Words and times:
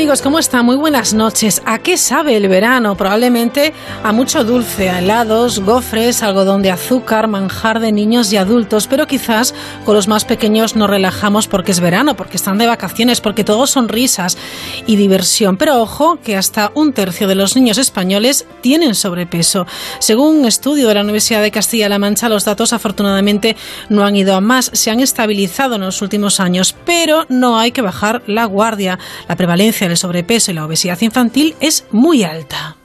Amigos? 0.00 0.22
¿Cómo 0.22 0.38
están? 0.38 0.64
Muy 0.64 0.76
buenas 0.76 1.12
noches. 1.12 1.60
¿A 1.66 1.78
qué 1.78 1.98
sabe 1.98 2.34
el 2.34 2.48
verano? 2.48 2.96
Probablemente 2.96 3.74
a 4.02 4.12
mucho 4.12 4.44
dulce, 4.44 4.88
a 4.88 5.00
helados, 5.00 5.60
gofres, 5.60 6.22
algodón 6.22 6.62
de 6.62 6.70
azúcar, 6.70 7.28
manjar 7.28 7.80
de 7.80 7.92
niños 7.92 8.32
y 8.32 8.38
adultos, 8.38 8.86
pero 8.86 9.06
quizás 9.06 9.54
con 9.84 9.94
los 9.94 10.08
más 10.08 10.24
pequeños 10.24 10.74
nos 10.74 10.88
relajamos 10.88 11.48
porque 11.48 11.72
es 11.72 11.80
verano, 11.80 12.16
porque 12.16 12.38
están 12.38 12.56
de 12.56 12.66
vacaciones, 12.66 13.20
porque 13.20 13.44
todo 13.44 13.66
son 13.66 13.90
risas 13.90 14.38
y 14.86 14.96
diversión. 14.96 15.58
Pero 15.58 15.82
ojo 15.82 16.18
que 16.24 16.34
hasta 16.34 16.72
un 16.74 16.94
tercio 16.94 17.28
de 17.28 17.34
los 17.34 17.54
niños 17.54 17.76
españoles 17.76 18.46
tienen 18.62 18.94
sobrepeso. 18.94 19.66
Según 19.98 20.38
un 20.38 20.46
estudio 20.46 20.88
de 20.88 20.94
la 20.94 21.02
Universidad 21.02 21.42
de 21.42 21.50
Castilla-La 21.50 21.98
Mancha, 21.98 22.30
los 22.30 22.46
datos 22.46 22.72
afortunadamente 22.72 23.54
no 23.90 24.06
han 24.06 24.16
ido 24.16 24.34
a 24.34 24.40
más, 24.40 24.70
se 24.72 24.90
han 24.90 25.00
estabilizado 25.00 25.74
en 25.74 25.82
los 25.82 26.00
últimos 26.00 26.40
años, 26.40 26.74
pero 26.86 27.26
no 27.28 27.58
hay 27.58 27.72
que 27.72 27.82
bajar 27.82 28.22
la 28.26 28.46
guardia. 28.46 28.98
La 29.28 29.36
prevalencia 29.36 29.89
el 29.90 29.96
sobrepeso 29.96 30.50
y 30.50 30.54
la 30.54 30.64
obesidad 30.64 31.00
infantil 31.00 31.54
es 31.60 31.84
muy 31.90 32.22
alta. 32.22 32.76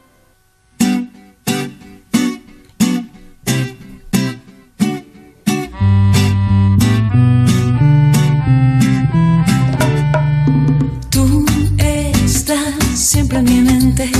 Tú 11.09 11.45
estás 11.77 12.75
siempre 12.93 13.39
en 13.39 13.45
mi 13.45 13.61
mente 13.61 14.11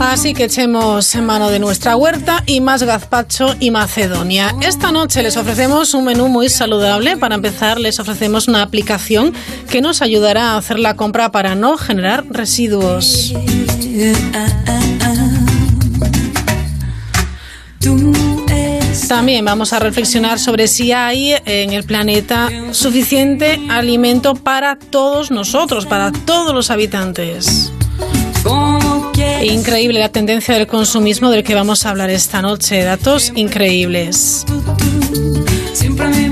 Así 0.00 0.34
que 0.34 0.44
echemos 0.44 1.14
mano 1.16 1.48
de 1.48 1.58
nuestra 1.58 1.96
huerta 1.96 2.42
y 2.44 2.60
más 2.60 2.82
gazpacho 2.82 3.54
y 3.60 3.70
macedonia. 3.70 4.54
Esta 4.60 4.92
noche 4.92 5.22
les 5.22 5.36
ofrecemos 5.36 5.94
un 5.94 6.04
menú 6.04 6.28
muy 6.28 6.50
saludable. 6.50 7.16
Para 7.16 7.34
empezar, 7.34 7.80
les 7.80 7.98
ofrecemos 7.98 8.48
una 8.48 8.62
aplicación 8.62 9.32
que 9.70 9.80
nos 9.80 10.02
ayudará 10.02 10.50
a 10.50 10.58
hacer 10.58 10.78
la 10.78 10.96
compra 10.96 11.32
para 11.32 11.54
no 11.54 11.78
generar 11.78 12.26
residuos. 12.28 13.32
También 19.08 19.44
vamos 19.44 19.72
a 19.72 19.78
reflexionar 19.78 20.38
sobre 20.38 20.68
si 20.68 20.92
hay 20.92 21.34
en 21.46 21.72
el 21.72 21.84
planeta 21.84 22.50
suficiente 22.72 23.60
alimento 23.70 24.34
para 24.34 24.76
todos 24.76 25.30
nosotros, 25.30 25.86
para 25.86 26.12
todos 26.12 26.54
los 26.54 26.70
habitantes. 26.70 27.72
Increíble 29.44 29.98
la 29.98 30.08
tendencia 30.08 30.54
del 30.54 30.66
consumismo 30.66 31.30
del 31.30 31.42
que 31.42 31.54
vamos 31.54 31.84
a 31.84 31.90
hablar 31.90 32.10
esta 32.10 32.42
noche. 32.42 32.82
Datos 32.82 33.32
increíbles. 33.34 34.44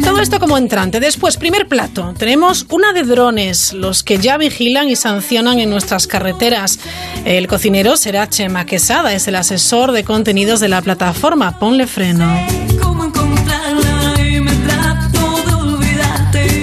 Todo 0.04 0.20
esto 0.20 0.38
como 0.38 0.58
entrante. 0.58 1.00
Después, 1.00 1.36
primer 1.36 1.66
plato. 1.66 2.14
Tenemos 2.18 2.66
una 2.70 2.92
de 2.92 3.02
drones, 3.02 3.72
los 3.72 4.02
que 4.02 4.18
ya 4.18 4.36
vigilan 4.36 4.88
y 4.88 4.96
sancionan 4.96 5.58
en 5.58 5.70
nuestras 5.70 6.06
carreteras. 6.06 6.78
El 7.24 7.46
cocinero 7.46 7.96
será 7.96 8.28
Chema 8.28 8.64
Quesada, 8.64 9.12
es 9.12 9.28
el 9.28 9.36
asesor 9.36 9.92
de 9.92 10.04
contenidos 10.04 10.60
de 10.60 10.68
la 10.68 10.82
plataforma 10.82 11.58
Ponle 11.58 11.86
Freno. 11.86 12.69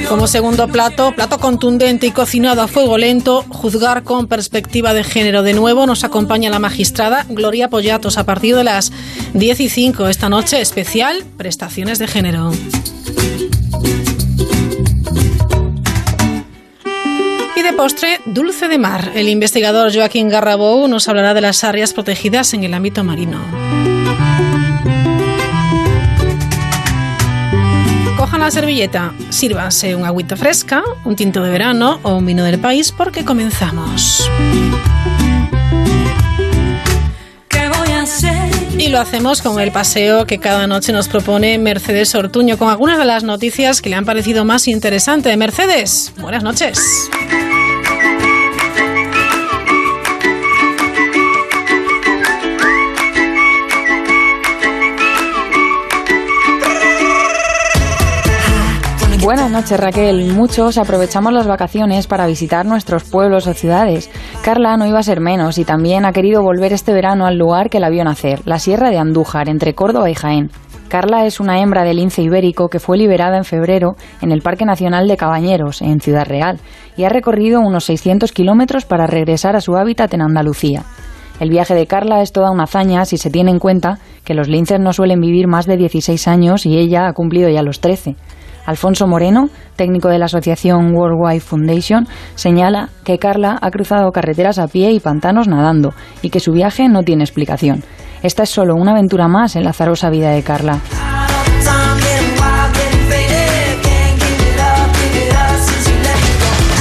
Como 0.10 0.26
segundo 0.28 0.70
plato, 0.70 1.12
plato 1.12 1.38
contundente 1.38 2.08
y 2.08 2.12
cocinado 2.12 2.62
a 2.62 2.68
fuego 2.70 2.98
lento, 2.98 3.44
juzgar 3.50 4.04
con 4.04 4.28
perspectiva 4.28 4.94
de 4.94 5.04
género. 5.04 5.44
De 5.44 5.54
nuevo 5.54 5.86
nos 5.86 6.06
acompaña 6.06 6.50
la 6.50 6.60
magistrada 6.60 7.26
Gloria 7.28 7.70
Pollatos 7.70 8.18
a 8.18 8.26
partir 8.26 8.56
de 8.56 8.64
las 8.64 8.94
10 9.34 9.60
y 9.60 9.70
5 9.70 10.08
esta 10.08 10.30
noche 10.30 10.62
especial 10.62 11.26
prestaciones 11.36 12.00
de 12.00 12.08
género. 12.08 12.52
Y 17.58 17.62
de 17.62 17.74
postre, 17.74 18.22
dulce 18.26 18.70
de 18.70 18.78
mar. 18.78 19.12
El 19.14 19.28
investigador 19.28 19.94
Joaquín 19.94 20.30
Garrabou 20.30 20.88
nos 20.88 21.10
hablará 21.10 21.34
de 21.34 21.42
las 21.42 21.66
áreas 21.66 21.92
protegidas 21.92 22.54
en 22.54 22.64
el 22.64 22.74
ámbito 22.74 23.04
marino. 23.04 23.40
La 28.40 28.52
servilleta, 28.52 29.14
sírvanse 29.30 29.96
un 29.96 30.06
agüita 30.06 30.36
fresca, 30.36 30.84
un 31.06 31.16
tinto 31.16 31.42
de 31.44 31.50
verano 31.50 32.00
o 32.04 32.16
un 32.16 32.26
vino 32.26 32.44
del 32.44 32.60
país 32.60 32.92
porque 32.92 33.26
comenzamos. 33.26 34.30
Y 38.78 38.90
lo 38.90 39.00
hacemos 39.00 39.42
con 39.42 39.60
el 39.60 39.72
paseo 39.72 40.26
que 40.26 40.38
cada 40.38 40.68
noche 40.68 40.94
nos 40.94 41.08
propone 41.08 41.58
Mercedes 41.58 42.14
Ortuño, 42.16 42.58
con 42.58 42.70
algunas 42.70 42.98
de 42.98 43.06
las 43.06 43.24
noticias 43.24 43.82
que 43.82 43.90
le 43.90 43.96
han 43.96 44.06
parecido 44.06 44.46
más 44.46 44.68
interesantes. 44.68 45.36
Mercedes, 45.36 46.14
buenas 46.18 46.44
noches. 46.44 47.10
Buenas 59.28 59.52
noches 59.52 59.78
Raquel. 59.78 60.32
Muchos 60.32 60.78
aprovechamos 60.78 61.34
las 61.34 61.48
vacaciones 61.48 62.08
para 62.08 62.28
visitar 62.28 62.66
nuestros 62.66 63.04
pueblos 63.04 63.46
o 63.48 63.54
ciudades. 63.54 64.10
Carla 64.42 64.78
no 64.78 64.86
iba 64.86 65.00
a 65.00 65.04
ser 65.04 65.20
menos 65.20 65.58
y 65.58 65.66
también 65.66 66.06
ha 66.06 66.14
querido 66.14 66.42
volver 66.42 66.72
este 66.72 66.94
verano 66.94 67.26
al 67.26 67.38
lugar 67.38 67.70
que 67.70 67.82
la 67.82 67.90
vio 67.90 68.06
nacer, 68.06 68.40
la 68.46 68.58
Sierra 68.58 68.90
de 68.90 68.98
Andújar, 68.98 69.50
entre 69.50 69.76
Córdoba 69.76 70.10
y 70.10 70.14
Jaén. 70.14 70.50
Carla 70.88 71.26
es 71.26 71.42
una 71.42 71.60
hembra 71.60 71.84
del 71.84 71.98
lince 71.98 72.22
ibérico 72.22 72.70
que 72.70 72.80
fue 72.80 72.98
liberada 72.98 73.36
en 73.36 73.44
febrero 73.44 73.98
en 74.22 74.32
el 74.32 74.42
Parque 74.42 74.64
Nacional 74.64 75.10
de 75.10 75.18
Cabañeros, 75.18 75.82
en 75.82 76.00
Ciudad 76.00 76.26
Real, 76.26 76.62
y 76.96 77.04
ha 77.04 77.10
recorrido 77.10 77.60
unos 77.60 77.84
600 77.84 78.32
kilómetros 78.32 78.86
para 78.86 79.08
regresar 79.08 79.58
a 79.58 79.62
su 79.62 79.76
hábitat 79.76 80.14
en 80.14 80.22
Andalucía. 80.22 80.86
El 81.42 81.50
viaje 81.50 81.76
de 81.76 81.86
Carla 81.86 82.22
es 82.22 82.32
toda 82.32 82.50
una 82.50 82.64
hazaña 82.64 83.04
si 83.04 83.18
se 83.18 83.30
tiene 83.30 83.52
en 83.52 83.60
cuenta 83.60 84.00
que 84.24 84.34
los 84.34 84.48
linces 84.48 84.80
no 84.80 84.94
suelen 84.94 85.20
vivir 85.20 85.48
más 85.48 85.66
de 85.68 85.76
16 85.76 86.30
años 86.30 86.66
y 86.66 86.78
ella 86.78 87.08
ha 87.08 87.14
cumplido 87.14 87.50
ya 87.50 87.62
los 87.62 87.82
13. 87.82 88.16
Alfonso 88.68 89.08
Moreno, 89.08 89.50
técnico 89.78 90.10
de 90.10 90.20
la 90.20 90.26
asociación 90.26 90.94
Worldwide 90.94 91.40
Foundation, 91.40 92.06
señala 92.36 92.90
que 93.06 93.18
Carla 93.18 93.58
ha 93.62 93.72
cruzado 93.72 94.12
carreteras 94.12 94.60
a 94.60 94.68
pie 94.68 94.92
y 94.92 95.00
pantanos 95.00 95.48
nadando 95.48 95.94
y 96.22 96.30
que 96.30 96.42
su 96.42 96.52
viaje 96.52 96.90
no 96.90 97.02
tiene 97.04 97.24
explicación. 97.24 97.84
Esta 98.22 98.44
es 98.44 98.50
solo 98.50 98.76
una 98.76 98.92
aventura 98.92 99.30
más 99.30 99.56
en 99.56 99.64
la 99.64 99.70
azarosa 99.70 100.10
vida 100.10 100.32
de 100.32 100.44
Carla. 100.44 100.80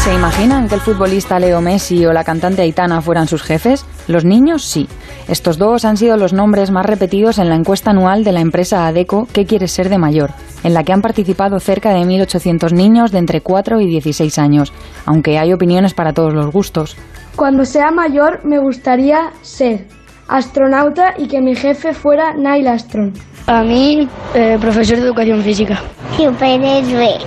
¿Se 0.02 0.14
imaginan 0.14 0.68
que 0.68 0.76
el 0.76 0.80
futbolista 0.80 1.38
Leo 1.38 1.60
Messi 1.60 2.04
o 2.06 2.12
la 2.12 2.24
cantante 2.24 2.62
Aitana 2.62 3.00
fueran 3.00 3.28
sus 3.28 3.42
jefes? 3.42 3.84
Los 4.08 4.24
niños 4.24 4.64
sí. 4.64 4.88
Estos 5.28 5.58
dos 5.58 5.84
han 5.84 5.96
sido 5.96 6.16
los 6.16 6.32
nombres 6.32 6.70
más 6.70 6.86
repetidos 6.86 7.38
en 7.38 7.48
la 7.48 7.56
encuesta 7.56 7.90
anual 7.90 8.22
de 8.22 8.32
la 8.32 8.40
empresa 8.40 8.86
ADECO 8.86 9.26
¿Qué 9.32 9.44
quieres 9.44 9.72
ser 9.72 9.88
de 9.88 9.98
mayor?, 9.98 10.30
en 10.62 10.72
la 10.72 10.84
que 10.84 10.92
han 10.92 11.02
participado 11.02 11.58
cerca 11.58 11.90
de 11.90 12.00
1.800 12.00 12.72
niños 12.72 13.10
de 13.10 13.18
entre 13.18 13.40
4 13.40 13.80
y 13.80 13.86
16 13.86 14.38
años, 14.38 14.72
aunque 15.04 15.38
hay 15.38 15.52
opiniones 15.52 15.94
para 15.94 16.12
todos 16.12 16.32
los 16.32 16.52
gustos. 16.52 16.96
Cuando 17.34 17.64
sea 17.64 17.90
mayor 17.90 18.40
me 18.44 18.58
gustaría 18.58 19.32
ser 19.42 19.86
astronauta 20.28 21.14
y 21.18 21.28
que 21.28 21.40
mi 21.40 21.54
jefe 21.54 21.92
fuera 21.92 22.32
Neil 22.34 22.66
Armstrong. 22.68 23.12
A 23.46 23.62
mí, 23.62 24.08
eh, 24.34 24.58
profesor 24.60 24.96
de 24.96 25.02
educación 25.02 25.42
física. 25.42 25.80
Superhéroe. 26.16 27.18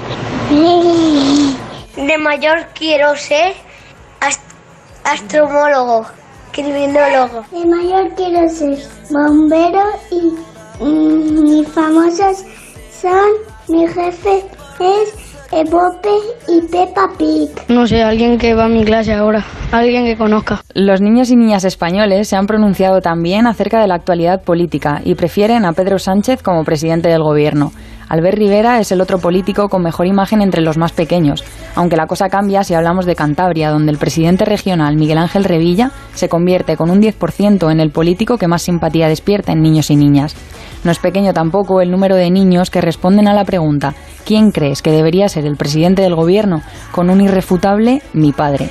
De 1.96 2.18
mayor 2.18 2.68
quiero 2.74 3.16
ser 3.16 3.54
astromólogo, 5.04 6.06
criminólogo. 6.62 7.44
De 7.52 7.66
mayor 7.66 8.14
quiero 8.16 8.50
ser 8.50 8.78
bombero 9.10 9.84
y 10.12 10.84
mis 10.84 11.68
famosos 11.70 12.44
son 13.02 13.30
mi 13.68 13.88
jefe 13.88 14.44
es 14.80 15.29
Epope 15.52 16.10
y 16.48 16.62
Peppa 16.68 17.10
Pig. 17.18 17.50
No 17.70 17.88
sé, 17.88 18.04
alguien 18.04 18.38
que 18.38 18.54
va 18.54 18.66
a 18.66 18.70
mi 18.70 18.84
clase 18.84 19.14
ahora, 19.14 19.44
alguien 19.72 20.06
que 20.06 20.16
conozca. 20.16 20.62
Los 20.76 21.02
niños 21.02 21.32
y 21.32 21.36
niñas 21.36 21.64
españoles 21.64 22.28
se 22.28 22.36
han 22.36 22.46
pronunciado 22.46 23.02
también 23.02 23.48
acerca 23.48 23.82
de 23.82 23.88
la 23.88 23.96
actualidad 23.96 24.44
política 24.44 25.02
y 25.04 25.16
prefieren 25.16 25.66
a 25.66 25.74
Pedro 25.74 25.98
Sánchez 25.98 26.44
como 26.44 26.64
presidente 26.64 27.10
del 27.10 27.24
gobierno. 27.24 27.72
Albert 28.10 28.38
Rivera 28.38 28.80
es 28.80 28.92
el 28.92 29.02
otro 29.02 29.20
político 29.20 29.70
con 29.70 29.84
mejor 29.84 30.06
imagen 30.06 30.42
entre 30.42 30.62
los 30.62 30.78
más 30.78 30.92
pequeños, 30.92 31.44
aunque 31.76 31.96
la 31.96 32.08
cosa 32.08 32.30
cambia 32.30 32.64
si 32.64 32.74
hablamos 32.76 33.06
de 33.06 33.16
Cantabria, 33.16 33.70
donde 33.70 33.92
el 33.92 33.98
presidente 33.98 34.46
regional 34.46 34.98
Miguel 34.98 35.20
Ángel 35.20 35.44
Revilla 35.44 35.92
se 36.14 36.30
convierte 36.30 36.76
con 36.76 36.90
un 36.90 37.02
10% 37.02 37.72
en 37.72 37.80
el 37.80 37.92
político 37.92 38.38
que 38.38 38.48
más 38.48 38.64
simpatía 38.64 39.08
despierta 39.08 39.52
en 39.52 39.62
niños 39.62 39.92
y 39.92 39.96
niñas. 39.96 40.36
No 40.84 40.92
es 40.92 41.00
pequeño 41.00 41.34
tampoco 41.34 41.82
el 41.82 41.92
número 41.92 42.16
de 42.16 42.30
niños 42.30 42.70
que 42.70 42.82
responden 42.82 43.28
a 43.28 43.34
la 43.34 43.44
pregunta 43.44 43.94
¿Quién 44.26 44.52
crees 44.52 44.82
que 44.82 44.92
debería 44.92 45.28
ser 45.28 45.46
el 45.46 45.58
presidente 45.58 46.02
del 46.02 46.16
gobierno? 46.16 46.62
con 46.92 47.10
un 47.10 47.22
irrefutable 47.22 48.02
mi 48.14 48.32
padre. 48.32 48.70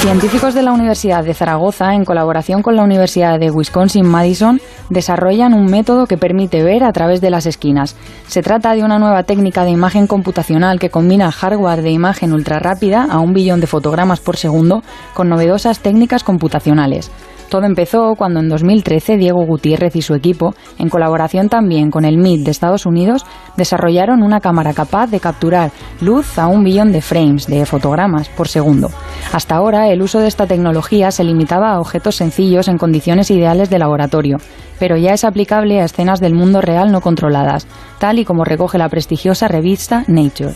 Científicos 0.00 0.54
de 0.54 0.62
la 0.62 0.72
Universidad 0.72 1.22
de 1.22 1.34
Zaragoza, 1.34 1.94
en 1.94 2.06
colaboración 2.06 2.62
con 2.62 2.74
la 2.74 2.82
Universidad 2.82 3.38
de 3.38 3.50
Wisconsin-Madison, 3.50 4.58
desarrollan 4.88 5.52
un 5.52 5.66
método 5.66 6.06
que 6.06 6.16
permite 6.16 6.62
ver 6.62 6.84
a 6.84 6.92
través 6.94 7.20
de 7.20 7.28
las 7.28 7.44
esquinas. 7.44 7.96
Se 8.26 8.40
trata 8.40 8.74
de 8.74 8.82
una 8.82 8.98
nueva 8.98 9.24
técnica 9.24 9.62
de 9.64 9.72
imagen 9.72 10.06
computacional 10.06 10.80
que 10.80 10.88
combina 10.88 11.30
hardware 11.30 11.82
de 11.82 11.90
imagen 11.90 12.32
ultra 12.32 12.58
rápida 12.58 13.08
a 13.10 13.18
un 13.18 13.34
billón 13.34 13.60
de 13.60 13.66
fotogramas 13.66 14.20
por 14.20 14.38
segundo 14.38 14.82
con 15.12 15.28
novedosas 15.28 15.80
técnicas 15.80 16.24
computacionales. 16.24 17.10
Todo 17.50 17.64
empezó 17.64 18.14
cuando 18.16 18.38
en 18.38 18.48
2013 18.48 19.16
Diego 19.16 19.44
Gutiérrez 19.44 19.96
y 19.96 20.02
su 20.02 20.14
equipo, 20.14 20.54
en 20.78 20.88
colaboración 20.88 21.48
también 21.48 21.90
con 21.90 22.04
el 22.04 22.16
MIT 22.16 22.44
de 22.44 22.52
Estados 22.52 22.86
Unidos, 22.86 23.26
desarrollaron 23.56 24.22
una 24.22 24.38
cámara 24.38 24.72
capaz 24.72 25.08
de 25.10 25.18
capturar 25.18 25.72
luz 26.00 26.38
a 26.38 26.46
un 26.46 26.62
billón 26.62 26.92
de 26.92 27.02
frames 27.02 27.48
de 27.48 27.66
fotogramas 27.66 28.28
por 28.28 28.46
segundo. 28.46 28.88
Hasta 29.32 29.56
ahora 29.56 29.88
el 29.88 30.00
uso 30.00 30.20
de 30.20 30.28
esta 30.28 30.46
tecnología 30.46 31.10
se 31.10 31.24
limitaba 31.24 31.72
a 31.72 31.80
objetos 31.80 32.14
sencillos 32.14 32.68
en 32.68 32.78
condiciones 32.78 33.32
ideales 33.32 33.68
de 33.68 33.80
laboratorio, 33.80 34.36
pero 34.78 34.96
ya 34.96 35.12
es 35.12 35.24
aplicable 35.24 35.80
a 35.80 35.84
escenas 35.86 36.20
del 36.20 36.34
mundo 36.34 36.60
real 36.60 36.92
no 36.92 37.00
controladas, 37.00 37.66
tal 37.98 38.20
y 38.20 38.24
como 38.24 38.44
recoge 38.44 38.78
la 38.78 38.88
prestigiosa 38.88 39.48
revista 39.48 40.04
Nature. 40.06 40.54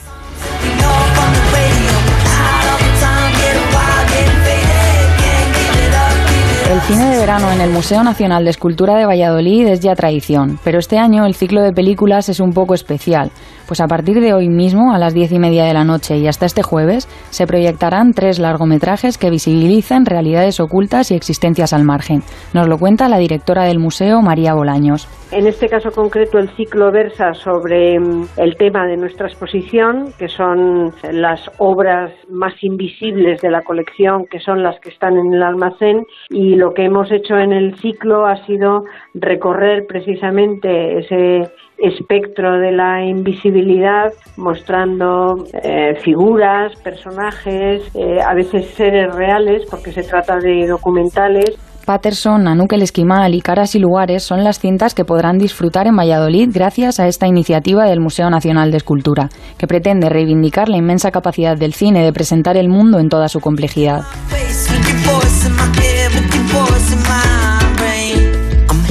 El 6.86 6.94
cine 6.96 7.10
de 7.12 7.13
verano 7.24 7.50
en 7.50 7.62
el 7.62 7.70
Museo 7.70 8.04
Nacional 8.04 8.44
de 8.44 8.50
Escultura 8.50 8.96
de 8.96 9.06
Valladolid 9.06 9.68
es 9.68 9.80
ya 9.80 9.94
tradición, 9.94 10.58
pero 10.62 10.78
este 10.78 10.98
año 10.98 11.24
el 11.24 11.34
ciclo 11.34 11.62
de 11.62 11.72
películas 11.72 12.28
es 12.28 12.38
un 12.38 12.52
poco 12.52 12.74
especial, 12.74 13.30
pues 13.66 13.80
a 13.80 13.86
partir 13.86 14.20
de 14.20 14.34
hoy 14.34 14.50
mismo, 14.50 14.92
a 14.92 14.98
las 14.98 15.14
diez 15.14 15.32
y 15.32 15.38
media 15.38 15.64
de 15.64 15.72
la 15.72 15.84
noche 15.84 16.18
y 16.18 16.26
hasta 16.28 16.44
este 16.44 16.62
jueves, 16.62 17.08
se 17.30 17.46
proyectarán 17.46 18.12
tres 18.12 18.38
largometrajes 18.38 19.16
que 19.16 19.30
visibilizan 19.30 20.04
realidades 20.04 20.60
ocultas 20.60 21.10
y 21.10 21.14
existencias 21.14 21.72
al 21.72 21.84
margen. 21.84 22.20
Nos 22.52 22.68
lo 22.68 22.76
cuenta 22.76 23.08
la 23.08 23.16
directora 23.16 23.64
del 23.64 23.78
museo, 23.78 24.20
María 24.20 24.52
Bolaños. 24.52 25.08
En 25.32 25.46
este 25.46 25.68
caso 25.68 25.90
concreto, 25.90 26.38
el 26.38 26.50
ciclo 26.50 26.92
versa 26.92 27.32
sobre 27.34 27.98
mm, 27.98 28.26
el 28.36 28.56
tema 28.56 28.86
de 28.86 28.96
nuestra 28.96 29.26
exposición, 29.26 30.12
que 30.18 30.28
son 30.28 30.92
las 31.10 31.40
obras 31.58 32.12
más 32.28 32.52
invisibles 32.62 33.40
de 33.40 33.50
la 33.50 33.62
colección, 33.62 34.26
que 34.30 34.38
son 34.38 34.62
las 34.62 34.78
que 34.80 34.90
están 34.90 35.16
en 35.16 35.32
el 35.34 35.42
almacén, 35.42 36.04
y 36.30 36.54
lo 36.54 36.72
que 36.72 36.84
hemos 36.84 37.10
hecho 37.14 37.38
en 37.38 37.52
el 37.52 37.76
ciclo 37.78 38.26
ha 38.26 38.44
sido 38.46 38.84
recorrer 39.14 39.86
precisamente 39.86 40.98
ese 40.98 41.50
espectro 41.78 42.58
de 42.58 42.72
la 42.72 43.04
invisibilidad, 43.04 44.12
mostrando 44.36 45.44
eh, 45.62 45.96
figuras, 46.02 46.74
personajes, 46.82 47.82
eh, 47.94 48.20
a 48.20 48.34
veces 48.34 48.66
seres 48.74 49.14
reales, 49.14 49.66
porque 49.70 49.92
se 49.92 50.02
trata 50.02 50.38
de 50.38 50.66
documentales, 50.66 51.58
Patterson, 51.84 52.44
Nanuk 52.44 52.72
el 52.72 52.82
Esquimal 52.82 53.34
y 53.34 53.42
Caras 53.42 53.74
y 53.74 53.78
Lugares 53.78 54.22
son 54.22 54.42
las 54.42 54.58
cintas 54.58 54.94
que 54.94 55.04
podrán 55.04 55.38
disfrutar 55.38 55.86
en 55.86 55.96
Valladolid 55.96 56.48
gracias 56.52 56.98
a 56.98 57.06
esta 57.06 57.26
iniciativa 57.26 57.84
del 57.84 58.00
Museo 58.00 58.30
Nacional 58.30 58.70
de 58.70 58.78
Escultura, 58.78 59.28
que 59.58 59.66
pretende 59.66 60.08
reivindicar 60.08 60.68
la 60.68 60.78
inmensa 60.78 61.10
capacidad 61.10 61.56
del 61.56 61.74
cine 61.74 62.02
de 62.02 62.12
presentar 62.12 62.56
el 62.56 62.68
mundo 62.68 62.98
en 62.98 63.08
toda 63.08 63.28
su 63.28 63.40
complejidad. 63.40 64.02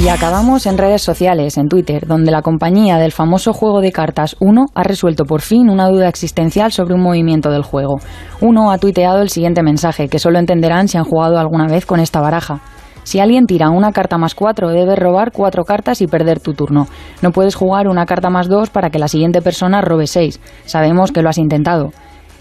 Y 0.04 0.10
acabamos 0.10 0.65
en 0.65 0.77
redes 0.77 1.01
sociales, 1.01 1.57
en 1.57 1.69
Twitter, 1.69 2.06
donde 2.06 2.30
la 2.30 2.42
compañía 2.42 2.98
del 2.98 3.13
famoso 3.13 3.54
juego 3.54 3.80
de 3.80 3.94
cartas 3.94 4.36
Uno 4.42 4.65
ha 4.75 4.83
resuelto 4.83 5.24
por 5.24 5.39
fin 5.39 5.69
una 5.69 5.88
duda 5.88 6.10
existencial 6.10 6.74
sobre 6.74 6.94
un 6.94 7.01
movimiento 7.01 7.50
del 7.50 7.63
juego. 7.63 8.00
Uno 8.42 8.74
ha 8.74 8.77
tuiteado 8.80 9.21
el 9.21 9.30
siguiente 9.30 9.63
mensaje, 9.63 10.10
que 10.10 10.19
solo 10.19 10.39
entenderán 10.39 10.89
si 10.89 10.98
han 10.98 11.06
jugado 11.06 11.39
alguna 11.39 11.68
vez 11.68 11.86
con 11.86 12.01
esta 12.01 12.19
baraja. 12.19 12.60
Si 13.04 13.21
alguien 13.21 13.45
tira 13.45 13.69
una 13.69 13.94
carta 13.94 14.18
más 14.18 14.36
cuatro, 14.36 14.71
debes 14.71 15.00
robar 15.00 15.31
cuatro 15.31 15.63
cartas 15.63 16.01
y 16.01 16.07
perder 16.07 16.42
tu 16.42 16.54
turno. 16.54 16.88
No 17.21 17.31
puedes 17.31 17.56
jugar 17.56 17.88
una 17.88 18.06
carta 18.06 18.30
más 18.30 18.50
dos 18.50 18.69
para 18.71 18.89
que 18.89 19.00
la 19.00 19.07
siguiente 19.07 19.42
persona 19.42 19.80
robe 19.80 20.07
seis. 20.07 20.42
Sabemos 20.65 21.13
que 21.13 21.21
lo 21.21 21.30
has 21.30 21.38
intentado. 21.38 21.92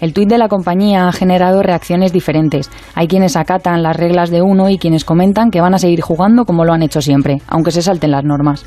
El 0.03 0.11
tuit 0.11 0.27
de 0.27 0.37
la 0.37 0.49
compañía 0.49 1.07
ha 1.07 1.13
generado 1.13 1.63
reacciones 1.63 2.11
diferentes. 2.11 2.69
Hay 2.93 3.07
quienes 3.07 3.37
acatan 3.37 3.83
las 3.83 3.95
reglas 3.95 4.29
de 4.31 4.41
uno 4.41 4.69
y 4.69 4.77
quienes 4.77 5.05
comentan 5.05 5.49
que 5.49 5.61
van 5.61 5.73
a 5.75 5.79
seguir 5.79 6.01
jugando 6.01 6.43
como 6.43 6.65
lo 6.65 6.73
han 6.73 6.83
hecho 6.83 7.01
siempre, 7.01 7.37
aunque 7.47 7.71
se 7.71 7.81
salten 7.81 8.11
las 8.11 8.25
normas. 8.25 8.65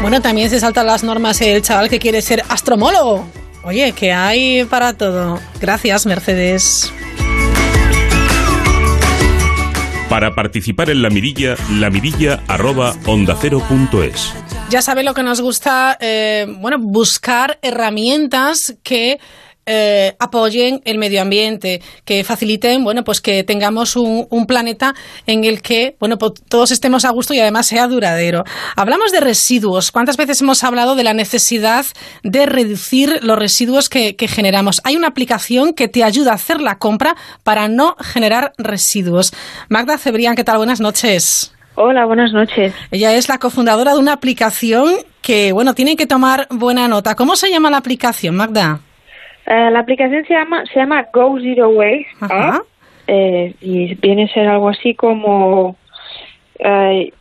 Bueno, 0.00 0.22
también 0.22 0.48
se 0.48 0.58
saltan 0.58 0.86
las 0.86 1.04
normas 1.04 1.38
el 1.42 1.60
chaval 1.60 1.90
que 1.90 1.98
quiere 1.98 2.22
ser 2.22 2.42
astromólogo. 2.48 3.26
Oye, 3.62 3.92
que 3.92 4.14
hay 4.14 4.64
para 4.64 4.94
todo. 4.94 5.38
Gracias, 5.60 6.06
Mercedes. 6.06 6.90
Para 10.08 10.34
participar 10.34 10.88
en 10.88 11.02
la 11.02 11.10
mirilla, 11.10 11.56
la 11.72 11.90
Ya 14.70 14.82
sabe 14.82 15.02
lo 15.02 15.14
que 15.14 15.22
nos 15.22 15.40
gusta, 15.40 15.96
eh, 15.98 16.46
bueno, 16.60 16.76
buscar 16.78 17.58
herramientas 17.62 18.74
que 18.82 19.18
eh, 19.64 20.14
apoyen 20.18 20.82
el 20.84 20.98
medio 20.98 21.22
ambiente, 21.22 21.80
que 22.04 22.22
faciliten, 22.22 22.84
bueno, 22.84 23.02
pues 23.02 23.22
que 23.22 23.44
tengamos 23.44 23.96
un, 23.96 24.26
un, 24.28 24.44
planeta 24.44 24.94
en 25.26 25.44
el 25.44 25.62
que, 25.62 25.96
bueno, 25.98 26.18
pues 26.18 26.32
todos 26.50 26.70
estemos 26.70 27.06
a 27.06 27.10
gusto 27.10 27.32
y 27.32 27.40
además 27.40 27.66
sea 27.66 27.88
duradero. 27.88 28.44
Hablamos 28.76 29.10
de 29.10 29.20
residuos. 29.20 29.90
¿Cuántas 29.90 30.18
veces 30.18 30.42
hemos 30.42 30.62
hablado 30.62 30.96
de 30.96 31.04
la 31.04 31.14
necesidad 31.14 31.86
de 32.22 32.44
reducir 32.44 33.20
los 33.22 33.38
residuos 33.38 33.88
que, 33.88 34.16
que 34.16 34.28
generamos? 34.28 34.82
Hay 34.84 34.96
una 34.96 35.08
aplicación 35.08 35.72
que 35.72 35.88
te 35.88 36.04
ayuda 36.04 36.32
a 36.32 36.34
hacer 36.34 36.60
la 36.60 36.78
compra 36.78 37.16
para 37.42 37.68
no 37.68 37.96
generar 38.00 38.52
residuos. 38.58 39.32
Magda 39.70 39.96
Cebrián, 39.96 40.36
¿qué 40.36 40.44
tal? 40.44 40.58
Buenas 40.58 40.80
noches. 40.80 41.52
Hola, 41.80 42.06
buenas 42.06 42.32
noches. 42.32 42.74
Ella 42.90 43.14
es 43.14 43.28
la 43.28 43.38
cofundadora 43.38 43.92
de 43.92 44.00
una 44.00 44.12
aplicación 44.12 44.94
que, 45.22 45.52
bueno, 45.52 45.74
tienen 45.74 45.96
que 45.96 46.06
tomar 46.06 46.48
buena 46.50 46.88
nota. 46.88 47.14
¿Cómo 47.14 47.36
se 47.36 47.50
llama 47.50 47.70
la 47.70 47.76
aplicación, 47.76 48.34
Magda? 48.34 48.80
Uh, 49.46 49.70
la 49.70 49.78
aplicación 49.78 50.24
se 50.26 50.34
llama 50.34 50.64
se 50.66 50.80
llama 50.80 51.06
Go 51.14 51.38
Zero 51.40 51.68
Waste 51.68 52.08
¿eh? 52.30 52.52
Eh, 53.06 53.54
y 53.60 53.94
viene 53.94 54.24
a 54.24 54.34
ser 54.34 54.48
algo 54.48 54.68
así 54.70 54.96
como 54.96 55.76
eh, 56.58 57.12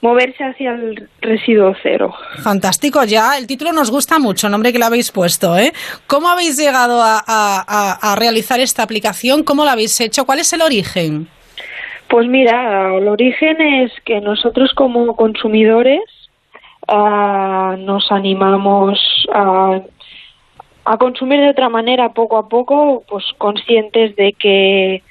moverse 0.00 0.44
hacia 0.44 0.70
el 0.70 1.08
residuo 1.20 1.74
cero. 1.82 2.14
Fantástico, 2.44 3.02
ya 3.02 3.36
el 3.36 3.48
título 3.48 3.72
nos 3.72 3.90
gusta 3.90 4.20
mucho, 4.20 4.48
nombre 4.48 4.72
que 4.72 4.78
le 4.78 4.84
habéis 4.84 5.10
puesto. 5.10 5.58
¿eh? 5.58 5.72
¿Cómo 6.06 6.28
habéis 6.28 6.56
llegado 6.56 7.02
a, 7.02 7.20
a, 7.26 8.12
a 8.12 8.14
realizar 8.14 8.60
esta 8.60 8.84
aplicación? 8.84 9.42
¿Cómo 9.42 9.64
lo 9.64 9.70
habéis 9.70 10.00
hecho? 10.00 10.24
¿Cuál 10.24 10.38
es 10.38 10.52
el 10.52 10.62
origen? 10.62 11.28
Pues 12.10 12.26
mira, 12.26 12.94
el 12.96 13.08
origen 13.08 13.60
es 13.60 13.92
que 14.04 14.20
nosotros 14.20 14.74
como 14.74 15.16
consumidores 15.16 16.02
uh, 16.88 17.76
nos 17.78 18.10
animamos 18.10 18.98
a 19.32 19.80
a 20.84 20.96
consumir 20.96 21.40
de 21.40 21.50
otra 21.50 21.68
manera 21.68 22.12
poco 22.14 22.36
a 22.36 22.48
poco, 22.48 23.04
pues 23.08 23.24
conscientes 23.38 24.16
de 24.16 24.32
que, 24.32 25.02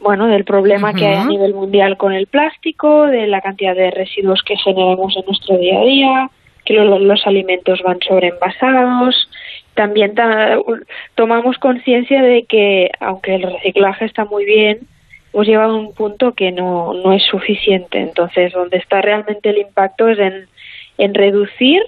bueno, 0.00 0.26
del 0.26 0.44
problema 0.44 0.90
uh 0.90 0.92
-huh. 0.92 0.98
que 0.98 1.06
hay 1.06 1.14
a 1.14 1.24
nivel 1.24 1.54
mundial 1.54 1.96
con 1.96 2.12
el 2.12 2.26
plástico, 2.26 3.06
de 3.06 3.26
la 3.26 3.40
cantidad 3.40 3.76
de 3.76 3.90
residuos 3.90 4.42
que 4.42 4.56
generamos 4.56 5.16
en 5.16 5.24
nuestro 5.26 5.56
día 5.58 5.78
a 5.78 5.84
día, 5.84 6.30
que 6.64 6.74
los, 6.74 7.00
los 7.00 7.26
alimentos 7.26 7.80
van 7.82 8.00
sobreenvasados. 8.00 9.14
También 9.74 10.14
ta 10.14 10.58
tomamos 11.14 11.58
conciencia 11.58 12.20
de 12.22 12.44
que, 12.44 12.90
aunque 12.98 13.36
el 13.36 13.42
reciclaje 13.42 14.04
está 14.06 14.24
muy 14.24 14.44
bien, 14.44 14.78
hemos 15.32 15.46
llegado 15.46 15.72
a 15.72 15.76
un 15.76 15.92
punto 15.92 16.32
que 16.32 16.52
no, 16.52 16.94
no 16.94 17.12
es 17.12 17.22
suficiente. 17.24 17.98
Entonces, 17.98 18.52
donde 18.52 18.78
está 18.78 19.00
realmente 19.00 19.50
el 19.50 19.58
impacto 19.58 20.08
es 20.08 20.18
en, 20.18 20.48
en 20.98 21.14
reducir 21.14 21.82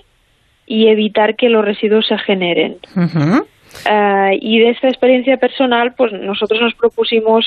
y 0.67 0.89
evitar 0.89 1.37
que 1.37 1.49
los 1.49 1.65
residuos 1.65 2.07
se 2.07 2.19
generen. 2.19 2.79
Uh 2.95 3.01
-huh. 3.01 3.43
uh, 3.43 4.39
y 4.41 4.61
de 4.61 4.71
esta 4.71 4.89
experiencia 4.89 5.37
personal, 5.37 5.95
pues 5.97 6.13
nosotros 6.13 6.61
nos 6.61 6.75
propusimos 6.75 7.45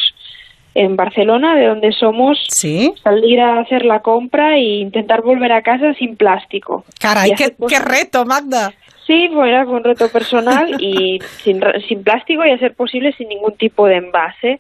en 0.75 0.95
Barcelona, 0.95 1.55
de 1.55 1.67
donde 1.67 1.91
somos, 1.91 2.37
¿Sí? 2.49 2.93
salir 3.03 3.39
a 3.39 3.59
hacer 3.59 3.85
la 3.85 4.01
compra 4.01 4.57
e 4.57 4.79
intentar 4.79 5.21
volver 5.21 5.51
a 5.51 5.61
casa 5.61 5.93
sin 5.93 6.15
plástico. 6.15 6.83
Caray, 6.99 7.31
qué, 7.37 7.55
qué, 7.67 7.79
reto, 7.79 8.25
Magda. 8.25 8.73
Sí, 9.05 9.29
pues 9.33 9.49
era 9.49 9.65
un 9.65 9.83
reto 9.83 10.09
personal 10.09 10.75
y 10.81 11.19
sin, 11.43 11.61
sin 11.87 12.03
plástico 12.03 12.45
y 12.45 12.51
a 12.51 12.57
ser 12.57 12.73
posible 12.73 13.13
sin 13.13 13.29
ningún 13.29 13.55
tipo 13.55 13.85
de 13.87 13.97
envase. 13.97 14.59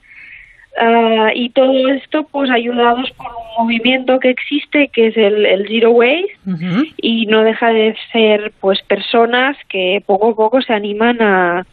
Uh, 0.75 1.29
y 1.35 1.51
todo 1.51 1.87
esto 1.89 2.27
pues 2.31 2.49
ayudados 2.49 3.11
por 3.11 3.27
un 3.27 3.65
movimiento 3.65 4.19
que 4.19 4.31
existe 4.31 4.87
que 4.87 5.09
es 5.09 5.17
el, 5.17 5.45
el 5.45 5.67
Zero 5.67 5.91
Waste 5.91 6.35
uh 6.47 6.49
-huh. 6.49 6.93
y 6.97 7.27
no 7.27 7.43
deja 7.43 7.71
de 7.71 7.95
ser 8.11 8.51
pues 8.59 8.81
personas 8.81 9.55
que 9.69 10.01
poco 10.03 10.31
a 10.31 10.35
poco 10.35 10.63
se 10.63 10.73
animan 10.73 11.21
a, 11.21 11.63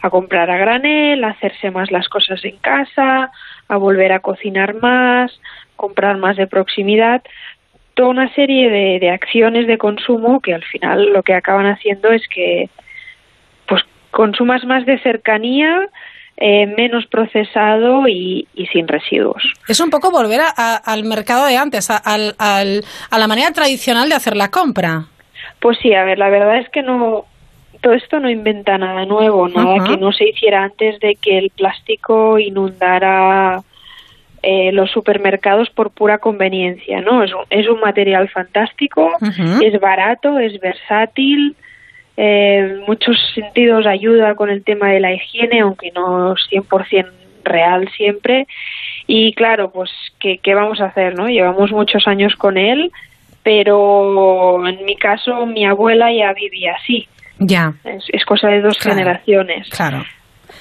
a 0.00 0.10
comprar 0.10 0.50
a 0.50 0.56
granel, 0.56 1.22
a 1.22 1.32
hacerse 1.32 1.70
más 1.70 1.90
las 1.90 2.08
cosas 2.08 2.42
en 2.46 2.56
casa, 2.56 3.30
a 3.68 3.76
volver 3.76 4.12
a 4.12 4.20
cocinar 4.20 4.72
más, 4.74 5.38
comprar 5.76 6.16
más 6.16 6.38
de 6.38 6.46
proximidad, 6.46 7.22
toda 7.92 8.08
una 8.08 8.34
serie 8.34 8.70
de, 8.70 8.98
de 9.00 9.10
acciones 9.10 9.66
de 9.66 9.76
consumo 9.76 10.40
que 10.40 10.54
al 10.54 10.64
final 10.64 11.12
lo 11.12 11.22
que 11.22 11.34
acaban 11.34 11.66
haciendo 11.66 12.10
es 12.10 12.26
que 12.28 12.70
pues 13.66 13.82
consumas 14.10 14.64
más 14.64 14.86
de 14.86 14.98
cercanía, 15.00 15.88
eh, 16.38 16.66
menos 16.66 17.06
procesado 17.06 18.06
y, 18.08 18.46
y, 18.54 18.66
sin 18.66 18.86
residuos. 18.86 19.42
Es 19.68 19.80
un 19.80 19.90
poco 19.90 20.10
volver 20.10 20.40
a, 20.40 20.52
a, 20.54 20.76
al 20.76 21.04
mercado 21.04 21.46
de 21.46 21.56
antes, 21.56 21.90
a, 21.90 21.96
al, 21.96 22.34
a 22.38 23.18
la 23.18 23.26
manera 23.26 23.50
tradicional 23.52 24.08
de 24.08 24.16
hacer 24.16 24.36
la 24.36 24.50
compra. 24.50 25.06
Pues 25.60 25.78
sí, 25.80 25.94
a 25.94 26.04
ver, 26.04 26.18
la 26.18 26.28
verdad 26.28 26.58
es 26.58 26.68
que 26.68 26.82
no, 26.82 27.24
todo 27.80 27.94
esto 27.94 28.20
no 28.20 28.28
inventa 28.28 28.76
nada 28.78 29.06
nuevo, 29.06 29.48
nada 29.48 29.84
que 29.84 29.96
no 29.96 30.12
se 30.12 30.28
hiciera 30.28 30.64
antes 30.64 30.98
de 31.00 31.14
que 31.16 31.38
el 31.38 31.50
plástico 31.50 32.38
inundara 32.38 33.62
eh, 34.42 34.72
los 34.72 34.90
supermercados 34.90 35.70
por 35.70 35.90
pura 35.90 36.18
conveniencia, 36.18 37.00
¿no? 37.00 37.22
Es 37.22 37.32
un, 37.32 37.44
es 37.50 37.68
un 37.68 37.80
material 37.80 38.28
fantástico, 38.28 39.12
uh 39.20 39.24
-huh. 39.24 39.64
es 39.64 39.80
barato, 39.80 40.38
es 40.38 40.60
versátil, 40.60 41.56
eh, 42.16 42.80
muchos 42.86 43.16
sentidos 43.34 43.86
ayuda 43.86 44.34
con 44.34 44.50
el 44.50 44.64
tema 44.64 44.90
de 44.90 45.00
la 45.00 45.12
higiene, 45.12 45.60
aunque 45.60 45.90
no 45.92 46.32
es 46.32 46.40
100% 46.50 47.10
real 47.44 47.88
siempre. 47.96 48.46
Y 49.06 49.32
claro, 49.34 49.70
pues, 49.70 49.90
¿qué, 50.18 50.38
¿qué 50.38 50.54
vamos 50.54 50.80
a 50.80 50.86
hacer, 50.86 51.14
no? 51.14 51.28
Llevamos 51.28 51.70
muchos 51.72 52.06
años 52.06 52.34
con 52.36 52.58
él, 52.58 52.90
pero 53.42 54.66
en 54.66 54.84
mi 54.84 54.96
caso 54.96 55.46
mi 55.46 55.64
abuela 55.64 56.12
ya 56.12 56.32
vivía 56.32 56.74
así. 56.82 57.06
Ya. 57.38 57.74
Es, 57.84 58.04
es 58.08 58.24
cosa 58.24 58.48
de 58.48 58.62
dos 58.62 58.78
claro. 58.78 58.98
generaciones. 58.98 59.68
Claro. 59.68 60.04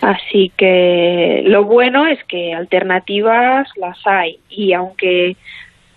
Así 0.01 0.51
que 0.57 1.43
lo 1.45 1.63
bueno 1.63 2.05
es 2.05 2.23
que 2.25 2.53
alternativas 2.53 3.67
las 3.77 3.97
hay 4.05 4.39
y 4.49 4.73
aunque 4.73 5.35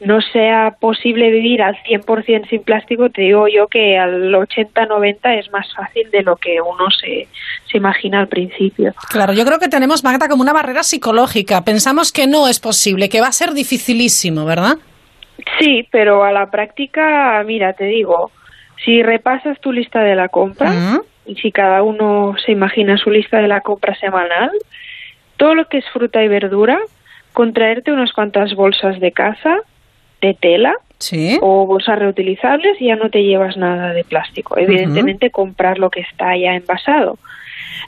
no 0.00 0.21
sea 0.21 0.76
posible 0.81 1.31
vivir 1.31 1.62
al 1.62 1.76
100% 1.83 2.49
sin 2.49 2.62
plástico, 2.62 3.11
te 3.11 3.23
digo 3.23 3.49
yo 3.49 3.67
que 3.67 3.99
al 3.99 4.33
80-90 4.33 5.38
es 5.38 5.50
más 5.50 5.67
fácil 5.75 6.11
de 6.11 6.23
lo 6.23 6.37
que 6.37 6.61
uno 6.61 6.88
se, 6.90 7.26
se 7.71 7.78
imagina 7.78 8.21
al 8.21 8.28
principio. 8.28 8.95
Claro, 9.11 9.33
yo 9.33 9.45
creo 9.45 9.59
que 9.59 9.69
tenemos, 9.69 10.05
Magda, 10.05 10.28
como 10.28 10.43
una 10.43 10.52
barrera 10.52 10.83
psicológica. 10.83 11.64
Pensamos 11.64 12.12
que 12.12 12.26
no 12.26 12.47
es 12.47 12.61
posible, 12.61 13.09
que 13.09 13.21
va 13.21 13.28
a 13.28 13.33
ser 13.33 13.52
dificilísimo, 13.55 14.45
¿verdad? 14.45 14.78
Sí, 15.59 15.87
pero 15.90 16.25
a 16.25 16.33
la 16.33 16.50
práctica, 16.50 17.43
mira, 17.45 17.73
te 17.73 17.85
digo, 17.85 18.31
si 18.85 19.02
repasas 19.02 19.61
tu 19.61 19.73
lista 19.73 20.00
de 20.02 20.14
la 20.14 20.28
compra, 20.28 20.71
uh 20.71 20.75
-huh. 20.75 21.05
y 21.26 21.35
si 21.37 21.50
cada 21.50 21.83
uno 21.83 22.37
se 22.45 22.52
imagina 22.52 22.97
su 22.97 23.11
lista 23.11 23.38
de 23.38 23.49
la 23.49 23.61
compra 23.62 23.97
semanal, 23.97 24.50
todo 25.37 25.55
lo 25.55 25.67
que 25.67 25.78
es 25.78 25.85
fruta 25.93 26.23
y 26.23 26.28
verdura, 26.28 26.78
con 27.33 27.52
traerte 27.52 27.93
unas 27.93 28.12
cuantas 28.12 28.55
bolsas 28.55 28.99
de 29.00 29.12
casa, 29.12 29.59
de 30.20 30.34
tela, 30.34 30.75
¿Sí? 30.98 31.38
o 31.40 31.66
bolsas 31.66 31.98
reutilizables, 31.98 32.76
ya 32.80 32.96
no 32.96 33.08
te 33.08 33.22
llevas 33.22 33.56
nada 33.56 33.92
de 33.92 34.04
plástico. 34.04 34.58
Evidentemente, 34.58 35.26
uh 35.26 35.28
-huh. 35.28 35.32
comprar 35.32 35.78
lo 35.78 35.90
que 35.90 36.00
está 36.00 36.37
ya 36.37 36.54
envasado. 36.54 37.18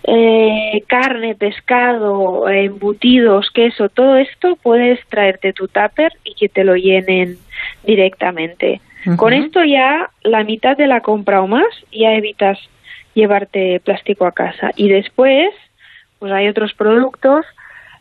Eh, 0.04 0.82
carne, 0.86 1.34
pescado, 1.34 2.48
embutidos, 2.48 3.50
queso, 3.50 3.88
todo 3.88 4.16
esto 4.16 4.56
puedes 4.62 5.04
traerte 5.08 5.52
tu 5.52 5.66
tupper 5.68 6.12
y 6.24 6.34
que 6.34 6.48
te 6.48 6.64
lo 6.64 6.76
llenen 6.76 7.38
directamente. 7.84 8.80
Uh 9.04 9.10
-huh. 9.10 9.16
Con 9.16 9.32
esto 9.32 9.64
ya 9.64 10.10
la 10.22 10.44
mitad 10.44 10.76
de 10.76 10.86
la 10.86 11.00
compra 11.00 11.42
o 11.42 11.46
más 11.46 11.72
ya 11.92 12.14
evitas 12.14 12.58
llevarte 13.14 13.80
plástico 13.80 14.24
a 14.26 14.32
casa. 14.32 14.70
Y 14.76 14.88
después, 14.88 15.50
pues 16.18 16.32
hay 16.32 16.48
otros 16.48 16.74
productos, 16.74 17.44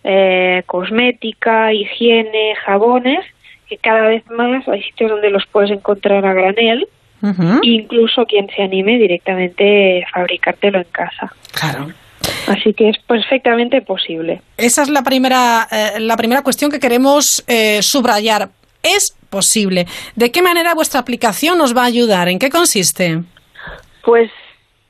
eh, 0.04 0.64
cosmética, 0.66 1.74
higiene, 1.74 2.56
jabones, 2.64 3.26
que 3.70 3.78
cada 3.78 4.08
vez 4.08 4.24
más 4.32 4.68
hay 4.68 4.82
sitios 4.84 5.12
donde 5.12 5.30
los 5.30 5.46
puedes 5.46 5.72
encontrar 5.72 6.26
a 6.26 6.34
granel. 6.34 6.88
Uh 7.22 7.28
-huh. 7.28 7.60
Incluso 7.62 8.26
quien 8.26 8.50
se 8.56 8.64
anime 8.64 8.98
directamente 8.98 10.04
a 10.04 10.10
fabricártelo 10.10 10.80
en 10.80 10.88
casa. 10.92 11.32
Claro. 11.52 11.92
Así 12.48 12.74
que 12.74 12.90
es 12.90 12.98
perfectamente 13.00 13.82
posible. 13.82 14.42
Esa 14.58 14.84
es 14.84 14.90
la 14.90 15.04
primera, 15.04 15.68
eh, 15.72 16.00
la 16.00 16.18
primera 16.18 16.42
cuestión 16.42 16.72
que 16.72 16.80
queremos 16.80 17.44
eh, 17.48 17.82
subrayar. 17.82 18.50
Es 18.82 19.16
posible. 19.30 19.86
¿De 20.16 20.32
qué 20.32 20.42
manera 20.42 20.74
vuestra 20.74 21.02
aplicación 21.02 21.58
nos 21.58 21.76
va 21.76 21.84
a 21.84 21.86
ayudar? 21.86 22.30
¿En 22.30 22.40
qué 22.40 22.50
consiste? 22.50 23.22
Pues 24.04 24.32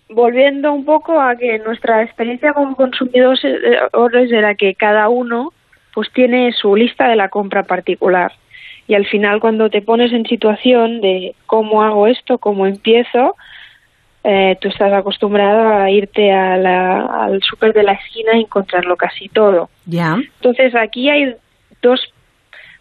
volviendo 0.09 0.71
un 0.71 0.85
poco 0.85 1.19
a 1.19 1.35
que 1.35 1.59
nuestra 1.59 2.03
experiencia 2.03 2.53
como 2.53 2.75
consumidores 2.75 4.31
era 4.31 4.55
que 4.55 4.75
cada 4.75 5.09
uno 5.09 5.51
pues 5.93 6.11
tiene 6.13 6.53
su 6.53 6.75
lista 6.75 7.07
de 7.07 7.15
la 7.15 7.29
compra 7.29 7.63
particular 7.63 8.31
y 8.89 8.95
al 8.95 9.05
final 9.05 9.39
cuando 9.39 9.69
te 9.69 9.83
pones 9.83 10.11
en 10.11 10.25
situación 10.25 10.99
de 10.99 11.35
cómo 11.45 11.83
hago 11.83 12.07
esto, 12.07 12.39
cómo 12.39 12.65
empiezo, 12.65 13.35
eh, 14.23 14.57
tú 14.59 14.67
estás 14.67 14.91
acostumbrado 14.91 15.75
a 15.75 15.91
irte 15.91 16.31
a 16.31 16.57
la, 16.57 17.05
al 17.05 17.39
súper 17.43 17.71
de 17.73 17.83
la 17.83 17.91
esquina 17.91 18.35
y 18.35 18.41
encontrarlo 18.41 18.97
casi 18.97 19.29
todo. 19.29 19.69
Ya. 19.85 20.17
Entonces 20.37 20.73
aquí 20.73 21.07
hay 21.07 21.35
dos 21.83 22.01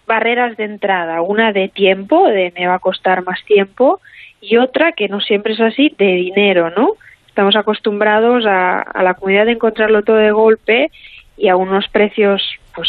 barreras 0.07 0.57
de 0.57 0.65
entrada, 0.65 1.21
una 1.21 1.53
de 1.53 1.69
tiempo, 1.69 2.27
de 2.27 2.55
me 2.59 2.67
va 2.67 2.77
a 2.77 2.79
costar 2.79 3.23
más 3.23 3.45
tiempo, 3.45 4.01
y 4.41 4.57
otra 4.57 4.93
que 4.93 5.09
no 5.09 5.21
siempre 5.21 5.53
es 5.53 5.61
así, 5.61 5.95
de 5.99 6.07
dinero, 6.07 6.71
¿no? 6.71 6.95
Estamos 7.27 7.55
acostumbrados 7.55 8.47
a, 8.47 8.81
a 8.81 9.03
la 9.03 9.13
comunidad 9.13 9.45
de 9.45 9.53
encontrarlo 9.53 10.03
todo 10.05 10.17
de 10.17 10.31
golpe 10.31 10.91
y 11.37 11.49
a 11.49 11.57
unos 11.57 11.87
precios 11.89 12.43
pues 12.75 12.89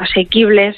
asequibles 0.00 0.74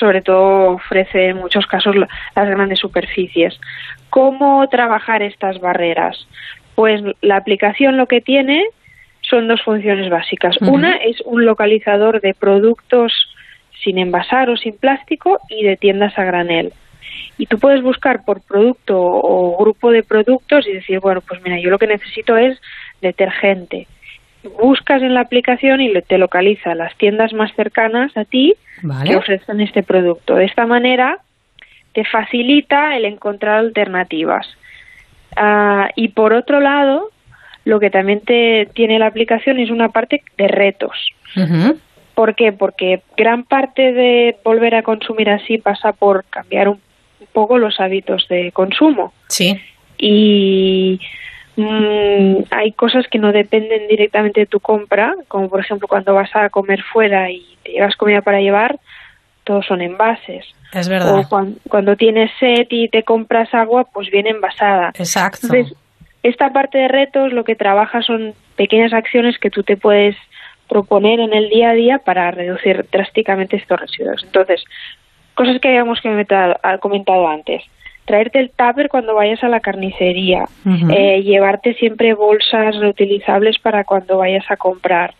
sobre 0.00 0.22
todo 0.22 0.72
ofrece 0.72 1.28
en 1.28 1.36
muchos 1.36 1.66
casos 1.66 1.94
las 1.94 2.08
grandes 2.48 2.78
superficies. 2.78 3.60
¿Cómo 4.08 4.66
trabajar 4.68 5.22
estas 5.22 5.60
barreras? 5.60 6.26
Pues 6.74 7.02
la 7.20 7.36
aplicación 7.36 7.98
lo 7.98 8.06
que 8.06 8.22
tiene 8.22 8.64
son 9.20 9.46
dos 9.46 9.62
funciones 9.62 10.08
básicas. 10.10 10.56
Uh 10.60 10.64
-huh. 10.64 10.72
Una 10.72 10.96
es 10.96 11.20
un 11.26 11.44
localizador 11.44 12.20
de 12.22 12.32
productos 12.34 13.12
sin 13.84 13.98
envasar 13.98 14.48
o 14.48 14.56
sin 14.56 14.76
plástico 14.76 15.38
y 15.50 15.64
de 15.64 15.76
tiendas 15.76 16.18
a 16.18 16.24
granel. 16.24 16.72
Y 17.36 17.46
tú 17.46 17.58
puedes 17.58 17.82
buscar 17.82 18.24
por 18.24 18.40
producto 18.40 18.96
o 18.98 19.56
grupo 19.58 19.90
de 19.90 20.02
productos 20.02 20.66
y 20.66 20.72
decir, 20.72 21.00
bueno, 21.00 21.20
pues 21.20 21.40
mira, 21.42 21.58
yo 21.60 21.70
lo 21.70 21.78
que 21.78 21.86
necesito 21.86 22.36
es 22.36 22.58
detergente 23.00 23.86
buscas 24.42 25.02
en 25.02 25.14
la 25.14 25.20
aplicación 25.20 25.80
y 25.80 25.92
te 26.02 26.18
localiza 26.18 26.74
las 26.74 26.96
tiendas 26.96 27.32
más 27.32 27.52
cercanas 27.54 28.16
a 28.16 28.24
ti 28.24 28.54
vale. 28.82 29.10
que 29.10 29.16
ofrecen 29.16 29.60
este 29.60 29.82
producto. 29.82 30.36
De 30.36 30.44
esta 30.44 30.66
manera 30.66 31.18
te 31.92 32.04
facilita 32.04 32.96
el 32.96 33.04
encontrar 33.04 33.58
alternativas. 33.58 34.46
Uh, 35.36 35.88
y 35.96 36.08
por 36.08 36.32
otro 36.32 36.60
lado, 36.60 37.10
lo 37.64 37.78
que 37.80 37.90
también 37.90 38.20
te 38.20 38.68
tiene 38.74 38.98
la 38.98 39.06
aplicación 39.06 39.58
es 39.58 39.70
una 39.70 39.88
parte 39.90 40.22
de 40.36 40.48
retos. 40.48 40.96
Uh 41.36 41.40
-huh. 41.40 41.76
¿Por 42.14 42.34
qué? 42.34 42.52
Porque 42.52 43.02
gran 43.16 43.44
parte 43.44 43.92
de 43.92 44.36
volver 44.44 44.74
a 44.74 44.82
consumir 44.82 45.30
así 45.30 45.58
pasa 45.58 45.92
por 45.92 46.24
cambiar 46.24 46.68
un, 46.68 46.80
un 47.20 47.26
poco 47.32 47.58
los 47.58 47.80
hábitos 47.80 48.26
de 48.28 48.52
consumo. 48.52 49.12
Sí. 49.28 49.58
Y 49.98 51.00
Mm, 51.56 52.44
hay 52.50 52.72
cosas 52.72 53.06
que 53.08 53.18
no 53.18 53.32
dependen 53.32 53.88
directamente 53.88 54.40
de 54.40 54.46
tu 54.46 54.60
compra, 54.60 55.14
como 55.28 55.48
por 55.48 55.60
ejemplo 55.60 55.88
cuando 55.88 56.14
vas 56.14 56.30
a 56.34 56.48
comer 56.48 56.82
fuera 56.82 57.30
y 57.30 57.58
te 57.62 57.72
llevas 57.72 57.96
comida 57.96 58.22
para 58.22 58.40
llevar, 58.40 58.78
todos 59.44 59.66
son 59.66 59.80
envases. 59.80 60.46
Es 60.72 60.88
verdad. 60.88 61.18
O 61.18 61.28
cuando, 61.28 61.58
cuando 61.68 61.96
tienes 61.96 62.30
sed 62.38 62.66
y 62.70 62.88
te 62.88 63.02
compras 63.02 63.52
agua, 63.52 63.84
pues 63.92 64.10
viene 64.10 64.30
envasada. 64.30 64.92
Exacto. 64.94 65.46
Entonces, 65.46 65.76
esta 66.22 66.52
parte 66.52 66.78
de 66.78 66.88
retos 66.88 67.32
lo 67.32 67.44
que 67.44 67.56
trabaja 67.56 68.02
son 68.02 68.34
pequeñas 68.56 68.92
acciones 68.92 69.38
que 69.38 69.50
tú 69.50 69.62
te 69.62 69.76
puedes 69.76 70.16
proponer 70.68 71.18
en 71.18 71.32
el 71.32 71.48
día 71.48 71.70
a 71.70 71.74
día 71.74 71.98
para 71.98 72.30
reducir 72.30 72.86
drásticamente 72.92 73.56
estos 73.56 73.80
residuos. 73.80 74.22
Entonces, 74.22 74.64
cosas 75.34 75.60
que 75.60 75.68
habíamos 75.68 76.00
comentado 76.00 77.28
antes 77.28 77.64
traerte 78.10 78.40
el 78.40 78.50
tupper 78.50 78.88
cuando 78.88 79.14
vayas 79.14 79.42
a 79.44 79.48
la 79.48 79.60
carnicería, 79.60 80.42
uh 80.64 80.68
-huh. 80.68 80.92
eh, 80.92 81.22
llevarte 81.22 81.74
siempre 81.74 82.12
bolsas 82.14 82.76
reutilizables 82.76 83.56
para 83.60 83.84
cuando 83.84 84.18
vayas 84.18 84.44
a 84.50 84.56
comprar 84.56 85.14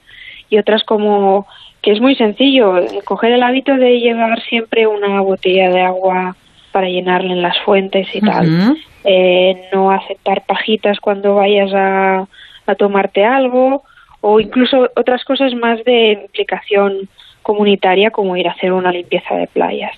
y 0.48 0.58
otras 0.58 0.82
como 0.82 1.46
que 1.82 1.92
es 1.92 2.00
muy 2.00 2.16
sencillo, 2.16 2.74
coger 3.04 3.30
el 3.30 3.44
hábito 3.44 3.76
de 3.76 4.00
llevar 4.00 4.42
siempre 4.42 4.88
una 4.88 5.20
botella 5.20 5.70
de 5.70 5.82
agua 5.82 6.34
para 6.72 6.88
llenarla 6.88 7.32
en 7.32 7.42
las 7.42 7.58
fuentes 7.60 8.08
y 8.12 8.18
uh 8.18 8.22
-huh. 8.22 8.32
tal, 8.32 8.76
eh, 9.04 9.68
no 9.72 9.92
aceptar 9.92 10.42
pajitas 10.44 10.98
cuando 10.98 11.36
vayas 11.36 11.72
a, 11.72 12.26
a 12.66 12.74
tomarte 12.74 13.24
algo 13.24 13.84
o 14.20 14.40
incluso 14.40 14.90
otras 14.96 15.24
cosas 15.24 15.54
más 15.54 15.82
de 15.84 16.12
implicación 16.24 17.08
comunitaria 17.42 18.10
como 18.10 18.36
ir 18.36 18.48
a 18.48 18.52
hacer 18.52 18.72
una 18.72 18.92
limpieza 18.92 19.34
de 19.34 19.46
playas. 19.46 19.92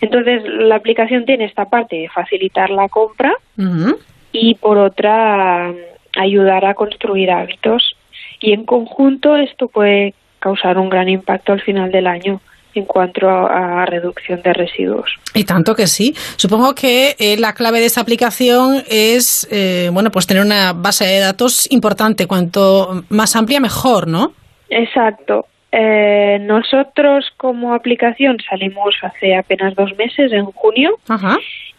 Entonces, 0.00 0.42
la 0.44 0.76
aplicación 0.76 1.24
tiene 1.24 1.44
esta 1.44 1.66
parte 1.66 1.96
de 1.96 2.08
facilitar 2.08 2.70
la 2.70 2.88
compra 2.88 3.32
uh 3.58 3.62
-huh. 3.62 3.96
y 4.32 4.54
por 4.54 4.78
otra 4.78 5.72
ayudar 6.16 6.64
a 6.64 6.74
construir 6.74 7.30
hábitos 7.30 7.96
y 8.40 8.52
en 8.52 8.64
conjunto 8.64 9.36
esto 9.36 9.68
puede 9.68 10.14
causar 10.38 10.78
un 10.78 10.88
gran 10.88 11.08
impacto 11.08 11.52
al 11.52 11.60
final 11.60 11.90
del 11.90 12.06
año 12.06 12.40
en 12.74 12.84
cuanto 12.84 13.26
a, 13.28 13.86
reducción 13.86 14.42
de 14.42 14.52
residuos. 14.52 15.10
Y 15.34 15.44
tanto 15.44 15.74
que 15.74 15.86
sí. 15.86 16.14
Supongo 16.36 16.74
que 16.74 17.16
eh, 17.18 17.38
la 17.38 17.54
clave 17.54 17.80
de 17.80 17.86
esta 17.86 18.02
aplicación 18.02 18.82
es, 18.88 19.48
eh, 19.50 19.88
bueno, 19.92 20.10
pues 20.10 20.26
tener 20.26 20.44
una 20.44 20.74
base 20.74 21.06
de 21.06 21.20
datos 21.20 21.70
importante. 21.72 22.26
Cuanto 22.26 23.04
más 23.08 23.34
amplia, 23.34 23.60
mejor, 23.60 24.06
¿no? 24.06 24.32
Exacto. 24.68 25.46
Eh, 25.78 26.38
nosotros 26.40 27.30
como 27.36 27.74
aplicación 27.74 28.38
salimos 28.48 28.94
hace 29.02 29.36
apenas 29.36 29.74
dos 29.74 29.94
meses, 29.96 30.32
en 30.32 30.46
junio, 30.46 30.96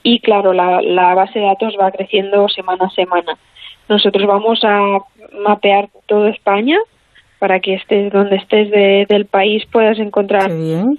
y 0.03 0.19
claro, 0.19 0.53
la, 0.53 0.83
la 0.83 1.15
base 1.15 1.39
de 1.39 1.45
datos 1.45 1.75
va 1.81 1.89
creciendo 1.89 2.47
semana 2.47 2.85
a 2.85 2.89
semana. 2.91 3.39
Nosotros 3.89 4.27
vamos 4.27 4.59
a 4.63 4.99
mapear 5.43 5.89
toda 6.05 6.29
España 6.29 6.77
para 7.39 7.59
que 7.59 7.73
estés 7.73 8.11
donde 8.11 8.35
estés 8.35 8.69
del 9.07 9.25
país 9.25 9.63
puedas 9.71 9.97
encontrar 9.97 10.51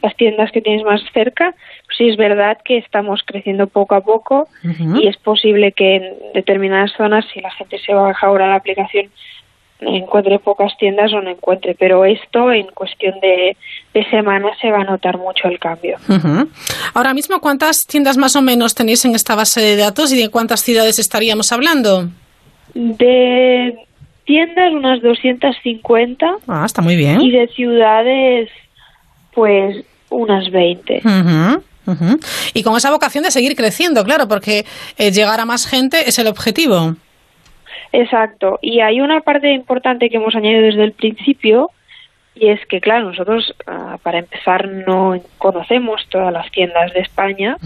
las 0.03 0.17
tiendas 0.17 0.51
que 0.51 0.61
tienes 0.61 0.85
más 0.85 1.01
cerca. 1.13 1.55
sí 1.97 2.09
es 2.09 2.17
verdad 2.17 2.59
que 2.65 2.79
estamos 2.79 3.23
creciendo 3.25 3.67
poco 3.69 3.95
a 3.95 4.01
poco 4.01 4.49
y 4.63 5.07
es 5.07 5.17
posible 5.19 5.73
que 5.73 5.97
en 5.97 6.15
determinadas 6.35 6.93
zonas, 6.97 7.25
si 7.33 7.41
la 7.41 7.51
gente 7.53 7.79
se 7.79 7.95
baja 7.95 8.27
ahora 8.27 8.49
la 8.49 8.57
aplicación, 8.57 9.11
encuentre 9.81 10.39
pocas 10.39 10.73
tiendas 10.79 11.13
o 11.13 11.21
no 11.21 11.31
encuentre, 11.31 11.77
pero 11.79 12.05
esto 12.05 12.53
en 12.53 12.67
cuestión 12.69 13.15
de, 13.21 13.57
semanas 14.11 14.57
se 14.61 14.71
va 14.71 14.83
a 14.83 14.85
notar 14.85 15.19
mucho 15.19 15.49
el 15.49 15.59
cambio. 15.59 15.99
Ahora 16.95 17.15
mismo, 17.15 17.41
¿cuántas 17.41 17.85
tiendas 17.87 18.17
más 18.17 18.37
o 18.37 18.43
menos 18.43 18.75
tenéis 18.75 19.05
en 19.05 19.15
esta 19.15 19.35
base 19.35 19.61
de 19.61 19.77
datos 19.77 20.13
y 20.13 20.21
de 20.21 20.31
cuántas 20.31 20.63
ciudades 20.63 20.99
estaríamos 20.99 21.51
hablando? 21.51 22.09
De 22.75 23.77
tiendas, 24.25 24.73
unas 24.73 25.03
250. 25.03 26.37
Ah, 26.47 26.63
está 26.65 26.81
muy 26.81 26.95
bien. 26.95 27.21
Y 27.21 27.33
de 27.33 27.49
ciudades, 27.49 28.51
pues 29.35 29.85
unas 30.11 30.51
20. 30.51 31.03
Y 32.55 32.63
con 32.63 32.77
esa 32.77 32.91
vocación 32.91 33.25
de 33.25 33.31
seguir 33.31 33.57
creciendo, 33.57 34.05
claro, 34.05 34.29
porque 34.29 34.65
eh, 34.99 35.11
llegar 35.11 35.41
a 35.41 35.47
más 35.47 35.67
gente 35.67 36.09
es 36.09 36.19
el 36.19 36.27
objetivo. 36.27 36.97
Exacto. 37.93 38.59
Y 38.63 38.81
hay 38.81 39.01
una 39.01 39.21
parte 39.21 39.51
importante 39.53 40.11
que 40.11 40.17
hemos 40.17 40.35
añadido 40.35 40.63
desde 40.63 40.85
el 40.85 40.93
principio, 40.93 41.71
y 42.35 42.49
es 42.49 42.65
que, 42.67 42.81
claro, 42.81 43.07
nosotros, 43.07 43.55
ah, 43.67 43.99
para 44.03 44.19
empezar, 44.19 44.69
no 44.69 45.21
conocemos 45.39 46.07
todas 46.09 46.33
las 46.33 46.51
tiendas 46.51 46.93
de 46.93 47.01
España, 47.01 47.57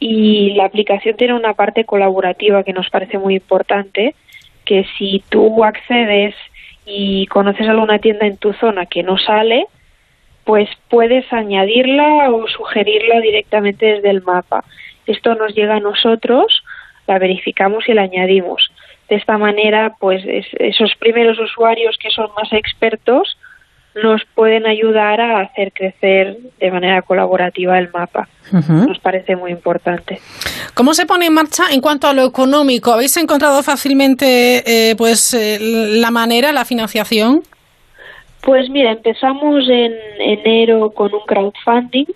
y 0.00 0.54
la 0.54 0.64
aplicación 0.64 1.16
tiene 1.16 1.34
una 1.34 1.54
parte 1.54 1.84
colaborativa 1.84 2.64
que 2.64 2.72
nos 2.72 2.90
parece 2.90 3.18
muy 3.18 3.34
importante, 3.34 4.14
que 4.64 4.84
si 4.98 5.22
tú 5.28 5.64
accedes 5.64 6.34
y 6.84 7.26
conoces 7.26 7.68
alguna 7.68 7.98
tienda 7.98 8.26
en 8.26 8.38
tu 8.38 8.52
zona 8.54 8.86
que 8.86 9.02
no 9.02 9.18
sale, 9.18 9.66
pues 10.44 10.68
puedes 10.88 11.30
añadirla 11.32 12.30
o 12.30 12.48
sugerirla 12.48 13.20
directamente 13.20 13.84
desde 13.84 14.10
el 14.10 14.22
mapa. 14.22 14.64
Esto 15.06 15.34
nos 15.34 15.54
llega 15.54 15.76
a 15.76 15.80
nosotros, 15.80 16.64
la 17.06 17.18
verificamos 17.18 17.88
y 17.88 17.92
la 17.92 18.02
añadimos. 18.02 18.72
De 19.08 19.16
esta 19.16 19.38
manera, 19.38 19.94
pues 19.98 20.22
esos 20.26 20.94
primeros 20.98 21.38
usuarios 21.38 21.96
que 21.98 22.10
son 22.10 22.28
más 22.36 22.52
expertos 22.52 23.38
nos 24.02 24.22
pueden 24.34 24.66
ayudar 24.66 25.20
a 25.20 25.40
hacer 25.40 25.72
crecer 25.72 26.36
de 26.60 26.70
manera 26.70 27.02
colaborativa 27.02 27.78
el 27.78 27.90
mapa. 27.90 28.28
Nos 28.52 28.98
parece 29.00 29.36
muy 29.36 29.50
importante. 29.50 30.20
¿Cómo 30.74 30.94
se 30.94 31.06
pone 31.06 31.26
en 31.26 31.34
marcha 31.34 31.64
en 31.72 31.80
cuanto 31.80 32.06
a 32.06 32.12
lo 32.12 32.24
económico? 32.24 32.92
¿Habéis 32.92 33.16
encontrado 33.16 33.62
fácilmente 33.62 34.62
eh, 34.90 34.94
pues 34.96 35.34
eh, 35.34 35.58
la 35.60 36.10
manera, 36.10 36.52
la 36.52 36.64
financiación? 36.64 37.42
Pues 38.42 38.70
mira, 38.70 38.92
empezamos 38.92 39.68
en 39.68 39.92
enero 40.20 40.90
con 40.90 41.12
un 41.12 41.20
crowdfunding 41.26 42.06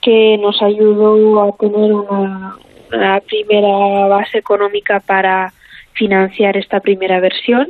que 0.00 0.38
nos 0.40 0.62
ayudó 0.62 1.42
a 1.42 1.56
tener 1.56 1.92
una, 1.92 2.56
una 2.92 3.20
primera 3.20 4.06
base 4.06 4.38
económica 4.38 5.00
para 5.00 5.52
financiar 5.96 6.56
esta 6.56 6.80
primera 6.80 7.20
versión 7.20 7.68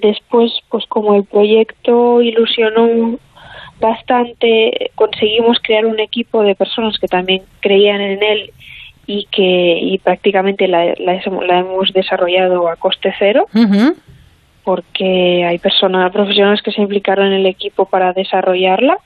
Después, 0.00 0.52
pues 0.68 0.84
como 0.86 1.16
el 1.16 1.24
proyecto 1.24 2.22
ilusionó 2.22 3.18
bastante, 3.80 4.92
conseguimos 4.94 5.58
crear 5.60 5.86
un 5.86 5.98
equipo 5.98 6.42
de 6.42 6.54
personas 6.54 6.98
que 6.98 7.08
también 7.08 7.42
creían 7.60 8.00
en 8.00 8.22
él 8.22 8.52
y 9.06 9.26
que 9.30 9.78
y 9.80 9.98
prácticamente 9.98 10.68
la, 10.68 10.84
hemos 10.84 11.92
desarrollado 11.92 12.68
a 12.68 12.76
coste 12.76 13.12
cero. 13.18 13.46
porque 14.62 15.46
hay 15.46 15.58
personas 15.58 16.12
profesionales 16.12 16.60
que 16.60 16.72
se 16.72 16.82
implicaron 16.82 17.28
en 17.28 17.32
el 17.32 17.46
equipo 17.46 17.86
para 17.86 18.12
desarrollarla 18.12 18.98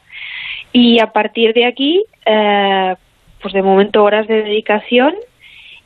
y 0.72 0.98
a 0.98 1.12
partir 1.12 1.54
de 1.54 1.66
aquí 1.66 2.04
eh, 2.26 2.96
pues 3.40 3.54
de 3.54 3.62
momento 3.62 4.02
horas 4.02 4.26
de 4.26 4.42
dedicación 4.42 5.14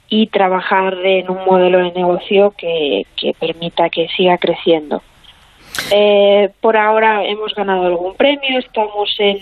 y 0.08 0.28
trabajar 0.28 0.94
en 1.04 1.30
un 1.30 1.44
modelo 1.44 1.78
de 1.78 1.92
negocio 1.92 2.54
que, 2.56 3.06
permita 3.38 3.90
que 3.90 4.08
siga 4.16 4.38
creciendo. 4.38 5.02
Eh, 5.90 6.50
por 6.60 6.76
ahora 6.76 7.24
hemos 7.24 7.54
ganado 7.54 7.86
algún 7.86 8.14
premio, 8.14 8.58
estamos 8.58 9.14
en, 9.18 9.38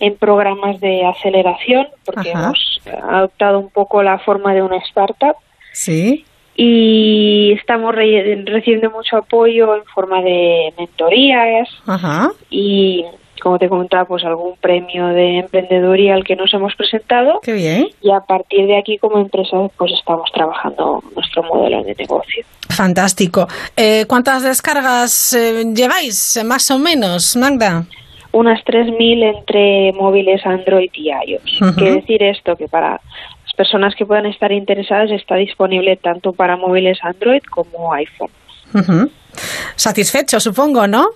en 0.00 0.16
programas 0.16 0.80
de 0.80 1.04
aceleración 1.04 1.88
porque 2.04 2.30
hemos 2.30 2.80
adoptado 3.08 3.58
un 3.58 3.70
poco 3.70 4.02
la 4.02 4.18
forma 4.18 4.54
de 4.54 4.62
una 4.62 4.76
startup. 4.78 5.36
Sí. 5.72 6.24
Y 6.56 7.52
estamos 7.52 7.94
recibiendo 7.94 8.90
mucho 8.90 9.18
apoyo 9.18 9.76
en 9.76 9.84
forma 9.84 10.22
de 10.22 10.72
mentorías 10.78 11.68
Ajá. 11.86 12.30
y 12.48 13.04
como 13.42 13.58
te 13.58 13.68
comentaba, 13.68 14.04
pues 14.04 14.24
algún 14.24 14.56
premio 14.56 15.06
de 15.08 15.38
emprendeduría 15.38 16.14
al 16.14 16.24
que 16.24 16.36
nos 16.36 16.52
hemos 16.54 16.74
presentado. 16.74 17.40
Qué 17.42 17.52
bien. 17.52 17.88
Y 18.00 18.10
a 18.10 18.20
partir 18.20 18.66
de 18.66 18.78
aquí, 18.78 18.98
como 18.98 19.18
empresa, 19.18 19.56
pues 19.76 19.92
estamos 19.92 20.30
trabajando 20.32 21.02
nuestro 21.14 21.42
modelo 21.42 21.82
de 21.82 21.94
negocio. 21.94 22.44
Fantástico. 22.68 23.46
Eh, 23.76 24.04
¿Cuántas 24.06 24.42
descargas 24.42 25.32
eh, 25.32 25.64
lleváis, 25.74 26.40
más 26.44 26.70
o 26.70 26.78
menos, 26.78 27.36
Magda? 27.36 27.84
Unas 28.32 28.62
3.000 28.64 29.36
entre 29.36 29.92
móviles 29.92 30.44
Android 30.44 30.90
y 30.92 31.08
iOS. 31.08 31.74
Quiere 31.76 31.96
decir 31.96 32.22
esto, 32.22 32.54
que 32.56 32.68
para 32.68 32.90
las 32.90 33.54
personas 33.56 33.94
que 33.94 34.04
puedan 34.04 34.26
estar 34.26 34.52
interesadas 34.52 35.10
está 35.10 35.36
disponible 35.36 35.96
tanto 35.96 36.32
para 36.32 36.56
móviles 36.56 36.98
Android 37.02 37.40
como 37.50 37.94
iPhone. 37.94 38.30
Satisfecho, 39.76 40.40
supongo, 40.40 40.86
¿no? 40.86 41.06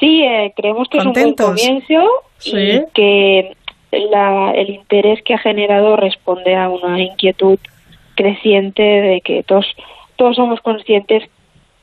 Sí, 0.00 0.24
eh, 0.24 0.52
creemos 0.56 0.88
que 0.88 0.98
es 0.98 1.06
un 1.06 1.12
buen 1.12 1.34
comienzo 1.34 2.08
y 2.44 2.82
que 2.94 3.54
el 3.92 4.70
interés 4.70 5.22
que 5.22 5.34
ha 5.34 5.38
generado 5.38 5.96
responde 5.96 6.56
a 6.56 6.68
una 6.68 7.00
inquietud 7.00 7.58
creciente 8.14 8.82
de 8.82 9.20
que 9.20 9.42
todos, 9.42 9.66
todos 10.16 10.36
somos 10.36 10.60
conscientes 10.60 11.24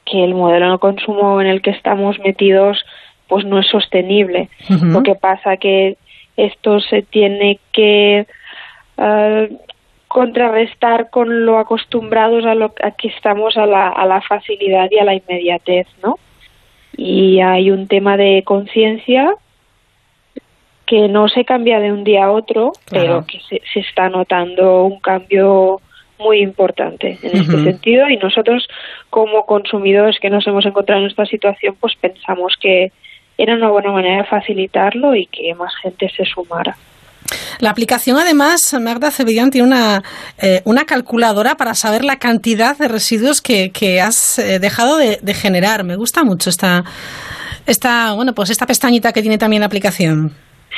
que 0.06 0.24
el 0.24 0.34
modelo 0.34 0.72
de 0.72 0.80
consumo 0.80 1.40
en 1.42 1.48
el 1.48 1.62
que 1.62 1.72
estamos 1.72 2.18
metidos 2.20 2.84
pues 3.28 3.46
no 3.46 3.60
es 3.60 3.68
sostenible. 3.68 4.50
Lo 4.70 5.04
que 5.04 5.16
pasa 5.16 5.58
que 5.58 5.98
esto 6.38 6.80
se 6.80 7.02
tiene 7.02 7.60
que 7.74 8.26
eh, 8.98 9.58
contrarrestar 10.08 11.10
con 11.10 11.46
lo 11.46 11.60
acostumbrados 11.60 12.46
a 12.46 12.56
lo 12.56 12.74
a 12.82 12.92
que 12.92 13.10
estamos 13.10 13.58
a 13.58 13.66
la, 13.66 13.90
a 13.90 14.06
la 14.06 14.22
facilidad 14.22 14.88
y 14.90 15.00
a 15.00 15.04
la 15.04 15.14
inmediatez, 15.14 15.88
¿no? 16.02 16.18
Y 16.96 17.40
hay 17.42 17.72
un 17.72 17.88
tema 17.88 18.18
de 18.18 18.44
conciencia 18.44 19.34
que 20.86 21.10
no 21.10 21.28
se 21.28 21.44
cambia 21.44 21.80
de 21.80 21.92
un 21.92 22.04
día 22.04 22.26
a 22.26 22.32
otro, 22.32 22.72
pero 22.90 23.26
que 23.26 23.40
se, 23.50 23.62
se, 23.74 23.82
está 23.82 24.10
notando 24.10 24.86
un 24.86 25.00
cambio 25.00 25.82
muy 26.18 26.40
importante 26.40 27.20
en 27.22 27.38
este 27.38 27.64
sentido. 27.64 28.10
Y 28.10 28.18
nosotros 28.18 28.68
como 29.10 29.46
consumidores 29.46 30.18
que 30.20 30.30
nos 30.30 30.48
hemos 30.48 30.66
encontrado 30.66 31.02
en 31.02 31.08
esta 31.08 31.26
situación 31.26 31.76
pues 31.80 31.96
pensamos 31.96 32.56
que 32.60 32.92
era 33.38 33.56
una 33.56 33.70
buena 33.70 33.92
manera 33.92 34.18
de 34.18 34.24
facilitarlo 34.24 35.14
y 35.16 35.28
que 35.28 35.54
más 35.56 35.76
gente 35.76 36.10
se 36.10 36.26
sumara. 36.26 36.76
La 37.60 37.72
aplicación, 37.72 38.18
además, 38.18 38.76
Magda 38.80 39.12
Cebillán 39.12 39.52
tiene 39.52 39.68
una, 39.68 40.04
eh, 40.42 40.62
una 40.66 40.86
calculadora 40.86 41.56
para 41.56 41.74
saber 41.74 42.04
la 42.04 42.18
cantidad 42.18 42.78
de 42.78 42.88
residuos 42.88 43.42
que, 43.42 43.72
que 43.72 44.00
has 44.00 44.40
eh, 44.40 44.60
dejado 44.60 44.98
de, 44.98 45.34
generar. 45.34 45.84
Me 45.84 45.96
gusta 45.96 46.24
mucho 46.24 46.50
esta, 46.50 46.84
esta, 47.66 48.14
bueno, 48.14 48.34
pues 48.34 48.50
esta 48.50 48.66
pestañita 48.66 49.12
que 49.12 49.22
tiene 49.22 49.38
también 49.38 49.62
la 49.62 49.68
aplicación. 49.68 50.32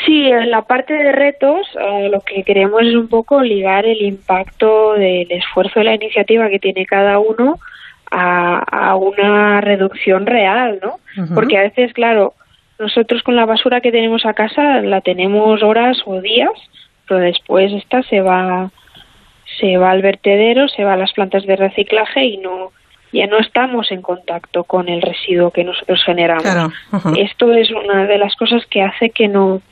Sí, 0.05 0.27
en 0.27 0.49
la 0.49 0.61
parte 0.61 0.93
de 0.93 1.11
retos 1.11 1.67
eh, 1.79 2.09
lo 2.09 2.21
que 2.21 2.43
queremos 2.43 2.81
es 2.83 2.95
un 2.95 3.09
poco 3.09 3.41
ligar 3.41 3.85
el 3.85 4.01
impacto 4.01 4.93
del 4.93 5.29
esfuerzo 5.31 5.79
de 5.79 5.85
la 5.85 5.95
iniciativa 5.95 6.49
que 6.49 6.59
tiene 6.59 6.85
cada 6.85 7.19
uno 7.19 7.59
a, 8.09 8.59
a 8.59 8.95
una 8.95 9.61
reducción 9.61 10.25
real, 10.25 10.79
¿no? 10.81 10.99
Porque 11.35 11.57
a 11.57 11.63
veces, 11.63 11.93
claro, 11.93 12.33
nosotros 12.79 13.23
con 13.23 13.35
la 13.35 13.45
basura 13.45 13.81
que 13.81 13.91
tenemos 13.91 14.25
a 14.25 14.33
casa 14.33 14.81
la 14.81 15.01
tenemos 15.01 15.61
horas 15.61 16.01
o 16.05 16.21
días, 16.21 16.51
pero 17.07 17.19
después 17.19 17.71
esta 17.73 18.01
se 18.03 18.21
va 18.21 18.71
se 19.59 19.77
va 19.77 19.91
al 19.91 20.01
vertedero, 20.01 20.69
se 20.69 20.83
va 20.83 20.93
a 20.93 20.97
las 20.97 21.11
plantas 21.11 21.45
de 21.45 21.55
reciclaje 21.55 22.23
y 22.23 22.37
no 22.37 22.71
ya 23.11 23.25
no 23.27 23.39
estamos 23.39 23.91
en 23.91 24.01
contacto 24.01 24.63
con 24.63 24.87
el 24.87 25.01
residuo 25.01 25.51
que 25.51 25.63
nosotros 25.63 26.03
generamos. 26.05 26.43
Claro. 26.43 26.71
Esto 27.17 27.51
es 27.51 27.71
una 27.71 28.05
de 28.05 28.19
las 28.19 28.35
cosas 28.35 28.63
que 28.67 28.83
hace 28.83 29.09
que 29.09 29.27
no, 29.27 29.63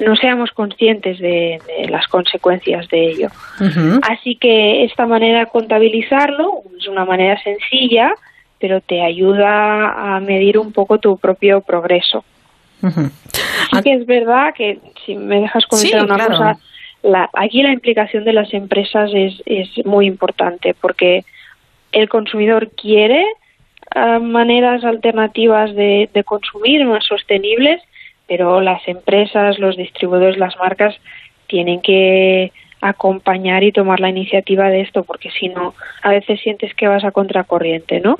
no 0.00 0.16
seamos 0.16 0.50
conscientes 0.50 1.20
de, 1.20 1.60
de 1.78 1.88
las 1.88 2.08
consecuencias 2.08 2.88
de 2.88 3.10
ello. 3.10 3.28
Así 4.02 4.34
que 4.34 4.84
esta 4.84 5.06
manera 5.06 5.40
de 5.40 5.46
contabilizarlo 5.46 6.62
es 6.76 6.88
una 6.88 7.04
manera 7.04 7.40
sencilla, 7.42 8.12
pero 8.60 8.80
te 8.80 9.02
ayuda 9.02 10.14
a 10.16 10.20
medir 10.20 10.58
un 10.58 10.72
poco 10.72 10.98
tu 10.98 11.16
propio 11.16 11.62
progreso. 11.62 12.24
Ujú. 12.82 13.10
Sí 13.72 13.82
que 13.82 13.92
es 13.94 14.06
verdad 14.06 14.54
que, 14.54 14.78
si 15.04 15.16
me 15.16 15.40
dejas 15.40 15.66
comentar 15.66 16.00
Sí, 16.00 16.04
una 16.06 16.14
claro. 16.14 16.30
cosa, 16.30 16.58
la- 17.02 17.30
aquí 17.34 17.62
la 17.62 17.72
implicación 17.72 18.24
de 18.24 18.32
las 18.34 18.52
empresas 18.54 19.10
es, 19.14 19.42
es 19.46 19.68
muy 19.86 20.06
importante 20.06 20.74
porque 20.80 21.24
el 21.92 22.08
consumidor 22.08 22.70
quiere 22.70 23.24
ah, 23.94 24.18
maneras 24.20 24.84
alternativas 24.84 25.74
de, 25.74 26.08
de 26.12 26.24
consumir 26.24 26.84
más 26.84 27.04
sostenibles, 27.06 27.82
pero 28.28 28.60
las 28.60 28.86
empresas, 28.86 29.58
los 29.58 29.76
distribuidores, 29.76 30.36
las 30.38 30.56
marcas 30.58 30.94
tienen 31.48 31.80
que 31.80 32.52
acompañar 32.80 33.62
y 33.62 33.72
tomar 33.72 34.00
la 34.00 34.08
iniciativa 34.08 34.68
de 34.68 34.80
esto 34.82 35.04
porque 35.04 35.30
si 35.30 35.48
no, 35.48 35.74
a 36.02 36.10
veces 36.10 36.40
sientes 36.40 36.74
que 36.74 36.88
vas 36.88 37.04
a 37.04 37.10
contracorriente, 37.10 38.00
¿no? 38.00 38.16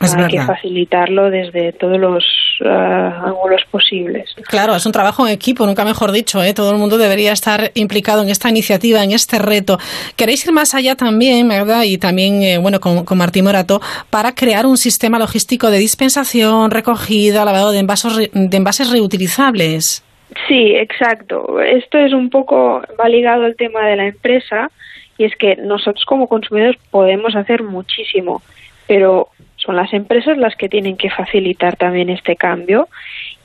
Es 0.00 0.12
Hay 0.14 0.26
que 0.26 0.40
facilitarlo 0.40 1.30
desde 1.30 1.72
todos 1.72 1.98
los 1.98 2.24
ah, 2.64 3.22
ángulos 3.26 3.62
posibles. 3.70 4.34
Claro, 4.48 4.74
es 4.74 4.84
un 4.86 4.92
trabajo 4.92 5.26
en 5.26 5.32
equipo, 5.32 5.66
nunca 5.66 5.84
mejor 5.84 6.10
dicho. 6.10 6.42
¿eh? 6.42 6.52
Todo 6.52 6.72
el 6.72 6.78
mundo 6.78 6.98
debería 6.98 7.32
estar 7.32 7.70
implicado 7.74 8.22
en 8.22 8.28
esta 8.28 8.50
iniciativa, 8.50 9.02
en 9.04 9.12
este 9.12 9.38
reto. 9.38 9.78
Queréis 10.16 10.44
ir 10.44 10.52
más 10.52 10.74
allá 10.74 10.96
también, 10.96 11.48
¿verdad? 11.48 11.84
Y 11.84 11.98
también, 11.98 12.42
eh, 12.42 12.58
bueno, 12.58 12.80
con, 12.80 13.04
con 13.04 13.18
Martín 13.18 13.44
Morato, 13.44 13.80
para 14.10 14.34
crear 14.34 14.66
un 14.66 14.76
sistema 14.76 15.18
logístico 15.18 15.70
de 15.70 15.78
dispensación, 15.78 16.70
recogida, 16.72 17.44
lavado 17.44 17.70
de 17.70 17.78
envasos, 17.78 18.16
de 18.16 18.56
envases 18.56 18.90
reutilizables. 18.90 20.02
Sí, 20.48 20.74
exacto. 20.74 21.60
Esto 21.60 21.98
es 21.98 22.12
un 22.12 22.30
poco 22.30 22.82
va 23.00 23.08
ligado 23.08 23.44
al 23.44 23.56
tema 23.56 23.86
de 23.86 23.96
la 23.96 24.06
empresa 24.06 24.70
y 25.16 25.24
es 25.24 25.36
que 25.36 25.56
nosotros 25.56 26.04
como 26.04 26.28
consumidores 26.28 26.76
podemos 26.90 27.36
hacer 27.36 27.62
muchísimo, 27.62 28.42
pero 28.86 29.28
son 29.56 29.76
las 29.76 29.92
empresas 29.92 30.36
las 30.36 30.56
que 30.56 30.68
tienen 30.68 30.96
que 30.96 31.10
facilitar 31.10 31.76
también 31.76 32.10
este 32.10 32.36
cambio 32.36 32.88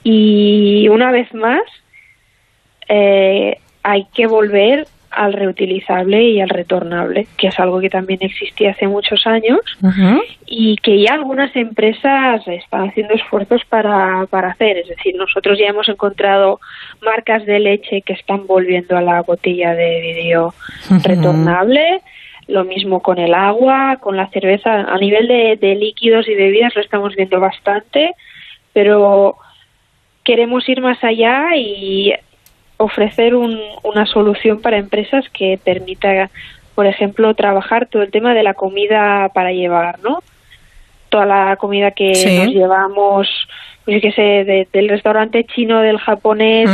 y 0.04 0.88
una 0.90 1.12
vez 1.12 1.34
más 1.34 1.62
eh, 2.88 3.58
hay 3.84 4.08
que 4.14 4.28
volver 4.28 4.88
al 5.12 5.34
reutilizable 5.34 6.22
y 6.24 6.42
al 6.42 6.50
retornable, 6.50 7.28
que 7.38 7.48
es 7.48 7.60
algo 7.60 7.80
que 7.80 7.90
también 7.90 8.20
existía 8.22 8.72
hace 8.72 8.88
muchos 8.88 9.26
años 9.26 9.60
y 10.46 10.78
que 10.78 11.02
ya 11.02 11.14
algunas 11.14 11.56
empresas 11.56 12.48
están 12.48 12.90
haciendo 12.90 13.14
esfuerzos 13.14 13.62
para, 13.66 14.26
para 14.30 14.50
hacer. 14.50 14.78
Es 14.78 14.88
decir, 14.90 15.16
nosotros 15.16 15.58
ya 15.58 15.68
hemos 15.68 15.90
encontrado 15.90 16.60
marcas 17.02 17.46
de 17.46 17.60
leche 17.60 18.02
que 18.02 18.14
están 18.14 18.46
volviendo 18.46 18.98
a 18.98 19.02
la 19.02 19.22
botella 19.22 19.74
de 19.74 20.02
vidrio 20.02 20.54
retornable. 21.04 22.02
Lo 22.48 22.64
mismo 22.64 23.02
con 23.02 23.20
el 23.20 23.34
agua, 23.34 23.98
con 24.00 24.18
la 24.18 24.28
cerveza. 24.30 24.82
A 24.82 24.98
nivel 24.98 25.28
de, 25.28 25.58
de 25.60 25.76
líquidos 25.76 26.28
y 26.28 26.36
bebidas 26.36 26.76
lo 26.76 26.82
estamos 26.82 27.16
viendo 27.16 27.40
bastante, 27.40 28.16
pero 28.74 29.38
queremos 30.24 30.68
ir 30.68 30.82
más 30.82 31.04
allá 31.04 31.56
y 31.56 32.14
ofrecer 32.80 33.36
un- 33.36 33.60
una 33.84 34.06
solución 34.06 34.62
para 34.62 34.78
empresas 34.78 35.26
que 35.34 35.60
permita, 35.64 36.30
por 36.76 36.88
ejemplo, 36.88 37.34
trabajar 37.34 37.88
todo 37.88 38.04
el 38.04 38.10
tema 38.12 38.34
de 38.34 38.42
la 38.42 38.54
comida 38.54 39.30
para 39.34 39.52
llevar, 39.52 40.00
¿no? 40.00 40.20
Toda 41.10 41.26
la 41.26 41.56
comida 41.58 41.92
que 41.92 42.16
Sí. 42.16 42.38
nos 42.38 42.48
llevamos, 42.48 43.28
pues 43.84 44.02
qué 44.02 44.12
sé, 44.14 44.22
de- 44.22 44.68
del 44.72 44.88
restaurante 44.88 45.44
chino, 45.44 45.82
del 45.82 45.98
japonés, 45.98 46.70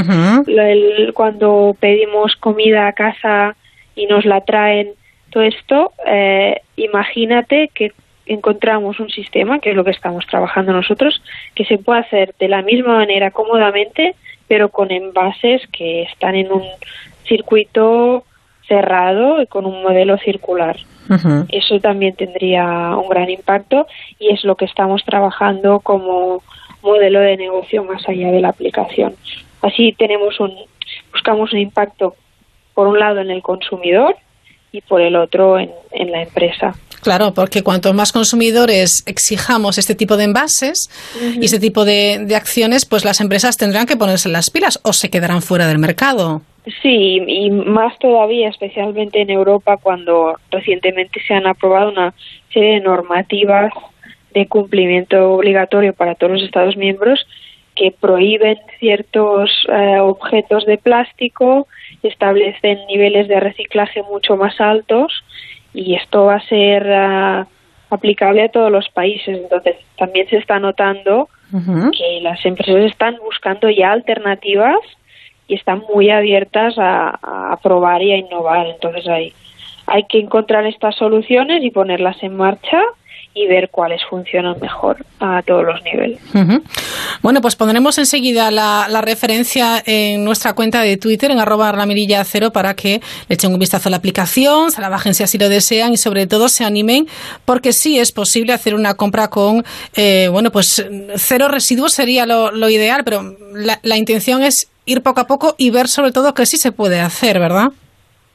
lo- 0.48 0.62
el- 0.62 1.12
cuando 1.16 1.76
pedimos 1.80 2.36
comida 2.36 2.88
a 2.88 2.94
casa 2.94 3.56
y 3.96 4.06
nos 4.06 4.26
la 4.26 4.42
traen, 4.42 4.90
todo 5.32 5.42
esto, 5.42 5.92
eh, 6.06 6.62
imagínate 6.76 7.70
que 7.74 7.94
encontramos 8.28 9.00
un 9.00 9.10
sistema, 9.10 9.60
que 9.60 9.72
es 9.72 9.76
lo 9.76 9.84
que 9.84 9.92
estamos 9.92 10.26
trabajando 10.28 10.72
nosotros, 10.72 11.22
que 11.56 11.66
se 11.66 11.78
puede 11.78 12.02
hacer 12.02 12.36
de 12.40 12.48
la 12.48 12.62
misma 12.62 12.96
manera 12.96 13.32
cómodamente, 13.32 14.16
pero 14.48 14.70
con 14.70 14.92
envases 14.92 15.62
que 15.72 16.04
están 16.04 16.36
en 16.36 16.52
un 16.52 16.64
circuito 17.28 18.24
cerrado 18.68 19.42
y 19.42 19.48
con 19.48 19.66
un 19.66 19.82
modelo 19.84 20.18
circular. 20.18 20.78
Eso 21.50 21.80
también 21.80 22.16
tendría 22.16 22.96
un 22.96 23.08
gran 23.10 23.30
impacto 23.30 23.86
y 24.18 24.34
es 24.34 24.44
lo 24.44 24.56
que 24.56 24.66
estamos 24.66 25.04
trabajando 25.06 25.80
como 25.80 26.42
modelo 26.82 27.20
de 27.20 27.38
negocio 27.38 27.84
más 27.84 28.08
allá 28.10 28.32
de 28.32 28.42
la 28.42 28.50
aplicación. 28.50 29.16
Así 29.62 29.94
tenemos 29.94 30.40
un 30.40 30.56
buscamos 31.12 31.54
un 31.54 31.60
impacto 31.60 32.16
por 32.74 32.88
un 32.88 33.00
lado 33.00 33.20
en 33.20 33.30
el 33.30 33.42
consumidor 33.42 34.16
y 34.72 34.82
por 34.82 35.02
el 35.02 35.16
otro 35.16 35.60
en, 35.60 35.72
en 35.92 36.12
la 36.12 36.24
empresa. 36.24 36.74
Claro, 37.06 37.36
porque 37.36 37.62
cuanto 37.62 37.94
más 37.94 38.12
consumidores 38.12 39.04
exijamos 39.06 39.78
este 39.78 39.94
tipo 39.94 40.18
de 40.18 40.24
envases 40.24 40.90
y 41.40 41.46
este 41.46 41.60
tipo 41.60 41.86
de, 41.86 42.26
de 42.26 42.36
acciones, 42.36 42.84
pues 42.84 43.06
las 43.06 43.22
empresas 43.22 43.58
tendrán 43.58 43.86
que 43.86 43.96
ponerse 43.96 44.28
las 44.28 44.50
pilas 44.50 44.80
o 44.84 44.92
se 44.92 45.12
quedarán 45.12 45.44
fuera 45.44 45.68
del 45.68 45.78
mercado. 45.78 46.42
Sí, 46.82 47.22
y 47.28 47.52
más 47.52 47.96
todavía, 48.00 48.50
especialmente 48.50 49.22
en 49.22 49.30
Europa, 49.30 49.78
cuando 49.78 50.40
recientemente 50.50 51.22
se 51.28 51.36
han 51.36 51.46
aprobado 51.46 51.92
una 51.92 52.16
serie 52.52 52.72
de 52.72 52.80
normativas 52.80 53.72
de 54.34 54.48
cumplimiento 54.48 55.32
obligatorio 55.32 55.94
para 55.94 56.16
todos 56.16 56.34
los 56.34 56.42
Estados 56.42 56.76
miembros 56.76 57.24
que 57.76 57.92
prohíben 57.92 58.58
ciertos 58.80 59.52
eh, 59.70 60.00
objetos 60.00 60.66
de 60.66 60.80
plástico, 60.80 61.68
establecen 62.02 62.80
niveles 62.88 63.28
de 63.28 63.40
reciclaje 63.40 64.02
mucho 64.02 64.38
más 64.38 64.60
altos 64.60 65.24
y 65.76 65.96
esto 65.96 66.26
va 66.26 66.36
a 66.36 66.48
ser 66.48 66.92
ah, 66.92 67.48
aplicable 67.90 68.44
a 68.44 68.50
todos 68.50 68.72
los 68.72 68.90
países. 68.90 69.38
Entonces, 69.38 69.76
también 69.98 70.28
se 70.30 70.38
está 70.38 70.60
notando 70.60 71.30
que 71.98 72.20
las 72.22 72.44
empresas 72.46 72.84
están 72.84 73.16
buscando 73.24 73.70
ya 73.70 73.92
alternativas 73.92 74.80
y 75.48 75.56
están 75.56 75.84
muy 75.94 76.10
abiertas 76.10 76.78
a, 76.78 77.10
a 77.52 77.58
probar 77.62 78.02
y 78.02 78.12
a 78.12 78.18
innovar. 78.18 78.68
Entonces 78.68 79.08
hay, 79.08 79.32
hay 79.86 80.04
que 80.04 80.20
encontrar 80.20 80.66
estas 80.66 80.96
soluciones 80.96 81.64
y 81.64 81.70
ponerlas 81.70 82.22
en 82.24 82.36
marcha 82.36 82.82
y 83.38 83.48
ver 83.48 83.70
cuáles 83.70 84.02
funcionan 84.10 84.58
mejor 84.62 85.06
a 85.20 85.44
todos 85.44 85.66
los 85.66 85.84
niveles. 85.84 86.20
Bueno, 87.22 87.42
pues 87.42 87.58
pondremos 87.58 87.98
enseguida 87.98 88.50
la, 88.50 88.88
la 88.90 89.02
referencia 89.02 89.84
en 89.86 90.24
nuestra 90.24 90.54
cuenta 90.54 90.82
de 90.82 90.96
Twitter, 90.96 91.32
en 91.32 91.40
arroba 91.40 91.72
la 91.74 91.86
mirilla 91.86 92.24
cero, 92.24 92.52
para 92.52 92.76
que 92.76 93.02
le 93.28 93.36
echen 93.36 93.52
un 93.52 93.60
vistazo 93.60 93.90
a 93.90 93.92
la 93.92 93.98
aplicación, 93.98 94.72
se 94.72 94.80
la 94.80 94.88
bajen 94.88 95.14
si 95.14 95.24
así 95.24 95.38
lo 95.38 95.50
desean 95.50 95.92
y 95.92 95.98
sobre 95.98 96.28
todo 96.28 96.48
se 96.48 96.64
animen, 96.64 97.08
porque 97.44 97.74
sí 97.74 98.00
es 98.00 98.14
posible 98.14 98.54
hacer 98.54 98.74
una 98.74 98.94
compra 98.94 99.28
con, 99.30 99.66
eh, 99.98 100.30
bueno, 100.32 100.50
pues 100.50 100.86
cero 101.18 101.50
residuos 101.50 101.92
sería 101.92 102.26
lo, 102.26 102.52
lo 102.52 102.70
ideal, 102.70 103.04
pero 103.04 103.36
la, 103.54 103.80
la 103.84 103.98
intención 103.98 104.44
es 104.44 104.70
ir 104.86 105.02
poco 105.02 105.20
a 105.20 105.28
poco 105.28 105.56
y 105.58 105.72
ver 105.72 105.90
sobre 105.90 106.14
todo 106.14 106.34
que 106.34 106.46
sí 106.46 106.56
se 106.56 106.72
puede 106.72 107.02
hacer, 107.02 107.40
¿verdad? 107.40 107.72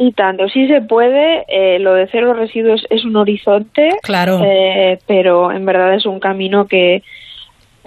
Y 0.02 0.12
tanto, 0.12 0.48
sí 0.48 0.66
se 0.66 0.80
puede, 0.80 1.44
eh, 1.48 1.78
lo 1.78 1.92
de 1.92 2.08
cero 2.10 2.32
residuos 2.32 2.86
es 2.88 3.04
un 3.04 3.16
horizonte, 3.16 3.90
Claro. 4.02 4.40
eh, 4.42 4.98
pero 5.06 5.52
en 5.52 5.66
verdad 5.66 5.92
es 5.94 6.06
un 6.06 6.20
camino 6.20 6.66
que 6.66 7.02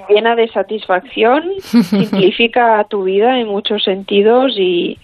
llena 0.08 0.36
de 0.36 0.48
satisfacción, 0.50 1.44
simplifica 1.60 2.86
tu 2.88 3.06
vida 3.06 3.40
en 3.40 3.48
muchos 3.48 3.84
sentidos 3.84 4.54
y, 4.60 5.00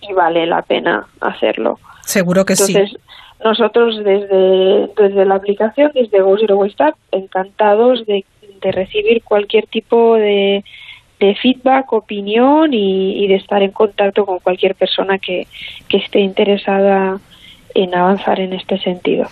y 0.00 0.12
vale 0.14 0.46
la 0.46 0.62
pena 0.62 1.06
hacerlo. 1.20 1.78
Seguro 2.00 2.46
que 2.46 2.54
Entonces, 2.54 2.88
sí. 2.88 2.96
nosotros 3.44 4.02
desde, 4.02 4.88
desde 4.96 5.26
la 5.26 5.34
aplicación, 5.34 5.90
desde 5.94 6.22
Go 6.22 6.38
Zero 6.38 6.56
Waste 6.56 6.94
encantados 7.12 8.06
de, 8.06 8.24
de 8.62 8.72
recibir 8.72 9.22
cualquier 9.24 9.66
tipo 9.66 10.14
de, 10.14 10.64
de 11.20 11.34
feedback, 11.34 11.92
opinión 11.92 12.72
y, 12.74 13.24
y 13.24 13.28
de 13.28 13.36
estar 13.36 13.62
en 13.62 13.70
contacto 13.72 14.24
con 14.26 14.38
cualquier 14.40 14.74
persona 14.74 15.18
que, 15.18 15.46
que 15.88 15.96
esté 15.98 16.20
interesada 16.20 17.18
en 17.74 17.94
avanzar 17.94 18.40
en 18.40 18.52
este 18.54 18.78
sentido. 18.78 19.26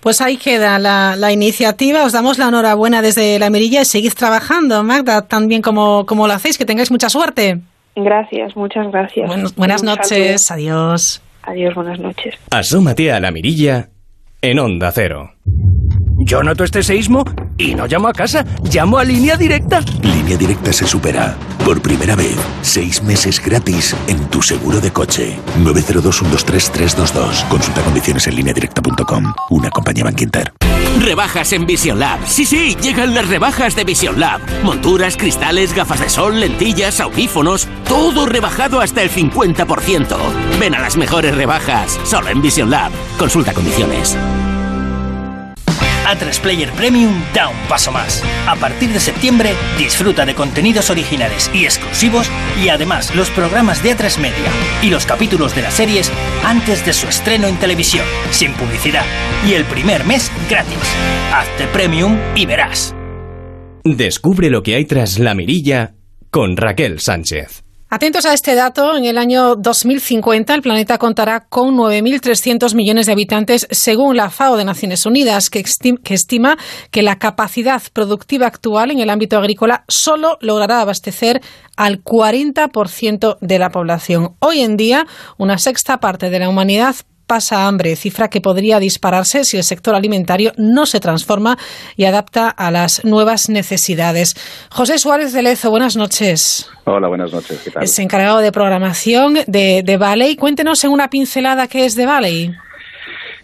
Pues 0.00 0.20
ahí 0.20 0.36
queda 0.36 0.78
la, 0.78 1.16
la 1.16 1.32
iniciativa. 1.32 2.04
Os 2.04 2.12
damos 2.12 2.38
la 2.38 2.46
enhorabuena 2.48 3.02
desde 3.02 3.38
la 3.38 3.50
mirilla 3.50 3.82
y 3.82 3.84
seguid 3.84 4.12
trabajando, 4.12 4.82
Magda, 4.84 5.26
tan 5.26 5.48
bien 5.48 5.62
como, 5.62 6.06
como 6.06 6.26
lo 6.28 6.32
hacéis. 6.32 6.58
Que 6.58 6.64
tengáis 6.64 6.90
mucha 6.92 7.08
suerte. 7.08 7.58
Gracias, 7.96 8.56
muchas 8.56 8.90
gracias. 8.92 9.26
Bueno, 9.26 9.48
buenas 9.56 9.80
Un 9.82 9.86
noches, 9.88 10.44
saludo. 10.46 10.70
adiós. 10.84 11.22
Adiós, 11.42 11.74
buenas 11.74 11.98
noches. 11.98 12.34
Asómate 12.52 13.10
a 13.10 13.18
la 13.18 13.32
mirilla 13.32 13.88
en 14.42 14.58
Onda 14.60 14.92
Cero. 14.92 15.30
Yo 16.28 16.42
noto 16.42 16.62
este 16.62 16.82
seísmo 16.82 17.24
y 17.56 17.74
no 17.74 17.86
llamo 17.86 18.06
a 18.06 18.12
casa, 18.12 18.44
llamo 18.70 18.98
a 18.98 19.04
línea 19.04 19.34
directa. 19.38 19.80
Línea 20.02 20.36
Directa 20.36 20.74
se 20.74 20.86
supera. 20.86 21.34
Por 21.64 21.80
primera 21.80 22.14
vez, 22.16 22.36
seis 22.60 23.02
meses 23.02 23.42
gratis 23.42 23.96
en 24.08 24.28
tu 24.28 24.42
seguro 24.42 24.78
de 24.78 24.92
coche. 24.92 25.38
902-123-322. 25.60 27.48
Consulta 27.48 27.80
condiciones 27.80 28.26
en 28.26 28.36
lineadirecta.com. 28.36 29.32
Una 29.48 29.70
compañía 29.70 30.04
Banquinter. 30.04 30.52
Rebajas 31.00 31.54
en 31.54 31.64
Vision 31.64 31.98
Lab. 31.98 32.18
Sí, 32.26 32.44
sí, 32.44 32.76
llegan 32.78 33.14
las 33.14 33.26
rebajas 33.26 33.74
de 33.74 33.84
Vision 33.84 34.20
Lab. 34.20 34.42
Monturas, 34.62 35.16
cristales, 35.16 35.74
gafas 35.74 36.00
de 36.00 36.10
sol, 36.10 36.38
lentillas, 36.38 37.00
audífonos, 37.00 37.66
todo 37.88 38.26
rebajado 38.26 38.82
hasta 38.82 39.02
el 39.02 39.10
50%. 39.10 40.14
Ven 40.60 40.74
a 40.74 40.80
las 40.80 40.98
mejores 40.98 41.34
rebajas, 41.34 41.98
solo 42.04 42.28
en 42.28 42.42
Vision 42.42 42.68
Lab. 42.68 42.92
Consulta 43.16 43.54
condiciones. 43.54 44.14
A3 46.08 46.40
Player 46.40 46.72
Premium 46.72 47.22
da 47.34 47.48
un 47.48 47.68
paso 47.68 47.92
más. 47.92 48.22
A 48.46 48.56
partir 48.56 48.90
de 48.90 49.00
septiembre, 49.00 49.54
disfruta 49.76 50.24
de 50.24 50.34
contenidos 50.34 50.88
originales 50.88 51.50
y 51.52 51.64
exclusivos 51.64 52.30
y 52.62 52.70
además 52.70 53.14
los 53.14 53.30
programas 53.30 53.82
de 53.82 53.94
A3 53.94 54.18
Media 54.18 54.50
y 54.82 54.88
los 54.88 55.04
capítulos 55.04 55.54
de 55.54 55.62
las 55.62 55.74
series 55.74 56.10
antes 56.44 56.84
de 56.86 56.92
su 56.94 57.06
estreno 57.08 57.46
en 57.46 57.58
televisión, 57.58 58.06
sin 58.30 58.54
publicidad. 58.54 59.04
Y 59.46 59.52
el 59.52 59.64
primer 59.64 60.04
mes 60.04 60.32
gratis. 60.48 60.78
Hazte 61.32 61.66
Premium 61.66 62.18
y 62.34 62.46
verás. 62.46 62.94
Descubre 63.84 64.50
lo 64.50 64.62
que 64.62 64.76
hay 64.76 64.86
tras 64.86 65.18
la 65.18 65.34
mirilla 65.34 65.94
con 66.30 66.56
Raquel 66.56 67.00
Sánchez. 67.00 67.67
Atentos 67.90 68.26
a 68.26 68.34
este 68.34 68.54
dato, 68.54 68.98
en 68.98 69.06
el 69.06 69.16
año 69.16 69.56
2050 69.56 70.54
el 70.54 70.60
planeta 70.60 70.98
contará 70.98 71.46
con 71.48 71.74
9.300 71.74 72.74
millones 72.74 73.06
de 73.06 73.12
habitantes, 73.12 73.66
según 73.70 74.14
la 74.14 74.28
FAO 74.28 74.58
de 74.58 74.66
Naciones 74.66 75.06
Unidas, 75.06 75.48
que, 75.48 75.60
estima 75.60 76.58
que 76.90 77.00
la 77.00 77.18
capacidad 77.18 77.80
productiva 77.94 78.46
actual 78.46 78.90
en 78.90 78.98
el 78.98 79.08
ámbito 79.08 79.38
agrícola 79.38 79.84
solo 79.88 80.36
logrará 80.42 80.82
abastecer 80.82 81.40
al 81.78 82.04
40% 82.04 83.38
de 83.40 83.58
la 83.58 83.70
población. 83.70 84.34
Hoy 84.40 84.60
en 84.60 84.76
día, 84.76 85.06
una 85.38 85.56
sexta 85.56 85.98
parte 85.98 86.28
de 86.28 86.40
la 86.40 86.50
humanidad 86.50 86.94
pasa 87.28 87.68
hambre, 87.68 87.94
cifra 87.94 88.28
que 88.28 88.40
podría 88.40 88.80
dispararse 88.80 89.44
si 89.44 89.56
el 89.58 89.62
sector 89.62 89.94
alimentario 89.94 90.50
no 90.56 90.86
se 90.86 90.98
transforma 90.98 91.56
y 91.96 92.06
adapta 92.06 92.48
a 92.48 92.72
las 92.72 93.04
nuevas 93.04 93.48
necesidades. 93.48 94.34
José 94.72 94.98
Suárez 94.98 95.32
de 95.32 95.42
Lezo, 95.42 95.70
buenas 95.70 95.96
noches. 95.96 96.68
Hola, 96.86 97.06
buenas 97.06 97.32
noches. 97.32 97.62
¿Qué 97.62 97.70
tal? 97.70 97.84
Es 97.84 97.98
encargado 97.98 98.38
de 98.38 98.50
programación 98.50 99.34
de, 99.46 99.82
de 99.84 99.96
Valley. 99.96 100.34
Cuéntenos 100.36 100.82
en 100.84 100.90
una 100.90 101.08
pincelada 101.08 101.68
qué 101.68 101.84
es 101.84 101.94
de 101.94 102.06
Valley. 102.06 102.50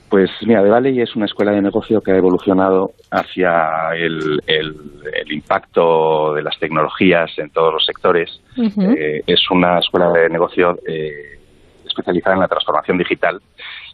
Pues 0.09 0.31
mira, 0.47 0.63
The 0.63 0.69
Valley 0.71 1.01
es 1.01 1.17
una 1.17 1.27
escuela 1.27 1.51
de 1.51 1.61
negocio 1.61 2.01
que 2.01 2.13
ha 2.13 2.17
evolucionado 2.17 2.91
hacia 3.11 3.51
el, 3.97 4.39
el, 4.47 4.73
el 5.13 5.33
impacto 5.33 6.35
de 6.35 6.43
las 6.43 6.57
tecnologías 6.61 7.31
en 7.39 7.51
todos 7.51 7.73
los 7.73 7.85
sectores. 7.85 8.31
Uh 8.57 8.63
-huh. 8.63 8.97
eh, 8.97 9.23
es 9.27 9.41
una 9.51 9.79
escuela 9.81 10.07
de 10.13 10.29
negocio 10.29 10.77
eh, 10.87 11.41
especializada 11.85 12.37
en 12.37 12.43
la 12.43 12.49
transformación 12.49 12.99
digital 12.99 13.41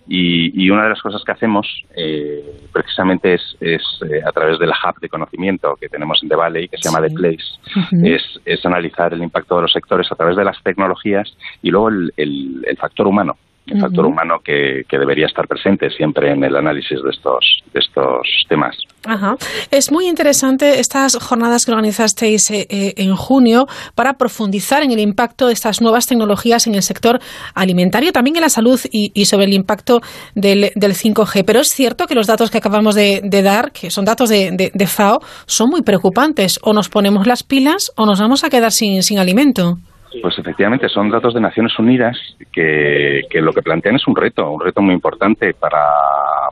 y, 0.09 0.65
y, 0.65 0.71
una 0.71 0.85
de 0.85 0.89
las 0.91 1.03
cosas 1.03 1.23
que 1.25 1.33
hacemos 1.33 1.67
eh, 1.97 2.45
precisamente 2.73 3.35
es, 3.35 3.57
es 3.61 3.83
eh, 4.11 4.21
a 4.27 4.33
través 4.33 4.59
del 4.59 4.71
hub 4.71 5.01
de 5.01 5.09
conocimiento 5.09 5.77
que 5.81 5.89
tenemos 5.89 6.23
en 6.23 6.29
The 6.29 6.37
Valley, 6.37 6.69
que 6.69 6.79
se 6.79 6.89
llama 6.89 7.07
The 7.07 7.15
Place, 7.15 7.45
uh 7.77 7.81
-huh. 7.81 8.17
es, 8.17 8.41
es, 8.45 8.67
analizar 8.67 9.13
el 9.13 9.23
impacto 9.23 9.57
de 9.57 9.63
los 9.63 9.73
sectores 9.73 10.11
a 10.11 10.17
través 10.17 10.37
de 10.37 10.45
las 10.45 10.61
tecnologías 10.63 11.37
y 11.63 11.71
luego 11.71 11.89
el, 11.89 12.13
el, 12.17 12.65
el 12.67 12.77
factor 12.77 13.07
humano 13.07 13.37
el 13.67 13.75
uh 13.75 13.77
-huh. 13.77 13.81
factor 13.83 14.07
humano 14.07 14.39
que, 14.45 14.83
que, 14.89 14.99
debería 14.99 15.27
estar 15.27 15.47
presente 15.47 15.91
siempre 15.91 16.33
en 16.33 16.43
el 16.43 16.57
análisis 16.57 17.03
de 17.03 17.11
estos, 17.11 17.63
de 17.73 17.81
estos 17.81 18.27
temas. 18.49 18.77
Ajá. 19.05 19.37
Es 19.71 19.91
muy 19.91 20.07
interesante 20.09 20.81
estas 20.81 21.17
jornadas 21.17 21.65
que 21.65 21.73
organizasteis 21.73 22.51
eh, 22.51 22.67
eh, 22.69 22.95
en 22.97 23.17
junio 23.17 23.67
para 23.95 24.15
profundizar 24.15 24.83
en 24.83 24.93
el 24.93 24.99
impacto 24.99 25.47
de 25.47 25.53
estas 25.53 25.81
nuevas 25.81 26.07
tecnologías 26.07 26.67
en 26.67 26.75
el 26.75 26.83
sector 26.83 27.19
alimentario, 27.55 28.13
también 28.13 28.37
en 28.37 28.43
la 28.43 28.49
salud 28.49 28.81
y, 28.91 29.11
y 29.15 29.25
sobre 29.25 29.45
el 29.47 29.53
impacto 29.53 30.01
del, 30.35 30.73
del, 30.75 30.93
5G. 30.93 31.45
Pero 31.47 31.61
es 31.61 31.69
cierto 31.69 32.07
que 32.07 32.15
los 32.15 32.27
datos 32.27 32.51
que 32.51 32.59
acabamos 32.59 32.95
de, 32.95 33.21
de 33.23 33.43
dar, 33.43 33.73
que 33.73 33.91
son 33.91 34.05
datos 34.05 34.29
de, 34.29 34.51
de, 34.53 34.71
de, 34.75 34.87
FAO, 34.87 35.21
son 35.47 35.71
muy 35.71 35.83
preocupantes. 35.83 36.59
O 36.63 36.73
nos 36.73 36.89
ponemos 36.89 37.27
las 37.27 37.43
pilas 37.43 37.93
o 37.97 38.05
nos 38.05 38.21
vamos 38.21 38.45
a 38.45 38.51
quedar 38.51 38.73
sin, 38.73 39.03
sin 39.03 39.19
alimento. 39.19 39.79
Pues 40.23 40.39
efectivamente, 40.39 40.89
son 40.89 41.09
datos 41.09 41.35
de 41.35 41.41
Naciones 41.41 41.79
Unidas 41.79 42.19
que, 42.53 43.23
que, 43.31 43.41
lo 43.41 43.53
que 43.53 43.63
plantean 43.63 43.97
es 43.97 44.07
un 44.09 44.17
reto, 44.17 44.51
un 44.51 44.61
reto 44.61 44.83
muy 44.83 44.95
importante 44.95 45.55
para, 45.55 45.85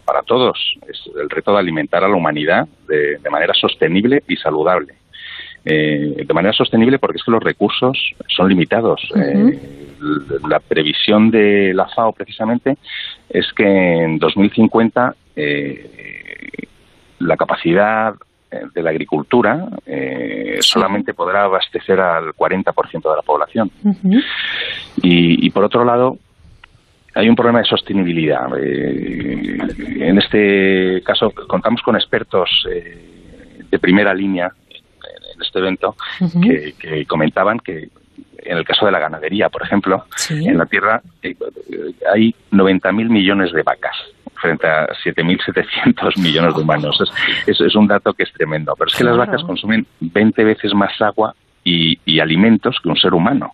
para 0.04 0.22
todos. 0.22 0.76
Es 0.88 1.10
el 1.20 1.28
reto 1.28 1.52
de 1.52 1.58
alimentar 1.58 2.04
a 2.04 2.08
la 2.08 2.14
humanidad 2.14 2.68
de, 2.86 3.18
de 3.18 3.30
manera 3.30 3.54
sostenible 3.54 4.22
y 4.28 4.36
saludable. 4.36 4.94
Eh, 5.64 6.24
de 6.24 6.34
manera 6.34 6.54
sostenible 6.54 6.98
porque 6.98 7.18
es 7.18 7.24
que 7.24 7.32
los 7.32 7.42
recursos 7.42 7.98
son 8.28 8.48
limitados. 8.48 9.06
Uh 9.14 9.18
-huh. 9.18 9.52
eh, 9.52 10.38
la 10.48 10.60
previsión 10.60 11.30
de 11.30 11.74
la 11.74 11.86
FAO 11.88 12.12
precisamente 12.12 12.78
es 13.28 13.52
que 13.52 13.64
en 13.64 14.18
2050 14.18 15.14
eh, 15.36 16.68
la 17.18 17.36
capacidad 17.36 18.14
de 18.50 18.82
la 18.82 18.90
agricultura 18.90 19.68
eh, 19.87 20.56
solamente 20.61 21.12
podrá 21.14 21.44
abastecer 21.44 22.00
al 22.00 22.32
40% 22.34 22.92
de 22.92 23.16
la 23.16 23.22
población. 23.22 23.70
Uh 23.84 23.90
-huh. 23.90 24.24
y, 25.02 25.46
y, 25.46 25.50
por 25.50 25.64
otro 25.64 25.84
lado, 25.84 26.18
hay 27.14 27.28
un 27.28 27.37
problema 27.37 27.58
de 27.58 27.64
sostenibilidad. 27.66 28.48
Eh, 28.58 29.58
en 30.00 30.18
este 30.18 31.02
caso, 31.04 31.30
contamos 31.46 31.82
con 31.82 31.96
expertos 31.96 32.48
eh, 32.70 33.66
de 33.70 33.78
primera 33.78 34.14
línea 34.14 34.50
en 35.34 35.42
este 35.42 35.58
evento 35.58 35.94
uh 36.20 36.24
-huh. 36.24 36.40
que, 36.42 36.72
que, 36.78 37.06
comentaban 37.06 37.58
que 37.58 37.88
en 38.38 38.56
el 38.56 38.64
caso 38.64 38.87
de 38.87 38.92
la 38.92 38.98
ganadería, 38.98 39.48
por 39.50 39.62
ejemplo, 39.62 40.04
sí. 40.16 40.46
en 40.46 40.56
la 40.56 40.66
Tierra 40.66 41.02
eh, 41.22 41.34
hay 42.12 42.34
90.000 42.50 43.08
millones 43.08 43.52
de 43.52 43.62
vacas 43.62 43.96
frente 44.40 44.66
a 44.66 44.87
7.700 45.05 46.16
millones 46.22 46.55
de 46.55 46.62
humanos. 46.62 46.98
Es, 47.01 47.11
es, 47.48 47.61
es, 47.61 47.74
un 47.74 47.87
dato 47.87 48.12
que 48.14 48.22
es 48.24 48.33
tremendo. 48.33 48.74
Pero 48.77 48.88
es 48.88 48.94
que 48.96 49.05
claro. 49.05 49.16
las 49.16 49.27
vacas 49.27 49.44
consumen 49.44 49.87
20 50.01 50.44
veces 50.44 50.74
más 50.74 51.01
agua 51.01 51.35
y, 51.64 51.98
y 52.05 52.20
alimentos 52.20 52.77
que 52.83 52.88
un 52.88 52.96
ser 52.96 53.14
humano. 53.14 53.53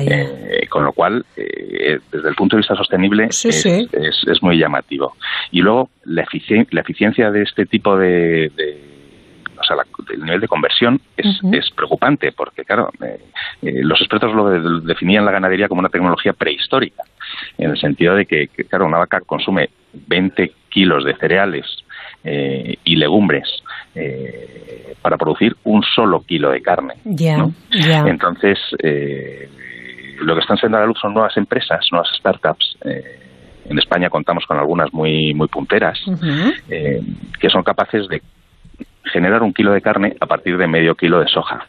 Eh, 0.00 0.66
con 0.68 0.84
lo 0.84 0.92
cual, 0.92 1.24
eh, 1.36 1.98
desde 2.12 2.28
el 2.28 2.34
punto 2.36 2.54
de 2.54 2.60
vista 2.60 2.76
sostenible, 2.76 3.26
sí, 3.30 3.48
es, 3.48 3.62
sí. 3.62 3.88
Es, 3.92 4.22
es, 4.26 4.42
muy 4.42 4.56
llamativo. 4.56 5.16
Y 5.50 5.62
luego, 5.62 5.90
la, 6.04 6.22
eficien 6.22 6.66
la 6.70 6.82
eficiencia 6.82 7.32
de 7.32 7.42
este 7.42 7.66
tipo 7.66 7.98
de, 7.98 8.52
de 8.54 8.88
o 9.58 9.64
sea, 9.64 9.76
la, 9.76 9.84
el 10.12 10.24
nivel 10.24 10.40
de 10.40 10.48
conversión 10.48 11.00
es, 11.16 11.42
uh 11.42 11.48
-huh. 11.48 11.58
es 11.58 11.70
preocupante, 11.70 12.32
porque, 12.32 12.64
claro, 12.64 12.90
eh, 13.02 13.18
eh, 13.62 13.80
los 13.82 14.00
expertos 14.00 14.34
lo 14.34 14.48
de, 14.48 14.86
definían 14.86 15.24
la 15.24 15.32
ganadería 15.32 15.68
como 15.68 15.80
una 15.80 15.88
tecnología 15.88 16.32
prehistórica, 16.32 17.02
en 17.56 17.70
el 17.70 17.78
sentido 17.78 18.14
de 18.14 18.26
que, 18.26 18.48
que 18.48 18.64
claro, 18.64 18.86
una 18.86 18.98
vaca 18.98 19.20
consume 19.20 19.70
20 19.92 20.52
kilos 20.68 21.04
de 21.04 21.14
cereales 21.16 21.66
eh, 22.24 22.76
y 22.84 22.96
legumbres 22.96 23.62
eh, 23.94 24.94
para 25.00 25.16
producir 25.16 25.56
un 25.64 25.82
solo 25.82 26.22
kilo 26.22 26.50
de 26.50 26.60
carne. 26.60 26.94
Yeah, 27.04 27.38
¿no? 27.38 27.52
yeah. 27.70 28.04
Entonces, 28.06 28.58
eh, 28.82 29.48
lo 30.20 30.34
que 30.34 30.40
están 30.40 30.56
saliendo 30.56 30.78
a 30.78 30.80
la 30.80 30.86
luz 30.86 30.98
son 31.00 31.14
nuevas 31.14 31.36
empresas, 31.36 31.86
nuevas 31.90 32.08
startups. 32.18 32.78
Eh, 32.84 33.20
en 33.68 33.78
España 33.78 34.08
contamos 34.08 34.44
con 34.46 34.58
algunas 34.58 34.92
muy, 34.92 35.34
muy 35.34 35.48
punteras, 35.48 35.98
uh 36.06 36.12
-huh. 36.12 37.04
que 37.38 37.50
son 37.50 37.62
capaces 37.62 38.08
de 38.08 38.22
generar 39.04 39.42
un 39.42 39.52
kilo 39.52 39.72
de 39.72 39.80
carne 39.80 40.16
a 40.20 40.26
partir 40.26 40.56
de 40.56 40.66
medio 40.66 40.94
kilo 40.94 41.20
de 41.20 41.28
soja. 41.28 41.66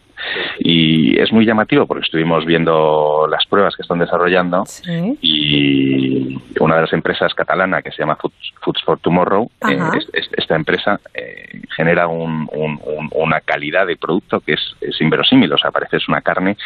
Y 0.60 1.20
es 1.20 1.32
muy 1.32 1.46
llamativo 1.46 1.86
porque 1.86 2.06
estuvimos 2.06 2.46
viendo 2.46 3.28
las 3.30 3.46
pruebas 3.48 3.76
que 3.76 3.82
están 3.82 4.00
desarrollando 4.00 4.66
sí. 4.66 5.18
y 5.22 6.38
una 6.60 6.76
de 6.76 6.82
las 6.82 6.94
empresas 6.94 7.34
catalana 7.34 7.82
que 7.82 7.92
se 7.92 8.00
llama 8.00 8.16
Foods, 8.16 8.54
Foods 8.62 8.84
for 8.84 9.00
Tomorrow, 9.00 9.50
eh, 9.70 9.80
es, 9.98 10.10
es, 10.14 10.30
esta 10.38 10.56
empresa 10.56 11.00
eh, 11.14 11.62
genera 11.76 12.08
un, 12.08 12.48
un, 12.52 12.80
un, 12.84 13.10
una 13.14 13.42
calidad 13.42 13.88
de 13.88 13.98
producto 13.98 14.40
que 14.40 14.54
es, 14.54 14.76
es 14.82 15.00
inverosímil, 15.02 15.52
o 15.54 15.58
sea, 15.58 15.72
parece 15.72 15.98
es 15.98 16.08
una 16.08 16.22
carne 16.22 16.58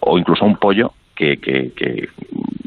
o 0.00 0.18
incluso 0.18 0.44
un 0.44 0.56
pollo 0.56 0.92
que, 1.16 1.38
que, 1.38 1.72
que 1.74 2.08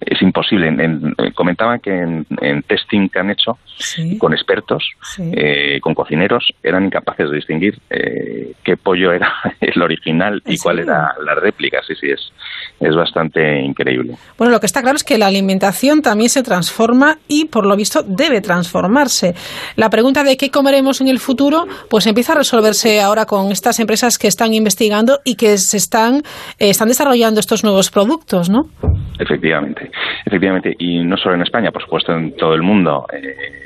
es 0.09 0.21
imposible. 0.21 0.67
En, 0.67 0.79
en, 0.79 1.15
comentaban 1.33 1.79
que 1.79 1.91
en, 1.91 2.25
en, 2.41 2.63
testing 2.63 3.09
que 3.09 3.19
han 3.19 3.29
hecho 3.29 3.57
sí. 3.77 4.17
con 4.17 4.33
expertos, 4.33 4.83
sí. 5.01 5.31
eh, 5.33 5.79
con 5.81 5.93
cocineros, 5.93 6.51
eran 6.63 6.85
incapaces 6.85 7.29
de 7.29 7.35
distinguir 7.35 7.79
eh, 7.89 8.53
qué 8.63 8.75
pollo 8.75 9.13
era 9.13 9.33
el 9.61 9.81
original 9.81 10.41
y 10.45 10.57
cuál 10.57 10.79
era 10.79 11.15
la 11.23 11.35
réplica. 11.35 11.81
Sí, 11.87 11.93
sí, 11.99 12.07
es, 12.09 12.31
es 12.79 12.95
bastante 12.95 13.61
increíble. 13.61 14.15
Bueno, 14.37 14.51
lo 14.51 14.59
que 14.59 14.65
está 14.65 14.81
claro 14.81 14.95
es 14.95 15.03
que 15.03 15.17
la 15.17 15.27
alimentación 15.27 16.01
también 16.01 16.29
se 16.29 16.43
transforma 16.43 17.19
y, 17.27 17.45
por 17.45 17.65
lo 17.65 17.75
visto, 17.75 18.03
debe 18.03 18.41
transformarse. 18.41 19.35
La 19.75 19.89
pregunta 19.89 20.23
de 20.23 20.37
qué 20.37 20.49
comeremos 20.49 21.01
en 21.01 21.07
el 21.07 21.19
futuro, 21.19 21.67
pues 21.89 22.07
empieza 22.07 22.33
a 22.33 22.37
resolverse 22.37 23.01
ahora 23.01 23.25
con 23.25 23.51
estas 23.51 23.79
empresas 23.79 24.17
que 24.17 24.27
están 24.27 24.53
investigando 24.53 25.19
y 25.23 25.35
que 25.35 25.57
se 25.57 25.77
están, 25.77 26.23
eh, 26.57 26.69
están 26.69 26.87
desarrollando 26.87 27.39
estos 27.39 27.63
nuevos 27.63 27.91
productos, 27.91 28.38
¿no? 28.47 28.69
Efectivamente, 29.17 29.91
efectivamente, 30.25 30.75
y 30.77 31.03
no 31.03 31.17
solo 31.17 31.35
en 31.35 31.41
España, 31.41 31.71
por 31.71 31.81
supuesto 31.81 32.13
en 32.13 32.35
todo 32.37 32.53
el 32.53 32.61
mundo. 32.61 33.05
Eh, 33.11 33.59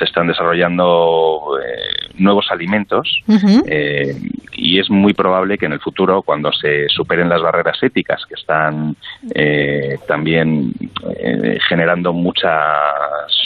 se 0.00 0.04
están 0.04 0.28
desarrollando 0.28 1.58
eh, 1.62 2.14
nuevos 2.14 2.46
alimentos 2.50 3.06
eh, 3.66 4.16
y 4.52 4.80
es 4.80 4.88
muy 4.88 5.12
probable 5.12 5.58
que 5.58 5.66
en 5.66 5.72
el 5.72 5.80
futuro, 5.80 6.22
cuando 6.22 6.50
se 6.52 6.88
superen 6.88 7.28
las 7.28 7.42
barreras 7.42 7.78
éticas 7.82 8.24
que 8.26 8.34
están 8.34 8.96
eh, 9.34 9.98
también 10.08 10.72
generando 11.68 12.14
muchas 12.14 12.48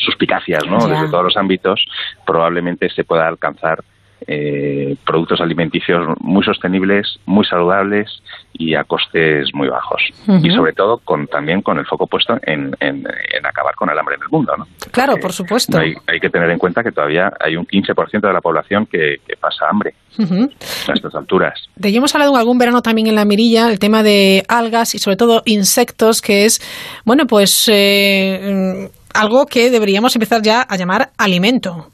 suspicacias 0.04 0.62
¿no? 0.68 0.86
desde 0.86 1.10
todos 1.10 1.24
los 1.24 1.36
ámbitos, 1.36 1.84
probablemente 2.24 2.88
se 2.88 3.02
pueda 3.02 3.26
alcanzar 3.26 3.82
eh, 4.26 4.96
productos 5.04 5.40
alimenticios 5.40 6.16
muy 6.20 6.44
sostenibles, 6.44 7.18
muy 7.26 7.44
saludables 7.44 8.22
y 8.52 8.74
a 8.74 8.84
costes 8.84 9.48
muy 9.52 9.68
bajos. 9.68 10.02
Y 10.42 10.50
sobre 10.50 10.72
todo 10.72 10.98
con 10.98 11.26
también 11.26 11.60
con 11.60 11.78
el 11.78 11.86
foco 11.86 12.06
puesto 12.06 12.38
en, 12.42 12.74
acabar 13.44 13.74
con 13.74 13.90
el 13.90 13.98
hambre 13.98 14.14
en 14.16 14.22
el 14.22 14.28
mundo. 14.30 14.52
¿no? 14.56 14.66
Claro, 14.90 15.16
por 15.20 15.32
supuesto. 15.32 15.78
Hay, 15.78 16.20
que 16.20 16.30
tener 16.30 16.50
en 16.50 16.58
cuenta 16.58 16.82
que 16.82 16.90
todavía 16.90 17.32
hay 17.40 17.56
un 17.56 17.66
15% 17.66 18.20
de 18.20 18.32
la 18.32 18.40
población 18.40 18.86
que, 18.86 19.16
pasa 19.40 19.66
hambre 19.68 19.94
a 20.18 20.92
estas 20.94 21.14
alturas. 21.14 21.68
De 21.76 21.88
ello 21.88 21.98
hemos 21.98 22.14
hablado 22.14 22.32
en 22.32 22.38
algún 22.38 22.56
verano 22.56 22.80
también 22.80 23.08
en 23.08 23.14
la 23.14 23.26
mirilla, 23.26 23.68
el 23.68 23.78
tema 23.78 24.02
de 24.02 24.42
algas 24.48 24.94
y 24.94 24.98
sobre 24.98 25.16
todo 25.16 25.42
insectos, 25.44 26.22
que 26.22 26.46
es, 26.46 26.60
bueno, 27.04 27.26
pues 27.26 27.68
eh, 27.70 28.88
algo 29.12 29.46
que 29.46 29.70
deberíamos 29.70 30.14
empezar 30.16 30.40
ya 30.42 30.62
a 30.62 30.76
llamar 30.76 31.10
alimento. 31.18 31.93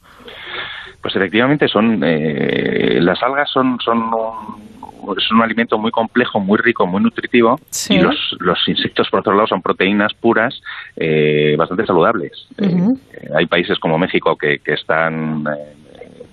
Pues 1.02 1.16
efectivamente 1.16 1.66
son 1.68 2.02
eh, 2.04 2.98
las 3.00 3.22
algas 3.22 3.50
son 3.50 3.78
son 3.82 4.12
un, 4.12 5.16
es 5.16 5.30
un 5.30 5.40
alimento 5.40 5.78
muy 5.78 5.90
complejo, 5.90 6.40
muy 6.40 6.58
rico, 6.58 6.86
muy 6.86 7.02
nutritivo 7.02 7.58
y 7.88 7.98
los, 7.98 8.36
los 8.38 8.58
insectos 8.68 9.08
por 9.08 9.20
otro 9.20 9.34
lado 9.34 9.46
son 9.46 9.62
proteínas 9.62 10.12
puras 10.12 10.60
eh, 10.96 11.54
bastante 11.56 11.86
saludables. 11.86 12.46
Eh, 12.58 12.88
hay 13.34 13.46
países 13.46 13.78
como 13.78 13.98
México 13.98 14.36
que, 14.36 14.58
que 14.58 14.74
están 14.74 15.44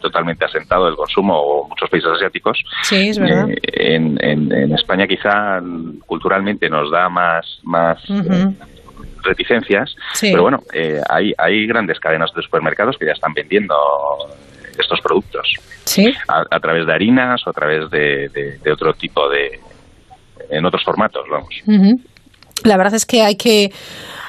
totalmente 0.02 0.46
asentado 0.46 0.90
el 0.90 0.96
consumo 0.96 1.36
o 1.36 1.68
muchos 1.70 1.90
países 1.90 2.12
asiáticos. 2.12 2.62
Sí, 2.84 3.10
es 3.10 3.20
verdad. 3.20 3.48
en, 3.64 4.18
en, 4.22 4.74
España 4.74 5.08
quizá 5.08 5.62
culturalmente 6.06 6.70
nos 6.70 6.92
da 6.92 7.08
más 7.08 7.60
más 7.64 8.04
reticencias, 9.24 9.96
pero 10.22 10.42
bueno, 10.44 10.60
hay, 11.10 11.34
hay 11.38 11.66
grandes 11.68 12.00
cadenas 12.00 12.32
de 12.36 12.42
supermercados 12.42 12.98
que 12.98 13.06
ya 13.06 13.14
están 13.14 13.34
vendiendo 13.34 13.76
estos 14.78 15.02
productos. 15.02 15.48
¿Sí? 15.86 16.13
A, 16.28 16.60
través 16.60 16.86
de 16.86 16.94
harinas 16.94 17.46
o 17.46 17.50
a 17.50 17.54
través 17.54 17.90
de, 17.90 18.30
de, 18.63 18.72
otro 18.72 18.94
tipo 18.94 19.30
de... 19.30 19.60
en 20.50 20.66
otros 20.66 20.84
formatos, 20.84 21.26
vamos. 21.30 21.54
La 22.63 22.78
verdad 22.78 22.96
es 22.96 23.06
que 23.06 23.22
hay 23.22 23.36
que 23.36 23.72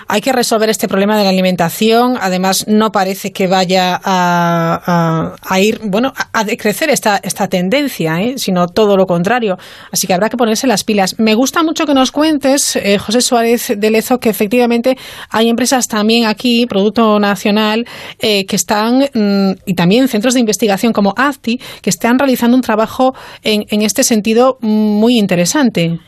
hay 0.08 0.22
que 0.22 0.32
resolver 0.32 0.70
este 0.70 0.88
problema 0.88 1.16
de 1.16 1.24
la 1.24 1.30
alimentación. 1.30 2.16
Además, 2.20 2.66
no 2.66 2.90
parece 2.90 3.30
que 3.30 3.46
vaya 3.46 4.00
a, 4.02 5.60
ir, 5.60 5.80
bueno, 5.84 6.12
a, 6.32 6.44
decrecer 6.44 6.88
esta, 6.88 7.20
esta 7.22 7.48
tendencia, 7.48 8.20
¿eh? 8.20 8.34
sino 8.38 8.66
todo 8.66 8.96
lo 8.96 9.06
contrario. 9.06 9.56
Así 9.92 10.06
que 10.06 10.14
habrá 10.14 10.30
que 10.30 10.36
ponerse 10.36 10.66
las 10.66 10.82
pilas. 10.82 11.16
Me 11.18 11.34
gusta 11.34 11.62
mucho 11.62 11.84
que 11.84 11.94
nos 11.94 12.10
cuentes, 12.10 12.76
eh, 12.76 12.98
José 12.98 13.20
Suárez 13.20 13.74
de 13.76 13.90
Lezo, 13.90 14.18
que 14.18 14.30
efectivamente 14.30 14.96
hay 15.30 15.48
empresas 15.50 15.88
también 15.88 16.24
aquí, 16.24 16.66
Producto 16.66 17.20
Nacional, 17.20 17.86
eh, 18.18 18.46
que 18.46 18.56
están, 18.56 19.08
mm, 19.12 19.60
y 19.66 19.74
también 19.74 20.08
centros 20.08 20.34
de 20.34 20.40
investigación 20.40 20.92
como 20.92 21.12
AFTI, 21.16 21.60
que 21.82 21.90
están 21.90 22.18
realizando 22.18 22.56
un 22.56 22.62
trabajo 22.62 23.14
en, 23.42 23.64
en 23.68 23.82
este 23.82 24.02
sentido 24.02 24.56
muy 24.62 25.18
interesante. 25.18 25.98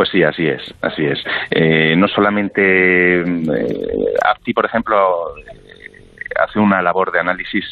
Pues 0.00 0.08
sí, 0.08 0.22
así 0.22 0.46
es, 0.46 0.62
así 0.80 1.04
es. 1.04 1.22
Eh, 1.50 1.94
no 1.94 2.08
solamente 2.08 3.20
eh, 3.20 4.14
AFTI, 4.24 4.54
por 4.54 4.64
ejemplo, 4.64 5.36
eh, 5.36 6.22
hace 6.42 6.58
una 6.58 6.80
labor 6.80 7.12
de 7.12 7.20
análisis 7.20 7.66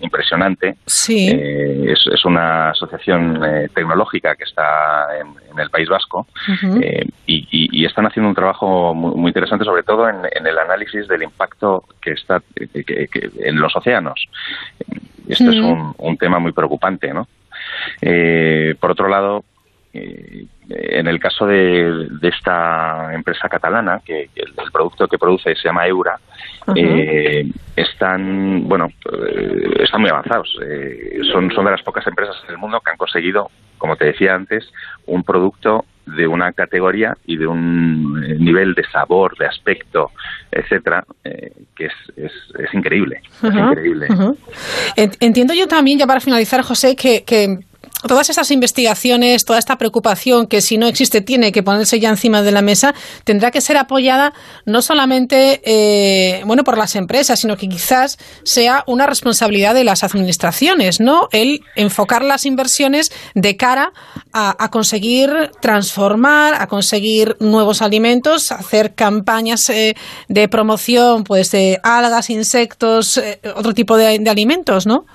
impresionante. 0.00 0.76
Sí. 0.86 1.28
Es, 1.28 2.24
una 2.24 2.70
asociación 2.70 3.40
tecnológica 3.74 4.36
que 4.36 4.44
está 4.44 5.08
en, 5.20 5.58
el 5.58 5.68
País 5.68 5.88
Vasco 5.88 6.28
y, 7.26 7.84
están 7.84 8.06
haciendo 8.06 8.28
un 8.28 8.36
trabajo 8.36 8.94
muy, 8.94 9.26
interesante, 9.26 9.64
sobre 9.64 9.82
todo 9.82 10.08
en, 10.08 10.46
el 10.46 10.58
análisis 10.58 11.08
del 11.08 11.24
impacto 11.24 11.82
que 12.00 12.12
está 12.12 12.40
en 12.54 13.58
los 13.58 13.74
océanos. 13.74 14.28
Esto 15.26 15.50
es 15.50 15.58
un, 15.58 15.92
un, 15.98 16.16
tema 16.18 16.38
muy 16.38 16.52
preocupante, 16.52 17.12
¿no? 17.12 17.26
por 18.78 18.92
otro 18.92 19.08
lado, 19.08 19.42
en 20.68 21.06
el 21.06 21.18
caso 21.18 21.46
de, 21.46 22.08
esta 22.22 23.14
empresa 23.14 23.48
catalana, 23.48 24.00
que, 24.04 24.28
el, 24.34 24.52
producto 24.72 25.08
que 25.08 25.18
produce 25.18 25.54
se 25.54 25.68
llama 25.68 25.86
Eura, 25.86 26.18
eh, 26.76 27.48
están, 27.74 28.68
bueno, 28.68 28.88
eh, 29.26 29.70
están 29.80 30.02
muy 30.02 30.10
avanzados. 30.10 30.54
Eh, 30.62 31.20
son, 31.32 31.50
son 31.52 31.64
de 31.64 31.70
las 31.70 31.82
pocas 31.82 32.06
empresas 32.06 32.36
en 32.46 32.52
el 32.52 32.58
mundo 32.58 32.80
que 32.80 32.90
han 32.90 32.98
conseguido, 32.98 33.50
como 33.78 33.96
te 33.96 34.06
decía 34.06 34.34
antes, 34.34 34.70
un 35.06 35.22
producto 35.22 35.86
de 36.04 36.26
una 36.26 36.52
categoría 36.52 37.16
y 37.26 37.36
de 37.36 37.46
un 37.46 38.20
nivel 38.38 38.74
de 38.74 38.84
sabor, 38.90 39.36
de 39.38 39.46
aspecto, 39.46 40.10
etcétera, 40.50 41.04
que 41.22 41.84
es, 41.84 41.92
es, 42.16 42.32
es 42.58 42.74
increíble. 42.74 43.20
es 43.42 43.54
increíble. 43.54 44.08
Entiendo 44.96 45.52
yo 45.52 45.68
también, 45.68 45.98
ya 45.98 46.06
para 46.06 46.20
finalizar, 46.20 46.62
José, 46.62 46.96
que, 46.96 47.24
que 47.24 47.58
todas 48.06 48.30
esas 48.30 48.50
investigaciones, 48.50 49.44
toda 49.44 49.58
esta 49.58 49.76
preocupación 49.76 50.46
que 50.46 50.60
si 50.60 50.78
no 50.78 50.86
existe 50.86 51.20
tiene 51.20 51.50
que 51.50 51.62
ponerse 51.62 51.98
ya 51.98 52.10
encima 52.10 52.42
de 52.42 52.52
la 52.52 52.62
mesa, 52.62 52.94
tendrá 53.24 53.50
que 53.50 53.60
ser 53.60 53.76
apoyada 53.76 54.32
no 54.64 54.82
solamente 54.82 55.60
eh, 55.64 56.42
bueno 56.44 56.64
por 56.64 56.78
las 56.78 56.94
empresas, 56.94 57.40
sino 57.40 57.56
que 57.56 57.68
quizás 57.68 58.18
sea 58.44 58.84
una 58.86 59.06
responsabilidad 59.06 59.74
de 59.74 59.84
las 59.84 60.04
administraciones, 60.04 61.00
¿no? 61.00 61.28
El 61.32 61.60
enfocar 61.74 62.22
las 62.22 62.46
inversiones 62.46 63.10
de 63.34 63.56
cara 63.56 63.92
a, 64.32 64.70
conseguir 64.70 65.50
transformar, 65.60 66.54
a 66.54 66.68
conseguir 66.68 67.36
nuevos 67.40 67.82
alimentos, 67.82 68.52
hacer 68.52 68.94
campañas 68.94 69.68
eh, 69.70 69.96
de 70.28 70.48
promoción, 70.48 71.24
pues 71.24 71.50
de 71.50 71.80
algas, 71.82 72.30
insectos, 72.30 73.16
eh, 73.16 73.40
otro 73.56 73.74
tipo 73.74 73.96
de 73.96 74.22
alimentos, 74.28 74.86
¿no? 74.86 75.06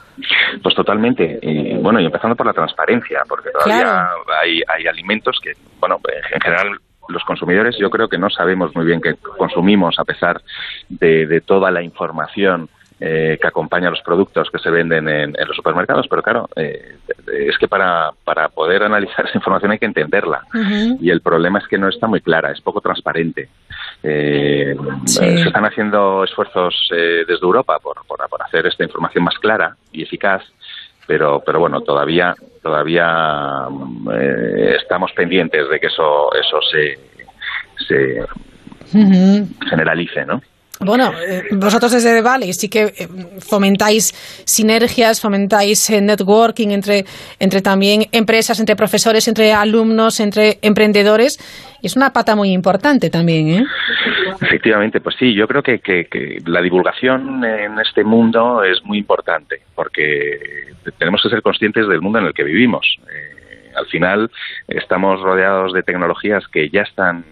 Pues 0.62 0.76
totalmente. 0.76 1.40
Y, 1.42 1.76
bueno, 1.76 2.00
y 2.00 2.06
empezando 2.06 2.36
por 2.36 2.46
la 2.46 2.54
transparencia, 2.54 3.24
porque 3.28 3.50
todavía 3.52 4.10
hay, 4.42 4.62
hay 4.68 4.88
alimentos 4.88 5.40
que, 5.42 5.54
bueno, 5.80 6.00
en 6.34 6.42
general 6.42 6.80
los 7.10 7.24
consumidores 7.24 7.76
yo 7.78 7.90
creo 7.90 8.08
que 8.08 8.18
no 8.18 8.30
sabemos 8.30 8.74
muy 8.76 8.86
bien 8.86 9.02
qué 9.02 9.16
consumimos 9.38 10.00
a 10.00 10.06
pesar 10.06 10.42
de, 10.88 11.28
de 11.28 11.42
toda 11.42 11.70
la 11.70 11.82
información 11.82 12.70
eh, 13.06 13.38
que 13.42 13.48
acompaña 13.48 13.90
los 13.90 14.02
productos 14.02 14.50
que 14.50 14.60
se 14.60 14.70
venden 14.70 15.10
en, 15.10 15.34
los 15.46 15.58
supermercados, 15.58 16.08
pero 16.08 16.22
claro, 16.22 16.48
eh, 16.56 16.96
es 17.28 17.58
que 17.58 17.68
para, 17.68 18.12
para 18.24 18.48
poder 18.48 18.84
analizar 18.84 19.26
esa 19.26 19.38
información 19.38 19.72
hay 19.72 19.80
que 19.80 19.88
entenderla 19.88 20.44
y 21.02 21.10
el 21.10 21.20
problema 21.20 21.60
es 21.60 21.68
que 21.68 21.78
no 21.78 21.90
está 21.90 22.08
muy 22.08 22.22
clara, 22.22 22.52
es 22.52 22.62
poco 22.62 22.80
transparente. 22.80 23.50
Eh, 24.06 24.76
se 25.06 25.34
están 25.36 25.66
haciendo 25.66 26.26
esfuerzos 26.26 26.76
desde 26.92 27.46
Europa 27.46 27.80
por, 27.80 28.06
por, 28.06 28.20
hacer 28.42 28.68
esta 28.68 28.84
información 28.84 29.24
más 29.24 29.38
clara 29.40 29.78
y 29.94 30.04
eficaz, 30.04 30.44
pero 31.08 31.42
pero 31.46 31.60
bueno 31.60 31.80
todavía 31.82 32.36
todavía 32.62 33.68
estamos 34.78 35.12
pendientes 35.14 35.70
de 35.70 35.80
que 35.80 35.88
eso 35.88 36.34
eso 36.34 36.60
se 36.70 37.00
se 37.88 38.26
generalice 39.70 40.26
no 40.26 40.42
bueno, 40.86 41.12
eh, 41.20 41.44
vosotros 41.52 41.92
desde 41.92 42.22
Valley 42.22 42.54
sí 42.54 42.70
que 42.70 42.84
eh, 42.84 43.08
fomentáis 43.40 44.14
sinergias, 44.46 45.22
fomentáis 45.22 45.90
eh, 45.90 46.02
networking 46.02 46.70
entre, 46.70 47.06
entre 47.40 47.62
también 47.62 48.04
empresas, 48.12 48.60
entre 48.60 48.76
profesores, 48.76 49.28
entre 49.28 49.54
alumnos, 49.54 50.20
entre 50.20 50.60
emprendedores. 50.62 51.38
Es 51.82 51.96
una 51.96 52.12
pata 52.12 52.36
muy 52.36 52.52
importante 52.52 53.10
también, 53.10 53.50
¿eh? 53.50 53.64
Efectivamente, 54.42 55.00
pues 55.02 55.16
sí, 55.20 55.34
yo 55.34 55.48
creo 55.48 55.62
que, 55.62 55.82
la 56.46 56.62
divulgación 56.62 57.44
en 57.44 57.80
este 57.80 58.04
mundo 58.04 58.64
es 58.64 58.84
muy 58.84 58.98
importante 58.98 59.62
porque 59.76 60.72
tenemos 60.98 61.22
que 61.22 61.30
ser 61.30 61.42
conscientes 61.42 61.88
del 61.88 62.02
mundo 62.02 62.20
en 62.20 62.26
el 62.26 62.34
que 62.34 62.44
vivimos. 62.44 62.98
al 63.76 63.86
final 63.88 64.30
estamos 64.68 65.22
rodeados 65.22 65.74
de 65.74 65.84
tecnologías 65.84 66.48
que 66.48 66.70
ya 66.70 66.82
están 66.82 67.26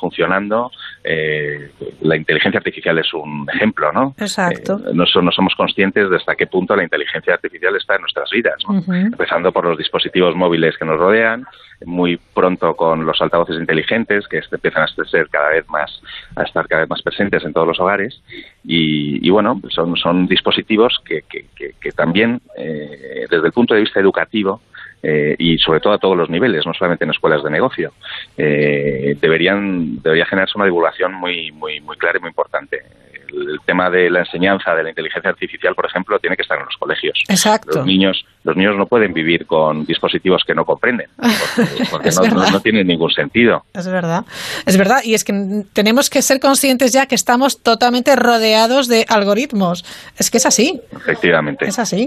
funcionando. 0.00 0.70
Eh, 1.02 1.70
la 2.02 2.16
inteligencia 2.16 2.58
artificial 2.58 2.98
es 2.98 3.12
un 3.14 3.48
ejemplo, 3.52 3.90
¿no? 3.92 4.14
Exacto. 4.18 4.80
Eh, 4.86 4.90
no, 4.92 5.06
somos 5.06 5.54
conscientes 5.56 6.10
de 6.10 6.16
hasta 6.16 6.34
qué 6.34 6.46
punto 6.46 6.76
la 6.76 6.82
inteligencia 6.82 7.34
artificial 7.34 7.74
está 7.76 7.94
en 7.94 8.02
nuestras 8.02 8.30
vidas, 8.30 8.56
empezando 8.86 9.50
por 9.50 9.64
los 9.64 9.78
dispositivos 9.78 10.34
móviles 10.36 10.76
que 10.76 10.84
nos 10.84 10.98
rodean, 10.98 11.46
muy 11.86 12.18
pronto 12.34 12.76
con 12.76 13.06
los 13.06 13.20
altavoces 13.20 13.56
inteligentes 13.58 14.28
que 14.28 14.42
empiezan 14.50 14.82
a 14.82 15.04
ser 15.06 15.28
cada 15.30 15.50
vez 15.50 15.66
más, 15.68 16.02
a 16.36 16.42
estar 16.42 16.68
cada 16.68 16.82
vez 16.82 16.90
más 16.90 17.02
presentes 17.02 17.42
en 17.44 17.54
todos 17.54 17.66
los 17.66 17.80
hogares 17.80 18.22
y, 18.64 19.28
bueno, 19.30 19.60
son, 19.70 19.96
son 19.96 20.26
dispositivos 20.26 21.00
que, 21.04 21.22
que, 21.22 21.46
que, 21.80 21.92
también 21.92 22.40
eh, 22.56 23.26
desde 23.30 23.46
el 23.46 23.52
punto 23.52 23.74
de 23.74 23.80
vista 23.80 24.00
educativo 24.00 24.60
eh, 25.02 25.34
y 25.38 25.58
sobre 25.58 25.80
todo 25.80 25.92
a 25.92 25.98
todos 25.98 26.16
los 26.16 26.28
niveles, 26.28 26.66
no 26.66 26.74
solamente 26.74 27.04
en 27.04 27.10
escuelas 27.10 27.42
de 27.42 27.50
negocio. 27.50 27.92
Eh, 28.36 29.16
deberían 29.20 30.00
debería 30.02 30.26
generarse 30.26 30.56
una 30.56 30.66
divulgación 30.66 31.14
muy 31.14 31.50
muy 31.52 31.80
muy 31.80 31.96
clara 31.96 32.18
y 32.18 32.20
muy 32.20 32.28
importante. 32.28 32.82
el 33.28 33.60
tema 33.64 33.88
de 33.90 34.10
la 34.10 34.20
enseñanza 34.20 34.74
de 34.74 34.82
la 34.82 34.88
inteligencia 34.88 35.30
artificial, 35.30 35.74
por 35.74 35.86
ejemplo, 35.86 36.18
tiene 36.18 36.36
que 36.36 36.42
estar 36.42 36.58
en 36.58 36.64
los 36.64 36.76
colegios. 36.76 37.16
Exacto. 37.28 37.76
Los 37.76 37.86
niños, 37.86 38.26
los 38.42 38.56
niños 38.56 38.74
no 38.76 38.86
pueden 38.86 39.12
vivir 39.12 39.46
con 39.46 39.84
dispositivos 39.84 40.42
que 40.46 40.54
no 40.54 40.64
comprenden, 40.64 41.08
porque, 41.16 41.84
porque 41.90 42.08
Es 42.08 42.16
no, 42.16 42.22
no- 42.26 42.34
verdad. 42.36 42.50
no 42.52 42.60
tienen 42.60 42.86
ningún 42.86 43.10
sentido. 43.10 43.64
Es 43.74 43.86
verdad, 43.86 44.24
es 44.66 44.76
verdad, 44.76 45.00
y 45.04 45.14
es 45.14 45.24
que 45.24 45.64
tenemos 45.72 46.08
que 46.10 46.22
ser 46.22 46.40
conscientes 46.40 46.92
ya 46.92 47.06
que 47.06 47.14
estamos 47.14 47.60
totalmente 47.62 48.16
rodeados 48.16 48.88
de 48.88 49.04
algoritmos. 49.08 49.84
Es 50.18 50.30
que 50.30 50.38
es 50.38 50.46
así, 50.46 50.80
Efectivamente. 50.96 51.66
es 51.66 51.78
así. 51.78 52.06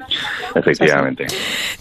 Efectivamente. 0.56 1.28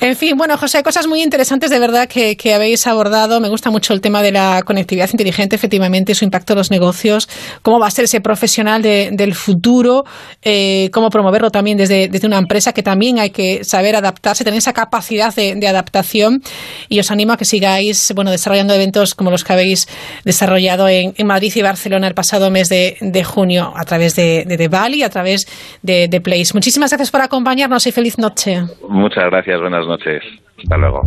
En 0.00 0.16
fin, 0.16 0.36
bueno, 0.36 0.56
José, 0.56 0.78
hay 0.78 0.82
cosas 0.82 1.06
muy 1.06 1.22
interesantes 1.22 1.70
de 1.70 1.78
verdad 1.78 2.08
que, 2.08 2.36
que 2.36 2.54
habéis 2.54 2.86
abordado. 2.86 3.40
Me 3.40 3.48
gusta 3.48 3.70
mucho 3.70 3.92
el 3.92 4.00
tema 4.00 4.22
de 4.22 4.32
la 4.32 4.62
conectividad 4.64 5.08
inteligente, 5.10 5.56
efectivamente, 5.56 6.14
su 6.14 6.24
impacto 6.24 6.52
en 6.52 6.58
los 6.58 6.70
negocios, 6.70 7.28
cómo 7.62 7.78
va 7.78 7.86
a 7.86 7.90
ser 7.90 8.04
ese 8.04 8.20
profesional 8.20 8.82
de- 8.82 9.10
del 9.12 9.34
futuro, 9.34 10.04
eh, 10.42 10.90
cómo 10.92 11.10
promoverlo 11.10 11.50
también 11.50 11.78
desde, 11.78 12.08
desde 12.08 12.26
una 12.26 12.38
empresa 12.38 12.72
que 12.72 12.82
también 12.82 13.18
hay 13.18 13.30
que 13.30 13.64
saber 13.64 13.96
adaptarse, 13.96 14.41
tener 14.44 14.58
esa 14.58 14.72
capacidad 14.72 15.34
de, 15.34 15.66
adaptación. 15.66 16.42
Y 16.88 17.00
os 17.00 17.10
animo 17.10 17.32
a 17.32 17.36
que 17.36 17.44
sigáis 17.44 18.12
bueno, 18.14 18.30
desarrollando 18.30 18.74
eventos 18.74 19.14
como 19.14 19.30
los 19.30 19.44
que 19.44 19.52
habéis 19.52 19.88
desarrollado 20.24 20.88
en, 20.88 21.14
Madrid 21.24 21.52
y 21.54 21.62
Barcelona 21.62 22.08
el 22.08 22.14
pasado 22.14 22.50
mes 22.50 22.68
de, 22.68 23.24
junio 23.24 23.72
a 23.76 23.84
través 23.84 24.16
de, 24.16 24.44
de, 24.46 24.56
de 24.56 24.68
Bali, 24.68 25.02
a 25.02 25.10
través 25.10 25.46
de 25.82 26.20
Place. 26.22 26.52
Muchísimas 26.54 26.90
gracias 26.90 27.10
por 27.10 27.20
acompañarnos 27.20 27.86
y 27.86 27.92
feliz 27.92 28.18
noche. 28.18 28.62
Muchas 28.88 29.24
gracias, 29.30 29.60
buenas 29.60 29.86
noches. 29.86 30.22
Hasta 30.58 30.76
luego. 30.76 31.02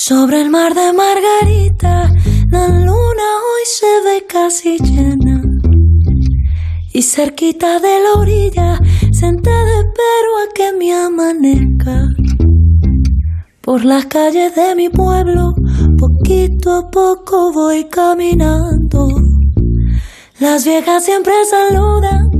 Sobre 0.00 0.40
el 0.40 0.48
mar 0.48 0.74
de 0.74 0.92
Margarita, 0.92 2.08
la 2.50 2.68
luna 2.68 3.28
hoy 3.48 3.64
se 3.66 3.86
ve 4.04 4.26
casi 4.28 4.78
llena. 4.78 5.42
Y 6.92 7.02
cerquita 7.02 7.80
de 7.80 7.98
la 8.00 8.20
orilla, 8.20 8.80
sentada 9.10 9.80
espero 9.80 10.38
a 10.38 10.54
que 10.54 10.72
me 10.78 10.94
amanezca. 10.94 12.06
Por 13.60 13.84
las 13.84 14.06
calles 14.06 14.54
de 14.54 14.76
mi 14.76 14.88
pueblo, 14.88 15.52
poquito 15.98 16.76
a 16.76 16.90
poco 16.90 17.52
voy 17.52 17.88
caminando. 17.88 19.08
Las 20.38 20.64
viejas 20.64 21.04
siempre 21.04 21.34
saludan 21.50 22.30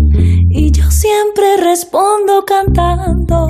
y 0.48 0.70
yo 0.70 0.88
siempre 0.92 1.56
respondo 1.56 2.44
cantando. 2.46 3.48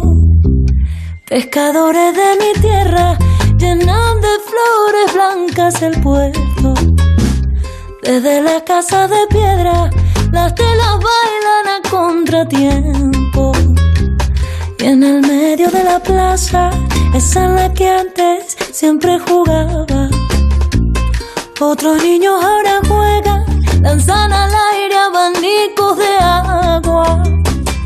Pescadores 1.28 2.16
de 2.16 2.36
mi 2.40 2.60
tierra 2.62 3.18
llenan 3.58 4.20
de 4.20 4.28
flores 4.48 5.14
blancas 5.14 5.82
el 5.82 6.00
puerto. 6.00 6.74
Desde 8.02 8.40
la 8.40 8.64
casa 8.64 9.08
de 9.08 9.26
piedra, 9.28 9.90
las 10.32 10.54
telas 10.54 10.98
bailan 11.08 11.66
a 11.76 11.90
contratiempo. 11.90 13.52
Y 14.78 14.84
en 14.84 15.02
el 15.02 15.20
medio 15.20 15.70
de 15.70 15.84
la 15.84 15.98
plaza, 15.98 16.70
esa 17.14 17.44
en 17.44 17.56
la 17.56 17.72
que 17.72 17.90
antes 17.90 18.56
siempre 18.72 19.18
jugaba. 19.18 20.08
Otros 21.60 22.02
niños 22.02 22.42
ahora 22.42 22.80
juegan, 22.86 23.44
lanzan 23.82 24.32
al 24.32 24.52
aire 24.72 24.96
abanicos 24.96 25.98
de 25.98 26.16
agua. 26.20 27.22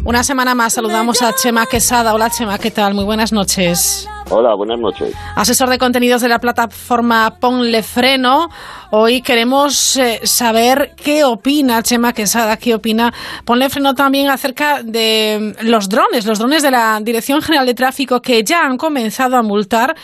Una 0.04 0.22
semana 0.22 0.54
más 0.54 0.74
saludamos 0.74 1.22
a 1.22 1.34
Chema 1.34 1.64
Quesada. 1.64 2.12
Hola 2.12 2.28
Chema, 2.28 2.58
¿qué 2.58 2.70
tal? 2.70 2.92
Muy 2.92 3.04
buenas 3.04 3.32
noches. 3.32 4.06
Hola, 4.30 4.54
buenas 4.54 4.78
noches. 4.78 5.14
Asesor 5.36 5.68
de 5.68 5.78
contenidos 5.78 6.22
de 6.22 6.28
la 6.28 6.38
plataforma 6.38 7.36
Ponle 7.38 7.82
Freno. 7.82 8.48
Hoy 8.90 9.20
queremos 9.20 9.96
eh, 9.96 10.20
saber 10.24 10.94
qué 10.96 11.24
opina 11.24 11.82
Chema 11.82 12.12
Quesada, 12.12 12.56
qué 12.56 12.74
opina 12.74 13.12
Ponle 13.44 13.68
Freno 13.68 13.94
también 13.94 14.30
acerca 14.30 14.82
de 14.82 15.54
mm, 15.60 15.66
los 15.66 15.88
drones, 15.88 16.24
los 16.24 16.38
drones 16.38 16.62
de 16.62 16.70
la 16.70 17.00
Dirección 17.02 17.42
General 17.42 17.66
de 17.66 17.74
Tráfico 17.74 18.20
que 18.20 18.42
ya 18.42 18.64
han 18.64 18.78
comenzado 18.78 19.36
a 19.36 19.42
multar 19.42 19.94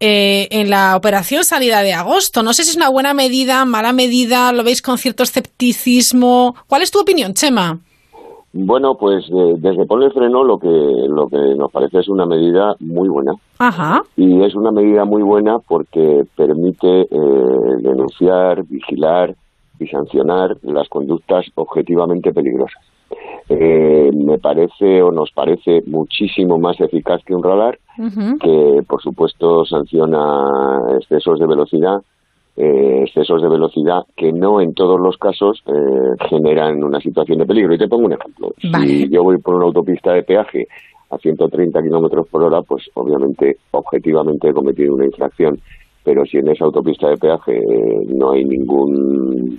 eh, 0.00 0.48
en 0.50 0.68
la 0.68 0.96
operación 0.96 1.44
salida 1.44 1.82
de 1.82 1.92
agosto. 1.92 2.42
No 2.42 2.52
sé 2.52 2.64
si 2.64 2.70
es 2.70 2.76
una 2.76 2.88
buena 2.88 3.14
medida, 3.14 3.64
mala 3.64 3.92
medida, 3.92 4.52
lo 4.52 4.64
veis 4.64 4.82
con 4.82 4.98
cierto 4.98 5.22
escepticismo. 5.22 6.56
¿Cuál 6.66 6.82
es 6.82 6.90
tu 6.90 7.00
opinión, 7.00 7.34
Chema? 7.34 7.78
Bueno, 8.54 8.96
pues 8.96 9.24
eh, 9.30 9.54
desde 9.56 9.86
Ponle 9.86 10.10
Freno 10.10 10.44
lo 10.44 10.58
que, 10.58 10.68
lo 10.68 11.28
que 11.28 11.54
nos 11.56 11.70
parece 11.72 12.00
es 12.00 12.08
una 12.08 12.26
medida 12.26 12.76
muy 12.80 13.08
buena. 13.08 13.32
Ajá. 13.58 14.02
Y 14.16 14.42
es 14.42 14.54
una 14.54 14.70
medida 14.70 15.04
muy 15.06 15.22
buena 15.22 15.58
porque 15.58 16.24
permite 16.36 17.02
eh, 17.02 17.76
denunciar, 17.80 18.64
vigilar 18.64 19.34
y 19.78 19.86
sancionar 19.86 20.56
las 20.62 20.88
conductas 20.88 21.46
objetivamente 21.54 22.32
peligrosas. 22.32 22.82
Eh, 23.48 24.10
me 24.14 24.38
parece 24.38 25.02
o 25.02 25.10
nos 25.10 25.30
parece 25.32 25.82
muchísimo 25.86 26.58
más 26.58 26.80
eficaz 26.80 27.22
que 27.24 27.34
un 27.34 27.42
radar, 27.42 27.78
que 28.40 28.82
por 28.86 29.02
supuesto 29.02 29.64
sanciona 29.64 30.96
excesos 30.98 31.38
de 31.38 31.46
velocidad, 31.46 32.02
eh, 32.56 33.04
excesos 33.04 33.40
de 33.40 33.48
velocidad 33.48 34.02
que 34.14 34.30
no 34.30 34.60
en 34.60 34.74
todos 34.74 35.00
los 35.00 35.16
casos 35.16 35.62
eh, 35.66 36.26
generan 36.28 36.84
una 36.84 37.00
situación 37.00 37.38
de 37.38 37.46
peligro. 37.46 37.74
Y 37.74 37.78
te 37.78 37.88
pongo 37.88 38.06
un 38.06 38.12
ejemplo. 38.12 38.52
Si 38.60 39.08
yo 39.08 39.22
voy 39.22 39.38
por 39.38 39.54
una 39.54 39.66
autopista 39.66 40.12
de 40.12 40.22
peaje 40.22 40.66
a 41.10 41.18
130 41.18 41.82
kilómetros 41.82 42.28
por 42.28 42.42
hora, 42.42 42.60
pues 42.62 42.88
obviamente, 42.94 43.56
objetivamente 43.70 44.48
he 44.48 44.52
cometido 44.52 44.94
una 44.94 45.06
infracción. 45.06 45.58
Pero 46.04 46.26
si 46.26 46.38
en 46.38 46.48
esa 46.48 46.64
autopista 46.64 47.08
de 47.08 47.16
peaje 47.16 47.56
eh, 47.56 48.06
no 48.08 48.32
hay 48.32 48.44
ningún, 48.44 49.56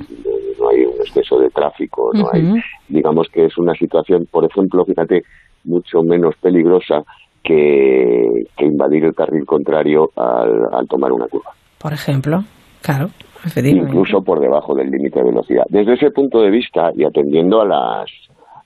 no 0.59 0.69
hay 0.69 0.83
un 0.83 0.95
exceso 0.99 1.39
de 1.39 1.49
tráfico, 1.49 2.11
no 2.13 2.27
hay, 2.31 2.61
digamos 2.89 3.27
que 3.29 3.45
es 3.45 3.57
una 3.57 3.73
situación, 3.73 4.27
por 4.29 4.43
ejemplo, 4.45 4.83
fíjate, 4.83 5.23
mucho 5.63 6.03
menos 6.03 6.35
peligrosa 6.41 7.03
que, 7.41 8.27
que 8.57 8.65
invadir 8.65 9.05
el 9.05 9.15
carril 9.15 9.45
contrario 9.45 10.11
al, 10.15 10.73
al 10.73 10.87
tomar 10.87 11.13
una 11.13 11.27
curva. 11.27 11.51
Por 11.79 11.93
ejemplo, 11.93 12.43
claro, 12.83 13.09
incluso 13.65 14.21
por 14.21 14.39
debajo 14.39 14.75
del 14.75 14.91
límite 14.91 15.19
de 15.19 15.25
velocidad. 15.25 15.63
Desde 15.69 15.93
ese 15.93 16.11
punto 16.11 16.41
de 16.41 16.49
vista 16.51 16.91
y 16.95 17.03
atendiendo 17.03 17.61
a 17.61 17.65
las 17.65 18.09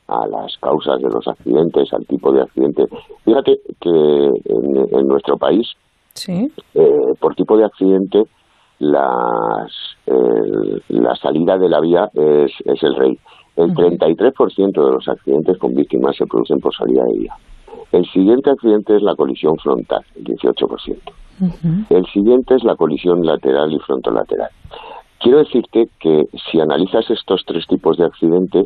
a 0.10 0.26
las 0.26 0.56
causas 0.60 1.02
de 1.02 1.10
los 1.10 1.28
accidentes, 1.28 1.92
al 1.94 2.06
tipo 2.06 2.32
de 2.32 2.42
accidente, 2.42 2.86
fíjate 3.26 3.60
que 3.82 3.90
en, 3.90 4.88
en 5.00 5.08
nuestro 5.08 5.38
país, 5.38 5.68
Sí. 6.14 6.50
eh, 6.76 7.14
por 7.20 7.36
tipo 7.36 7.58
de 7.58 7.66
accidente, 7.66 8.24
las, 8.80 9.72
el- 10.06 10.82
la 10.90 11.16
salida 11.16 11.58
de 11.58 11.68
la 11.70 11.80
vía 11.82 12.10
es, 12.14 12.52
es 12.66 12.84
el 12.84 12.96
rey. 12.96 13.20
El 13.58 13.74
33% 13.74 14.86
de 14.86 14.92
los 14.92 15.08
accidentes 15.08 15.58
con 15.58 15.74
víctimas 15.74 16.16
se 16.16 16.26
producen 16.26 16.60
por 16.60 16.74
salida 16.76 17.04
de 17.04 17.20
vía. 17.20 17.34
El 17.92 18.06
siguiente 18.12 18.50
accidente 18.52 18.96
es 18.96 19.02
la 19.02 19.16
colisión 19.16 19.58
frontal, 19.58 20.06
el 20.16 20.24
18%. 20.26 20.98
El 21.90 22.06
siguiente 22.08 22.56
es 22.56 22.64
la 22.64 22.76
colisión 22.76 23.26
lateral 23.26 23.72
y 23.72 23.80
frontolateral. 23.80 24.50
Quiero 25.20 25.40
decirte 25.40 25.90
que 26.00 26.28
si 26.52 26.60
analizas 26.60 27.10
estos 27.10 27.44
tres 27.46 27.66
tipos 27.68 27.98
de 27.98 28.06
accidente, 28.06 28.66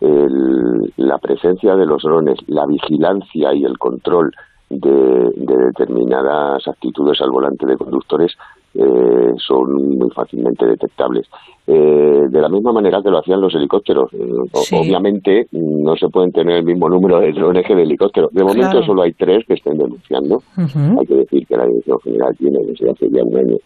el- 0.00 0.92
la 0.96 1.18
presencia 1.18 1.76
de 1.76 1.86
los 1.86 2.02
drones, 2.02 2.38
la 2.48 2.66
vigilancia 2.66 3.54
y 3.54 3.64
el 3.64 3.78
control 3.78 4.32
de, 4.68 4.90
de 5.36 5.56
determinadas 5.66 6.66
actitudes 6.66 7.20
al 7.20 7.30
volante 7.30 7.66
de 7.66 7.76
conductores 7.76 8.32
eh, 8.74 9.32
son 9.36 9.96
muy 9.98 10.10
fácilmente 10.10 10.64
detectables. 10.66 11.26
Eh, 11.66 12.26
de 12.28 12.40
la 12.40 12.48
misma 12.48 12.72
manera 12.72 13.00
que 13.02 13.10
lo 13.10 13.18
hacían 13.18 13.40
los 13.40 13.54
helicópteros. 13.54 14.12
Eh, 14.14 14.18
Sí. 14.54 14.76
Obviamente 14.76 15.46
no 15.52 15.94
se 15.96 16.08
pueden 16.08 16.32
tener 16.32 16.56
el 16.58 16.64
mismo 16.64 16.88
número 16.88 17.20
de 17.20 17.32
drones 17.32 17.66
que 17.66 17.74
de 17.74 17.82
helicópteros. 17.82 18.32
De 18.32 18.42
momento 18.42 18.70
Claro. 18.70 18.86
solo 18.86 19.02
hay 19.02 19.12
tres 19.12 19.44
que 19.46 19.54
estén 19.54 19.78
denunciando. 19.78 20.42
Hay 20.56 21.06
que 21.06 21.14
decir 21.14 21.46
que 21.46 21.56
la 21.56 21.66
Dirección 21.66 21.98
General 22.00 22.36
tiene 22.36 22.58
desde 22.66 22.90
hace 22.90 23.08
ya 23.10 23.22
un 23.22 23.36
año 23.36 23.56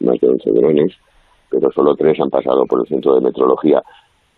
más 0.00 0.18
de 0.20 0.28
11 0.28 0.50
drones, 0.50 0.92
pero 1.50 1.70
solo 1.72 1.94
tres 1.94 2.18
han 2.20 2.30
pasado 2.30 2.64
por 2.66 2.80
el 2.80 2.86
Centro 2.86 3.14
de 3.14 3.20
Metrología 3.20 3.82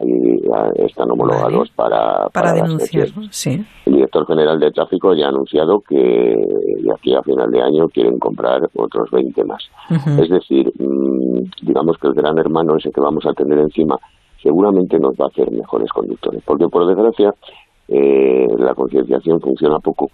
y 0.01 0.85
están 0.85 1.11
homologados 1.11 1.71
para, 1.71 2.29
Para 2.29 2.53
denunciar, 2.53 3.09
sí. 3.31 3.65
El 3.87 3.95
director 3.95 4.27
general 4.27 4.61
de 4.61 4.71
tráfico 4.71 5.15
ya 5.15 5.27
ha 5.27 5.29
anunciado 5.29 5.81
que 5.81 5.97
de 5.97 6.93
aquí 6.95 7.15
a 7.15 7.23
final 7.23 7.51
de 7.51 7.63
año 7.63 7.89
quieren 7.89 8.19
comprar 8.19 8.69
otros 8.75 9.11
20 9.11 9.45
más. 9.45 9.63
Es 10.21 10.29
decir, 10.29 10.71
mm, 10.79 11.67
digamos 11.67 11.97
que 11.99 12.09
el 12.09 12.15
gran 12.15 12.39
hermano 12.39 12.77
ese 12.77 12.91
que 12.91 13.01
vamos 13.01 13.25
a 13.27 13.33
tener 13.33 13.59
encima 13.59 13.97
seguramente 14.43 14.99
nos 14.99 15.15
va 15.15 15.25
a 15.25 15.29
hacer 15.29 15.51
mejores 15.51 15.91
conductores, 15.91 16.43
porque 16.45 16.69
por 16.69 16.87
desgracia 16.87 17.35
eh, 17.89 18.47
la 18.59 18.75
concienciación 18.75 19.41
funciona 19.41 19.79
poco 19.79 20.11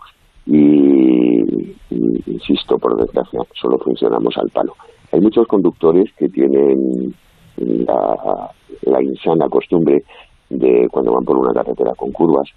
y, 0.47 1.43
y, 1.91 2.23
insisto, 2.27 2.79
por 2.79 2.97
desgracia, 2.97 3.41
solo 3.55 3.79
funcionamos 3.79 4.37
al 4.37 4.49
palo. 4.51 4.75
Hay 5.13 5.21
muchos 5.21 5.47
conductores 5.47 6.11
que 6.17 6.29
tienen 6.29 7.15
la, 7.57 8.51
la 8.83 9.03
insana 9.03 9.49
costumbre 9.49 10.03
de 10.49 10.89
cuando 10.91 11.13
van 11.13 11.25
por 11.25 11.39
una 11.39 11.53
carretera 11.53 11.93
con 11.97 12.13
curvas, 12.13 12.49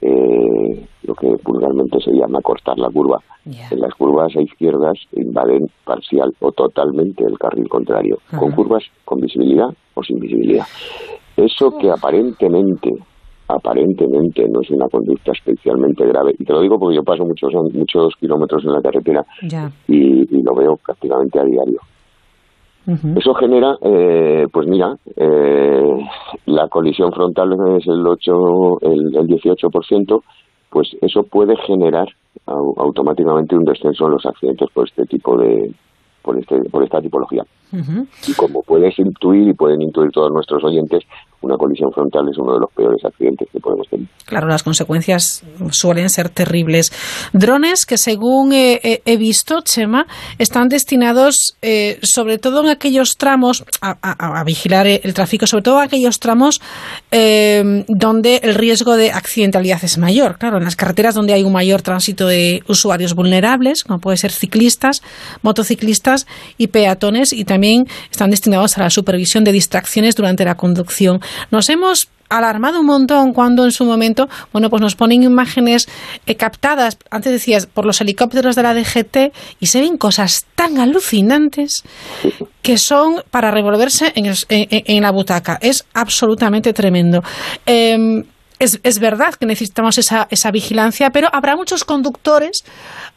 eh, 0.00 0.86
lo 1.04 1.14
que 1.14 1.28
vulgarmente 1.42 1.98
se 2.00 2.12
llama 2.12 2.40
cortar 2.42 2.78
la 2.78 2.90
curva. 2.90 3.18
En 3.44 3.80
las 3.80 3.94
curvas 3.94 4.34
a 4.36 4.42
izquierdas 4.42 4.98
invaden 5.12 5.66
parcial 5.84 6.34
o 6.40 6.50
totalmente 6.50 7.24
el 7.24 7.38
carril 7.38 7.68
contrario, 7.68 8.18
con 8.36 8.50
curvas 8.52 8.82
con 9.04 9.20
visibilidad 9.20 9.68
o 9.94 10.02
sin 10.02 10.18
visibilidad. 10.18 10.66
Eso 11.36 11.76
que 11.78 11.90
aparentemente 11.90 12.90
aparentemente 13.48 14.44
no 14.50 14.60
es 14.60 14.70
una 14.70 14.88
conducta 14.88 15.32
especialmente 15.32 16.04
grave. 16.04 16.34
Y 16.38 16.44
te 16.44 16.52
lo 16.52 16.60
digo 16.60 16.78
porque 16.78 16.96
yo 16.96 17.02
paso 17.04 17.24
muchos 17.24 17.52
muchos 17.72 18.14
kilómetros 18.18 18.64
en 18.64 18.72
la 18.72 18.82
carretera 18.82 19.24
Y, 19.86 20.42
lo 20.42 20.54
veo 20.54 20.76
prácticamente 20.84 21.38
a 21.38 21.44
diario. 21.44 21.78
Eso 23.16 23.34
genera, 23.34 23.76
eh, 23.82 24.46
pues 24.52 24.68
mira, 24.68 24.96
eh, 25.16 26.06
la 26.46 26.68
colisión 26.68 27.12
frontal 27.12 27.52
es 27.76 27.86
el 27.88 28.06
8, 28.06 28.80
el, 28.82 29.16
el 29.16 29.26
18%, 29.26 30.22
pues 30.70 30.96
eso 31.00 31.24
puede 31.24 31.56
generar 31.56 32.08
automáticamente 32.46 33.56
un 33.56 33.64
descenso 33.64 34.06
en 34.06 34.12
los 34.12 34.26
accidentes 34.26 34.68
por 34.72 34.86
este 34.86 35.04
tipo 35.06 35.36
de, 35.36 35.74
por, 36.22 36.38
este, 36.38 36.60
por 36.70 36.84
esta 36.84 37.00
tipología. 37.00 37.44
Y 37.72 38.32
como 38.34 38.62
puedes 38.62 38.98
intuir 38.98 39.48
y 39.48 39.54
pueden 39.54 39.82
intuir 39.82 40.10
todos 40.10 40.30
nuestros 40.32 40.62
oyentes, 40.64 41.02
una 41.42 41.56
colisión 41.56 41.90
frontal 41.92 42.28
es 42.30 42.38
uno 42.38 42.54
de 42.54 42.60
los 42.60 42.72
peores 42.72 43.04
accidentes 43.04 43.48
que 43.52 43.60
podemos 43.60 43.86
tener. 43.88 44.06
Claro, 44.24 44.48
las 44.48 44.62
consecuencias 44.62 45.44
suelen 45.70 46.08
ser 46.10 46.28
terribles. 46.28 46.92
Drones 47.32 47.86
que, 47.86 47.98
según 47.98 48.52
he, 48.52 49.16
visto, 49.18 49.60
Chema, 49.62 50.06
están 50.38 50.68
destinados 50.68 51.56
eh, 51.62 51.98
sobre 52.02 52.38
todo 52.38 52.62
en 52.62 52.68
aquellos 52.68 53.16
tramos 53.16 53.64
a, 53.80 54.44
vigilar 54.44 54.86
el 54.86 55.14
tráfico, 55.14 55.46
sobre 55.46 55.62
todo 55.62 55.78
en 55.78 55.84
aquellos 55.84 56.18
tramos 56.18 56.60
eh, 57.10 57.84
donde 57.88 58.40
el 58.42 58.54
riesgo 58.54 58.96
de 58.96 59.12
accidentalidad 59.12 59.78
es 59.84 59.98
mayor. 59.98 60.38
Claro, 60.38 60.58
en 60.58 60.64
las 60.64 60.76
carreteras 60.76 61.14
donde 61.14 61.34
hay 61.34 61.44
un 61.44 61.52
mayor 61.52 61.82
tránsito 61.82 62.26
de 62.26 62.62
usuarios 62.68 63.14
vulnerables, 63.14 63.84
como 63.84 64.00
puede 64.00 64.16
ser 64.16 64.32
ciclistas, 64.32 65.02
motociclistas 65.42 66.26
y 66.58 66.68
peatones, 66.68 67.32
y 67.32 67.44
también 67.44 67.55
están 68.10 68.30
destinados 68.30 68.76
a 68.78 68.82
la 68.82 68.90
supervisión 68.90 69.44
de 69.44 69.52
distracciones 69.52 70.14
durante 70.14 70.44
la 70.44 70.56
conducción. 70.56 71.20
Nos 71.50 71.68
hemos 71.70 72.08
alarmado 72.28 72.80
un 72.80 72.86
montón 72.86 73.32
cuando 73.32 73.64
en 73.64 73.72
su 73.72 73.84
momento, 73.84 74.28
bueno, 74.52 74.70
pues 74.70 74.82
nos 74.82 74.96
ponen 74.96 75.22
imágenes 75.22 75.88
eh, 76.26 76.34
captadas, 76.34 76.98
antes 77.10 77.32
decías, 77.32 77.66
por 77.66 77.86
los 77.86 78.00
helicópteros 78.00 78.56
de 78.56 78.62
la 78.62 78.74
DGT 78.74 79.32
y 79.60 79.66
se 79.66 79.80
ven 79.80 79.96
cosas 79.96 80.46
tan 80.54 80.78
alucinantes 80.78 81.82
que 82.62 82.78
son 82.78 83.22
para 83.30 83.50
revolverse 83.50 84.12
en, 84.16 85.02
la 85.02 85.10
butaca. 85.12 85.58
Es 85.60 85.84
absolutamente 85.94 86.72
tremendo. 86.72 87.22
Em, 87.64 88.24
es, 88.58 88.80
es, 88.82 88.98
verdad 88.98 89.34
que 89.34 89.46
necesitamos 89.46 89.98
esa, 89.98 90.26
esa 90.30 90.50
vigilancia, 90.50 91.10
pero 91.10 91.28
habrá 91.32 91.56
muchos 91.56 91.84
conductores 91.84 92.64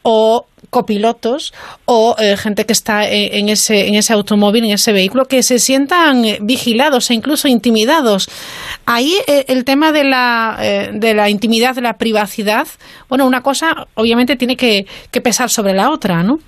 o 0.02 0.46
copilotos 0.68 1.52
o 1.86 2.14
eh, 2.18 2.36
gente 2.36 2.66
que 2.66 2.72
está 2.72 3.08
en, 3.08 3.48
ese, 3.48 3.88
en 3.88 3.94
ese 3.94 4.12
automóvil, 4.12 4.64
en 4.64 4.72
ese 4.72 4.92
vehículo, 4.92 5.24
que 5.24 5.42
se 5.42 5.58
sientan 5.58 6.24
vigilados 6.42 7.10
e 7.10 7.14
incluso 7.14 7.48
intimidados. 7.48 8.28
Ahí 8.86 9.14
eh, 9.26 9.46
el 9.48 9.64
tema 9.64 9.92
de 9.92 10.04
la, 10.04 10.58
eh, 10.60 10.90
de 10.92 11.14
la 11.14 11.30
intimidad, 11.30 11.74
de 11.74 11.82
la 11.82 11.94
privacidad, 11.94 12.68
bueno, 13.08 13.26
una 13.26 13.42
cosa 13.42 13.86
obviamente 13.94 14.36
tiene 14.36 14.56
que, 14.56 14.86
que 15.10 15.20
pesar 15.20 15.50
sobre 15.50 15.72
la 15.74 15.90
otra, 15.90 16.22
¿no? 16.22 16.38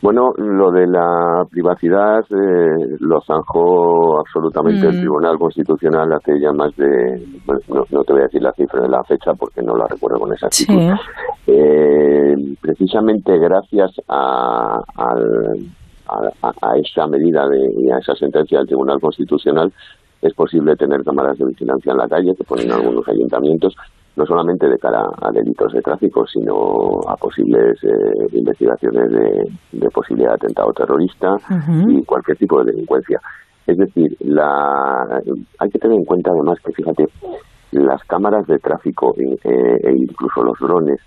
Bueno, 0.00 0.32
lo 0.36 0.70
de 0.70 0.86
la 0.86 1.44
privacidad 1.50 2.20
eh, 2.30 2.96
lo 3.00 3.20
zanjó 3.20 4.20
absolutamente 4.20 4.86
el 4.86 4.96
mm. 4.96 5.00
Tribunal 5.00 5.38
Constitucional 5.38 6.12
hace 6.12 6.38
ya 6.40 6.52
más 6.52 6.74
de, 6.76 7.20
bueno, 7.44 7.84
no, 7.90 8.04
te 8.04 8.12
voy 8.12 8.22
a 8.22 8.26
decir 8.26 8.42
la 8.42 8.52
cifra 8.52 8.80
de 8.82 8.88
la 8.88 9.02
fecha 9.02 9.32
porque 9.34 9.60
no 9.60 9.76
la 9.76 9.88
recuerdo 9.88 10.20
con 10.20 10.32
exactitud. 10.32 10.94
Eh, 11.48 12.34
precisamente 12.60 13.38
gracias 13.38 13.90
a, 14.08 14.78
a, 14.96 16.76
esa 16.76 17.06
medida 17.08 17.48
de, 17.48 17.58
y 17.78 17.90
a 17.90 17.98
esa 17.98 18.14
sentencia 18.14 18.58
del 18.58 18.68
Tribunal 18.68 19.00
Constitucional 19.00 19.72
es 20.22 20.32
posible 20.34 20.76
tener 20.76 21.02
cámaras 21.02 21.38
de 21.38 21.46
vigilancia 21.46 21.92
en 21.92 21.98
la 21.98 22.08
calle 22.08 22.34
que 22.36 22.44
ponen 22.44 22.70
algunos 22.70 23.06
ayuntamientos 23.08 23.74
no 24.18 24.26
solamente 24.26 24.68
de 24.68 24.76
cara 24.78 25.04
a 25.22 25.30
delitos 25.30 25.72
de 25.72 25.80
tráfico, 25.80 26.26
sino 26.26 27.00
a 27.06 27.16
posibles 27.16 27.78
eh, 27.84 28.26
investigaciones 28.32 29.10
de, 29.12 29.88
posibilidad 29.90 30.30
de 30.30 30.34
atentado 30.34 30.72
terrorista 30.72 31.36
y 31.86 32.04
cualquier 32.04 32.36
tipo 32.36 32.58
de 32.58 32.72
delincuencia. 32.72 33.20
Es 33.66 33.76
decir, 33.76 34.16
la, 34.20 35.20
hay 35.58 35.70
que 35.70 35.78
tener 35.78 35.96
en 35.96 36.04
cuenta 36.04 36.32
además 36.32 36.58
que, 36.64 36.72
fíjate, 36.72 37.04
las 37.72 38.02
cámaras 38.04 38.46
de 38.46 38.58
tráfico 38.58 39.14
e, 39.16 39.36
e 39.44 39.92
incluso 39.92 40.42
los 40.42 40.58
drones 40.58 40.98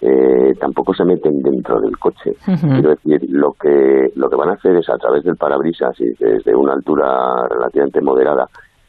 eh, 0.00 0.52
tampoco 0.60 0.92
se 0.92 1.04
meten 1.04 1.40
dentro 1.42 1.80
del 1.80 1.96
coche. 1.98 2.32
Quiero 2.44 2.90
decir, 2.90 3.20
lo 3.30 3.52
que, 3.52 4.10
lo 4.14 4.28
que 4.28 4.36
van 4.36 4.50
a 4.50 4.54
hacer 4.54 4.76
es 4.76 4.88
a 4.90 4.98
través 4.98 5.24
del 5.24 5.36
parabrisas 5.36 5.98
y 6.00 6.12
desde 6.18 6.54
una 6.54 6.74
altura 6.74 7.46
relativamente 7.48 8.00
moderada 8.02 8.46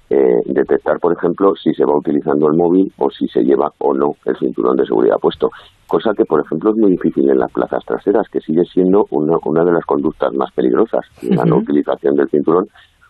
eh, 0.10 0.42
detectar, 0.46 1.00
por 1.00 1.14
ejemplo, 1.14 1.54
si 1.56 1.74
se 1.74 1.84
va 1.84 1.98
utilizando 1.98 2.48
el 2.48 2.58
móvil 2.58 2.92
o 2.98 3.10
si 3.10 3.28
se 3.28 3.42
lleva 3.42 3.72
o 3.80 3.94
no 3.94 4.16
el 4.26 4.38
cinturón 4.38 4.78
de 4.78 4.86
seguridad 4.86 5.18
puesto. 5.22 5.50
Cosa 5.86 6.12
que, 6.16 6.24
por 6.26 6.42
ejemplo, 6.42 6.72
es 6.72 6.78
muy 6.78 6.92
difícil 6.92 7.30
en 7.30 7.38
las 7.38 7.52
plazas 7.52 7.84
traseras, 7.86 8.28
que 8.30 8.40
sigue 8.40 8.64
siendo 8.66 9.06
una, 9.12 9.38
una 9.46 9.64
de 9.64 9.72
las 9.72 9.86
conductas 9.86 10.34
más 10.34 10.52
peligrosas, 10.54 11.06
la 11.22 11.44
no 11.46 11.58
utilización 11.58 12.16
del 12.16 12.30
cinturón, 12.30 12.66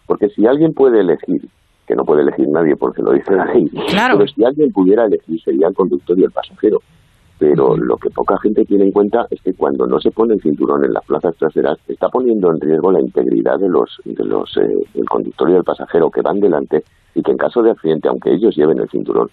porque 0.06 0.30
si 0.30 0.46
alguien 0.46 0.74
puede 0.74 1.02
elegir, 1.02 1.42
que 1.88 1.96
no 1.96 2.04
puede 2.04 2.22
elegir 2.22 2.48
nadie 2.50 2.76
porque 2.76 3.02
lo 3.02 3.14
dice 3.14 3.36
la 3.36 3.46
ley, 3.46 3.66
pero 3.74 4.28
si 4.28 4.44
alguien 4.44 4.72
pudiera 4.72 5.06
elegir 5.06 5.42
sería 5.42 5.68
el 5.68 5.76
conductor 5.76 6.18
y 6.20 6.24
el 6.24 6.32
pasajero 6.32 6.80
pero 7.40 7.78
lo 7.78 7.98
que 7.98 8.10
poca 8.10 8.36
gente 8.42 8.66
tiene 8.66 8.86
en 8.86 8.92
cuenta 8.92 9.28
es 9.30 9.42
que 9.42 9.54
cuando 9.54 9.86
no 9.86 10.00
se 10.00 10.12
pone 10.12 10.34
el 10.34 10.42
cinturón 10.42 10.84
en 10.86 10.94
las 10.94 11.06
plazas 11.06 11.36
traseras 11.38 11.78
está 11.88 12.10
poniendo 12.10 12.50
en 12.52 12.60
riesgo 12.60 12.92
la 12.92 13.00
integridad 13.00 13.60
de 13.60 13.70
los 13.70 14.02
de 14.06 14.26
los 14.26 14.58
eh, 14.58 14.68
del 14.94 15.06
conductor 15.08 15.50
y 15.50 15.54
del 15.54 15.64
pasajero 15.64 16.10
que 16.10 16.22
van 16.22 16.40
delante 16.40 16.84
y 17.14 17.22
que 17.22 17.32
en 17.32 17.38
caso 17.38 17.62
de 17.62 17.72
accidente 17.72 18.08
aunque 18.10 18.34
ellos 18.34 18.56
lleven 18.56 18.80
el 18.80 18.90
cinturón 18.90 19.30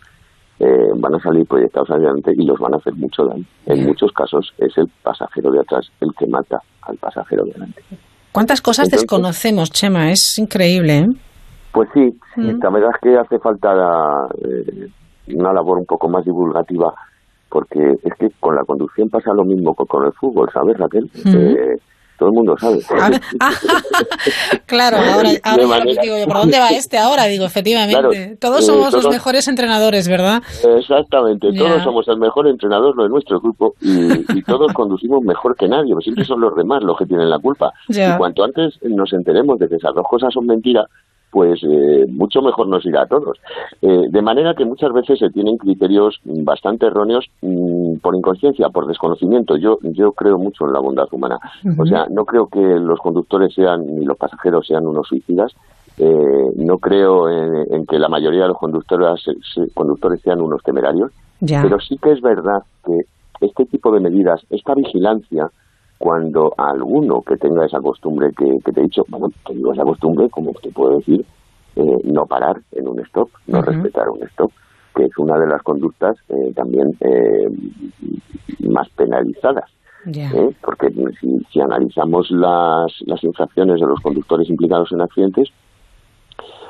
eh, 0.60 0.90
van 0.96 1.14
a 1.14 1.18
salir 1.18 1.46
proyectados 1.46 1.90
adelante 1.90 2.32
y 2.36 2.44
los 2.44 2.58
van 2.60 2.74
a 2.74 2.76
hacer 2.76 2.94
mucho 2.94 3.24
daño. 3.24 3.44
En 3.66 3.86
muchos 3.86 4.12
casos 4.12 4.52
es 4.58 4.76
el 4.78 4.86
pasajero 5.02 5.50
de 5.50 5.60
atrás 5.60 5.90
el 6.00 6.10
que 6.16 6.26
mata 6.28 6.60
al 6.82 6.96
pasajero 6.98 7.44
de 7.44 7.52
delante. 7.52 7.82
¿Cuántas 8.30 8.60
cosas 8.60 8.88
desconocemos, 8.88 9.70
Chema? 9.70 10.12
Es 10.12 10.38
increíble. 10.38 10.98
¿eh? 10.98 11.06
Pues 11.72 11.88
sí, 11.92 12.16
la 12.36 12.70
verdad 12.70 12.90
es 12.94 13.00
que 13.02 13.16
hace 13.16 13.38
falta 13.40 13.72
una 15.26 15.52
labor 15.52 15.78
un 15.78 15.86
poco 15.86 16.08
más 16.08 16.24
divulgativa 16.24 16.94
porque 17.54 17.98
es 18.02 18.14
que 18.18 18.32
con 18.40 18.56
la 18.56 18.64
conducción 18.64 19.08
pasa 19.08 19.32
lo 19.32 19.44
mismo 19.44 19.76
que 19.76 19.84
con 19.86 20.04
el 20.04 20.12
fútbol, 20.14 20.50
¿sabes, 20.52 20.76
Raquel? 20.76 21.08
Eh, 21.24 21.78
todo 22.18 22.30
el 22.30 22.34
mundo 22.34 22.56
sabe. 22.58 22.80
claro, 24.66 24.96
ahora, 24.96 25.30
digo 25.30 26.16
¿por 26.26 26.36
dónde 26.38 26.58
va 26.58 26.70
este 26.70 26.98
ahora? 26.98 27.26
Digo, 27.26 27.44
efectivamente. 27.44 28.36
todos 28.40 28.62
eh, 28.62 28.66
somos 28.66 28.92
los 28.92 29.08
mejores 29.08 29.46
entrenadores, 29.46 30.08
¿verdad? 30.08 30.42
Exactamente, 30.78 31.52
todos 31.56 31.80
somos 31.84 32.08
el 32.08 32.16
mejor 32.16 32.48
entrenador 32.48 33.00
de 33.00 33.08
nuestro 33.08 33.40
grupo 33.40 33.76
y, 33.80 34.42
todos 34.42 34.72
conducimos 34.74 35.22
mejor 35.22 35.54
que 35.54 35.68
nadie, 35.68 35.94
siempre 36.02 36.24
son 36.24 36.40
los 36.40 36.56
demás 36.56 36.82
los 36.82 36.98
que 36.98 37.06
tienen 37.06 37.30
la 37.30 37.38
culpa. 37.38 37.72
Y 37.86 38.00
cuanto 38.18 38.42
antes 38.42 38.80
nos 38.82 39.12
enteremos 39.12 39.60
de 39.60 39.68
que 39.68 39.76
esas 39.76 39.94
dos 39.94 40.08
cosas 40.10 40.34
son 40.34 40.46
mentiras, 40.46 40.86
pues 41.34 41.60
eh, 41.64 42.06
mucho 42.10 42.40
mejor 42.42 42.68
nos 42.68 42.86
irá 42.86 43.02
a 43.02 43.06
todos. 43.06 43.36
Eh, 43.82 44.06
de 44.08 44.22
manera 44.22 44.54
que 44.54 44.64
muchas 44.64 44.92
veces 44.92 45.18
se 45.18 45.30
tienen 45.30 45.58
criterios 45.58 46.20
bastante 46.22 46.86
erróneos 46.86 47.28
mm, 47.42 47.96
por 47.96 48.14
inconsciencia, 48.14 48.68
por 48.68 48.86
desconocimiento. 48.86 49.56
Yo, 49.56 49.78
yo 49.82 50.12
creo 50.12 50.38
mucho 50.38 50.64
en 50.64 50.72
la 50.72 50.78
bondad 50.78 51.08
humana. 51.10 51.40
O 51.76 51.84
sea, 51.86 52.06
no 52.08 52.24
creo 52.24 52.46
que 52.46 52.60
los 52.60 53.00
conductores 53.00 53.52
sean 53.52 53.84
ni 53.84 54.04
los 54.04 54.16
pasajeros 54.16 54.64
sean 54.68 54.86
unos 54.86 55.08
suicidas. 55.08 55.52
Eh, 55.98 56.52
no 56.54 56.78
creo 56.78 57.28
en, 57.28 57.84
que 57.86 57.98
la 57.98 58.08
mayoría 58.08 58.42
de 58.42 58.48
los 58.48 58.58
conductores, 58.58 59.24
conductores 59.74 60.20
sean 60.20 60.40
unos 60.40 60.62
temerarios. 60.62 61.10
Pero 61.40 61.80
sí 61.80 61.98
que 62.00 62.12
es 62.12 62.20
verdad 62.20 62.62
que 62.86 63.00
este 63.40 63.66
tipo 63.66 63.90
de 63.90 63.98
medidas, 63.98 64.40
esta 64.50 64.72
vigilancia, 64.76 65.50
cuando 65.98 66.52
alguno 66.56 67.22
que 67.22 67.36
tenga 67.36 67.64
esa 67.64 67.80
costumbre 67.80 68.30
que, 68.36 68.72
te 68.72 68.80
he 68.80 68.84
dicho, 68.84 69.04
bueno, 69.08 69.28
que 69.46 69.54
digo 69.54 69.72
esa 69.72 69.84
costumbre, 69.84 70.28
como 70.28 70.52
te 70.52 70.70
puedo 70.70 70.98
decir, 70.98 71.24
eh, 71.76 71.98
no 72.04 72.26
parar 72.26 72.60
en 72.72 72.88
un 72.88 73.00
stop, 73.00 73.30
no 73.46 73.62
respetar 73.62 74.08
un 74.08 74.22
stop, 74.24 74.50
que 74.94 75.04
es 75.04 75.18
una 75.18 75.38
de 75.38 75.46
las 75.46 75.62
conductas 75.62 76.16
eh, 76.28 76.52
también 76.54 76.96
eh, 77.00 77.48
más 78.68 78.88
penalizadas. 78.90 79.70
Porque 80.62 80.88
si, 81.50 81.60
analizamos 81.60 82.30
las, 82.30 82.92
las 83.06 83.24
infracciones 83.24 83.80
de 83.80 83.86
los 83.86 84.00
conductores 84.00 84.50
implicados 84.50 84.92
en 84.92 85.00
accidentes, 85.00 85.48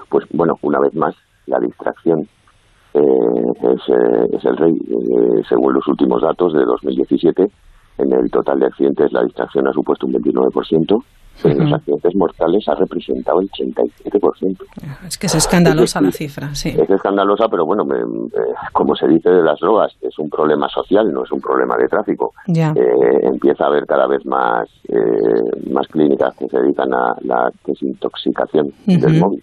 pues 0.09 0.25
bueno, 0.33 0.57
una 0.63 0.79
vez 0.79 0.95
más, 0.95 1.17
la 1.47 1.59
distracción 1.59 2.29
es, 2.93 3.83
es, 4.33 4.45
el 4.45 4.57
rey. 4.57 4.79
según 5.49 5.75
los 5.75 5.89
últimos 5.89 6.23
datos 6.23 6.53
de 6.53 6.65
2017, 6.65 7.51
en 7.99 8.13
el 8.13 8.31
total 8.31 8.59
de 8.61 8.67
accidentes 8.67 9.13
la 9.13 9.23
distracción 9.23 9.67
ha 9.69 9.73
supuesto 9.73 10.07
un 10.07 10.15
29%, 10.15 11.05
en 11.43 11.59
los 11.59 11.73
accidentes 11.73 12.15
mortales 12.15 12.69
ha 12.69 12.75
representado 12.77 13.41
el 13.41 13.51
87%. 13.51 14.57
Es 15.07 15.19
que 15.19 15.27
es 15.27 15.35
escandalosa 15.35 16.01
la 16.01 16.13
cifra, 16.13 16.55
sí. 16.55 16.69
Es 16.69 16.89
escandalosa, 16.89 17.49
pero 17.49 17.67
bueno, 17.67 17.85
me- 17.85 17.99
eh, 17.99 18.55
como 18.73 18.95
se 18.95 19.09
dice 19.09 19.31
de 19.31 19.43
las 19.43 19.59
drogas, 19.59 19.93
es 20.01 20.17
un 20.21 20.31
problema 20.31 20.69
social, 20.69 21.13
no 21.13 21.25
es 21.25 21.33
un 21.33 21.41
problema 21.41 21.77
de 21.77 21.89
tráfico. 21.89 22.33
Ya. 22.47 22.73
Eh, 22.77 23.19
empieza 23.23 23.65
a 23.65 23.67
haber 23.67 23.85
cada 23.85 24.07
vez 24.07 24.25
más, 24.27 24.69
eh, 24.89 25.71
más 25.73 25.89
clínicas 25.89 26.37
que 26.37 26.49
se 26.49 26.57
dedican 26.61 26.95
a 26.95 27.17
la 27.23 27.51
desintoxicación 27.67 28.73
del 28.87 29.19
móvil. 29.19 29.43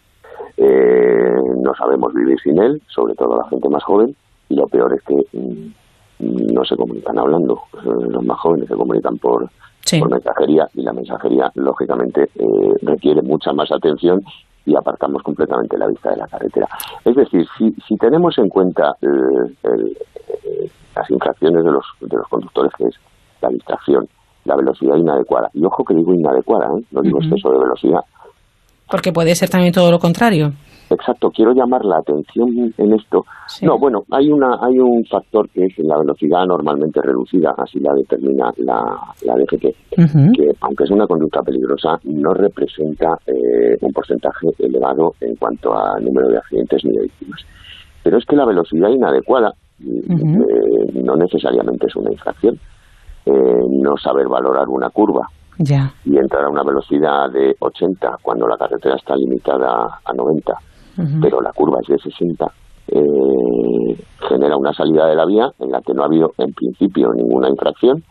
Eh, 0.58 1.36
no 1.58 1.74
sabemos 1.76 2.14
vivir 2.14 2.38
sin 2.42 2.58
él, 2.62 2.82
sobre 2.88 3.16
todo 3.16 3.38
la 3.38 3.50
gente 3.50 3.68
más 3.70 3.84
joven, 3.84 4.16
y 4.50 4.56
lo 4.56 4.66
peor 4.68 4.94
es 4.94 5.02
que 5.04 5.16
mm, 5.38 5.68
no 6.22 6.64
se 6.66 6.76
comunican 6.76 7.18
hablando. 7.20 7.62
Eh, 7.74 8.08
Los 8.10 8.24
más 8.24 8.40
jóvenes 8.40 8.68
se 8.70 8.76
comunican 8.76 9.18
por, 9.18 9.50
por 10.00 10.12
mensajería 10.12 10.68
y 10.76 10.82
la 10.84 10.94
mensajería, 10.94 11.52
lógicamente, 11.56 12.30
eh, 12.36 12.74
requiere 12.84 13.22
mucha 13.22 13.52
más 13.54 13.72
atención 13.72 14.22
y 14.66 14.76
apartamos 14.76 15.24
completamente 15.24 15.78
la 15.78 15.88
vista 15.88 16.12
de 16.12 16.18
la 16.18 16.28
carretera. 16.28 16.68
Es 17.04 17.16
decir, 17.16 17.46
si, 17.58 17.72
si 17.88 17.98
tenemos 17.98 18.38
en 18.38 18.48
cuenta 18.50 18.96
eh, 19.02 19.08
el- 19.64 19.98
eh, 20.28 20.72
las 20.96 21.10
infracciones 21.10 21.64
de 21.64 21.72
los, 21.72 21.86
de 22.02 22.18
los 22.18 22.28
conductores, 22.28 22.72
que 22.78 22.84
es 22.86 22.96
la 23.42 23.50
distracción, 23.50 24.08
la 24.46 24.56
velocidad 24.56 24.96
inadecuada, 24.98 25.50
y 25.54 25.64
ojo 25.66 25.84
que 25.84 25.94
digo 25.96 26.14
inadecuada, 26.14 26.66
¿eh? 26.78 26.84
no 26.92 27.02
digo 27.02 27.20
exceso 27.22 27.52
de 27.52 27.60
velocidad, 27.60 28.02
Porque 28.90 29.12
puede 29.14 29.34
ser 29.36 29.50
también 29.50 29.74
todo 29.74 29.90
lo 29.90 30.00
contrario. 30.00 30.52
Exacto, 30.92 31.32
quiero 31.32 31.54
llamar 31.54 31.86
la 31.86 31.98
atención 32.00 32.74
en 32.78 32.94
esto. 32.94 33.26
No, 33.66 33.80
bueno, 33.80 34.04
hay 34.12 34.30
una 34.32 34.58
hay 34.62 34.78
un 34.80 35.04
factor 35.06 35.50
que 35.50 35.66
es 35.66 35.80
la 35.80 35.98
velocidad 35.98 36.46
normalmente 36.46 37.02
reducida, 37.02 37.54
así 37.58 37.80
la 37.80 37.94
determina 37.94 38.52
la, 38.58 38.84
la 39.26 39.36
DGT, 39.36 39.66
que 40.36 40.52
aunque 40.62 40.84
es 40.84 40.92
una 40.92 41.08
conducta 41.08 41.42
peligrosa, 41.42 41.98
no 42.04 42.34
representa 42.34 43.18
eh, 43.26 43.78
un 43.82 43.92
porcentaje 43.94 44.48
elevado 44.60 45.14
en 45.22 45.36
cuanto 45.38 45.74
a 45.74 46.00
número 46.00 46.28
de 46.30 46.38
accidentes 46.38 46.84
ni 46.86 46.92
de 46.92 47.02
víctimas. 47.04 47.42
Pero 48.04 48.18
es 48.18 48.26
que 48.26 48.36
la 48.36 48.46
velocidad 48.46 48.90
inadecuada 48.90 49.54
eh, 49.80 50.92
no 51.04 51.16
necesariamente 51.16 51.88
es 51.88 51.96
una 51.96 52.12
infracción. 52.12 52.60
Eh, 53.26 53.32
no 53.70 53.96
saber 53.98 54.28
valorar 54.28 54.68
una 54.68 54.90
curva, 54.90 55.28
Ya. 55.60 55.94
y 56.06 56.18
entrar 56.18 56.46
a 56.46 56.50
una 56.50 56.64
velocidad 56.64 57.30
de 57.32 57.56
80 57.60 58.18
cuando 58.24 58.48
la 58.48 58.58
carretera 58.58 58.96
está 58.96 59.16
limitada 59.16 60.00
a 60.04 60.14
90, 60.14 60.54
pero 61.22 61.42
la 61.42 61.52
curva 61.54 61.80
es 61.82 61.88
de 61.88 61.98
60, 62.00 62.52
eh, 62.88 64.06
genera 64.28 64.58
una 64.58 64.74
salida 64.74 65.08
de 65.08 65.16
la 65.16 65.26
vía 65.26 65.52
en 65.60 65.72
la 65.72 65.82
que 65.82 65.94
no 65.94 66.04
ha 66.04 66.06
habido 66.06 66.34
en 66.38 66.54
principio 66.54 67.14
ninguna 67.14 67.50
infracción, 67.50 68.04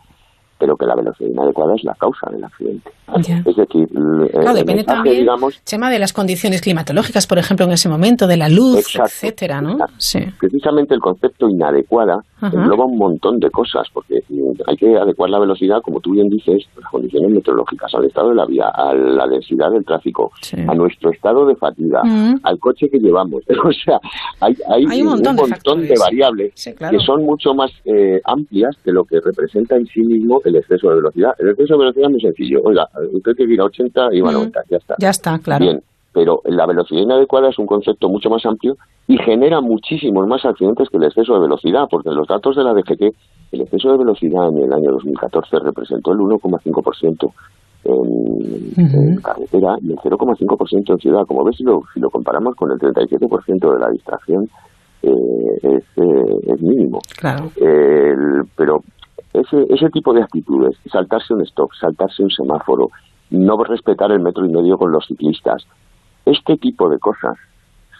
pero 0.61 0.77
que 0.77 0.85
la 0.85 0.93
velocidad 0.95 1.27
inadecuada 1.27 1.73
es 1.75 1.83
la 1.83 1.95
causa 1.95 2.29
del 2.29 2.43
accidente. 2.43 2.91
Ya. 3.23 3.37
Es 3.39 3.55
decir, 3.55 3.87
el, 3.95 4.29
Claro, 4.29 4.49
el 4.51 4.55
depende 4.57 4.75
mensaje, 4.75 4.85
también, 4.85 5.15
digamos, 5.17 5.59
Chema, 5.65 5.89
de 5.89 5.97
las 5.97 6.13
condiciones 6.13 6.61
climatológicas, 6.61 7.25
por 7.25 7.39
ejemplo, 7.39 7.65
en 7.65 7.71
ese 7.71 7.89
momento, 7.89 8.27
de 8.27 8.37
la 8.37 8.47
luz, 8.47 8.77
Exacto, 8.77 9.09
etcétera, 9.11 9.59
¿no? 9.59 9.77
Sí. 9.97 10.19
precisamente 10.39 10.93
el 10.93 10.99
concepto 11.01 11.49
inadecuada 11.49 12.21
Ajá. 12.39 12.55
engloba 12.55 12.85
un 12.85 12.97
montón 12.97 13.39
de 13.39 13.49
cosas, 13.49 13.87
porque 13.91 14.19
hay 14.67 14.75
que 14.77 14.95
adecuar 14.95 15.31
la 15.31 15.39
velocidad, 15.39 15.81
como 15.83 15.99
tú 15.99 16.11
bien 16.11 16.29
dices, 16.29 16.63
a 16.77 16.81
las 16.81 16.89
condiciones 16.91 17.31
meteorológicas, 17.31 17.91
al 17.95 18.05
estado 18.05 18.29
de 18.29 18.35
la 18.35 18.45
vía, 18.45 18.67
a 18.71 18.93
la 18.93 19.27
densidad 19.27 19.71
del 19.71 19.83
tráfico, 19.83 20.31
a 20.67 20.75
nuestro 20.75 21.11
estado 21.11 21.47
de 21.47 21.55
fatiga, 21.55 22.01
al 22.43 22.59
coche 22.59 22.87
que 22.89 22.99
llevamos. 22.99 23.41
o 23.65 23.71
sea, 23.71 23.99
hay, 24.39 24.55
hay, 24.69 24.85
Hay 24.89 25.01
un 25.01 25.09
montón 25.09 25.81
de 25.81 25.95
variables 25.99 26.51
Sí, 26.53 26.73
claro. 26.73 26.95
que 26.97 27.03
son 27.03 27.25
mucho 27.25 27.55
más 27.55 27.71
eh, 27.85 28.21
amplias 28.25 28.75
que 28.83 28.91
lo 28.91 29.03
que 29.05 29.19
representa 29.19 29.75
en 29.75 29.85
sí 29.87 30.01
mismo 30.01 30.39
el 30.50 30.50
exceso 30.55 30.89
de 30.89 30.95
velocidad. 30.95 31.31
El 31.39 31.49
exceso 31.49 31.73
de 31.73 31.79
velocidad 31.79 32.05
es 32.07 32.11
muy 32.11 32.21
sencillo. 32.21 32.59
Oiga, 32.63 32.87
usted 33.13 33.33
tiene 33.35 33.49
que 33.49 33.53
ir 33.55 33.61
a 33.61 33.65
80 33.65 34.09
y 34.13 34.21
va 34.21 34.29
a 34.29 34.31
Mm. 34.31 34.35
90, 34.35 34.61
ya 34.69 34.77
está. 34.77 34.95
Ya 34.99 35.09
está, 35.09 35.39
claro. 35.39 35.65
Bien, 35.65 35.81
pero 36.13 36.41
la 36.45 36.65
velocidad 36.65 37.01
inadecuada 37.01 37.49
es 37.49 37.57
un 37.59 37.65
concepto 37.67 38.09
mucho 38.09 38.29
más 38.29 38.45
amplio 38.45 38.75
y 39.07 39.17
genera 39.17 39.61
muchísimos 39.61 40.27
más 40.27 40.43
accidentes 40.45 40.89
que 40.89 40.97
el 40.97 41.03
exceso 41.05 41.33
de 41.35 41.39
velocidad, 41.41 41.85
porque 41.89 42.09
en 42.09 42.15
los 42.15 42.27
datos 42.27 42.55
de 42.55 42.63
la 42.63 42.73
DGT, 42.73 43.01
el 43.53 43.61
exceso 43.61 43.91
de 43.91 43.97
velocidad 43.97 44.47
en 44.49 44.57
el 44.65 44.73
año 44.73 44.91
2014 44.91 45.59
representó 45.59 46.11
el 46.11 46.19
1,5% 46.19 47.31
en, 47.83 48.73
en 48.77 49.15
carretera 49.17 49.75
y 49.81 49.91
el 49.91 49.97
0,5% 49.97 50.91
en 50.91 50.97
ciudad. 50.99 51.25
Como 51.27 51.43
ves, 51.43 51.57
si 51.57 51.63
lo, 51.63 51.81
si 51.93 51.99
lo 51.99 52.09
comparamos 52.09 52.55
con 52.55 52.71
el 52.71 52.77
37% 52.77 53.73
de 53.73 53.79
la 53.79 53.89
distracción, 53.89 54.47
eh, 55.03 55.09
es, 55.63 55.83
eh, 55.97 56.53
es 56.53 56.61
mínimo. 56.61 56.99
Claro. 57.19 57.49
El- 57.57 58.43
pero 58.55 58.81
ese, 59.33 59.65
ese 59.69 59.89
tipo 59.89 60.13
de 60.13 60.23
actitudes, 60.23 60.75
saltarse 60.91 61.33
un 61.33 61.41
stop, 61.41 61.71
saltarse 61.79 62.23
un 62.23 62.31
semáforo, 62.31 62.89
no 63.29 63.63
respetar 63.63 64.11
el 64.11 64.19
metro 64.19 64.45
y 64.45 64.49
medio 64.49 64.77
con 64.77 64.91
los 64.91 65.05
ciclistas, 65.07 65.65
este 66.25 66.57
tipo 66.57 66.89
de 66.89 66.99
cosas 66.99 67.37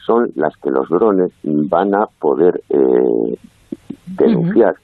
son 0.05 0.31
las 0.35 0.55
que 0.57 0.71
los 0.71 0.89
drones 0.89 1.31
van 1.43 1.95
a 1.95 2.07
poder 2.07 2.61
eh, 2.69 3.37
denunciar 4.07 4.75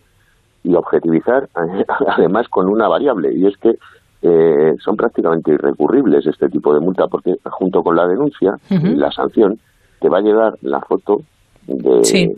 y 0.63 0.73
objetivizar, 0.73 1.49
además 2.07 2.47
con 2.49 2.67
una 2.67 2.87
variable, 2.87 3.33
y 3.33 3.45
es 3.47 3.57
que 3.57 3.77
eh, 4.21 4.75
son 4.83 4.95
prácticamente 4.95 5.51
irrecurribles 5.51 6.25
este 6.25 6.49
tipo 6.49 6.73
de 6.73 6.79
multa, 6.79 7.07
porque 7.07 7.35
junto 7.43 7.83
con 7.83 7.95
la 7.95 8.07
denuncia 8.07 8.57
y 8.69 8.95
la 8.95 9.11
sanción, 9.11 9.59
te 9.99 10.09
va 10.09 10.19
a 10.19 10.21
llegar 10.21 10.57
la 10.61 10.79
foto 10.81 11.21
de, 11.67 12.03
Sí. 12.03 12.35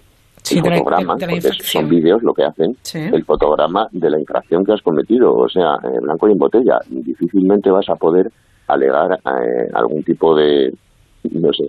Sí, 0.50 0.58
el 0.58 0.64
de 0.64 0.70
la- 0.70 0.78
fotograma, 0.78 1.16
de 1.16 1.22
la 1.22 1.28
porque 1.32 1.36
infracción. 1.48 1.82
son 1.84 1.90
vídeos 1.90 2.24
lo 2.24 2.34
que 2.34 2.44
hacen, 2.44 2.76
Sí. 2.82 3.00
el 3.00 3.24
fotograma 3.24 3.88
de 3.92 4.10
la 4.10 4.20
infracción 4.20 4.64
que 4.66 4.74
has 4.74 4.82
cometido, 4.82 5.34
o 5.36 5.48
sea, 5.50 5.78
blanco 6.02 6.28
y 6.28 6.32
en 6.34 6.38
botella. 6.38 6.80
Difícilmente 6.90 7.70
vas 7.72 7.88
a 7.90 7.96
poder 7.96 8.32
alegar 8.68 9.14
eh, 9.26 9.70
algún 9.74 10.04
tipo 10.04 10.36
de, 10.36 10.74
no 11.24 11.50
sé, 11.54 11.64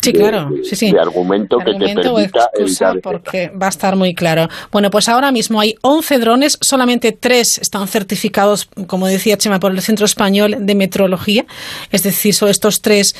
Sí, 0.00 0.12
de- 0.12 0.18
claro, 0.18 0.50
de- 0.50 0.64
sí, 0.64 0.76
sí. 0.76 0.92
de 0.92 1.00
argumento 1.00 1.58
que 1.58 1.72
te 1.72 2.08
o 2.08 2.14
permita 2.14 2.48
excusa 2.54 2.92
porque 3.02 3.50
va 3.50 3.66
a 3.66 3.70
estar 3.70 3.96
muy 3.96 4.14
claro. 4.14 4.48
Bueno, 4.70 4.90
pues 4.90 5.08
ahora 5.08 5.32
mismo 5.32 5.60
hay 5.60 5.74
11 5.82 6.18
drones, 6.18 6.58
solamente 6.60 7.12
3 7.12 7.58
están 7.58 7.86
certificados, 7.88 8.68
como 8.86 9.06
decía 9.06 9.36
Chema, 9.38 9.58
por 9.60 9.72
el 9.72 9.80
Centro 9.80 10.04
Español 10.06 10.56
de 10.60 10.74
Metrología. 10.74 11.44
Es 11.90 12.02
decir, 12.02 12.34
solo 12.34 12.50
estos 12.50 12.80
3 12.82 13.14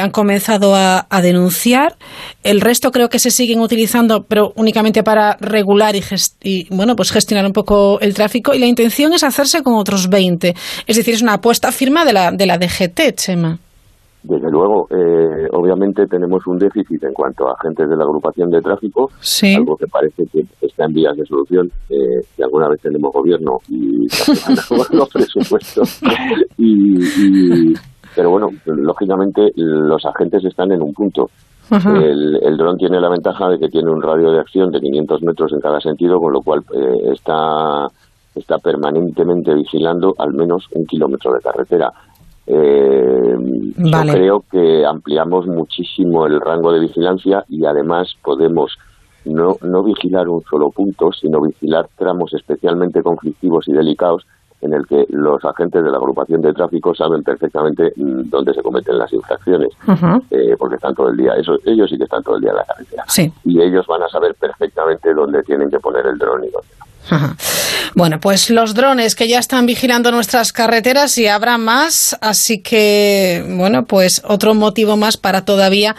han 0.00 0.10
comenzado 0.10 0.74
a, 0.74 1.06
a 1.10 1.22
denunciar. 1.22 1.96
El 2.42 2.60
resto 2.60 2.90
creo 2.90 3.08
que 3.08 3.18
se 3.18 3.30
siguen 3.30 3.60
utilizando, 3.60 4.24
pero 4.24 4.52
únicamente 4.56 5.02
para 5.02 5.36
regular 5.40 5.94
y, 5.96 6.02
y, 6.42 6.66
bueno, 6.74 6.94
pues 6.96 7.10
gestionar 7.12 7.44
un 7.46 7.52
poco 7.52 7.98
el 8.00 8.14
tráfico. 8.14 8.54
Y 8.54 8.58
la 8.58 8.66
intención 8.66 9.12
es 9.12 9.24
hacerse 9.24 9.62
con 9.62 9.74
otros 9.74 10.08
20. 10.08 10.54
Es 10.86 10.96
decir, 10.96 11.14
es 11.14 11.22
una 11.22 11.34
apuesta 11.34 11.72
firma 11.72 12.04
de 12.04 12.12
la, 12.12 12.30
de 12.30 12.46
la 12.46 12.58
DGT, 12.58 13.14
Chema. 13.16 13.58
Desde 14.22 14.50
luego, 14.50 14.86
eh, 14.90 15.48
obviamente 15.52 16.06
tenemos 16.06 16.46
un 16.46 16.58
déficit 16.58 17.02
en 17.04 17.14
cuanto 17.14 17.48
a 17.48 17.54
agentes 17.54 17.88
de 17.88 17.96
la 17.96 18.04
agrupación 18.04 18.50
de 18.50 18.60
tráfico, 18.60 19.10
Sí. 19.20 19.54
algo 19.54 19.76
que 19.76 19.86
parece 19.86 20.24
que 20.30 20.44
está 20.60 20.84
en 20.84 20.92
vías 20.92 21.16
de 21.16 21.24
solución, 21.24 21.70
eh, 21.88 22.20
que 22.36 22.44
alguna 22.44 22.68
vez 22.68 22.80
tenemos 22.82 23.12
gobierno 23.12 23.58
y 23.68 24.06
los 24.92 25.08
presupuestos. 25.10 26.00
Y, 26.58 27.70
y- 27.70 27.74
pero 28.14 28.30
bueno, 28.30 28.48
lógicamente 28.66 29.52
los 29.56 30.04
agentes 30.04 30.44
están 30.44 30.72
en 30.72 30.82
un 30.82 30.92
punto. 30.92 31.30
El, 31.70 32.40
el 32.42 32.56
dron 32.56 32.76
tiene 32.76 33.00
la 33.00 33.08
ventaja 33.08 33.48
de 33.48 33.58
que 33.58 33.68
tiene 33.68 33.90
un 33.90 34.02
radio 34.02 34.32
de 34.32 34.40
acción 34.40 34.70
de 34.72 34.80
500 34.80 35.22
metros 35.22 35.52
en 35.52 35.60
cada 35.60 35.80
sentido, 35.80 36.18
con 36.18 36.32
lo 36.32 36.40
cual 36.42 36.60
eh, 36.74 37.12
está, 37.12 37.86
está 38.34 38.58
permanentemente 38.58 39.54
vigilando 39.54 40.12
al 40.18 40.34
menos 40.34 40.66
un 40.74 40.84
kilómetro 40.86 41.32
de 41.32 41.40
carretera. 41.40 41.92
Eh, 42.52 43.36
Vale. 43.76 44.12
Yo 44.12 44.18
creo 44.18 44.44
que 44.50 44.84
ampliamos 44.84 45.46
muchísimo 45.46 46.26
el 46.26 46.40
rango 46.40 46.72
de 46.72 46.80
vigilancia 46.80 47.44
y 47.48 47.64
además 47.64 48.14
podemos 48.22 48.76
no, 49.24 49.56
no 49.62 49.82
vigilar 49.82 50.28
un 50.28 50.42
solo 50.42 50.70
punto, 50.70 51.12
sino 51.12 51.40
vigilar 51.40 51.88
tramos 51.96 52.34
especialmente 52.34 53.02
conflictivos 53.02 53.68
y 53.68 53.72
delicados 53.72 54.26
en 54.60 54.74
el 54.74 54.86
que 54.86 55.06
los 55.08 55.42
agentes 55.44 55.82
de 55.82 55.90
la 55.90 55.96
agrupación 55.96 56.42
de 56.42 56.52
tráfico 56.52 56.94
saben 56.94 57.22
perfectamente 57.22 57.92
mm, 57.96 58.28
dónde 58.28 58.52
se 58.52 58.62
cometen 58.62 58.98
las 58.98 59.10
infracciones, 59.12 59.70
eh, 60.30 60.54
porque 60.58 60.74
están 60.74 60.94
todo 60.94 61.08
el 61.08 61.16
día, 61.16 61.32
eso, 61.34 61.56
ellos 61.64 61.88
sí 61.88 61.96
que 61.96 62.04
están 62.04 62.22
todo 62.22 62.36
el 62.36 62.42
día 62.42 62.50
en 62.50 62.56
la 62.56 62.64
carretera. 62.64 63.04
Sí. 63.08 63.32
Y 63.44 63.60
ellos 63.62 63.86
van 63.86 64.02
a 64.02 64.08
saber 64.08 64.34
perfectamente 64.34 65.14
dónde 65.14 65.42
tienen 65.44 65.70
que 65.70 65.78
poner 65.78 66.04
el 66.06 66.18
dron 66.18 66.44
y 66.44 66.50
dónde. 66.50 66.68
Bueno, 67.94 68.20
pues 68.20 68.50
los 68.50 68.74
drones 68.74 69.14
que 69.14 69.26
ya 69.26 69.38
están 69.40 69.66
vigilando 69.66 70.12
nuestras 70.12 70.52
carreteras 70.52 71.18
y 71.18 71.26
habrá 71.26 71.58
más, 71.58 72.16
así 72.20 72.58
que, 72.58 73.44
bueno, 73.48 73.84
pues 73.84 74.22
otro 74.24 74.54
motivo 74.54 74.96
más 74.96 75.16
para 75.16 75.44
todavía 75.44 75.96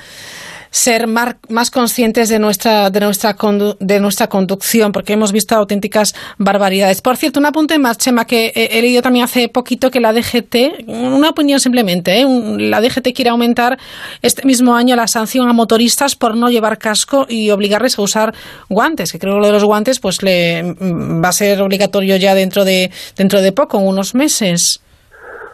ser 0.72 1.05
mar- 1.05 1.38
más 1.49 1.69
conscientes 1.69 2.30
de 2.30 2.39
nuestra 2.39 2.89
de 2.89 3.01
nuestra 3.01 3.38
condu- 3.38 3.76
de 3.80 3.99
nuestra 3.99 4.28
conducción 4.28 4.93
porque 4.93 5.13
hemos 5.13 5.34
visto 5.34 5.53
auténticas 5.55 6.15
barbaridades. 6.38 7.01
Por 7.01 7.17
cierto, 7.17 7.39
un 7.41 7.45
apunte 7.45 7.78
más, 7.78 7.97
Chema, 7.97 8.26
que 8.26 8.53
he, 8.55 8.82
leído 8.82 9.01
también 9.01 9.26
hace 9.26 9.49
poquito 9.49 9.91
que 9.91 9.99
la 9.99 10.13
DGT, 10.13 10.88
una 10.88 11.30
opinión 11.30 11.59
simplemente, 11.59 12.22
¿eh? 12.22 12.26
La 12.57 12.80
DGT 12.80 13.13
quiere 13.13 13.30
aumentar 13.32 13.78
este 14.22 14.45
mismo 14.45 14.74
año 14.74 14.95
la 14.95 15.07
sanción 15.07 15.49
a 15.49 15.53
motoristas 15.53 16.15
por 16.15 16.36
no 16.38 16.49
llevar 16.49 16.78
casco 16.78 17.26
y 17.28 17.49
obligarles 17.49 17.99
a 17.99 18.01
usar 18.01 18.34
guantes, 18.69 19.11
que 19.11 19.19
creo 19.19 19.36
que 19.36 19.41
lo 19.41 19.47
de 19.47 19.53
los 19.53 19.65
guantes 19.65 19.99
pues 19.99 20.24
le 20.24 20.63
mm, 20.63 21.22
va 21.24 21.30
a 21.30 21.34
ser 21.34 21.61
obligatorio 21.61 22.15
ya 22.15 22.34
dentro 22.34 22.63
de 22.63 22.91
dentro 23.17 23.41
de 23.41 23.51
poco, 23.51 23.78
unos 23.78 24.15
meses. 24.15 24.80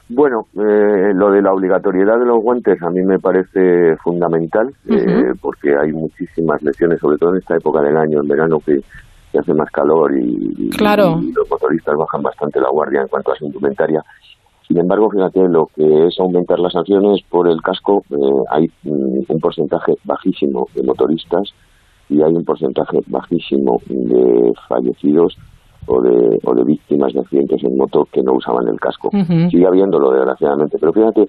Bueno, 0.09 0.47
eh, 0.55 1.11
lo 1.13 1.31
de 1.31 1.41
la 1.41 1.51
obligatoriedad 1.51 2.17
de 2.17 2.25
los 2.25 2.41
guantes 2.41 2.81
a 2.81 2.89
mí 2.89 3.01
me 3.03 3.19
parece 3.19 3.95
fundamental 3.97 4.73
eh, 4.89 5.33
porque 5.41 5.75
hay 5.75 5.91
muchísimas 5.91 6.61
lesiones, 6.63 6.99
sobre 6.99 7.17
todo 7.17 7.31
en 7.31 7.37
esta 7.39 7.57
época 7.57 7.81
del 7.81 7.97
año, 7.97 8.21
en 8.21 8.27
verano, 8.27 8.59
que, 8.65 8.79
que 9.31 9.39
hace 9.39 9.53
más 9.53 9.69
calor 9.69 10.17
y, 10.17 10.53
y- 10.57 10.69
Claro. 10.69 11.19
y 11.21 11.33
los 11.33 11.49
motoristas 11.49 11.95
bajan 11.97 12.21
bastante 12.23 12.61
la 12.61 12.69
guardia 12.69 13.01
en 13.01 13.07
cuanto 13.09 13.33
a 13.33 13.35
su 13.35 13.45
indumentaria. 13.47 14.01
Sin 14.65 14.77
embargo, 14.77 15.09
fíjate, 15.09 15.47
lo 15.49 15.67
que 15.75 16.07
es 16.07 16.17
aumentar 16.19 16.59
las 16.59 16.73
sanciones 16.73 17.21
por 17.29 17.47
el 17.49 17.61
casco, 17.61 18.03
eh, 18.09 18.15
hay 18.49 18.67
mm, 18.83 19.19
un 19.27 19.39
porcentaje 19.41 19.93
bajísimo 20.05 20.67
de 20.73 20.83
motoristas 20.83 21.53
y 22.09 22.21
hay 22.21 22.33
un 22.33 22.45
porcentaje 22.45 22.99
bajísimo 23.07 23.81
de 23.87 24.53
fallecidos 24.69 25.37
o 25.85 26.01
de, 26.01 26.39
o 26.43 26.53
de 26.55 26.63
víctimas 26.63 27.13
de 27.13 27.19
accidentes 27.19 27.63
en 27.63 27.77
moto 27.77 28.07
que 28.11 28.21
no 28.21 28.33
usaban 28.33 28.67
el 28.67 28.79
casco. 28.79 29.09
Ujú. 29.09 29.49
Sigue 29.49 29.67
habiéndolo, 29.67 30.11
desgraciadamente, 30.11 30.77
pero 30.79 30.91
fíjate 30.93 31.27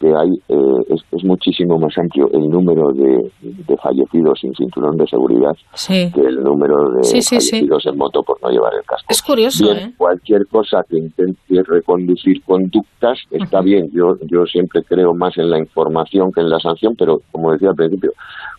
que 0.00 0.14
hay 0.14 0.30
eh, 0.48 0.84
es, 0.90 1.02
es 1.10 1.24
muchísimo 1.24 1.76
más 1.76 1.98
amplio 1.98 2.30
el 2.32 2.48
número 2.48 2.92
de, 2.92 3.32
de 3.42 3.76
fallecidos 3.78 4.38
sin 4.40 4.54
cinturón 4.54 4.96
de 4.96 5.04
seguridad 5.08 5.56
Sí. 5.74 6.12
que 6.14 6.20
el 6.20 6.40
número 6.44 6.90
de 6.92 7.02
Sí, 7.02 7.20
sí, 7.20 7.40
sí. 7.40 7.50
fallecidos 7.50 7.84
en 7.86 7.98
moto 7.98 8.22
por 8.22 8.40
no 8.40 8.48
llevar 8.48 8.74
el 8.74 8.84
casco. 8.84 9.06
Es 9.08 9.20
curioso, 9.20 9.64
Bien, 9.64 9.76
¿eh? 9.88 9.94
cualquier 9.98 10.46
cosa 10.46 10.84
que 10.88 10.98
intente 10.98 11.62
reconducir 11.64 12.40
conductas 12.44 13.18
está 13.32 13.60
bien. 13.60 13.90
Yo, 13.92 14.16
yo 14.30 14.46
siempre 14.46 14.84
creo 14.84 15.14
más 15.14 15.36
en 15.36 15.50
la 15.50 15.58
información 15.58 16.30
que 16.30 16.42
en 16.42 16.50
la 16.50 16.60
sanción, 16.60 16.94
pero 16.96 17.20
como 17.32 17.50
decía 17.50 17.70
al 17.70 17.74
principio, 17.74 18.12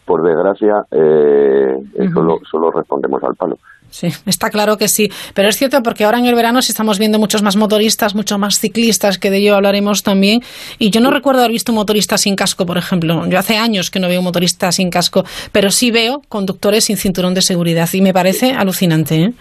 por 0.06 0.22
desgracia, 0.24 0.84
eh, 0.92 1.74
eh, 1.96 2.10
solo, 2.14 2.40
solo 2.52 2.70
respondemos 2.72 3.24
al 3.24 3.36
palo. 3.36 3.58
Sí, 3.92 4.08
está 4.26 4.50
claro 4.50 4.78
que 4.78 4.88
sí. 4.88 5.10
Pero 5.34 5.50
es 5.50 5.58
cierto 5.58 5.82
porque 5.84 6.06
ahora 6.06 6.20
en 6.20 6.26
el 6.26 6.36
verano 6.36 6.62
sí 6.62 6.72
estamos 6.72 7.00
viendo 7.00 7.20
muchos 7.20 7.42
más 7.42 7.56
motoristas, 7.56 8.16
muchos 8.16 8.38
más 8.38 8.60
ciclistas, 8.60 9.18
que 9.18 9.30
de 9.30 9.38
ello 9.38 9.56
hablaremos 9.56 10.04
también. 10.04 10.42
Y 10.78 10.92
yo 10.92 11.02
no 11.02 11.12
recuerdo 11.12 11.42
haber 11.42 11.52
visto 11.52 11.72
un 11.72 11.78
motorista 11.78 12.18
sin 12.18 12.36
casco, 12.36 12.66
por 12.66 12.78
ejemplo. 12.78 13.26
Yo 13.28 13.40
hace 13.40 13.58
años 13.58 13.90
que 13.90 14.00
no 14.00 14.08
veo 14.08 14.20
un 14.20 14.26
motorista 14.26 14.72
sin 14.72 14.90
casco, 14.90 15.24
pero 15.52 15.72
sí 15.72 15.92
veo 15.92 16.22
conductores 16.30 16.86
sin 16.86 16.98
cinturón 16.98 17.34
de 17.34 17.42
seguridad. 17.42 17.90
Y 17.94 18.02
me 18.02 18.14
parece 18.14 18.52
alucinante, 18.52 19.24
¿eh? 19.24 19.34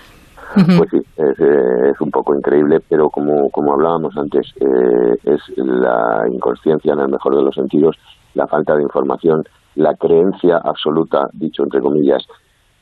Pues 0.55 0.91
sí, 0.91 0.97
es, 1.17 1.39
eh, 1.41 1.91
es 1.93 2.01
un 2.01 2.11
poco 2.11 2.35
increíble, 2.35 2.81
pero 2.89 3.11
como, 3.11 3.51
como 3.51 3.75
hablábamos 3.75 4.17
antes, 4.17 4.47
eh, 4.61 5.15
es 5.25 5.41
la 5.57 6.25
inconsciencia 6.33 6.95
en 6.95 7.01
el 7.01 7.09
mejor 7.09 7.37
de 7.37 7.43
los 7.43 7.55
sentidos, 7.55 7.97
la 8.35 8.47
falta 8.47 8.75
de 8.75 8.83
información, 8.83 9.45
la 9.75 9.95
creencia 9.95 10.57
absoluta, 10.57 11.29
dicho 11.35 11.65
entre 11.65 11.81
comillas, 11.81 12.25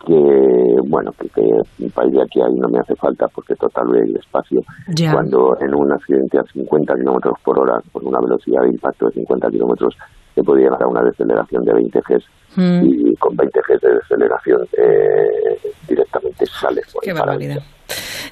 que, 0.05 0.77
bueno, 0.89 1.13
que, 1.13 1.29
que 1.29 1.89
país 1.95 2.13
de 2.13 2.23
aquí 2.23 2.41
ahí 2.41 2.55
no 2.55 2.69
me 2.69 2.79
hace 2.81 2.95
falta 2.97 3.27
porque 3.35 3.55
total 3.55 3.87
voy 3.87 4.01
a 4.01 4.05
ir 4.05 4.13
despacio. 4.13 4.61
Ya. 4.89 5.13
Cuando 5.13 5.57
en 5.61 5.75
un 5.75 5.93
accidente 5.93 6.39
a 6.39 6.43
50 6.53 6.95
kilómetros 6.95 7.35
por 7.45 7.59
hora, 7.59 7.81
con 7.93 8.07
una 8.07 8.21
velocidad 8.21 8.63
de 8.63 8.71
impacto 8.71 9.07
de 9.07 9.13
50 9.13 9.49
kilómetros, 9.51 9.97
se 10.35 10.43
puede 10.43 10.63
llegar 10.63 10.83
a 10.83 10.87
una 10.89 11.03
deceleración 11.03 11.65
de 11.65 11.73
20 11.73 12.01
Gs 12.01 12.25
Mm. 12.57 12.87
y 12.87 13.17
con 13.17 13.37
20 13.37 13.61
Gs 13.61 13.81
de 13.83 13.95
deceleración 13.95 14.63
eh, 14.79 15.59
directamente 15.87 16.47
sales 16.47 16.87
por 16.93 17.03
Qué 17.03 17.11
el 17.11 17.17
barbaridad. 17.17 17.63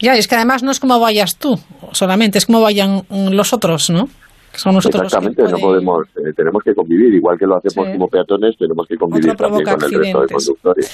Ya, 0.00 0.16
es 0.16 0.26
que 0.26 0.34
además 0.34 0.62
no 0.62 0.70
es 0.70 0.80
como 0.80 0.98
vayas 0.98 1.36
tú 1.36 1.58
solamente, 1.92 2.38
es 2.38 2.46
como 2.46 2.60
vayan 2.60 3.02
los 3.10 3.52
otros, 3.52 3.90
¿no? 3.90 4.08
Son 4.56 4.74
nosotros 4.74 5.02
los 5.04 5.12
que 5.12 5.18
Exactamente, 5.18 5.52
no 5.52 5.58
podemos, 5.58 6.06
eh, 6.16 6.32
tenemos 6.36 6.62
que 6.62 6.74
convivir, 6.74 7.14
igual 7.14 7.38
que 7.38 7.46
lo 7.46 7.56
hacemos 7.56 7.86
Sí. 7.86 7.92
como 7.92 8.08
peatones, 8.08 8.56
tenemos 8.58 8.86
que 8.86 8.96
convivir 8.96 9.34
también 9.34 9.64
con 9.64 9.82
el 9.84 9.90
resto 10.00 10.20
de 10.22 10.28
conductores. 10.28 10.90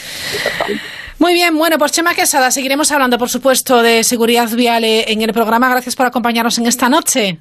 Muy 1.19 1.35
bien, 1.35 1.57
bueno, 1.57 1.77
pues 1.79 1.93
Chema 1.93 2.15
Quesada, 2.15 2.51
seguiremos 2.51 2.91
hablando, 2.93 3.19
por 3.19 3.29
supuesto, 3.29 3.83
de 3.83 4.05
seguridad 4.05 4.49
vial 4.57 4.85
eh, 4.85 5.05
en 5.13 5.23
el 5.23 5.33
programa. 5.33 5.69
Gracias 5.69 5.95
por 5.97 6.07
acompañarnos 6.07 6.59
en 6.59 6.67
esta 6.67 6.89
noche. 6.89 7.39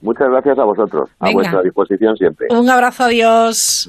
Muchas 0.00 0.28
gracias 0.28 0.58
a 0.58 0.64
vosotros, 0.64 1.08
a 1.18 1.30
vuestra 1.32 1.62
disposición 1.62 2.16
siempre. 2.16 2.46
Un 2.50 2.68
abrazo, 2.68 3.04
adiós. 3.04 3.88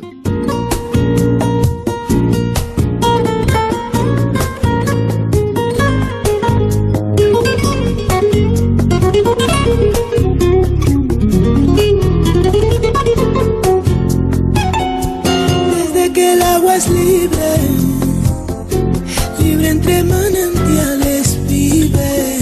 Libre 19.48 19.70
entre 19.70 20.04
manantiales 20.04 21.38
vive. 21.48 22.38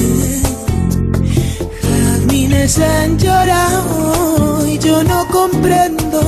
Jazmines 1.83 2.79
han 2.79 3.17
llorado 3.19 4.67
y 4.67 4.77
yo 4.79 5.03
no 5.03 5.27
comprendo 5.27 6.21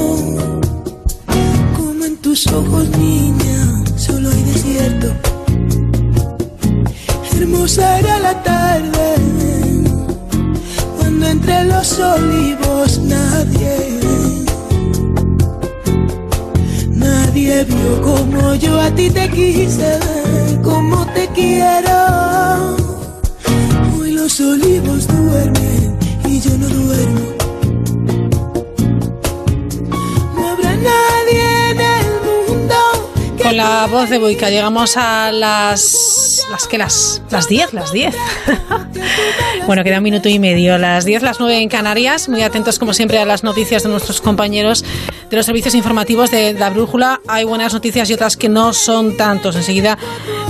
cómo 1.78 2.05
en 2.05 2.17
tus 2.17 2.45
ojos, 2.47 2.88
niña, 2.97 3.84
solo 3.95 4.30
hay 4.30 4.43
desierto. 4.43 5.07
Hermosa 7.36 7.99
era 7.99 8.19
la 8.19 8.43
tarde 8.43 9.15
cuando 10.97 11.28
entre 11.28 11.63
los 11.65 11.99
olivos 11.99 12.99
nadie 12.99 14.06
Nadie 17.38 17.65
vio 17.65 18.01
como 18.01 18.55
yo 18.55 18.81
a 18.81 18.89
ti 18.95 19.11
te 19.11 19.29
quise, 19.29 19.99
como 20.63 21.05
te 21.13 21.27
quiero. 21.35 22.75
Hoy 23.95 24.13
los 24.13 24.39
olivos 24.39 25.05
duermen 25.05 25.99
y 26.25 26.39
yo 26.39 26.57
no 26.57 26.67
duermo. 26.67 27.21
No 30.35 30.47
habrá 30.49 30.71
mundo 30.77 31.26
Con 33.47 33.55
la 33.55 33.87
voz 33.87 34.09
de 34.09 34.17
Boica 34.17 34.49
llegamos 34.49 34.97
a 34.97 35.31
las... 35.31 36.45
¿Las 36.51 36.67
Las, 36.73 37.21
las 37.31 37.47
10, 37.47 37.73
las 37.73 37.93
10. 37.93 38.13
bueno, 39.67 39.85
queda 39.85 39.99
un 39.99 40.03
minuto 40.03 40.27
y 40.27 40.37
medio. 40.37 40.77
Las 40.77 41.05
10, 41.05 41.21
las 41.21 41.39
9 41.39 41.57
en 41.59 41.69
Canarias. 41.69 42.27
Muy 42.27 42.41
atentos, 42.41 42.77
como 42.77 42.93
siempre, 42.93 43.19
a 43.19 43.25
las 43.25 43.45
noticias 43.45 43.83
de 43.83 43.89
nuestros 43.89 44.19
compañeros 44.19 44.83
de 45.29 45.37
los 45.37 45.45
servicios 45.45 45.75
informativos 45.75 46.29
de 46.29 46.55
La 46.55 46.71
Brújula. 46.71 47.21
Hay 47.25 47.45
buenas 47.45 47.73
noticias 47.73 48.09
y 48.09 48.15
otras 48.15 48.35
que 48.35 48.49
no 48.49 48.73
son 48.73 49.15
tantos. 49.15 49.55
Enseguida 49.55 49.97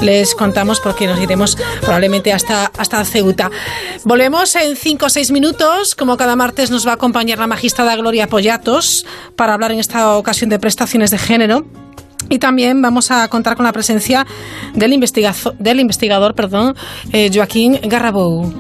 les 0.02 0.34
contamos 0.34 0.80
porque 0.80 1.06
nos 1.06 1.20
iremos 1.20 1.56
probablemente 1.82 2.34
hasta, 2.34 2.72
hasta 2.80 3.06
Ceuta. 3.06 3.52
Volvemos 4.06 4.56
en 4.56 4.76
5 4.76 5.06
o 5.06 5.10
6 5.10 5.30
minutos. 5.30 5.94
Como 5.94 6.18
cada 6.18 6.36
martes 6.36 6.72
nos 6.72 6.88
va 6.88 6.92
a 6.92 6.96
acompañar 6.96 7.38
la 7.38 7.46
magistrada 7.46 7.96
Gloria 7.96 8.26
Pollatos 8.26 9.06
para 9.36 9.54
hablar 9.54 9.72
en 9.72 9.78
esta 9.78 10.18
ocasión 10.18 10.50
de 10.50 10.58
prestaciones 10.58 11.12
de 11.12 11.20
género. 11.20 11.64
Y 12.30 12.40
también 12.40 12.82
vamos 12.82 13.12
a 13.12 13.28
contar 13.30 13.56
con 13.56 13.66
la 13.66 13.72
presencia 13.74 14.26
del, 14.74 14.94
investigazo- 14.94 15.54
del 15.60 15.80
investigador 15.80 16.34
perdón, 16.36 16.76
eh, 17.14 17.30
Joaquín 17.34 17.80
Garrabou. 17.84 18.54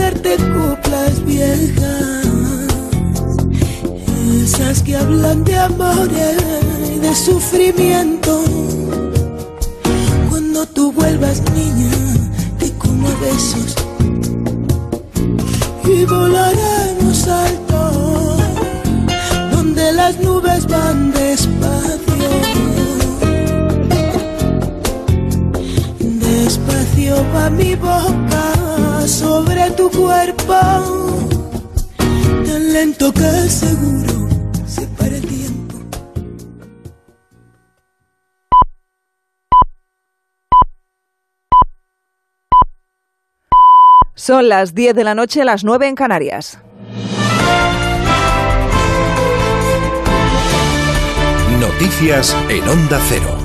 Cantarte 0.00 0.36
coplas 0.36 1.24
viejas, 1.24 2.26
esas 4.42 4.82
que 4.82 4.96
hablan 4.96 5.44
de 5.44 5.58
amores 5.58 6.36
y 6.94 6.98
de 6.98 7.14
sufrimiento. 7.14 8.42
Cuando 10.30 10.66
tú 10.66 10.92
vuelvas, 10.92 11.42
niña, 11.52 11.90
te 12.58 12.70
como 12.78 13.08
besos 13.18 13.74
y 15.84 16.04
volaremos 16.04 17.28
alto, 17.28 18.36
donde 19.52 19.92
las 19.92 20.18
nubes 20.20 20.66
van 20.66 21.12
despacio. 21.12 22.30
Despacio 26.00 27.16
va 27.34 27.50
mi 27.50 27.74
boca 27.74 28.59
sobre 29.10 29.70
tu 29.72 29.90
cuerpo, 29.90 30.54
tan 32.46 32.72
lento 32.72 33.12
que 33.12 33.48
seguro 33.48 34.28
se 34.66 34.86
para 34.86 35.16
el 35.16 35.26
tiempo. 35.26 35.74
Son 44.14 44.48
las 44.48 44.74
10 44.74 44.94
de 44.94 45.04
la 45.04 45.14
noche, 45.14 45.44
las 45.44 45.64
9 45.64 45.88
en 45.88 45.94
Canarias. 45.96 46.58
Noticias 51.58 52.36
en 52.48 52.68
Onda 52.68 53.00
Cero. 53.08 53.39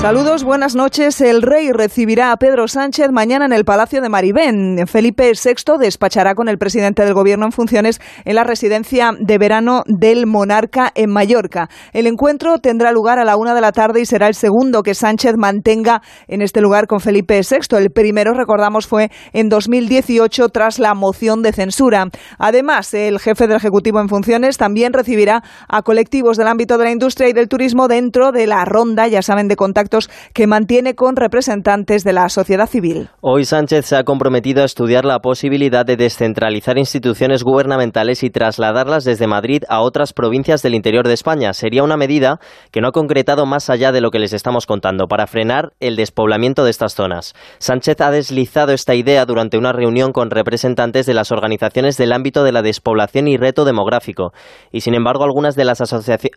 Saludos, 0.00 0.44
buenas 0.44 0.76
noches. 0.76 1.20
El 1.20 1.42
rey 1.42 1.72
recibirá 1.72 2.30
a 2.30 2.36
Pedro 2.36 2.68
Sánchez 2.68 3.10
mañana 3.10 3.46
en 3.46 3.52
el 3.52 3.64
Palacio 3.64 4.00
de 4.00 4.08
Maribén. 4.08 4.86
Felipe 4.86 5.32
VI 5.32 5.76
despachará 5.80 6.36
con 6.36 6.48
el 6.48 6.56
presidente 6.56 7.04
del 7.04 7.14
Gobierno 7.14 7.46
en 7.46 7.50
funciones 7.50 8.00
en 8.24 8.36
la 8.36 8.44
residencia 8.44 9.10
de 9.18 9.38
verano 9.38 9.82
del 9.86 10.28
monarca 10.28 10.92
en 10.94 11.10
Mallorca. 11.10 11.68
El 11.92 12.06
encuentro 12.06 12.58
tendrá 12.58 12.92
lugar 12.92 13.18
a 13.18 13.24
la 13.24 13.36
una 13.36 13.56
de 13.56 13.60
la 13.60 13.72
tarde 13.72 14.00
y 14.00 14.06
será 14.06 14.28
el 14.28 14.36
segundo 14.36 14.84
que 14.84 14.94
Sánchez 14.94 15.34
mantenga 15.36 16.00
en 16.28 16.42
este 16.42 16.60
lugar 16.60 16.86
con 16.86 17.00
Felipe 17.00 17.40
VI. 17.40 17.76
El 17.76 17.90
primero, 17.90 18.34
recordamos, 18.34 18.86
fue 18.86 19.10
en 19.32 19.48
2018 19.48 20.48
tras 20.50 20.78
la 20.78 20.94
moción 20.94 21.42
de 21.42 21.52
censura. 21.52 22.06
Además, 22.38 22.94
el 22.94 23.18
jefe 23.18 23.48
del 23.48 23.56
Ejecutivo 23.56 24.00
en 24.00 24.08
funciones 24.08 24.58
también 24.58 24.92
recibirá 24.92 25.42
a 25.68 25.82
colectivos 25.82 26.36
del 26.36 26.46
ámbito 26.46 26.78
de 26.78 26.84
la 26.84 26.92
industria 26.92 27.28
y 27.28 27.32
del 27.32 27.48
turismo 27.48 27.88
dentro 27.88 28.30
de 28.30 28.46
la 28.46 28.64
ronda, 28.64 29.08
ya 29.08 29.22
saben, 29.22 29.48
de 29.48 29.56
contacto 29.56 29.87
que 30.34 30.46
mantiene 30.46 30.94
con 30.94 31.16
representantes 31.16 32.04
de 32.04 32.12
la 32.12 32.28
sociedad 32.28 32.68
civil. 32.68 33.10
Hoy 33.20 33.44
Sánchez 33.44 33.86
se 33.86 33.96
ha 33.96 34.04
comprometido 34.04 34.62
a 34.62 34.66
estudiar 34.66 35.04
la 35.04 35.20
posibilidad 35.20 35.84
de 35.84 35.96
descentralizar 35.96 36.78
instituciones 36.78 37.42
gubernamentales 37.42 38.22
y 38.22 38.30
trasladarlas 38.30 39.04
desde 39.04 39.26
Madrid 39.26 39.62
a 39.68 39.80
otras 39.80 40.12
provincias 40.12 40.62
del 40.62 40.74
interior 40.74 41.06
de 41.06 41.14
España. 41.14 41.52
Sería 41.52 41.82
una 41.82 41.96
medida 41.96 42.38
que 42.70 42.80
no 42.80 42.88
ha 42.88 42.92
concretado 42.92 43.46
más 43.46 43.70
allá 43.70 43.92
de 43.92 44.00
lo 44.00 44.10
que 44.10 44.18
les 44.18 44.32
estamos 44.32 44.66
contando 44.66 45.06
para 45.06 45.26
frenar 45.26 45.72
el 45.80 45.96
despoblamiento 45.96 46.64
de 46.64 46.70
estas 46.70 46.94
zonas. 46.94 47.34
Sánchez 47.58 48.00
ha 48.00 48.10
deslizado 48.10 48.72
esta 48.72 48.94
idea 48.94 49.24
durante 49.24 49.58
una 49.58 49.72
reunión 49.72 50.12
con 50.12 50.30
representantes 50.30 51.06
de 51.06 51.14
las 51.14 51.32
organizaciones 51.32 51.96
del 51.96 52.12
ámbito 52.12 52.44
de 52.44 52.52
la 52.52 52.62
despoblación 52.62 53.28
y 53.28 53.36
reto 53.36 53.64
demográfico. 53.64 54.32
Y 54.72 54.82
sin 54.82 54.94
embargo, 54.94 55.24
algunas 55.24 55.56
de 55.56 55.64
las 55.64 55.80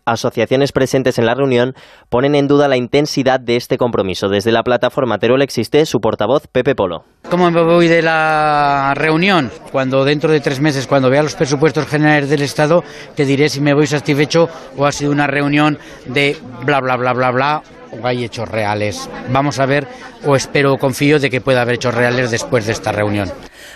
asociaciones 0.06 0.72
presentes 0.72 1.18
en 1.18 1.26
la 1.26 1.36
reunión 1.36 1.74
ponen 2.10 2.36
en 2.36 2.48
duda 2.48 2.68
la 2.68 2.78
intensidad 2.78 3.40
de 3.42 3.56
este 3.56 3.78
compromiso. 3.78 4.30
Desde 4.30 4.52
la 4.52 4.64
plataforma 4.64 5.18
Teruel 5.18 5.42
existe 5.42 5.86
su 5.86 6.00
portavoz 6.00 6.48
Pepe 6.48 6.76
Polo. 6.76 7.04
¿Cómo 7.30 7.50
me 7.52 7.64
voy 7.64 7.88
de 7.88 8.02
la 8.02 8.94
reunión? 8.96 9.52
Cuando 9.72 10.04
dentro 10.06 10.32
de 10.32 10.40
tres 10.40 10.60
meses, 10.60 10.88
cuando 10.88 11.10
vea 11.10 11.24
los 11.24 11.36
presupuestos 11.36 11.86
generales 11.88 12.30
del 12.30 12.42
Estado, 12.42 12.84
te 13.16 13.26
diré 13.26 13.50
si 13.50 13.62
me 13.62 13.74
voy 13.74 13.88
satisfecho 13.88 14.50
o 14.78 14.86
ha 14.86 14.92
sido 14.92 15.12
una 15.12 15.28
reunión 15.28 15.78
de 16.06 16.38
bla, 16.66 16.80
bla, 16.80 16.98
bla, 16.98 17.14
bla, 17.14 17.32
bla 17.32 17.64
o 17.92 18.08
hay 18.08 18.24
hechos 18.24 18.48
reales. 18.48 19.10
Vamos 19.30 19.60
a 19.60 19.66
ver, 19.66 19.88
o 20.26 20.36
espero 20.36 20.78
confío 20.78 21.20
de 21.20 21.30
que 21.30 21.42
pueda 21.42 21.62
haber 21.62 21.76
hechos 21.76 21.96
reales 21.96 22.32
después 22.32 22.66
de 22.66 22.74
esta 22.74 22.92
reunión. 22.92 23.30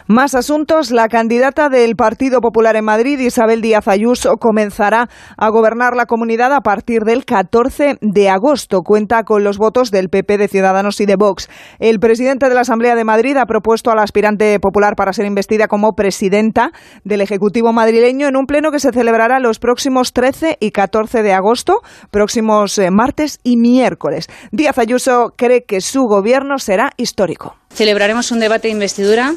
Más 0.08 0.36
asuntos. 0.36 0.92
La 0.92 1.08
candidata 1.08 1.70
del 1.70 1.96
Partido 1.96 2.40
Popular 2.40 2.76
en 2.76 2.86
Madrid, 2.86 3.20
Isabel 3.20 3.62
Díaz 3.62 3.88
Ayuso, 3.88 4.34
comenzará 4.40 5.10
a 5.36 5.50
gobernar 5.50 5.96
la 5.96 6.06
comunidad 6.06 6.54
a 6.54 6.62
partir 6.62 7.02
del 7.02 7.26
14 7.26 7.98
de 8.02 8.30
agosto. 8.30 8.82
Cuenta 8.82 9.24
con 9.24 9.44
los 9.44 9.58
votos 9.58 9.90
del 9.90 10.10
PP, 10.10 10.38
de 10.38 10.48
Ciudadanos 10.48 11.02
y 11.02 11.08
de 11.08 11.16
Vox. 11.16 11.50
El 11.80 12.00
presidente 12.00 12.50
de 12.50 12.56
la 12.56 12.62
Asamblea 12.62 12.96
de 12.96 13.04
Madrid 13.04 13.36
ha 13.38 13.48
propuesto 13.48 13.90
a 13.90 13.96
la 13.96 14.04
aspirante 14.04 14.60
popular 14.60 14.96
para 14.96 15.14
ser 15.14 15.26
investida 15.26 15.68
como 15.68 15.94
presidenta 15.94 16.72
del 17.04 17.22
Ejecutivo 17.22 17.74
madrileño 17.74 18.28
en 18.28 18.38
un 18.38 18.46
pleno 18.46 18.72
que 18.72 18.80
se 18.80 18.92
celebrará 18.92 19.40
los 19.40 19.58
próximos 19.58 20.14
13 20.14 20.58
y 20.60 20.70
14 20.70 21.24
de 21.24 21.34
agosto, 21.34 21.82
próximos 22.12 22.78
eh, 22.78 22.92
martes 22.92 23.40
y 23.44 23.58
miércoles. 23.58 24.28
Díaz 24.52 24.78
Ayuso 24.78 25.34
cree 25.36 25.64
que 25.64 25.82
su 25.82 26.04
gobierno 26.04 26.35
será 26.60 26.92
histórico. 26.98 27.56
Celebraremos 27.74 28.32
un 28.32 28.40
debate 28.40 28.68
de 28.68 28.74
investidura 28.74 29.36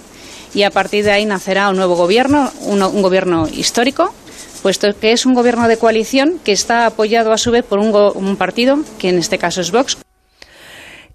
y 0.54 0.62
a 0.62 0.70
partir 0.70 1.04
de 1.04 1.12
ahí 1.12 1.24
nacerá 1.24 1.68
un 1.70 1.76
nuevo 1.76 1.96
gobierno, 1.96 2.50
un, 2.62 3.02
gobierno 3.02 3.48
histórico, 3.48 4.12
puesto 4.62 4.88
que 4.98 5.12
es 5.12 5.26
un 5.26 5.34
gobierno 5.34 5.68
de 5.68 5.76
coalición 5.76 6.40
que 6.44 6.52
está 6.52 6.86
apoyado 6.86 7.32
a 7.32 7.38
su 7.38 7.50
vez 7.50 7.64
por 7.64 7.78
un 7.78 8.36
partido, 8.36 8.78
que 8.98 9.10
en 9.10 9.18
este 9.18 9.38
caso 9.38 9.60
es 9.60 9.70
Vox, 9.70 9.98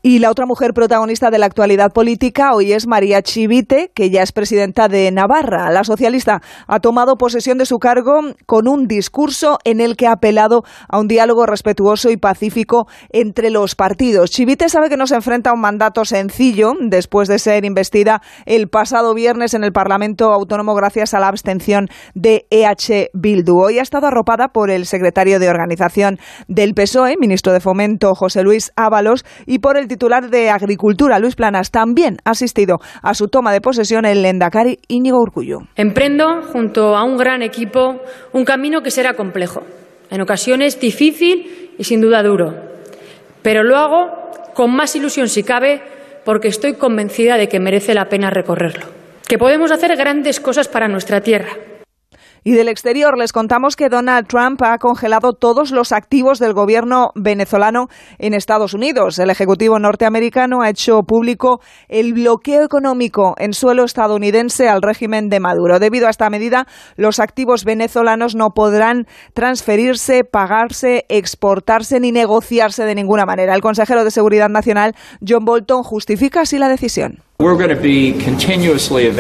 y 0.06 0.20
la 0.20 0.30
otra 0.30 0.46
mujer 0.46 0.74
protagonista 0.74 1.32
de 1.32 1.40
la 1.40 1.46
actualidad 1.46 1.94
política 1.94 2.54
hoy 2.54 2.74
es 2.74 2.88
María 2.88 3.22
Chivite, 3.22 3.90
que 3.96 4.10
ya 4.10 4.22
es 4.22 4.34
presidenta 4.34 4.90
de 4.90 5.10
Navarra. 5.12 5.72
La 5.72 5.86
socialista 5.86 6.42
ha 6.68 6.82
tomado 6.82 7.16
posesión 7.16 7.58
de 7.58 7.66
su 7.66 7.80
cargo 7.80 8.20
con 8.46 8.68
un 8.68 8.86
discurso 8.86 9.60
en 9.64 9.80
el 9.80 9.96
que 9.96 10.08
ha 10.08 10.12
apelado 10.12 10.66
a 10.90 11.00
un 11.00 11.08
diálogo 11.08 11.46
respetuoso 11.46 12.12
y 12.12 12.18
pacífico 12.18 12.86
entre 13.12 13.50
los 13.50 13.76
partidos. 13.76 14.32
Chivite 14.32 14.68
sabe 14.68 14.90
que 14.90 14.98
no 14.98 15.08
se 15.08 15.16
enfrenta 15.16 15.52
a 15.52 15.54
un 15.54 15.62
mandato 15.62 16.04
sencillo 16.04 16.74
después 16.82 17.30
de 17.30 17.40
ser 17.40 17.64
investida 17.64 18.22
el 18.46 18.68
pasado 18.68 19.14
viernes 19.14 19.54
en 19.54 19.64
el 19.64 19.72
Parlamento 19.72 20.34
Autónomo 20.34 20.76
gracias 20.76 21.14
a 21.14 21.22
la 21.22 21.30
abstención 21.30 21.88
de 22.14 22.46
EH 22.50 23.10
Bildu. 23.14 23.58
Hoy 23.58 23.80
ha 23.80 23.84
estado 23.84 24.08
arropada 24.08 24.50
por 24.50 24.70
el 24.70 24.86
secretario 24.86 25.40
de 25.40 25.48
organización 25.48 26.20
del 26.50 26.74
PSOE, 26.74 27.16
ministro 27.18 27.54
de 27.54 27.62
Fomento 27.62 28.14
José 28.16 28.44
Luis 28.44 28.74
Ábalos, 28.76 29.24
y 29.46 29.60
por 29.60 29.78
el 29.78 29.93
titular 29.94 30.30
de 30.32 30.50
Agricultura, 30.50 31.20
Luis 31.20 31.36
Planas, 31.36 31.70
también 31.70 32.18
ha 32.26 32.32
asistido 32.32 32.80
a 33.04 33.14
su 33.14 33.28
toma 33.28 33.54
de 33.54 33.62
posesión 33.62 34.06
el 34.06 34.24
Lendakari 34.24 34.80
Íñigo 34.88 35.20
Urcullo. 35.20 35.60
Emprendo, 35.76 36.42
junto 36.52 36.96
a 36.96 37.04
un 37.04 37.16
gran 37.16 37.44
equipo, 37.44 38.02
un 38.32 38.44
camino 38.44 38.82
que 38.82 38.90
será 38.90 39.14
complejo, 39.14 39.62
en 40.10 40.22
ocasiones 40.22 40.80
difícil 40.80 41.74
y 41.78 41.84
sin 41.84 42.02
duda 42.02 42.24
duro, 42.24 42.56
pero 43.44 43.64
lo 43.64 43.78
hago 43.78 44.32
con 44.56 44.76
más 44.76 44.96
ilusión 44.96 45.30
si 45.30 45.44
cabe 45.44 45.82
porque 46.26 46.48
estoy 46.48 46.74
convencida 46.74 47.38
de 47.38 47.48
que 47.48 47.60
merece 47.60 47.94
la 47.94 48.10
pena 48.10 48.32
recorrerlo, 48.32 48.88
que 49.28 49.38
podemos 49.38 49.72
hacer 49.72 49.96
grandes 49.96 50.40
cosas 50.40 50.68
para 50.68 50.88
nuestra 50.88 51.22
tierra 51.22 51.52
y 52.44 52.52
del 52.54 52.68
exterior 52.68 53.18
les 53.18 53.32
contamos 53.32 53.76
que 53.76 53.90
Donald 53.90 54.28
Trump 54.28 54.62
ha 54.64 54.78
congelado 54.78 55.34
todos 55.34 55.72
los 55.72 55.92
activos 55.92 56.40
del 56.40 56.54
gobierno 56.54 57.12
venezolano 57.16 57.88
en 58.20 58.34
Estados 58.34 58.74
Unidos. 58.74 59.20
El 59.20 59.30
Ejecutivo 59.30 59.80
norteamericano 59.80 60.62
ha 60.62 60.70
hecho 60.70 61.02
público 61.04 61.60
el 61.88 62.14
bloqueo 62.14 62.64
económico 62.64 63.36
en 63.38 63.54
suelo 63.54 63.84
estadounidense 63.84 64.68
al 64.68 64.82
régimen 64.82 65.30
de 65.30 65.40
Maduro. 65.40 65.80
Debido 65.80 66.08
a 66.08 66.10
esta 66.10 66.30
medida, 66.30 66.68
los 66.96 67.20
activos 67.20 67.64
venezolanos 67.64 68.36
no 68.36 68.50
podrán 68.50 69.08
transferirse, 69.34 70.24
pagarse, 70.24 71.06
exportarse 71.10 72.00
ni 72.00 72.12
negociarse 72.12 72.86
de 72.86 72.96
ninguna 72.96 73.26
manera. 73.26 73.56
El 73.56 73.62
consejero 73.62 74.04
de 74.04 74.12
Seguridad 74.12 74.50
Nacional, 74.50 74.96
John 75.26 75.46
Bolton, 75.46 75.84
justifica 75.84 76.42
así 76.42 76.58
la 76.58 76.70
decisión. 76.70 77.24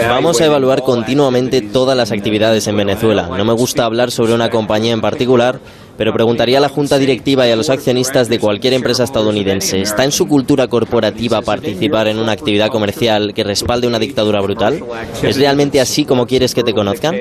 Vamos 0.07 0.39
a 0.39 0.45
evaluar 0.45 0.81
continuamente 0.81 1.61
todas 1.61 1.97
las 1.97 2.11
actividades 2.11 2.65
en 2.67 2.77
Venezuela. 2.77 3.29
No 3.37 3.43
me 3.43 3.51
gusta 3.53 3.83
hablar 3.83 4.11
sobre 4.11 4.33
una 4.33 4.49
compañía 4.49 4.93
en 4.93 5.01
particular, 5.01 5.59
pero 5.97 6.13
preguntaría 6.13 6.59
a 6.59 6.61
la 6.61 6.69
junta 6.69 6.97
directiva 6.97 7.45
y 7.47 7.51
a 7.51 7.55
los 7.55 7.69
accionistas 7.69 8.29
de 8.29 8.39
cualquier 8.39 8.73
empresa 8.73 9.03
estadounidense, 9.03 9.81
¿está 9.81 10.05
en 10.05 10.11
su 10.11 10.27
cultura 10.27 10.67
corporativa 10.67 11.41
participar 11.41 12.07
en 12.07 12.17
una 12.17 12.31
actividad 12.31 12.69
comercial 12.69 13.33
que 13.33 13.43
respalde 13.43 13.87
una 13.87 13.99
dictadura 13.99 14.39
brutal? 14.41 14.81
¿Es 15.21 15.37
realmente 15.37 15.81
así 15.81 16.05
como 16.05 16.25
quieres 16.25 16.55
que 16.55 16.63
te 16.63 16.73
conozcan? 16.73 17.15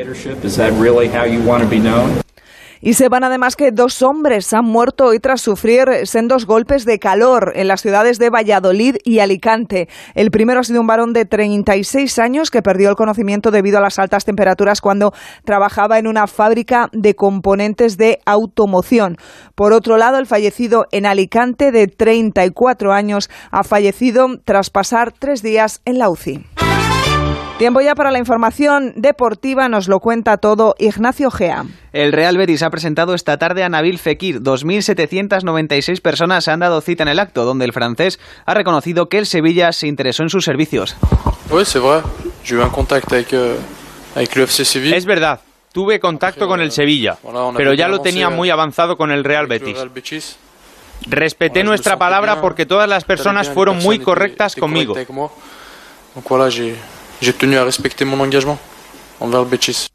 Y 2.85 2.95
sepan 2.95 3.23
además 3.23 3.55
que 3.55 3.71
dos 3.71 4.03
hombres 4.03 4.53
han 4.53 4.65
muerto 4.65 5.05
hoy 5.05 5.21
tras 5.21 5.41
sufrir 5.41 5.87
sendos 6.03 6.47
golpes 6.47 6.85
de 6.85 6.99
calor 6.99 7.53
en 7.55 7.69
las 7.69 7.81
ciudades 7.81 8.19
de 8.19 8.29
Valladolid 8.29 8.97
y 9.05 9.21
Alicante. 9.21 9.89
El 10.17 10.33
primero 10.33 10.59
ha 10.59 10.65
sido 10.65 10.81
un 10.81 10.89
varón 10.89 11.13
de 11.13 11.25
36 11.25 12.19
años 12.19 12.51
que 12.51 12.61
perdió 12.61 12.91
el 12.91 12.97
conocimiento 12.97 13.53
debido 13.53 13.79
a 13.79 13.83
las 13.83 14.01
altas 14.01 14.25
temperaturas 14.25 14.81
cuando 14.81 15.13
trabajaba 15.45 16.01
en 16.01 16.09
una 16.09 16.27
fábrica 16.27 16.89
de 16.93 17.15
componentes 17.15 17.99
de 17.99 18.19
automoción. 18.27 19.17
Por 19.55 19.73
otro 19.73 19.97
lado, 19.97 20.19
el 20.19 20.27
fallecido 20.27 20.87
en 20.91 21.07
Alicante 21.07 21.71
de 21.71 21.87
34 21.87 22.93
años 22.93 23.31
ha 23.53 23.63
fallecido 23.63 24.27
tras 24.45 24.71
pasar 24.71 25.13
tres 25.13 25.41
días 25.41 25.83
en 25.85 25.99
la 25.99 26.11
UCI. 26.11 26.62
Tiempo 27.63 27.81
ya 27.81 27.95
para 27.95 28.11
la 28.11 28.19
información 28.19 28.93
deportiva, 28.97 29.69
nos 29.69 29.87
lo 29.87 30.01
cuenta 30.01 30.37
todo 30.39 30.75
Ignacio 30.81 31.31
Gea. 31.31 31.65
El 31.93 32.11
Real 32.11 32.37
Betis 32.37 32.65
ha 32.65 32.71
presentado 32.71 33.15
esta 33.15 33.39
tarde 33.39 33.63
a 33.63 33.69
Nabil 33.69 34.01
Fekir. 34.01 34.41
2.796 34.41 36.01
personas 36.01 36.49
han 36.49 36.59
dado 36.59 36.81
cita 36.81 37.05
en 37.05 37.09
el 37.09 37.21
acto, 37.21 37.45
donde 37.45 37.65
el 37.65 37.73
francés 37.73 38.19
ha 38.47 38.55
reconocido 38.55 39.09
que 39.09 39.19
el 39.19 39.27
Sevilla 39.27 39.71
se 39.71 39.87
interesó 39.87 40.25
en 40.25 40.31
sus 40.31 40.45
servicios. 40.45 40.97
Es 44.97 45.07
verdad, 45.07 45.39
tuve 45.73 46.01
contacto 46.01 46.49
con 46.49 46.61
el 46.61 46.73
Sevilla, 46.73 47.17
pero 47.57 47.75
ya 47.75 47.87
lo 47.87 48.01
tenía 48.01 48.29
muy 48.29 48.51
avanzado 48.51 48.97
con 48.97 49.13
el 49.13 49.23
Real 49.23 49.47
Betis. 49.47 49.79
Respeté 51.07 51.63
nuestra 51.63 51.97
palabra 51.97 52.41
porque 52.41 52.67
todas 52.67 52.89
las 52.89 53.05
personas 53.05 53.49
fueron 53.49 53.79
muy 53.79 54.01
correctas 54.01 54.57
conmigo. 54.57 54.97
J'ai 57.23 57.33
tenu 57.33 57.57
à 57.57 57.63
respecter 57.63 58.05
mon 58.05 58.19
engagement 58.19 58.59
envers 59.21 59.43
le 59.43 59.47
Betis. 59.47 59.87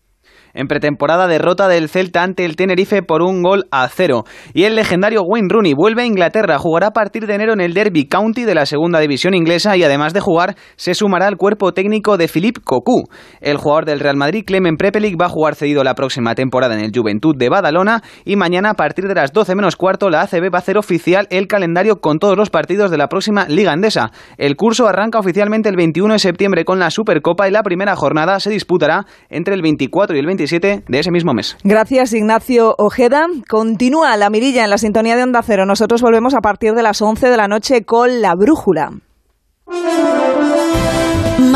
En 0.58 0.68
pretemporada 0.68 1.28
derrota 1.28 1.68
del 1.68 1.88
Celta 1.88 2.24
ante 2.24 2.44
el 2.44 2.56
Tenerife 2.56 3.04
por 3.04 3.22
un 3.22 3.44
gol 3.44 3.68
a 3.72 3.88
cero. 3.88 4.26
Y 4.54 4.64
el 4.64 4.76
legendario 4.76 5.22
Wayne 5.22 5.48
Rooney 5.50 5.74
vuelve 5.74 6.02
a 6.02 6.06
Inglaterra, 6.06 6.58
jugará 6.58 6.88
a 6.88 6.92
partir 6.92 7.28
de 7.28 7.36
enero 7.36 7.54
en 7.54 7.62
el 7.62 7.74
Derby 7.74 8.08
County 8.08 8.44
de 8.44 8.56
la 8.56 8.66
segunda 8.66 9.00
división 9.00 9.36
inglesa 9.36 9.78
y 9.78 9.84
además 9.84 10.14
de 10.14 10.20
jugar 10.20 10.56
se 10.76 10.96
sumará 10.96 11.28
al 11.28 11.38
cuerpo 11.38 11.74
técnico 11.74 12.18
de 12.18 12.28
Philippe 12.28 12.62
Cocu. 12.64 13.04
El 13.40 13.58
jugador 13.58 13.86
del 13.86 14.00
Real 14.00 14.18
Madrid, 14.18 14.44
Clemen 14.46 14.78
Prepelic, 14.78 15.20
va 15.20 15.28
a 15.28 15.30
jugar 15.30 15.56
cedido 15.56 15.84
la 15.84 15.94
próxima 15.94 16.34
temporada 16.34 16.74
en 16.74 16.84
el 16.84 16.92
Juventud 16.94 17.36
de 17.38 17.50
Badalona 17.50 18.02
y 18.26 18.36
mañana 18.36 18.72
a 18.72 18.74
partir 18.74 19.08
de 19.08 19.16
las 19.16 19.32
12 19.32 19.56
menos 19.56 19.76
cuarto 19.76 20.10
la 20.10 20.22
ACB 20.22 20.52
va 20.52 20.58
a 20.58 20.62
hacer 20.62 20.78
oficial 20.78 21.28
el 21.30 21.48
calendario 21.48 22.02
con 22.02 22.18
todos 22.18 22.36
los 22.36 22.50
partidos 22.50 22.90
de 22.90 22.98
la 22.98 23.08
próxima 23.08 23.46
Liga 23.48 23.72
Andesa. 23.72 24.12
El 24.38 24.56
curso 24.56 24.88
arranca 24.88 25.20
oficialmente 25.20 25.70
el 25.70 25.76
21 25.76 26.14
de 26.14 26.20
septiembre 26.20 26.66
con 26.66 26.80
la 26.80 26.90
Supercopa 26.90 27.48
y 27.48 27.52
la 27.52 27.62
primera 27.62 27.96
jornada 27.96 28.40
se 28.40 28.50
disputará 28.50 29.06
entre 29.30 29.54
el 29.54 29.62
24 29.62 30.16
y 30.16 30.20
el 30.20 30.26
27 30.48 30.84
de 30.88 31.00
ese 31.00 31.12
mismo 31.12 31.34
mes. 31.34 31.58
Gracias 31.64 32.14
Ignacio 32.14 32.76
Ojeda. 32.78 33.28
Continúa 33.48 34.16
la 34.18 34.30
mirilla 34.30 34.64
en 34.64 34.70
la 34.70 34.78
sintonía 34.78 35.16
de 35.16 35.24
Onda 35.24 35.42
Cero. 35.44 35.66
Nosotros 35.66 36.02
volvemos 36.02 36.34
a 36.34 36.42
partir 36.42 36.74
de 36.74 36.84
las 36.84 37.02
11 37.02 37.30
de 37.30 37.38
la 37.38 37.48
noche 37.48 37.84
con 37.84 38.22
La 38.22 38.34
Brújula. 38.36 38.92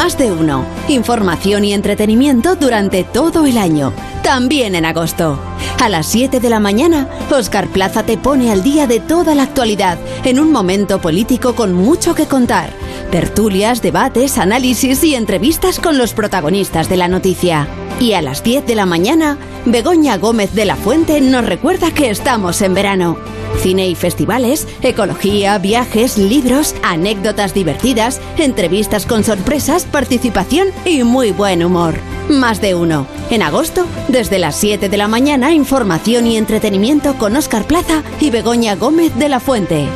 Más 0.04 0.18
de 0.18 0.32
uno. 0.32 0.66
Información 0.88 1.64
y 1.64 1.76
entretenimiento 1.76 2.56
durante 2.56 3.04
todo 3.04 3.46
el 3.46 3.56
año. 3.60 3.94
También 4.24 4.74
en 4.74 4.84
agosto. 4.84 5.38
A 5.80 5.90
las 5.90 6.08
7 6.08 6.40
de 6.40 6.50
la 6.50 6.60
mañana, 6.60 7.08
Oscar 7.30 7.68
Plaza 7.68 8.02
te 8.02 8.18
pone 8.18 8.52
al 8.52 8.64
día 8.64 8.88
de 8.88 9.00
toda 9.00 9.36
la 9.36 9.44
actualidad 9.44 10.00
en 10.24 10.40
un 10.40 10.52
momento 10.52 11.00
político 11.00 11.54
con 11.54 11.74
mucho 11.74 12.16
que 12.16 12.26
contar. 12.26 12.72
Tertulias, 13.12 13.84
debates, 13.84 14.40
análisis 14.40 15.04
y 15.04 15.14
entrevistas 15.14 15.80
con 15.80 16.00
los 16.00 16.16
protagonistas 16.16 16.90
de 16.90 16.98
la 16.98 17.08
noticia. 17.08 17.68
Y 18.00 18.14
a 18.14 18.24
las 18.24 18.44
10 18.44 18.66
de 18.66 18.74
la 18.74 18.88
mañana, 18.88 19.38
Begoña 19.68 20.18
Gómez 20.18 20.56
de 20.56 20.66
la 20.66 20.78
Fuente 20.78 21.22
nos 21.22 21.46
recuerda 21.46 21.92
que 21.92 22.10
estamos 22.10 22.64
en 22.64 22.74
verano. 22.74 23.20
Cine 23.60 23.88
y 23.88 23.96
festivales, 23.96 24.68
ecología, 24.82 25.58
viajes, 25.60 26.18
libros, 26.18 26.74
anécdotas 26.82 27.54
divertidas, 27.54 28.20
entrevistas 28.38 29.06
con 29.06 29.24
sorpresas, 29.24 29.86
participación 29.92 30.70
y 30.86 31.04
muy 31.04 31.32
buen 31.32 31.64
humor. 31.64 31.96
Más 32.30 32.62
de 32.62 32.76
uno. 32.76 33.08
En 33.30 33.42
agosto, 33.44 33.86
desde 34.08 34.40
las 34.40 34.56
7 34.56 34.90
de 34.90 34.98
la 34.98 35.08
mañana, 35.08 35.54
información 35.54 36.28
y 36.28 36.38
entretenimiento 36.38 37.16
con 37.16 37.36
Oscar 37.36 37.66
Plaza 37.66 38.04
y 38.20 38.30
Begoña 38.30 38.76
Gómez 38.76 39.16
de 39.18 39.30
la 39.30 39.40
Fuente. 39.40 39.88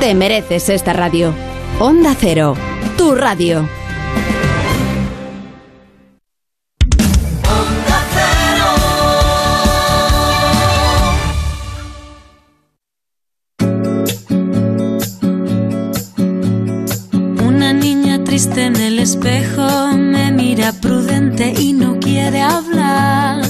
Te 0.00 0.14
mereces 0.14 0.68
esta 0.68 0.92
radio. 0.92 1.34
Onda 1.78 2.16
Cero, 2.18 2.54
tu 2.96 3.14
radio. 3.14 3.81
Espejo 19.22 19.96
me 19.96 20.32
mira 20.32 20.72
prudente 20.72 21.54
y 21.56 21.72
no 21.72 21.98
quiere 22.00 22.40
hablar. 22.40 23.40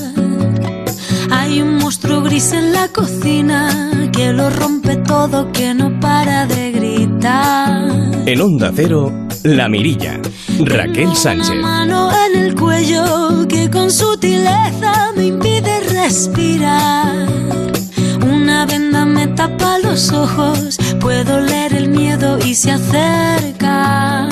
Hay 1.30 1.62
un 1.62 1.76
monstruo 1.76 2.20
gris 2.22 2.52
en 2.52 2.74
la 2.74 2.88
cocina 2.88 3.90
que 4.12 4.34
lo 4.34 4.50
rompe 4.50 4.96
todo, 4.96 5.50
que 5.50 5.72
no 5.72 5.98
para 5.98 6.44
de 6.46 6.72
gritar. 6.72 7.90
En 8.26 8.40
Onda 8.42 8.70
Cero, 8.74 9.12
La 9.44 9.68
Mirilla. 9.70 10.20
Raquel 10.60 11.16
Sánchez. 11.16 11.56
mano 11.62 12.10
en 12.26 12.42
el 12.42 12.54
cuello 12.54 13.48
que 13.48 13.70
con 13.70 13.90
sutileza 13.90 15.12
me 15.16 15.26
impide 15.26 15.80
respirar. 15.80 17.28
Una 18.22 18.66
venda 18.66 19.06
me 19.06 19.26
tapa 19.28 19.78
los 19.78 20.12
ojos, 20.12 20.76
puedo 21.00 21.40
leer 21.40 21.74
el 21.74 21.88
miedo 21.88 22.38
y 22.44 22.54
se 22.54 22.72
acerca. 22.72 24.31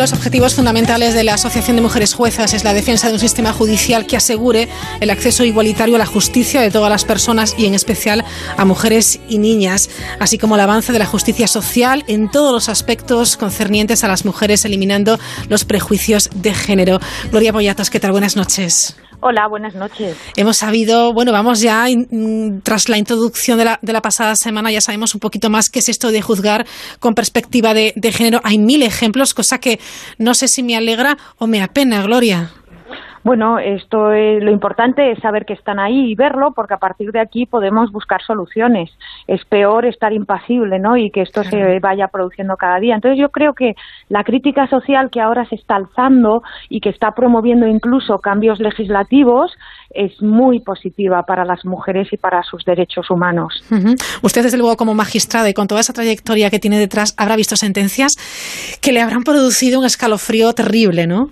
los 0.00 0.14
objetivos 0.14 0.54
fundamentales 0.54 1.12
de 1.12 1.24
la 1.24 1.34
Asociación 1.34 1.76
de 1.76 1.82
Mujeres 1.82 2.14
Juezas 2.14 2.54
es 2.54 2.64
la 2.64 2.72
defensa 2.72 3.08
de 3.08 3.12
un 3.12 3.20
sistema 3.20 3.52
judicial 3.52 4.06
que 4.06 4.16
asegure 4.16 4.66
el 5.00 5.10
acceso 5.10 5.44
igualitario 5.44 5.96
a 5.96 5.98
la 5.98 6.06
justicia 6.06 6.62
de 6.62 6.70
todas 6.70 6.88
las 6.88 7.04
personas 7.04 7.54
y 7.58 7.66
en 7.66 7.74
especial 7.74 8.24
a 8.56 8.64
mujeres 8.64 9.20
y 9.28 9.36
niñas, 9.36 9.90
así 10.18 10.38
como 10.38 10.54
el 10.54 10.62
avance 10.62 10.94
de 10.94 10.98
la 10.98 11.04
justicia 11.04 11.46
social 11.46 12.02
en 12.08 12.30
todos 12.30 12.50
los 12.50 12.70
aspectos 12.70 13.36
concernientes 13.36 14.02
a 14.02 14.08
las 14.08 14.24
mujeres, 14.24 14.64
eliminando 14.64 15.18
los 15.50 15.66
prejuicios 15.66 16.30
de 16.34 16.54
género. 16.54 16.98
Gloria 17.30 17.52
Boyatos, 17.52 17.90
¿qué 17.90 18.00
tal? 18.00 18.12
Buenas 18.12 18.36
noches. 18.36 18.96
Hola, 19.22 19.46
buenas 19.48 19.74
noches. 19.74 20.16
Hemos 20.34 20.56
sabido, 20.56 21.12
bueno, 21.12 21.30
vamos 21.30 21.60
ya, 21.60 21.86
mm, 21.88 22.60
tras 22.62 22.88
la 22.88 22.96
introducción 22.96 23.58
de 23.58 23.66
la, 23.66 23.78
de 23.82 23.92
la 23.92 24.00
pasada 24.00 24.34
semana, 24.34 24.72
ya 24.72 24.80
sabemos 24.80 25.14
un 25.14 25.20
poquito 25.20 25.50
más 25.50 25.68
qué 25.68 25.80
es 25.80 25.90
esto 25.90 26.10
de 26.10 26.22
juzgar 26.22 26.66
con 27.00 27.14
perspectiva 27.14 27.74
de, 27.74 27.92
de 27.96 28.12
género. 28.12 28.40
Hay 28.44 28.58
mil 28.58 28.82
ejemplos, 28.82 29.34
cosa 29.34 29.58
que 29.58 29.78
no 30.16 30.32
sé 30.32 30.48
si 30.48 30.62
me 30.62 30.74
alegra 30.74 31.18
o 31.36 31.46
me 31.46 31.62
apena, 31.62 32.02
Gloria. 32.02 32.50
Bueno, 33.22 33.58
esto 33.58 34.12
es, 34.12 34.42
lo 34.42 34.50
importante 34.50 35.12
es 35.12 35.18
saber 35.18 35.44
que 35.44 35.52
están 35.52 35.78
ahí 35.78 36.10
y 36.10 36.14
verlo, 36.14 36.52
porque 36.52 36.74
a 36.74 36.78
partir 36.78 37.12
de 37.12 37.20
aquí 37.20 37.44
podemos 37.44 37.92
buscar 37.92 38.22
soluciones. 38.22 38.90
Es 39.26 39.44
peor 39.44 39.84
estar 39.84 40.12
impasible, 40.12 40.78
¿no? 40.78 40.96
Y 40.96 41.10
que 41.10 41.22
esto 41.22 41.44
se 41.44 41.80
vaya 41.80 42.08
produciendo 42.08 42.56
cada 42.56 42.80
día. 42.80 42.94
Entonces 42.94 43.18
yo 43.18 43.28
creo 43.28 43.52
que 43.52 43.74
la 44.08 44.24
crítica 44.24 44.68
social 44.68 45.10
que 45.10 45.20
ahora 45.20 45.44
se 45.46 45.56
está 45.56 45.76
alzando 45.76 46.42
y 46.70 46.80
que 46.80 46.88
está 46.88 47.12
promoviendo 47.12 47.66
incluso 47.66 48.18
cambios 48.20 48.58
legislativos 48.58 49.52
es 49.90 50.22
muy 50.22 50.60
positiva 50.60 51.24
para 51.24 51.44
las 51.44 51.64
mujeres 51.64 52.12
y 52.12 52.16
para 52.16 52.42
sus 52.42 52.64
derechos 52.64 53.10
humanos. 53.10 53.62
Usted, 54.22 54.44
desde 54.44 54.56
luego, 54.56 54.76
como 54.76 54.94
magistrada 54.94 55.48
y 55.48 55.54
con 55.54 55.66
toda 55.66 55.80
esa 55.80 55.92
trayectoria 55.92 56.48
que 56.48 56.58
tiene 56.58 56.78
detrás, 56.78 57.14
habrá 57.18 57.36
visto 57.36 57.56
sentencias 57.56 58.16
que 58.80 58.92
le 58.92 59.02
habrán 59.02 59.24
producido 59.24 59.80
un 59.80 59.84
escalofrío 59.84 60.52
terrible, 60.54 61.06
¿no? 61.06 61.30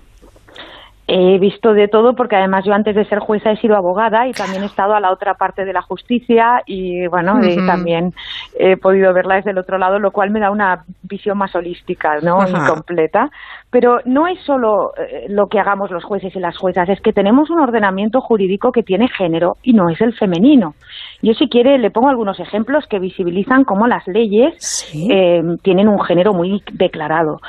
He 1.11 1.39
visto 1.39 1.73
de 1.73 1.87
todo 1.87 2.15
porque 2.15 2.35
además 2.35 2.65
yo 2.65 2.73
antes 2.73 2.95
de 2.95 3.03
ser 3.05 3.17
jueza 3.17 3.49
he 3.51 3.57
sido 3.57 3.75
abogada 3.75 4.27
y 4.27 4.33
también 4.33 4.61
he 4.61 4.67
estado 4.67 4.93
a 4.93 4.99
la 4.99 5.11
otra 5.11 5.33
parte 5.33 5.65
de 5.65 5.73
la 5.73 5.81
justicia 5.81 6.61
y 6.67 7.07
bueno, 7.07 7.43
y 7.43 7.57
Ujú. 7.57 7.65
también 7.65 8.13
he 8.59 8.77
podido 8.77 9.11
verla 9.11 9.37
desde 9.37 9.49
el 9.49 9.57
otro 9.57 9.79
lado, 9.79 9.97
lo 9.97 10.11
cual 10.11 10.29
me 10.29 10.39
da 10.39 10.51
una 10.51 10.83
visión 11.01 11.39
más 11.39 11.55
holística, 11.55 12.19
¿no? 12.21 12.39
Ajá. 12.39 12.49
Y 12.49 12.69
completa. 12.69 13.31
Pero 13.71 14.01
no 14.05 14.27
es 14.27 14.39
solo 14.41 14.91
eh, 14.97 15.25
lo 15.29 15.47
que 15.47 15.59
hagamos 15.59 15.89
los 15.89 16.03
jueces 16.03 16.35
y 16.35 16.39
las 16.39 16.55
juezas, 16.57 16.87
es 16.89 17.01
que 17.01 17.11
tenemos 17.11 17.49
un 17.49 17.59
ordenamiento 17.59 18.21
jurídico 18.21 18.71
que 18.71 18.83
tiene 18.83 19.07
género 19.07 19.57
y 19.63 19.73
no 19.73 19.89
es 19.89 19.99
el 20.01 20.13
femenino. 20.13 20.75
Yo 21.21 21.33
si 21.33 21.49
quiere 21.49 21.77
le 21.77 21.91
pongo 21.91 22.07
algunos 22.09 22.39
ejemplos 22.39 22.85
que 22.87 22.97
visibilizan 22.99 23.63
cómo 23.65 23.87
las 23.87 24.07
leyes 24.07 24.89
eh, 24.93 25.43
tienen 25.61 25.87
un 25.89 25.99
género 26.01 26.33
muy 26.33 26.63
declarado. 26.73 27.41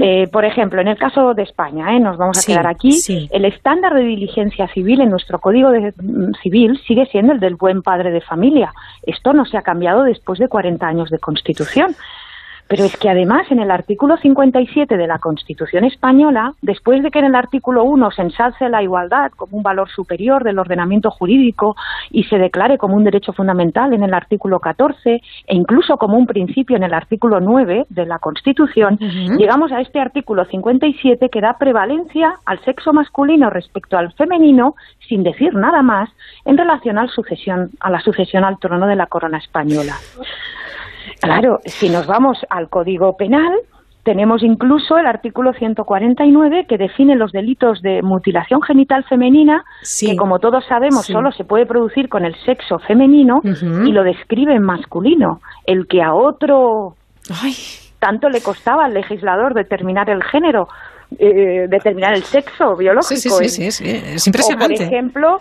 Eh, 0.00 0.28
por 0.32 0.44
ejemplo, 0.44 0.80
en 0.80 0.88
el 0.88 0.96
caso 0.96 1.34
de 1.34 1.42
España, 1.42 1.94
¿eh? 1.94 2.00
nos 2.00 2.16
vamos 2.16 2.38
a 2.38 2.40
Sí, 2.40 2.52
quedar 2.52 2.66
aquí, 2.66 2.92
sí. 2.92 3.28
el 3.30 3.44
estándar 3.44 3.94
de 3.94 4.02
diligencia 4.02 4.66
civil 4.68 5.00
en 5.02 5.10
nuestro 5.10 5.38
Código 5.40 5.70
de- 5.70 5.92
mm, 6.00 6.32
Civil 6.42 6.80
sigue 6.86 7.06
siendo 7.06 7.32
el 7.32 7.40
del 7.40 7.56
buen 7.56 7.82
padre 7.82 8.10
de 8.10 8.20
familia. 8.20 8.72
Esto 9.02 9.32
no 9.32 9.44
se 9.44 9.56
ha 9.58 9.62
cambiado 9.62 10.04
después 10.04 10.38
de 10.38 10.48
40 10.48 10.86
años 10.86 11.10
de 11.10 11.18
Constitución. 11.18 11.94
Pero 12.68 12.84
es 12.84 12.96
que 12.96 13.08
además 13.08 13.50
en 13.50 13.60
el 13.60 13.70
artículo 13.70 14.16
57 14.16 14.96
de 14.96 15.06
la 15.06 15.18
Constitución 15.18 15.84
española, 15.84 16.52
después 16.60 17.02
de 17.02 17.10
que 17.10 17.18
en 17.18 17.24
el 17.24 17.34
artículo 17.34 17.84
1 17.84 18.10
se 18.10 18.22
ensalce 18.22 18.68
la 18.68 18.82
igualdad 18.82 19.30
como 19.36 19.56
un 19.56 19.62
valor 19.62 19.88
superior 19.88 20.44
del 20.44 20.58
ordenamiento 20.58 21.10
jurídico 21.10 21.76
y 22.10 22.24
se 22.24 22.36
declare 22.36 22.76
como 22.76 22.96
un 22.96 23.04
derecho 23.04 23.32
fundamental 23.32 23.94
en 23.94 24.02
el 24.02 24.12
artículo 24.12 24.60
14 24.60 25.14
e 25.14 25.54
incluso 25.54 25.96
como 25.96 26.16
un 26.16 26.26
principio 26.26 26.76
en 26.76 26.82
el 26.82 26.94
artículo 26.94 27.40
9 27.40 27.86
de 27.88 28.06
la 28.06 28.18
Constitución, 28.18 28.98
llegamos 29.38 29.72
a 29.72 29.80
este 29.80 30.00
artículo 30.00 30.44
57 30.44 31.28
que 31.30 31.40
da 31.40 31.56
prevalencia 31.58 32.36
al 32.44 32.62
sexo 32.64 32.92
masculino 32.92 33.50
respecto 33.50 33.96
al 33.96 34.12
femenino 34.12 34.74
sin 35.08 35.22
decir 35.22 35.54
nada 35.54 35.82
más 35.82 36.10
en 36.44 36.58
relación 36.58 36.98
al 36.98 37.08
sucesión, 37.08 37.70
a 37.80 37.90
la 37.90 38.00
sucesión 38.00 38.44
al 38.44 38.58
trono 38.58 38.86
de 38.86 38.96
la 38.96 39.06
corona 39.06 39.38
española. 39.38 39.94
Claro, 41.20 41.58
si 41.64 41.88
nos 41.88 42.06
vamos 42.06 42.38
al 42.50 42.68
Código 42.68 43.16
Penal, 43.16 43.52
Tenemos 44.08 44.42
incluso 44.42 44.96
el 44.96 45.04
artículo 45.06 45.52
149 45.52 46.64
que 46.66 46.78
define 46.78 47.14
los 47.14 47.30
delitos 47.30 47.82
de 47.82 48.00
mutilación 48.00 48.62
genital 48.62 49.04
femenina, 49.04 49.64
que 50.00 50.16
como 50.16 50.38
todos 50.38 50.64
sabemos 50.66 51.04
solo 51.04 51.30
se 51.30 51.44
puede 51.44 51.66
producir 51.66 52.08
con 52.08 52.24
el 52.24 52.34
sexo 52.46 52.78
femenino 52.78 53.42
y 53.44 53.92
lo 53.92 54.04
describe 54.04 54.54
en 54.54 54.62
masculino. 54.62 55.40
El 55.66 55.86
que 55.86 56.00
a 56.00 56.14
otro 56.14 56.94
tanto 57.98 58.30
le 58.30 58.40
costaba 58.40 58.86
al 58.86 58.94
legislador 58.94 59.52
determinar 59.52 60.08
el 60.08 60.22
género, 60.22 60.68
eh, 61.18 61.66
determinar 61.68 62.14
el 62.14 62.22
sexo 62.22 62.76
biológico. 62.76 63.36
Sí, 63.42 63.48
sí, 63.50 63.70
sí, 63.70 63.84
es 63.84 64.26
impresionante. 64.26 64.74
por 64.74 64.86
ejemplo, 64.86 65.38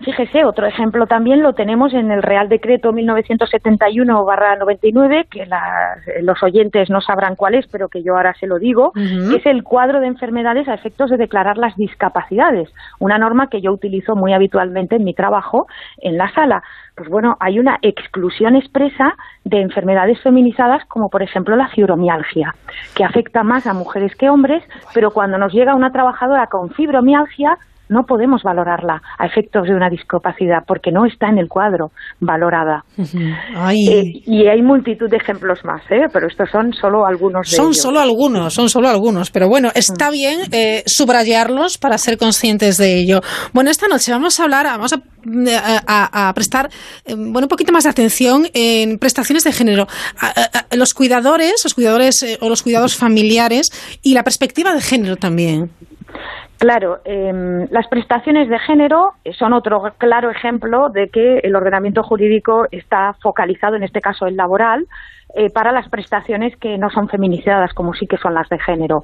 Fíjese, 0.00 0.44
otro 0.44 0.66
ejemplo 0.66 1.06
también 1.06 1.40
lo 1.40 1.52
tenemos 1.52 1.94
en 1.94 2.10
el 2.10 2.20
Real 2.20 2.48
Decreto 2.48 2.92
1971-99, 2.92 5.28
que 5.28 5.46
los 6.22 6.42
oyentes 6.42 6.90
no 6.90 7.00
sabrán 7.00 7.36
cuál 7.36 7.54
es, 7.54 7.68
pero 7.68 7.88
que 7.88 8.02
yo 8.02 8.16
ahora 8.16 8.34
se 8.34 8.48
lo 8.48 8.58
digo, 8.58 8.90
que 8.92 9.36
es 9.36 9.46
el 9.46 9.62
cuadro 9.62 10.00
de 10.00 10.08
enfermedades 10.08 10.66
a 10.66 10.74
efectos 10.74 11.10
de 11.10 11.16
declarar 11.16 11.58
las 11.58 11.76
discapacidades, 11.76 12.74
una 12.98 13.18
norma 13.18 13.46
que 13.48 13.60
yo 13.60 13.72
utilizo 13.72 14.16
muy 14.16 14.32
habitualmente 14.32 14.96
en 14.96 15.04
mi 15.04 15.14
trabajo 15.14 15.68
en 15.98 16.18
la 16.18 16.28
sala. 16.34 16.64
Pues 16.96 17.08
bueno, 17.08 17.36
hay 17.38 17.60
una 17.60 17.78
exclusión 17.82 18.56
expresa 18.56 19.14
de 19.44 19.60
enfermedades 19.60 20.20
feminizadas 20.22 20.84
como 20.86 21.08
por 21.08 21.22
ejemplo 21.22 21.54
la 21.56 21.68
fibromialgia, 21.68 22.56
que 22.96 23.04
afecta 23.04 23.44
más 23.44 23.68
a 23.68 23.74
mujeres 23.74 24.16
que 24.16 24.28
hombres, 24.28 24.64
pero 24.92 25.12
cuando 25.12 25.38
nos 25.38 25.52
llega 25.52 25.76
una 25.76 25.92
trabajadora 25.92 26.48
con 26.48 26.70
fibromialgia, 26.70 27.58
no 27.88 28.04
podemos 28.04 28.42
valorarla 28.42 29.02
a 29.18 29.26
efectos 29.26 29.64
de 29.66 29.74
una 29.74 29.90
discapacidad 29.90 30.64
porque 30.66 30.90
no 30.90 31.06
está 31.06 31.28
en 31.28 31.38
el 31.38 31.48
cuadro 31.48 31.90
valorada. 32.20 32.84
Eh, 32.96 34.22
y 34.26 34.46
hay 34.46 34.62
multitud 34.62 35.08
de 35.10 35.16
ejemplos 35.16 35.64
más, 35.64 35.82
¿eh? 35.90 36.06
pero 36.12 36.26
estos 36.26 36.50
son 36.50 36.72
solo 36.72 37.06
algunos 37.06 37.50
de 37.50 37.56
son 37.56 37.66
ellos. 37.66 37.80
solo 37.80 38.00
algunos, 38.00 38.54
son 38.54 38.68
solo 38.68 38.88
algunos, 38.88 39.30
pero 39.30 39.48
bueno, 39.48 39.70
está 39.74 40.08
mm. 40.08 40.12
bien 40.12 40.40
eh, 40.52 40.82
subrayarlos 40.86 41.78
para 41.78 41.98
ser 41.98 42.16
conscientes 42.16 42.78
de 42.78 42.98
ello. 42.98 43.20
Bueno, 43.52 43.70
esta 43.70 43.86
noche 43.86 44.12
vamos 44.12 44.40
a 44.40 44.44
hablar, 44.44 44.66
vamos 44.66 44.92
a, 44.92 46.32
prestar 46.34 46.68
bueno 47.06 47.46
un 47.46 47.48
poquito 47.48 47.72
más 47.72 47.84
de 47.84 47.90
atención 47.90 48.46
en 48.52 48.98
prestaciones 48.98 49.44
de 49.44 49.52
género, 49.52 49.86
los 50.76 50.92
cuidadores, 50.92 51.62
los 51.64 51.74
cuidadores 51.74 52.38
o 52.40 52.48
los 52.48 52.62
cuidados 52.62 52.96
familiares 52.96 53.70
y 54.02 54.14
la 54.14 54.22
perspectiva 54.22 54.74
de 54.74 54.80
género 54.80 55.16
también. 55.16 55.70
Claro, 56.64 57.02
em, 57.04 57.68
las 57.70 57.86
prestaciones 57.88 58.48
de 58.48 58.58
género 58.58 59.12
son 59.38 59.52
otro 59.52 59.82
claro 59.98 60.30
ejemplo 60.30 60.88
de 60.88 61.10
que 61.10 61.40
el 61.40 61.54
ordenamiento 61.56 62.02
jurídico 62.02 62.66
está 62.70 63.14
focalizado, 63.20 63.76
en 63.76 63.82
este 63.82 64.00
caso 64.00 64.24
el 64.26 64.34
laboral, 64.34 64.86
eh, 65.36 65.50
para 65.50 65.72
las 65.72 65.88
prestaciones 65.88 66.56
que 66.58 66.78
no 66.78 66.90
son 66.90 67.08
feminizadas, 67.08 67.74
como 67.74 67.92
sí 67.92 68.06
que 68.06 68.16
son 68.18 68.34
las 68.34 68.48
de 68.48 68.58
género. 68.60 69.02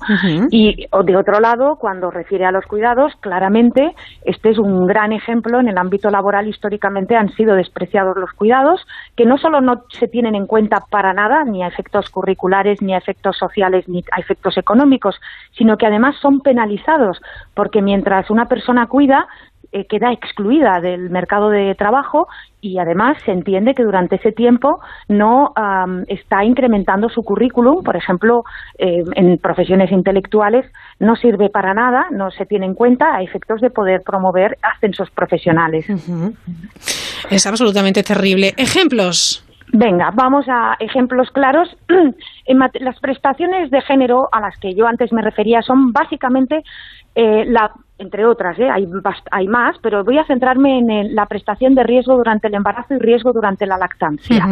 Y 0.50 0.86
de 1.04 1.16
otro 1.16 1.40
lado, 1.40 1.76
cuando 1.76 2.10
refiere 2.10 2.44
a 2.46 2.52
los 2.52 2.64
cuidados, 2.66 3.12
claramente 3.20 3.94
este 4.24 4.50
es 4.50 4.58
un 4.58 4.86
gran 4.86 5.12
ejemplo 5.12 5.58
en 5.58 5.68
el 5.68 5.76
ámbito 5.76 6.08
laboral. 6.08 6.46
Históricamente 6.46 7.16
han 7.16 7.30
sido 7.30 7.56
despreciados 7.56 8.16
los 8.16 8.30
cuidados, 8.32 8.86
que 9.16 9.26
no 9.26 9.38
solo 9.38 9.60
no 9.60 9.82
se 9.88 10.06
tienen 10.06 10.36
en 10.36 10.46
cuenta 10.46 10.84
para 10.88 11.12
nada, 11.12 11.44
ni 11.44 11.64
a 11.64 11.66
efectos 11.66 12.10
curriculares, 12.10 12.80
ni 12.80 12.94
a 12.94 12.98
efectos 12.98 13.36
sociales, 13.36 13.88
ni 13.88 14.04
a 14.12 14.20
efectos 14.20 14.56
económicos, 14.56 15.20
sino 15.58 15.76
que 15.76 15.86
además 15.86 16.14
son 16.20 16.40
penalizados, 16.40 17.20
porque 17.54 17.82
mientras 17.82 18.30
una 18.30 18.46
persona 18.46 18.86
cuida, 18.86 19.26
eh, 19.72 19.86
queda 19.86 20.12
excluida 20.12 20.80
del 20.80 21.10
mercado 21.10 21.48
de 21.48 21.74
trabajo 21.76 22.26
y 22.60 22.78
además 22.78 23.16
se 23.24 23.32
entiende 23.32 23.74
que 23.74 23.84
durante 23.84 24.16
ese 24.16 24.32
tiempo 24.32 24.80
no 25.08 25.54
está 26.08 26.44
incrementando 26.44 27.08
su 27.08 27.22
currículum, 27.22 27.82
por 27.82 27.96
ejemplo, 27.96 28.42
eh, 28.78 29.02
en 29.14 29.38
profesiones 29.38 29.92
intelectuales 29.92 30.66
no 30.98 31.14
sirve 31.16 31.50
para 31.50 31.72
nada, 31.72 32.06
no 32.10 32.30
se 32.30 32.46
tiene 32.46 32.66
en 32.66 32.74
cuenta 32.74 33.14
a 33.14 33.22
efectos 33.22 33.60
de 33.60 33.70
poder 33.70 34.02
promover 34.04 34.58
ascensos 34.62 35.10
profesionales. 35.10 35.86
Es 37.30 37.46
absolutamente 37.46 38.02
terrible. 38.02 38.52
Ejemplos. 38.56 39.44
Venga, 39.72 40.10
vamos 40.14 40.46
a 40.48 40.76
ejemplos 40.80 41.30
claros. 41.30 41.68
Las 42.80 42.98
prestaciones 42.98 43.70
de 43.70 43.80
género 43.82 44.28
a 44.32 44.40
las 44.40 44.58
que 44.58 44.74
yo 44.74 44.86
antes 44.86 45.12
me 45.12 45.22
refería 45.22 45.62
son 45.62 45.92
básicamente 45.92 46.62
eh, 47.14 47.44
la 47.46 47.72
entre 48.00 48.24
otras, 48.24 48.58
¿eh? 48.58 48.68
hay, 48.70 48.88
hay 49.30 49.46
más, 49.46 49.76
pero 49.82 50.02
voy 50.02 50.16
a 50.16 50.24
centrarme 50.24 50.78
en 50.78 51.14
la 51.14 51.26
prestación 51.26 51.74
de 51.74 51.82
riesgo 51.82 52.16
durante 52.16 52.48
el 52.48 52.54
embarazo 52.54 52.94
y 52.94 52.98
riesgo 52.98 53.34
durante 53.34 53.66
la 53.66 53.76
lactancia. 53.76 54.48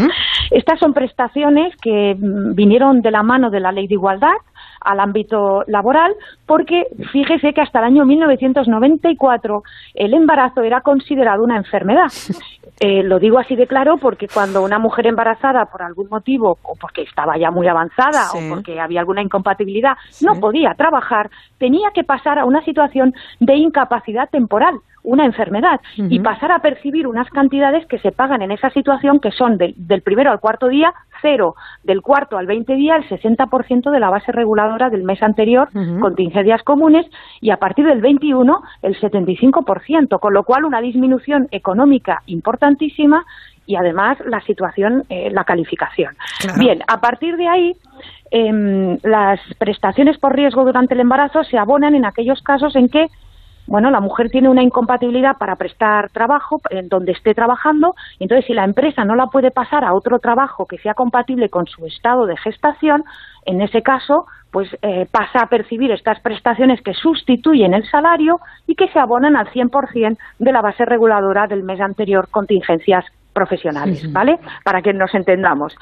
Estas 0.50 0.78
son 0.78 0.92
prestaciones 0.92 1.74
que 1.80 2.14
mm, 2.14 2.54
vinieron 2.54 3.00
de 3.00 3.10
la 3.10 3.22
mano 3.22 3.48
de 3.48 3.60
la 3.60 3.72
Ley 3.72 3.88
de 3.88 3.94
Igualdad 3.94 4.36
al 4.80 5.00
ámbito 5.00 5.64
laboral, 5.66 6.14
porque 6.46 6.84
fíjese 7.12 7.52
que 7.52 7.60
hasta 7.60 7.80
el 7.80 7.86
año 7.86 8.04
1994 8.04 9.62
el 9.94 10.14
embarazo 10.14 10.62
era 10.62 10.80
considerado 10.80 11.42
una 11.42 11.56
enfermedad. 11.56 12.08
Eh, 12.80 13.02
lo 13.02 13.18
digo 13.18 13.40
así 13.40 13.56
de 13.56 13.66
claro 13.66 13.96
porque 13.96 14.28
cuando 14.28 14.62
una 14.62 14.78
mujer 14.78 15.08
embarazada 15.08 15.64
por 15.64 15.82
algún 15.82 16.08
motivo, 16.08 16.58
o 16.62 16.76
porque 16.76 17.02
estaba 17.02 17.36
ya 17.36 17.50
muy 17.50 17.66
avanzada, 17.66 18.30
o 18.30 18.54
porque 18.54 18.78
había 18.78 19.00
alguna 19.00 19.20
incompatibilidad, 19.20 19.96
no 20.20 20.38
podía 20.38 20.74
trabajar, 20.74 21.28
tenía 21.58 21.90
que 21.92 22.04
pasar 22.04 22.38
a 22.38 22.44
una 22.44 22.62
situación 22.64 23.14
de 23.40 23.56
incapacidad 23.56 24.30
temporal, 24.30 24.78
una 25.08 25.24
enfermedad, 25.24 25.80
y 25.96 26.20
pasar 26.20 26.52
a 26.52 26.58
percibir 26.58 27.06
unas 27.06 27.30
cantidades 27.30 27.86
que 27.86 27.98
se 27.98 28.12
pagan 28.12 28.42
en 28.42 28.50
esa 28.50 28.68
situación 28.68 29.20
que 29.20 29.30
son 29.30 29.56
del 29.56 30.02
primero 30.02 30.30
al 30.30 30.38
cuarto 30.38 30.68
día 30.68 30.92
cero, 31.22 31.54
del 31.82 32.02
cuarto 32.02 32.36
al 32.36 32.46
veinte 32.46 32.74
día 32.74 32.96
el 32.96 33.08
60% 33.08 33.90
de 33.90 34.00
la 34.00 34.10
base 34.10 34.32
reguladora 34.32 34.90
del 34.90 35.04
mes 35.04 35.22
anterior, 35.22 35.70
contingencias 36.00 36.62
comunes, 36.62 37.06
y 37.40 37.50
a 37.50 37.56
partir 37.56 37.86
del 37.86 38.02
21 38.02 38.60
el 38.82 39.00
75%, 39.00 40.20
con 40.20 40.34
lo 40.34 40.44
cual 40.44 40.66
una 40.66 40.82
disminución 40.82 41.48
económica 41.52 42.22
importantísima 42.26 43.24
y 43.64 43.76
además 43.76 44.18
la 44.26 44.42
situación, 44.42 45.04
eh, 45.08 45.30
la 45.30 45.44
calificación. 45.44 46.16
Bien, 46.58 46.80
a 46.86 47.00
partir 47.00 47.36
de 47.38 47.48
ahí, 47.48 47.76
em, 48.30 48.98
las 49.02 49.40
prestaciones 49.58 50.18
por 50.18 50.36
riesgo 50.36 50.64
durante 50.64 50.92
el 50.92 51.00
embarazo 51.00 51.44
se 51.44 51.56
abonan 51.56 51.94
en 51.94 52.04
aquellos 52.04 52.42
casos 52.42 52.76
en 52.76 52.88
que 52.88 53.06
bueno, 53.68 53.90
la 53.90 54.00
mujer 54.00 54.30
tiene 54.30 54.48
una 54.48 54.62
incompatibilidad 54.62 55.36
para 55.36 55.56
prestar 55.56 56.08
trabajo 56.08 56.60
en 56.70 56.88
donde 56.88 57.12
esté 57.12 57.34
trabajando, 57.34 57.94
y 58.18 58.24
entonces 58.24 58.46
si 58.46 58.54
la 58.54 58.64
empresa 58.64 59.04
no 59.04 59.14
la 59.14 59.26
puede 59.26 59.50
pasar 59.50 59.84
a 59.84 59.92
otro 59.92 60.18
trabajo 60.18 60.66
que 60.66 60.78
sea 60.78 60.94
compatible 60.94 61.50
con 61.50 61.66
su 61.66 61.86
estado 61.86 62.24
de 62.24 62.36
gestación, 62.38 63.04
en 63.44 63.60
ese 63.60 63.82
caso, 63.82 64.26
pues 64.50 64.68
eh, 64.80 65.06
pasa 65.10 65.40
a 65.42 65.48
percibir 65.48 65.90
estas 65.90 66.18
prestaciones 66.20 66.80
que 66.80 66.94
sustituyen 66.94 67.74
el 67.74 67.88
salario 67.90 68.40
y 68.66 68.74
que 68.74 68.88
se 68.88 68.98
abonan 68.98 69.36
al 69.36 69.48
100% 69.48 70.16
de 70.38 70.52
la 70.52 70.62
base 70.62 70.86
reguladora 70.86 71.46
del 71.46 71.62
mes 71.62 71.80
anterior, 71.80 72.28
contingencias 72.30 73.04
profesionales, 73.34 74.10
¿vale? 74.12 74.38
Para 74.64 74.80
que 74.80 74.92
nos 74.92 75.14
entendamos. 75.14 75.76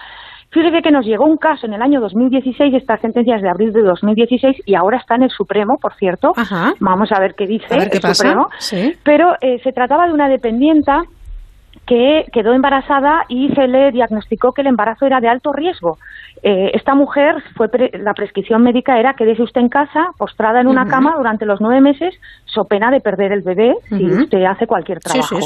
Fíjese 0.51 0.81
que 0.81 0.91
nos 0.91 1.05
llegó 1.05 1.25
un 1.25 1.37
caso 1.37 1.67
en 1.67 1.75
el 1.75 1.83
año 1.83 2.01
2016, 2.01 2.75
estas 2.75 3.01
sentencias 3.01 3.43
de 3.43 3.49
abril 3.49 3.73
de 3.73 3.83
2016, 3.83 4.63
y 4.65 4.75
ahora 4.75 4.99
está 4.99 5.17
en 5.17 5.25
el 5.25 5.31
Supremo, 5.31 5.79
por 5.79 5.95
cierto. 5.95 6.33
Vamos 6.81 7.13
a 7.13 7.21
ver 7.21 7.35
qué 7.35 7.47
dice 7.47 7.75
el 7.77 8.15
Supremo. 8.15 8.49
Pero 9.03 9.35
eh, 9.41 9.61
se 9.63 9.73
trataba 9.73 10.07
de 10.07 10.13
una 10.13 10.29
dependienta 10.29 11.03
que 11.87 12.27
quedó 12.33 12.53
embarazada 12.53 13.25
y 13.29 13.49
se 13.55 13.69
le 13.69 13.93
diagnosticó 13.93 14.53
que 14.53 14.63
el 14.63 14.67
embarazo 14.67 15.07
era 15.07 15.21
de 15.21 15.29
alto 15.29 15.53
riesgo. 15.53 15.99
Eh, 16.43 16.73
esta 16.75 16.95
mujer, 16.95 17.37
fue 17.55 17.69
la 17.93 18.13
prescripción 18.13 18.63
médica 18.63 18.99
era 18.99 19.15
quédese 19.15 19.43
usted 19.43 19.61
en 19.61 19.69
casa, 19.69 20.09
postrada 20.19 20.61
en 20.61 20.67
una 20.67 20.87
cama 20.87 21.15
durante 21.17 21.47
los 21.47 21.61
nueve 21.61 21.81
meses, 21.81 22.15
so 22.45 22.65
pena 22.65 22.91
de 22.91 23.01
perder 23.01 23.33
el 23.33 23.43
bebé 23.43 23.75
si 23.89 24.05
usted 24.05 24.45
hace 24.45 24.67
cualquier 24.67 24.99
trabajo 24.99 25.39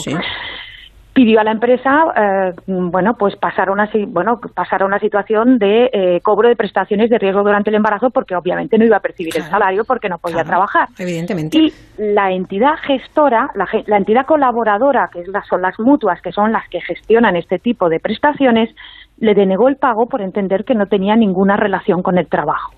pidió 1.20 1.38
a 1.38 1.44
la 1.44 1.52
empresa 1.52 1.90
eh, 2.16 2.52
bueno 2.66 3.12
pues 3.18 3.36
pasar 3.36 3.68
a 3.68 3.72
una 3.72 3.90
bueno 4.08 4.40
pasar 4.54 4.82
a 4.82 4.86
una 4.86 4.98
situación 4.98 5.58
de 5.58 5.90
eh, 5.92 6.20
cobro 6.22 6.48
de 6.48 6.56
prestaciones 6.56 7.10
de 7.10 7.18
riesgo 7.18 7.42
durante 7.42 7.68
el 7.68 7.76
embarazo 7.76 8.08
porque 8.08 8.34
obviamente 8.34 8.78
no 8.78 8.86
iba 8.86 8.96
a 8.96 9.00
percibir 9.00 9.36
el 9.36 9.42
salario 9.42 9.84
porque 9.84 10.08
no 10.08 10.16
podía 10.16 10.44
trabajar. 10.44 10.88
evidentemente. 10.98 11.58
Y 11.58 11.72
la 11.98 12.32
entidad 12.32 12.76
gestora 12.86 13.50
la, 13.54 13.66
la 13.86 13.98
entidad 13.98 14.24
colaboradora 14.24 15.10
que 15.12 15.20
es 15.20 15.26
son 15.46 15.60
las 15.60 15.78
mutuas 15.78 16.22
que 16.22 16.32
son 16.32 16.52
las 16.52 16.66
que 16.70 16.80
gestionan 16.80 17.36
este 17.36 17.58
tipo 17.58 17.90
de 17.90 18.00
prestaciones 18.00 18.70
le 19.18 19.34
denegó 19.34 19.68
el 19.68 19.76
pago 19.76 20.06
por 20.06 20.22
entender 20.22 20.64
que 20.64 20.74
no 20.74 20.86
tenía 20.86 21.16
ninguna 21.16 21.58
relación 21.58 22.02
con 22.02 22.16
el 22.16 22.28
trabajo. 22.28 22.72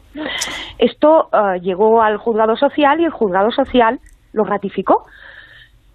Esto 0.78 1.28
eh, 1.32 1.60
llegó 1.60 2.02
al 2.02 2.16
juzgado 2.16 2.56
social 2.56 3.00
y 3.00 3.04
el 3.04 3.12
juzgado 3.12 3.52
social 3.52 4.00
lo 4.32 4.42
ratificó 4.42 5.04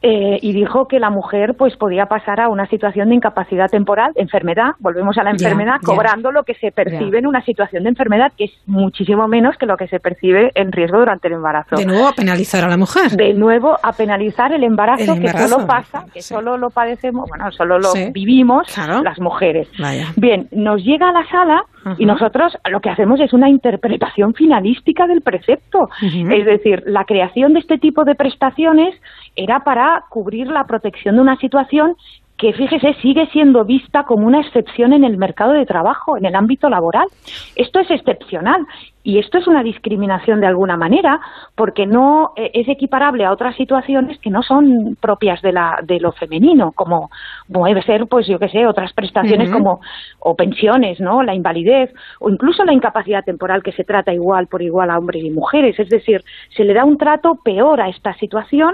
eh, 0.02 0.38
y 0.42 0.54
dijo 0.54 0.88
que 0.88 1.00
la 1.00 1.10
mujer 1.10 1.56
pues 1.58 1.76
podía 1.76 2.06
pasar 2.06 2.40
a 2.40 2.50
una 2.50 2.68
situación 2.68 3.10
de 3.10 3.16
incapacidad 3.16 3.68
temporal, 3.68 4.12
enfermedad, 4.16 4.72
volvemos 4.80 5.18
a 5.18 5.24
la 5.24 5.32
enfermedad, 5.32 5.78
cobrando 5.84 6.32
lo 6.32 6.44
que 6.44 6.54
se 6.54 6.72
percibe 6.72 7.18
en 7.18 7.26
una 7.26 7.42
situación 7.42 7.84
de 7.84 7.90
enfermedad, 7.90 8.32
que 8.38 8.46
es 8.46 8.52
muchísimo 8.68 9.28
menos 9.28 9.58
que 9.58 9.66
lo 9.66 9.76
que 9.76 9.88
se 9.88 10.00
percibe 10.00 10.52
en 10.54 10.72
riesgo 10.72 11.00
durante 11.00 11.28
el 11.28 11.34
embarazo. 11.36 11.76
De 11.76 11.86
nuevo 11.86 12.08
a 12.08 12.14
penalizar 12.14 12.64
a 12.64 12.68
la 12.70 12.78
mujer. 12.78 13.12
De 13.12 13.34
nuevo 13.34 13.76
a 13.82 13.92
penalizar 13.94 14.54
el 14.54 14.64
embarazo, 14.64 15.04
El 15.14 15.18
embarazo, 15.18 15.38
que 15.44 15.48
solo 15.50 15.68
pasa, 15.68 16.06
que 16.14 16.22
solo 16.22 16.58
lo 16.58 16.70
padecemos, 16.70 17.28
bueno, 17.28 17.52
solo 17.52 17.80
lo 17.80 17.90
Sí. 17.90 18.12
vivimos 18.14 18.68
las 19.04 19.20
mujeres. 19.20 19.68
Vaya. 19.80 20.08
Bien, 20.16 20.48
nos 20.52 20.84
llega 20.84 21.10
a 21.10 21.12
la 21.14 21.26
sala 21.30 21.64
y 21.98 22.06
nosotros 22.06 22.56
lo 22.70 22.82
que 22.82 22.90
hacemos 22.90 23.20
es 23.20 23.34
una 23.34 23.50
interpretación 23.50 24.34
finalística 24.34 25.08
del 25.08 25.22
precepto. 25.22 25.88
Es 26.02 26.46
decir, 26.46 26.84
la 26.86 27.06
creación 27.06 27.54
de 27.54 27.60
este 27.60 27.78
tipo 27.78 28.04
de 28.04 28.14
prestaciones 28.16 28.94
era 29.38 29.64
para 29.64 30.04
cubrir 30.10 30.48
la 30.48 30.66
protección 30.66 31.16
de 31.16 31.22
una 31.22 31.38
situación 31.38 31.96
que, 32.38 32.54
fíjese, 32.54 32.94
sigue 33.02 33.28
siendo 33.32 33.66
vista 33.66 34.04
como 34.04 34.28
una 34.28 34.42
excepción 34.42 34.94
en 34.94 35.04
el 35.04 35.18
mercado 35.18 35.54
de 35.54 35.66
trabajo, 35.66 36.18
en 36.18 36.26
el 36.26 36.36
ámbito 36.36 36.70
laboral. 36.70 37.08
Esto 37.56 37.80
es 37.80 37.90
excepcional 37.90 38.66
y 39.08 39.20
esto 39.20 39.38
es 39.38 39.48
una 39.48 39.64
discriminación 39.64 40.42
de 40.42 40.48
alguna 40.48 40.76
manera 40.76 41.22
porque 41.56 41.86
no 41.86 42.34
eh, 42.36 42.52
es 42.54 42.68
equiparable 42.68 43.24
a 43.24 43.32
otras 43.32 43.56
situaciones 43.56 44.20
que 44.20 44.30
no 44.30 44.44
son 44.44 44.98
propias 45.00 45.42
de, 45.42 45.54
la, 45.54 45.80
de 45.82 46.02
lo 46.02 46.12
femenino, 46.12 46.74
como 46.74 47.10
puede 47.50 47.82
ser, 47.84 48.08
pues 48.08 48.28
yo 48.28 48.38
qué 48.38 48.50
sé, 48.50 48.68
otras 48.68 48.92
prestaciones 48.92 49.50
como 49.50 49.80
o 50.20 50.36
pensiones, 50.36 51.00
¿no? 51.00 51.24
La 51.24 51.34
invalidez 51.34 51.94
o 52.20 52.30
incluso 52.30 52.66
la 52.66 52.74
incapacidad 52.74 53.24
temporal 53.24 53.64
que 53.64 53.72
se 53.72 53.86
trata 53.86 54.14
igual 54.14 54.48
por 54.48 54.62
igual 54.62 54.90
a 54.90 54.98
hombres 54.98 55.24
y 55.24 55.30
mujeres. 55.30 55.80
Es 55.80 55.88
decir, 55.88 56.22
se 56.50 56.66
le 56.66 56.74
da 56.74 56.84
un 56.84 56.98
trato 56.98 57.36
peor 57.42 57.80
a 57.80 57.88
esta 57.88 58.14
situación 58.16 58.74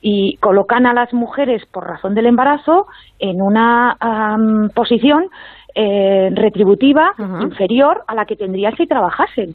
y 0.00 0.38
colocan 0.38 0.86
a 0.86 0.94
las 0.94 1.12
mujeres 1.12 1.62
por 1.66 1.86
razón 1.86 2.14
del 2.14 2.24
embarazo 2.24 2.86
en 3.18 3.42
una 3.42 3.98
am, 4.00 4.70
posición 4.70 5.26
eh, 5.74 6.30
retributiva 6.32 7.12
inferior 7.42 8.02
a 8.06 8.14
la 8.14 8.24
que 8.24 8.36
tendrían 8.36 8.74
si 8.76 8.86
trabajasen. 8.86 9.54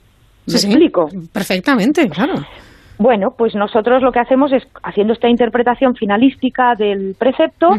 ¿Me 0.51 0.57
Sí, 0.57 0.57
sí. 0.59 0.67
explico? 0.67 1.07
Perfectamente, 1.31 2.07
claro. 2.09 2.33
Bueno, 3.01 3.29
pues 3.37 3.55
nosotros 3.55 4.01
lo 4.01 4.11
que 4.11 4.19
hacemos 4.19 4.51
es, 4.51 4.61
haciendo 4.83 5.13
esta 5.13 5.29
interpretación 5.29 5.95
finalística 5.95 6.75
del 6.75 7.15
precepto, 7.17 7.69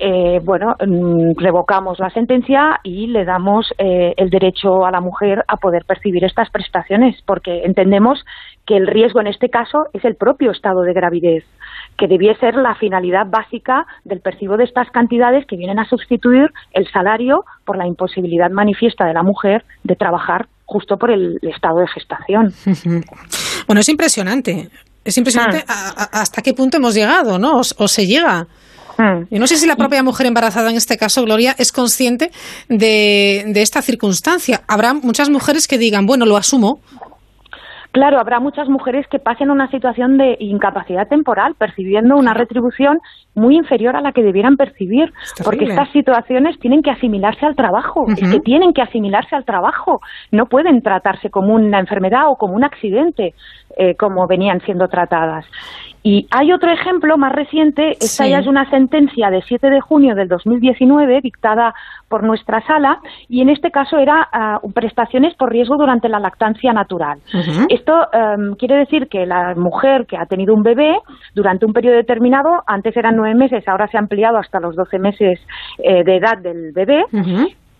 eh, 0.00 0.40
bueno, 0.42 0.74
mm, 0.84 1.38
revocamos 1.38 2.00
la 2.00 2.10
sentencia 2.10 2.80
y 2.82 3.06
le 3.06 3.24
damos 3.24 3.72
eh, 3.78 4.14
el 4.16 4.30
derecho 4.30 4.84
a 4.84 4.90
la 4.90 5.00
mujer 5.00 5.44
a 5.46 5.58
poder 5.58 5.84
percibir 5.86 6.24
estas 6.24 6.50
prestaciones, 6.50 7.22
porque 7.24 7.62
entendemos 7.64 8.24
que 8.66 8.76
el 8.76 8.88
riesgo 8.88 9.20
en 9.20 9.28
este 9.28 9.48
caso 9.48 9.84
es 9.92 10.04
el 10.04 10.16
propio 10.16 10.50
estado 10.50 10.82
de 10.82 10.92
gravidez, 10.92 11.44
que 11.96 12.08
debía 12.08 12.34
ser 12.40 12.56
la 12.56 12.74
finalidad 12.74 13.28
básica 13.28 13.86
del 14.04 14.18
percibo 14.22 14.56
de 14.56 14.64
estas 14.64 14.90
cantidades 14.90 15.46
que 15.46 15.56
vienen 15.56 15.78
a 15.78 15.88
sustituir 15.88 16.50
el 16.72 16.88
salario 16.90 17.44
por 17.64 17.76
la 17.76 17.86
imposibilidad 17.86 18.50
manifiesta 18.50 19.06
de 19.06 19.14
la 19.14 19.22
mujer 19.22 19.64
de 19.84 19.94
trabajar 19.94 20.46
justo 20.66 20.96
por 20.96 21.10
el 21.10 21.38
estado 21.42 21.78
de 21.80 21.86
gestación. 21.88 22.52
Bueno, 23.66 23.80
es 23.80 23.88
impresionante. 23.88 24.68
Es 25.04 25.16
impresionante 25.16 25.64
Ah. 25.68 25.94
a- 25.96 26.02
a- 26.18 26.20
hasta 26.22 26.42
qué 26.42 26.52
punto 26.52 26.76
hemos 26.76 26.94
llegado, 26.94 27.38
¿no? 27.38 27.56
O, 27.58 27.62
o 27.78 27.88
se 27.88 28.06
llega. 28.06 28.46
Hmm. 28.98 29.24
Yo 29.30 29.38
no 29.40 29.46
sé 29.46 29.56
si 29.56 29.66
la 29.66 29.76
propia 29.76 30.02
mujer 30.02 30.26
embarazada 30.26 30.70
en 30.70 30.76
este 30.76 30.96
caso, 30.98 31.22
Gloria, 31.24 31.54
es 31.58 31.72
consciente 31.72 32.30
de, 32.68 33.44
de 33.46 33.62
esta 33.62 33.80
circunstancia. 33.82 34.62
Habrá 34.68 34.92
muchas 34.94 35.30
mujeres 35.30 35.66
que 35.66 35.78
digan, 35.78 36.06
bueno, 36.06 36.26
lo 36.26 36.36
asumo. 36.36 36.80
Claro, 37.94 38.18
habrá 38.18 38.40
muchas 38.40 38.68
mujeres 38.68 39.06
que 39.06 39.20
pasen 39.20 39.52
una 39.52 39.70
situación 39.70 40.18
de 40.18 40.36
incapacidad 40.40 41.06
temporal, 41.06 41.54
percibiendo 41.56 42.16
una 42.16 42.34
retribución 42.34 42.98
muy 43.36 43.54
inferior 43.56 43.94
a 43.94 44.00
la 44.00 44.10
que 44.10 44.24
debieran 44.24 44.56
percibir, 44.56 45.12
porque 45.44 45.66
estas 45.66 45.92
situaciones 45.92 46.58
tienen 46.58 46.82
que 46.82 46.90
asimilarse 46.90 47.46
al 47.46 47.54
trabajo, 47.54 48.06
es 48.08 48.32
que 48.32 48.40
tienen 48.40 48.72
que 48.72 48.82
asimilarse 48.82 49.36
al 49.36 49.44
trabajo, 49.44 50.00
no 50.32 50.46
pueden 50.46 50.82
tratarse 50.82 51.30
como 51.30 51.54
una 51.54 51.78
enfermedad 51.78 52.22
o 52.26 52.34
como 52.34 52.54
un 52.54 52.64
accidente, 52.64 53.32
eh, 53.76 53.94
como 53.94 54.26
venían 54.26 54.58
siendo 54.62 54.88
tratadas. 54.88 55.46
Y 56.06 56.26
hay 56.30 56.52
otro 56.52 56.70
ejemplo 56.70 57.16
más 57.16 57.32
reciente, 57.32 57.92
esta 57.92 58.24
Sí. 58.24 58.30
ya 58.30 58.40
es 58.40 58.46
una 58.46 58.68
sentencia 58.68 59.30
de 59.30 59.40
7 59.40 59.70
de 59.70 59.80
junio 59.80 60.14
del 60.14 60.28
2019 60.28 61.22
dictada 61.22 61.72
por 62.10 62.22
nuestra 62.22 62.60
sala 62.66 62.98
y 63.26 63.40
en 63.40 63.48
este 63.48 63.70
caso 63.70 63.96
era 63.96 64.28
ah, 64.30 64.58
prestaciones 64.74 65.34
por 65.34 65.50
riesgo 65.50 65.76
durante 65.78 66.10
la 66.10 66.18
lactancia 66.18 66.74
natural. 66.74 67.20
Esto 67.70 67.94
em, 68.12 68.54
quiere 68.56 68.76
decir 68.76 69.08
que 69.08 69.24
la 69.24 69.54
mujer 69.56 70.04
que 70.06 70.18
ha 70.18 70.26
tenido 70.26 70.52
un 70.52 70.62
bebé 70.62 70.98
durante 71.34 71.64
un 71.64 71.72
periodo 71.72 71.96
determinado, 71.96 72.50
antes 72.66 72.94
eran 72.98 73.16
nueve 73.16 73.34
meses, 73.34 73.66
ahora 73.66 73.88
se 73.88 73.96
ha 73.96 74.00
ampliado 74.00 74.36
hasta 74.36 74.60
los 74.60 74.76
12 74.76 74.98
meses 74.98 75.40
eh, 75.78 76.04
de 76.04 76.16
edad 76.16 76.36
del 76.36 76.72
bebé, 76.74 77.02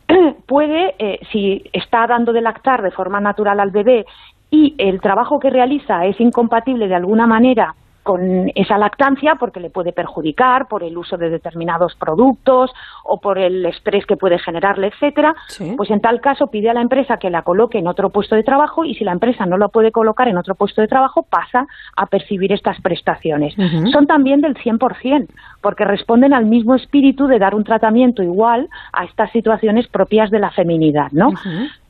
puede, 0.46 0.94
eh, 0.98 1.18
si 1.30 1.62
está 1.74 2.06
dando 2.06 2.32
de 2.32 2.40
lactar 2.40 2.80
de 2.80 2.90
forma 2.90 3.20
natural 3.20 3.60
al 3.60 3.70
bebé 3.70 4.06
y 4.51 4.74
el 4.78 5.02
trabajo 5.02 5.38
que 5.38 5.51
realiza 5.51 6.06
es 6.06 6.18
incompatible 6.20 6.88
de 6.88 6.94
alguna 6.94 7.26
manera 7.26 7.74
con 8.05 8.52
esa 8.55 8.78
lactancia 8.78 9.35
porque 9.36 9.60
le 9.60 9.70
puede 9.70 9.93
perjudicar 9.93 10.68
por 10.68 10.85
el 10.85 10.97
uso 10.97 11.16
de 11.16 11.31
determinados 11.31 11.94
productos 11.97 12.70
o 13.02 13.18
por 13.18 13.39
el 13.39 13.64
estrés 13.64 14.05
que 14.06 14.16
puede 14.16 14.39
generarle, 14.39 14.89
etcétera, 14.89 15.35
pues 15.76 15.90
en 15.90 16.01
tal 16.01 16.20
caso 16.20 16.48
pide 16.48 16.68
a 16.70 16.74
la 16.74 16.82
empresa 16.82 17.16
que 17.16 17.31
la 17.31 17.43
coloque 17.43 17.78
en 17.78 17.89
otro 17.89 18.10
puesto 18.10 18.36
de 18.36 18.43
trabajo 18.43 18.85
y 18.85 18.94
si 18.94 19.05
la 19.05 19.12
empresa 19.12 19.47
no 19.47 19.56
la 19.56 19.68
puede 19.68 19.90
colocar 19.90 20.28
en 20.28 20.36
otro 20.36 20.55
puesto 20.55 20.82
de 20.82 20.86
trabajo 20.86 21.22
pasa 21.22 21.66
a 21.97 22.06
percibir 22.06 22.52
estas 22.52 22.78
prestaciones. 22.82 23.55
Son 23.90 24.06
también 24.06 24.43
del 24.43 24.55
100% 24.55 25.26
porque 25.62 25.85
responden 25.85 26.35
al 26.35 26.44
mismo 26.44 26.74
espíritu 26.74 27.26
de 27.26 27.39
dar 27.39 27.55
un 27.55 27.64
tratamiento 27.64 28.22
igual 28.22 28.68
a 28.93 29.05
estas 29.05 29.32
situaciones 29.32 29.89
propias 29.89 30.31
de 30.31 30.40
la 30.40 30.51
feminidad, 30.51 31.10
¿no? 31.12 31.31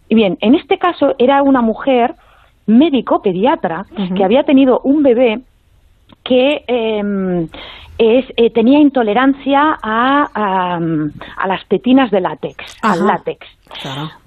Y 0.08 0.14
bien, 0.14 0.38
en 0.40 0.54
este 0.54 0.78
caso 0.78 1.16
era 1.18 1.42
una 1.42 1.60
mujer 1.60 2.14
médico 2.66 3.20
pediatra 3.20 3.84
que 4.16 4.22
había 4.22 4.44
tenido 4.44 4.80
un 4.84 5.02
bebé 5.02 5.40
que 6.24 6.64
eh, 6.66 7.46
es, 7.98 8.24
eh, 8.36 8.50
tenía 8.50 8.80
intolerancia 8.80 9.78
a, 9.80 10.28
a, 10.34 10.80
a 11.36 11.46
las 11.46 11.66
tetinas 11.68 12.10
de 12.10 12.20
látex, 12.20 12.56
al 12.82 13.06
látex. 13.06 13.46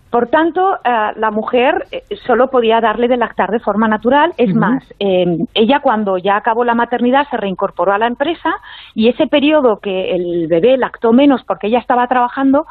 Por 0.09 0.27
tanto, 0.27 0.75
eh, 0.75 1.11
la 1.17 1.31
mujer 1.31 1.85
eh, 1.91 2.03
solo 2.25 2.49
podía 2.49 2.79
darle 2.79 3.09
de 3.09 3.17
lactar 3.17 3.51
de 3.51 3.59
forma 3.59 3.89
natural. 3.89 4.33
Es 4.37 4.55
más, 4.55 4.83
eh, 4.99 5.37
ella 5.53 5.81
cuando 5.81 6.17
ya 6.17 6.37
acabó 6.37 6.63
la 6.63 6.75
maternidad 6.75 7.27
se 7.29 7.35
reincorporó 7.35 7.91
a 7.91 7.97
la 7.97 8.07
empresa 8.07 8.55
y 8.95 9.09
ese 9.09 9.27
periodo 9.27 9.79
que 9.79 10.15
el 10.15 10.47
bebé 10.47 10.77
lactó 10.77 11.11
menos 11.11 11.43
porque 11.43 11.67
ella 11.67 11.79
estaba 11.79 12.07
trabajando 12.07 12.65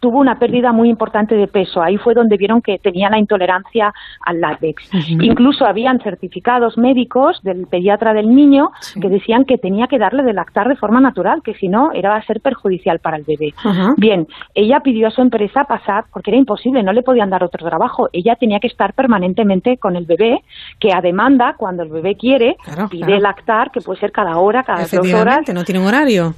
tuvo 0.00 0.18
una 0.18 0.38
pérdida 0.38 0.72
muy 0.72 0.88
importante 0.88 1.34
de 1.34 1.46
peso. 1.46 1.82
Ahí 1.82 1.96
fue 1.98 2.14
donde 2.14 2.36
vieron 2.36 2.62
que 2.62 2.78
tenía 2.78 3.10
la 3.10 3.18
intolerancia 3.18 3.92
al 4.24 4.40
látex. 4.40 4.90
Incluso 5.08 5.66
habían 5.66 6.00
certificados 6.00 6.78
médicos 6.78 7.40
del 7.42 7.66
pediatra 7.66 8.14
del 8.14 8.34
niño 8.34 8.70
que 9.00 9.08
decían 9.08 9.44
que 9.44 9.58
tenía 9.58 9.86
que 9.86 9.98
darle 9.98 10.22
de 10.22 10.32
lactar 10.32 10.68
de 10.68 10.76
forma 10.76 11.00
natural, 11.00 11.42
que 11.44 11.54
si 11.54 11.68
no 11.68 11.92
era 11.92 12.16
a 12.16 12.22
ser 12.22 12.40
perjudicial 12.40 12.98
para 12.98 13.16
el 13.16 13.24
bebé. 13.24 13.52
Bien, 13.96 14.26
ella 14.54 14.80
pidió 14.80 15.08
a 15.08 15.10
su 15.10 15.20
empresa 15.20 15.64
pasar, 15.64 16.04
porque 16.12 16.30
era 16.30 16.38
imposible, 16.38 16.82
no 16.82 16.92
le 16.92 17.02
podían 17.02 17.30
dar 17.30 17.44
otro 17.44 17.68
trabajo. 17.68 18.08
Ella 18.12 18.36
tenía 18.36 18.58
que 18.58 18.66
estar 18.66 18.94
permanentemente 18.94 19.76
con 19.76 19.96
el 19.96 20.06
bebé, 20.06 20.40
que 20.78 20.92
a 20.92 21.00
demanda, 21.00 21.54
cuando 21.56 21.82
el 21.82 21.90
bebé 21.90 22.16
quiere, 22.16 22.56
pide 22.90 23.04
claro. 23.04 23.20
lactar, 23.20 23.70
que 23.70 23.80
puede 23.80 24.00
ser 24.00 24.12
cada 24.12 24.38
hora, 24.38 24.62
cada 24.62 24.86
dos 24.86 25.12
horas 25.12 25.40
no 25.52 25.64
tiene 25.64 25.80
un 25.80 25.86
horario. 25.86 26.34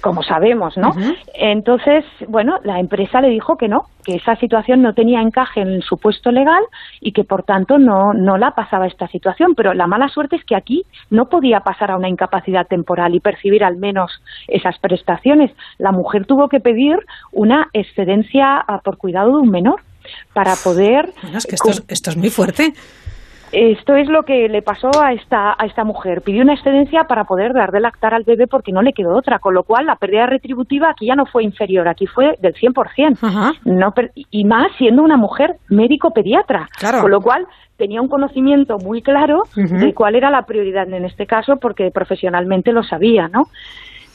Como 0.00 0.22
sabemos, 0.22 0.76
¿no? 0.76 0.92
Entonces, 1.34 2.04
bueno, 2.28 2.58
la 2.64 2.78
empresa 2.80 3.20
le 3.20 3.28
dijo 3.28 3.56
que 3.56 3.68
no, 3.68 3.86
que 4.04 4.16
esa 4.16 4.36
situación 4.36 4.82
no 4.82 4.94
tenía 4.94 5.20
encaje 5.20 5.60
en 5.60 5.82
su 5.82 5.96
puesto 5.96 6.30
legal 6.30 6.62
y 7.00 7.12
que 7.12 7.24
por 7.24 7.42
tanto 7.42 7.78
no, 7.78 8.12
no 8.14 8.38
la 8.38 8.52
pasaba 8.52 8.86
esta 8.86 9.08
situación. 9.08 9.54
Pero 9.56 9.74
la 9.74 9.86
mala 9.86 10.08
suerte 10.08 10.36
es 10.36 10.44
que 10.44 10.56
aquí 10.56 10.82
no 11.10 11.26
podía 11.26 11.60
pasar 11.60 11.90
a 11.90 11.96
una 11.96 12.08
incapacidad 12.08 12.66
temporal 12.66 13.14
y 13.14 13.20
percibir 13.20 13.64
al 13.64 13.76
menos 13.76 14.22
esas 14.46 14.78
prestaciones. 14.78 15.50
La 15.78 15.92
mujer 15.92 16.26
tuvo 16.26 16.48
que 16.48 16.60
pedir 16.60 16.96
una 17.32 17.68
excedencia 17.72 18.58
ah, 18.58 18.80
por 18.82 18.98
cuidado 18.98 19.36
de 19.36 19.42
un 19.42 19.50
menor 19.50 19.80
para 20.32 20.54
poder 20.56 21.12
Bueno, 21.22 21.38
es 21.38 21.46
que 21.46 21.56
esto 21.56 21.70
es, 21.70 21.84
esto 21.88 22.10
es 22.10 22.16
muy 22.16 22.30
fuerte. 22.30 22.72
Esto 23.52 23.94
es 23.96 24.08
lo 24.08 24.24
que 24.24 24.48
le 24.48 24.62
pasó 24.62 24.90
a 25.02 25.12
esta, 25.12 25.54
a 25.58 25.66
esta 25.66 25.84
mujer. 25.84 26.22
Pidió 26.22 26.42
una 26.42 26.54
excedencia 26.54 27.04
para 27.04 27.24
poder 27.24 27.52
dar 27.52 27.72
de 27.72 27.80
lactar 27.80 28.14
al 28.14 28.24
bebé 28.24 28.46
porque 28.46 28.72
no 28.72 28.82
le 28.82 28.92
quedó 28.92 29.16
otra, 29.16 29.38
con 29.38 29.54
lo 29.54 29.62
cual 29.62 29.86
la 29.86 29.96
pérdida 29.96 30.26
retributiva 30.26 30.90
aquí 30.90 31.06
ya 31.06 31.14
no 31.14 31.26
fue 31.26 31.44
inferior, 31.44 31.88
aquí 31.88 32.06
fue 32.06 32.36
del 32.40 32.54
100%. 32.54 33.18
No 33.64 33.92
per- 33.92 34.12
y 34.14 34.44
más 34.44 34.72
siendo 34.78 35.02
una 35.02 35.16
mujer 35.16 35.56
médico-pediatra, 35.68 36.68
Claro. 36.78 37.00
con 37.02 37.10
lo 37.10 37.20
cual 37.20 37.46
tenía 37.76 38.00
un 38.02 38.08
conocimiento 38.08 38.78
muy 38.78 39.02
claro 39.02 39.44
de 39.54 39.94
cuál 39.94 40.16
era 40.16 40.30
la 40.30 40.42
prioridad 40.42 40.92
en 40.92 41.04
este 41.04 41.26
caso 41.26 41.56
porque 41.58 41.90
profesionalmente 41.92 42.72
lo 42.72 42.82
sabía, 42.82 43.28
¿no? 43.28 43.44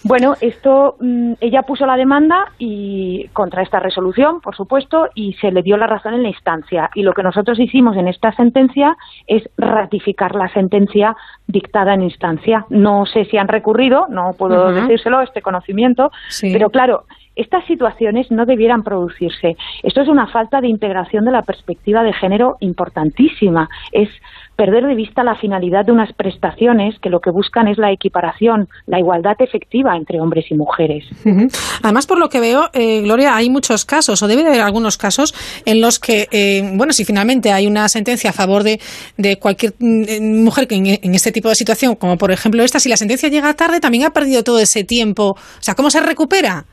Bueno, 0.03 0.35
esto 0.41 0.97
mm, 0.99 1.33
ella 1.39 1.63
puso 1.63 1.85
la 1.85 1.95
demanda 1.95 2.51
y 2.57 3.27
contra 3.33 3.61
esta 3.61 3.79
resolución, 3.79 4.41
por 4.41 4.55
supuesto, 4.55 5.07
y 5.15 5.33
se 5.33 5.51
le 5.51 5.61
dio 5.61 5.77
la 5.77 5.87
razón 5.87 6.13
en 6.13 6.23
la 6.23 6.29
instancia. 6.29 6.89
Y 6.93 7.03
lo 7.03 7.13
que 7.13 7.23
nosotros 7.23 7.59
hicimos 7.59 7.95
en 7.95 8.07
esta 8.07 8.31
sentencia 8.33 8.97
es 9.27 9.49
ratificar 9.57 10.35
la 10.35 10.49
sentencia 10.49 11.15
dictada 11.47 11.93
en 11.93 12.03
instancia. 12.03 12.65
No 12.69 13.05
sé 13.05 13.25
si 13.25 13.37
han 13.37 13.47
recurrido, 13.47 14.07
no 14.09 14.33
puedo 14.37 14.71
decírselo, 14.71 15.21
este 15.21 15.41
conocimiento, 15.41 16.11
Sí. 16.29 16.51
pero 16.51 16.69
claro, 16.69 17.05
estas 17.35 17.65
situaciones 17.65 18.29
no 18.31 18.45
debieran 18.45 18.83
producirse. 18.83 19.57
Esto 19.81 20.01
es 20.01 20.07
una 20.07 20.27
falta 20.27 20.61
de 20.61 20.67
integración 20.67 21.25
de 21.25 21.31
la 21.31 21.41
perspectiva 21.41 22.03
de 22.03 22.13
género 22.13 22.57
importantísima. 22.59 23.69
Es 23.91 24.09
perder 24.55 24.85
de 24.85 24.95
vista 24.95 25.23
la 25.23 25.35
finalidad 25.35 25.85
de 25.85 25.91
unas 25.91 26.13
prestaciones 26.13 26.99
que 26.99 27.09
lo 27.09 27.19
que 27.21 27.31
buscan 27.31 27.67
es 27.67 27.77
la 27.77 27.91
equiparación, 27.91 28.67
la 28.85 28.99
igualdad 28.99 29.35
efectiva 29.39 29.95
entre 29.97 30.19
hombres 30.19 30.45
y 30.49 30.55
mujeres. 30.55 31.05
Además, 31.81 32.05
por 32.05 32.19
lo 32.19 32.29
que 32.29 32.39
veo, 32.39 32.69
eh, 32.73 33.01
Gloria, 33.01 33.35
hay 33.35 33.49
muchos 33.49 33.85
casos, 33.85 34.21
o 34.21 34.27
debe 34.27 34.43
de 34.43 34.49
haber 34.49 34.61
algunos 34.61 34.97
casos, 34.97 35.33
en 35.65 35.81
los 35.81 35.99
que, 35.99 36.27
eh, 36.31 36.61
bueno, 36.75 36.93
si 36.93 37.03
finalmente 37.03 37.51
hay 37.51 37.65
una 37.67 37.87
sentencia 37.89 38.29
a 38.29 38.33
favor 38.33 38.63
de, 38.63 38.79
de 39.17 39.37
cualquier 39.37 39.73
mm, 39.79 40.03
eh, 40.07 40.21
mujer 40.21 40.67
que 40.67 40.75
en, 40.75 40.85
en 40.87 41.15
este 41.15 41.31
tipo 41.31 41.49
de 41.49 41.55
situación, 41.55 41.95
como 41.95 42.17
por 42.17 42.31
ejemplo 42.31 42.63
esta, 42.63 42.79
si 42.79 42.89
la 42.89 42.97
sentencia 42.97 43.29
llega 43.29 43.53
tarde, 43.55 43.79
también 43.79 44.05
ha 44.05 44.11
perdido 44.11 44.43
todo 44.43 44.59
ese 44.59 44.83
tiempo. 44.83 45.31
O 45.31 45.37
sea, 45.61 45.73
¿cómo 45.75 45.89
se 45.89 45.99
recupera? 45.99 46.65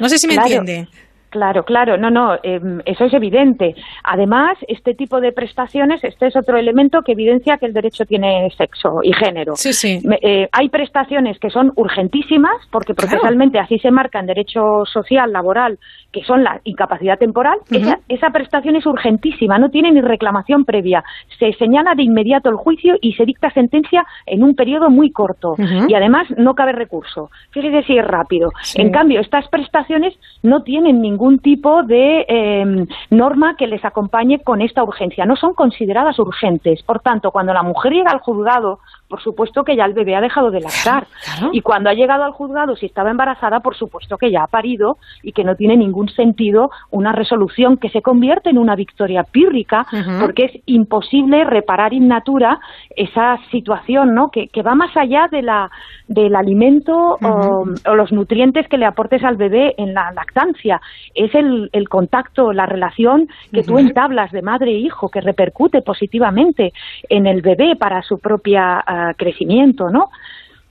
No 0.00 0.08
sé 0.08 0.18
si 0.18 0.26
me 0.26 0.34
Claro. 0.34 0.48
entiende. 0.48 0.88
Claro, 1.32 1.64
claro, 1.64 1.96
no, 1.96 2.10
no, 2.10 2.34
eh, 2.42 2.60
eso 2.84 3.06
es 3.06 3.14
evidente. 3.14 3.74
Además, 4.04 4.58
este 4.68 4.92
tipo 4.92 5.18
de 5.18 5.32
prestaciones, 5.32 6.04
este 6.04 6.26
es 6.26 6.36
otro 6.36 6.58
elemento 6.58 7.00
que 7.00 7.12
evidencia 7.12 7.56
que 7.56 7.64
el 7.64 7.72
derecho 7.72 8.04
tiene 8.04 8.50
sexo 8.54 9.00
y 9.02 9.14
género. 9.14 9.56
Sí, 9.56 9.72
sí. 9.72 9.98
Eh, 10.20 10.46
hay 10.52 10.68
prestaciones 10.68 11.38
que 11.38 11.48
son 11.48 11.72
urgentísimas, 11.74 12.52
porque 12.70 12.92
procesalmente 12.92 13.58
así 13.58 13.78
se 13.78 13.90
marca 13.90 14.20
en 14.20 14.26
derecho 14.26 14.84
social, 14.84 15.32
laboral, 15.32 15.78
que 16.12 16.22
son 16.24 16.44
la 16.44 16.60
incapacidad 16.64 17.18
temporal. 17.18 17.58
esa, 17.70 17.98
esa 18.08 18.30
prestación 18.30 18.76
es 18.76 18.86
urgentísima, 18.86 19.58
no 19.58 19.70
tiene 19.70 19.90
ni 19.90 20.00
reclamación 20.00 20.64
previa. 20.64 21.02
Se 21.38 21.52
señala 21.54 21.94
de 21.94 22.02
inmediato 22.02 22.50
el 22.50 22.56
juicio 22.56 22.96
y 23.00 23.14
se 23.14 23.24
dicta 23.24 23.50
sentencia 23.50 24.06
en 24.26 24.42
un 24.42 24.54
periodo 24.54 24.90
muy 24.90 25.10
corto. 25.10 25.56
Y 25.88 25.94
además 25.94 26.26
no 26.36 26.54
cabe 26.54 26.72
recurso. 26.72 27.30
Fíjese 27.50 27.82
si 27.84 27.98
es 27.98 28.06
rápido. 28.06 28.50
Sí. 28.62 28.80
En 28.80 28.90
cambio, 28.90 29.20
estas 29.20 29.48
prestaciones 29.48 30.14
no 30.42 30.62
tienen 30.62 31.00
ningún 31.00 31.38
tipo 31.38 31.82
de 31.82 32.26
eh, 32.28 32.86
norma 33.10 33.56
que 33.56 33.66
les 33.66 33.84
acompañe 33.84 34.40
con 34.40 34.60
esta 34.60 34.84
urgencia. 34.84 35.24
No 35.24 35.36
son 35.36 35.54
consideradas 35.54 36.18
urgentes. 36.18 36.82
Por 36.82 37.00
tanto, 37.00 37.30
cuando 37.30 37.52
la 37.54 37.62
mujer 37.62 37.92
llega 37.92 38.10
al 38.10 38.20
juzgado, 38.20 38.80
por 39.12 39.20
supuesto 39.20 39.62
que 39.62 39.76
ya 39.76 39.84
el 39.84 39.92
bebé 39.92 40.16
ha 40.16 40.22
dejado 40.22 40.50
de 40.50 40.62
lactar. 40.62 41.06
Y 41.52 41.60
cuando 41.60 41.90
ha 41.90 41.92
llegado 41.92 42.24
al 42.24 42.32
juzgado, 42.32 42.76
si 42.76 42.86
estaba 42.86 43.10
embarazada, 43.10 43.60
por 43.60 43.76
supuesto 43.76 44.16
que 44.16 44.30
ya 44.30 44.44
ha 44.44 44.46
parido 44.46 44.96
y 45.22 45.32
que 45.32 45.44
no 45.44 45.54
tiene 45.54 45.76
ningún 45.76 46.08
sentido 46.08 46.70
una 46.90 47.12
resolución 47.12 47.76
que 47.76 47.90
se 47.90 48.00
convierte 48.00 48.48
en 48.48 48.56
una 48.56 48.74
victoria 48.74 49.24
pírrica, 49.24 49.84
porque 50.18 50.44
es 50.46 50.52
imposible 50.64 51.44
reparar 51.44 51.92
in 51.92 52.08
natura 52.08 52.58
esa 52.96 53.36
situación, 53.50 54.14
¿no? 54.14 54.30
Que, 54.30 54.48
que 54.48 54.62
va 54.62 54.74
más 54.74 54.96
allá 54.96 55.28
de 55.30 55.42
la, 55.42 55.70
del 56.08 56.34
alimento 56.34 57.18
o, 57.22 57.66
o 57.86 57.94
los 57.94 58.12
nutrientes 58.12 58.66
que 58.66 58.78
le 58.78 58.86
aportes 58.86 59.22
al 59.24 59.36
bebé 59.36 59.74
en 59.76 59.92
la 59.92 60.10
lactancia. 60.12 60.80
Es 61.14 61.34
el, 61.34 61.68
el 61.74 61.90
contacto, 61.90 62.54
la 62.54 62.64
relación 62.64 63.28
que 63.52 63.62
tú 63.62 63.76
entablas 63.76 64.32
de 64.32 64.40
madre 64.40 64.70
e 64.70 64.78
hijo, 64.78 65.10
que 65.10 65.20
repercute 65.20 65.82
positivamente 65.82 66.72
en 67.10 67.26
el 67.26 67.42
bebé 67.42 67.76
para 67.76 68.00
su 68.00 68.18
propia 68.18 68.82
ah, 69.10 69.14
crecimiento, 69.16 69.90
¿no? 69.90 70.10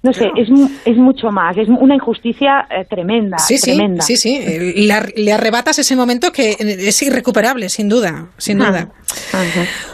No 0.04 0.14
sé, 0.14 0.32
es, 0.36 0.50
mu- 0.50 0.68
es 0.84 0.98
mucho 0.98 1.30
más, 1.30 1.56
es 1.58 1.68
una 1.70 1.94
injusticia 1.94 2.66
eh, 2.72 2.86
tremenda, 2.90 3.38
Sí, 3.38 3.60
sí, 3.60 3.76
tremenda. 3.78 4.02
sí, 4.02 4.18
sí. 4.18 4.40
Le, 4.76 4.92
ar- 4.94 5.14
le 5.16 5.32
arrebatas 5.32 5.78
ese 5.78 5.96
momento 5.96 6.32
que 6.32 6.56
es 6.60 7.04
irrecuperable, 7.04 7.70
sin 7.70 7.88
duda, 7.88 8.26
sin 8.38 8.60
Ajá. 8.64 8.72
duda. 8.72 8.88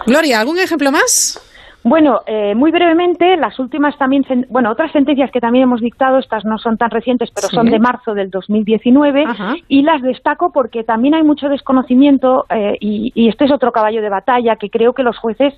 Gloria, 0.05 0.39
¿algún 0.39 0.59
ejemplo 0.59 0.91
más? 0.93 1.41
Bueno, 1.83 2.21
eh, 2.25 2.53
muy 2.55 2.71
brevemente, 2.71 3.37
las 3.37 3.59
últimas 3.59 3.97
también, 3.97 4.25
bueno, 4.49 4.71
otras 4.71 4.91
sentencias 4.91 5.31
que 5.31 5.39
también 5.39 5.63
hemos 5.63 5.79
dictado, 5.79 6.19
estas 6.19 6.43
no 6.43 6.57
son 6.57 6.77
tan 6.77 6.89
recientes, 6.89 7.29
pero 7.33 7.47
Sí. 7.47 7.55
son 7.55 7.69
de 7.69 7.79
marzo 7.79 8.13
del 8.13 8.29
2019, 8.29 9.23
y 9.69 9.83
las 9.83 10.01
destaco 10.01 10.51
porque 10.51 10.83
también 10.83 11.13
hay 11.15 11.23
mucho 11.23 11.47
desconocimiento 11.49 12.45
eh, 12.49 12.75
y, 12.81 13.11
y 13.15 13.29
este 13.29 13.45
es 13.45 13.51
otro 13.51 13.71
caballo 13.71 14.01
de 14.01 14.09
batalla 14.09 14.57
que 14.57 14.69
creo 14.69 14.93
que 14.93 15.03
los 15.03 15.17
jueces 15.17 15.53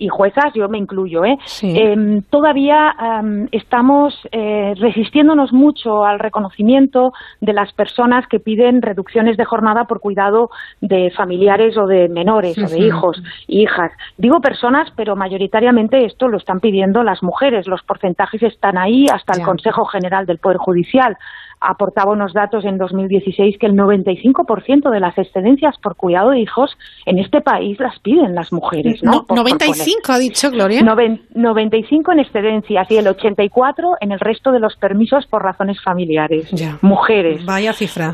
y 0.00 0.08
juezas, 0.08 0.52
yo 0.54 0.68
me 0.68 0.78
incluyo, 0.78 1.24
¿eh? 1.24 1.36
Em, 1.62 2.22
todavía 2.22 2.90
am, 2.98 3.48
estamos 3.52 4.14
eh, 4.32 4.72
resistiéndonos 4.76 5.52
mucho 5.52 6.04
al 6.04 6.18
reconocimiento 6.18 7.12
de 7.40 7.52
las 7.52 7.72
personas 7.74 8.26
que 8.26 8.40
piden 8.40 8.80
reducciones 8.80 9.36
de 9.36 9.44
jornada 9.44 9.84
por 9.84 10.00
cuidado 10.00 10.48
de 10.80 11.10
familiares 11.14 11.76
o 11.76 11.86
de 11.86 12.08
menores 12.08 12.56
o 12.56 12.66
de 12.66 12.78
hijos 12.78 13.22
y 13.46 13.62
hijas. 13.62 13.92
Digo 14.16 14.40
personas, 14.40 14.90
pero 14.96 15.16
mayoritariamente 15.16 16.06
esto 16.06 16.28
lo 16.28 16.38
están 16.38 16.60
pidiendo 16.60 17.02
las 17.02 17.22
mujeres. 17.22 17.68
Los 17.68 17.82
porcentajes 17.82 18.42
están 18.42 18.78
ahí 18.78 19.04
hasta 19.12 19.34
el 19.34 19.40
Ya. 19.40 19.44
Consejo 19.44 19.84
General 19.84 20.24
del 20.24 20.38
Poder 20.38 20.56
Judicial. 20.56 21.16
Aportaba 21.60 22.12
unos 22.12 22.32
datos 22.32 22.64
en 22.64 22.78
2016 22.78 23.58
que 23.58 23.66
el 23.66 23.74
95% 23.74 24.90
de 24.90 25.00
las 25.00 25.16
excedencias 25.18 25.76
por 25.78 25.94
cuidado 25.96 26.30
de 26.30 26.40
hijos 26.40 26.76
en 27.06 27.18
este 27.18 27.40
país 27.42 27.78
las 27.78 27.98
piden 28.00 28.34
las 28.34 28.50
mujeres. 28.52 29.02
¿no? 29.02 29.10
No, 29.12 29.18
Por- 29.18 29.26
por 29.28 29.36
95 29.38 30.12
ha 30.12 30.18
dicho 30.18 30.50
Gloria. 30.50 30.80
Noven- 30.82 31.20
95 31.34 32.12
en 32.12 32.20
excedencias 32.20 32.90
y 32.90 32.96
el 32.96 33.06
84 33.06 33.96
en 34.00 34.12
el 34.12 34.20
resto 34.20 34.52
de 34.52 34.60
los 34.60 34.76
permisos 34.76 35.26
por 35.26 35.42
razones 35.42 35.80
familiares. 35.82 36.48
Mujeres. 36.80 37.44
Vaya 37.44 37.72
cifra. 37.72 38.12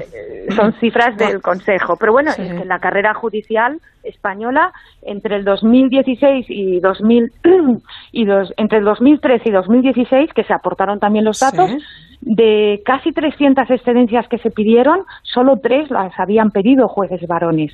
Son 0.54 0.72
cifras 0.74 1.16
del 1.16 1.40
Consejo. 1.42 1.96
Pero 1.98 2.12
bueno, 2.12 2.30
es 2.30 2.36
que 2.36 2.64
la 2.64 2.78
carrera 2.78 3.14
judicial 3.14 3.78
española 4.04 4.72
entre 5.02 5.36
el 5.36 5.44
2016 5.44 6.46
y 6.48 6.80
2000 6.80 7.32
y 8.12 8.24
dos- 8.24 8.52
entre 8.56 8.78
el 8.78 8.84
2013 8.84 9.48
y 9.48 9.52
2016 9.52 10.30
que 10.32 10.44
se 10.44 10.52
aportaron 10.52 11.00
también 11.00 11.24
los 11.24 11.40
datos 11.40 11.70
de 12.26 12.82
casi 12.84 13.12
300 13.12 13.70
excedencias 13.70 14.26
que 14.28 14.38
se 14.38 14.50
pidieron, 14.50 15.04
solo 15.22 15.54
tres 15.62 15.90
las 15.90 16.12
habían 16.18 16.50
pedido 16.50 16.88
jueces 16.88 17.20
varones. 17.28 17.72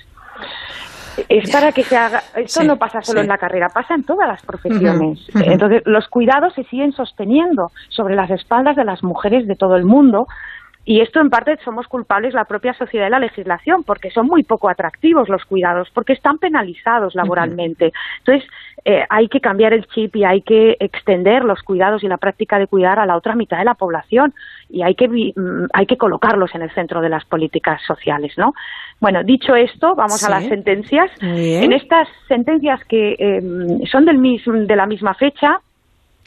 Es 1.28 1.50
para 1.50 1.72
que 1.72 1.82
se 1.82 1.96
haga. 1.96 2.18
Esto 2.36 2.60
Sí, 2.60 2.66
no 2.66 2.76
pasa 2.76 3.00
solo 3.00 3.20
sí. 3.20 3.24
en 3.24 3.28
la 3.28 3.38
carrera, 3.38 3.68
pasa 3.72 3.94
en 3.94 4.04
todas 4.04 4.28
las 4.28 4.44
profesiones. 4.44 5.26
Entonces, 5.34 5.82
los 5.86 6.06
cuidados 6.08 6.54
se 6.54 6.64
siguen 6.64 6.92
sosteniendo 6.92 7.68
sobre 7.88 8.14
las 8.14 8.30
espaldas 8.30 8.76
de 8.76 8.84
las 8.84 9.02
mujeres 9.02 9.46
de 9.46 9.56
todo 9.56 9.76
el 9.76 9.84
mundo. 9.84 10.26
Y 10.84 11.00
esto 11.00 11.20
en 11.20 11.30
parte 11.30 11.56
somos 11.64 11.86
culpables 11.86 12.34
la 12.34 12.44
propia 12.44 12.74
sociedad 12.74 13.06
y 13.06 13.10
la 13.10 13.20
legislación, 13.20 13.84
porque 13.84 14.10
son 14.10 14.26
muy 14.26 14.42
poco 14.42 14.68
atractivos 14.68 15.28
los 15.28 15.44
cuidados, 15.44 15.88
porque 15.94 16.12
están 16.12 16.38
penalizados 16.38 17.14
laboralmente. 17.14 17.92
Entonces, 18.18 18.48
eh, 18.84 19.04
hay 19.08 19.28
que 19.28 19.40
cambiar 19.40 19.72
el 19.72 19.86
chip 19.86 20.16
y 20.16 20.24
hay 20.24 20.42
que 20.42 20.76
extender 20.80 21.44
los 21.44 21.62
cuidados 21.62 22.02
y 22.02 22.08
la 22.08 22.16
práctica 22.16 22.58
de 22.58 22.66
cuidar 22.66 22.98
a 22.98 23.06
la 23.06 23.16
otra 23.16 23.34
mitad 23.36 23.58
de 23.58 23.64
la 23.64 23.74
población 23.74 24.34
y 24.68 24.82
hay 24.82 24.94
que, 24.94 25.06
mm, 25.08 25.66
hay 25.72 25.86
que 25.86 25.96
colocarlos 25.96 26.54
en 26.54 26.62
el 26.62 26.70
centro 26.72 27.00
de 27.00 27.08
las 27.08 27.24
políticas 27.24 27.80
sociales, 27.86 28.32
¿no? 28.36 28.54
Bueno, 29.00 29.22
dicho 29.22 29.54
esto, 29.54 29.94
vamos 29.94 30.18
Sí. 30.20 30.26
a 30.26 30.30
las 30.30 30.44
sentencias. 30.46 31.10
Bien. 31.20 31.64
En 31.64 31.72
estas 31.72 32.08
sentencias 32.28 32.82
que 32.86 33.14
eh, 33.18 33.40
son 33.90 34.04
del 34.04 34.18
mis- 34.18 34.44
de 34.44 34.76
la 34.76 34.86
misma 34.86 35.14
fecha, 35.14 35.60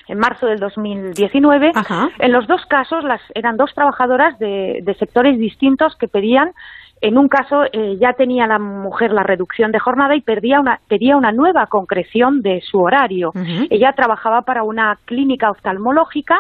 en 0.08 0.20
marzo 0.20 0.46
del 0.46 0.60
2019. 0.60 1.72
En 2.20 2.32
los 2.32 2.46
dos 2.48 2.64
casos 2.68 3.04
las, 3.04 3.22
eran 3.34 3.58
dos 3.58 3.74
trabajadoras 3.74 4.38
de, 4.38 4.80
de 4.84 4.94
sectores 4.96 5.40
distintos 5.40 5.96
que 5.98 6.08
pedían, 6.08 6.52
en 7.06 7.20
un 7.20 7.28
caso 7.28 7.66
eh, 7.72 7.98
ya 8.00 8.14
tenía 8.14 8.48
la 8.48 8.58
mujer 8.58 9.12
la 9.12 9.22
reducción 9.22 9.72
de 9.72 9.78
jornada 9.78 10.16
y 10.16 10.22
pedía 10.22 10.60
una, 10.60 10.80
pedía 10.88 11.16
una 11.16 11.32
nueva 11.32 11.68
concreción 11.68 12.42
de 12.42 12.62
su 12.62 12.80
horario. 12.80 13.32
Ella 13.70 13.94
trabajaba 13.94 14.42
para 14.42 14.64
una 14.64 14.98
clínica 15.06 15.52
oftalmológica 15.52 16.40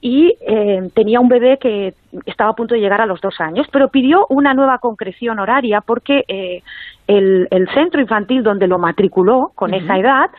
y 0.00 0.36
eh, 0.46 0.88
tenía 0.94 1.18
un 1.18 1.26
bebé 1.26 1.58
que 1.58 1.94
estaba 2.24 2.50
a 2.50 2.54
punto 2.54 2.74
de 2.74 2.80
llegar 2.80 3.00
a 3.00 3.06
los 3.06 3.20
dos 3.20 3.40
años, 3.40 3.66
pero 3.72 3.88
pidió 3.88 4.26
una 4.28 4.54
nueva 4.54 4.78
concreción 4.78 5.40
horaria 5.40 5.80
porque 5.80 6.24
eh, 6.28 6.62
el, 7.08 7.48
el 7.50 7.68
centro 7.70 8.00
infantil 8.00 8.44
donde 8.44 8.68
lo 8.68 8.78
matriculó 8.78 9.50
con 9.56 9.74
esa 9.74 9.98
edad 9.98 10.30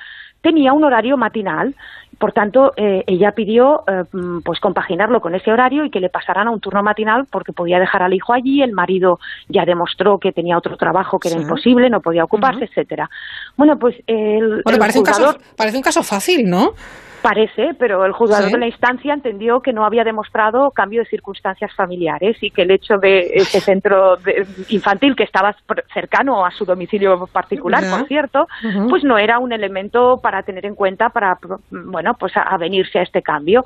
tenía 0.42 0.72
un 0.72 0.86
horario 0.86 1.18
matinal. 1.18 1.76
Por 2.18 2.32
tanto, 2.32 2.74
eh, 2.78 3.04
ella 3.06 3.32
pidió 3.32 3.84
eh, 3.88 4.04
mm, 4.12 4.40
pues 4.42 4.60
compaginarlo 4.60 5.22
con 5.22 5.36
ese 5.36 5.52
horario 5.52 5.86
y 5.86 5.92
que 5.92 6.00
le 6.00 6.10
pasaran 6.10 6.48
a 6.48 6.52
un 6.52 6.60
turno 6.60 6.82
matinal 6.82 7.28
porque 7.30 7.54
podía 7.54 7.80
dejar 7.80 8.02
al 8.02 8.14
hijo 8.14 8.34
allí. 8.34 8.62
El 8.62 8.72
marido 8.72 9.20
ya 9.48 9.66
demostró 9.66 10.18
que 10.18 10.32
tenía 10.32 10.58
otro 10.58 10.78
trabajo 10.78 11.20
que 11.20 11.30
era 11.30 11.40
imposible, 11.40 11.90
no 11.90 12.02
podía 12.02 12.24
ocuparse, 12.24 12.66
etcétera. 12.66 13.10
Bueno, 13.56 13.78
pues 13.78 13.96
el, 14.08 14.62
Bueno, 14.64 14.76
el 14.76 14.80
parece 14.80 15.00
un, 15.00 15.06
caso, 15.06 15.38
parece 15.56 15.78
un 15.78 15.84
caso 15.84 16.02
fácil, 16.04 16.50
¿no? 16.50 16.74
Parece, 17.28 17.74
pero 17.78 18.06
el 18.06 18.14
juzgador 18.14 18.50
de 18.50 18.58
la 18.58 18.68
instancia 18.68 19.14
entendió 19.14 19.60
que 19.60 19.74
no 19.74 19.86
había 19.86 20.06
demostrado 20.06 20.72
cambio 20.72 21.02
de 21.02 21.10
circunstancias 21.10 21.74
familiares 21.76 22.38
y 22.40 22.52
que 22.52 22.62
el 22.62 22.72
hecho 22.72 22.98
de 23.00 23.32
ese 23.34 23.60
centro 23.60 24.18
infantil 24.70 25.14
que 25.14 25.24
estaba 25.24 25.54
cercano 25.94 26.46
a 26.46 26.52
su 26.52 26.64
domicilio 26.64 27.28
particular, 27.28 27.84
por 27.90 28.08
cierto, 28.08 28.48
pues 28.90 29.04
no 29.04 29.18
era 29.18 29.40
un 29.40 29.52
elemento 29.52 30.22
para 30.24 30.42
tener 30.44 30.66
en 30.66 30.76
cuenta 30.76 31.10
para, 31.10 31.38
bueno, 31.70 32.14
pues 32.14 32.32
a, 32.38 32.56
venirse 32.58 33.00
a 33.00 33.02
este 33.02 33.22
cambio. 33.22 33.66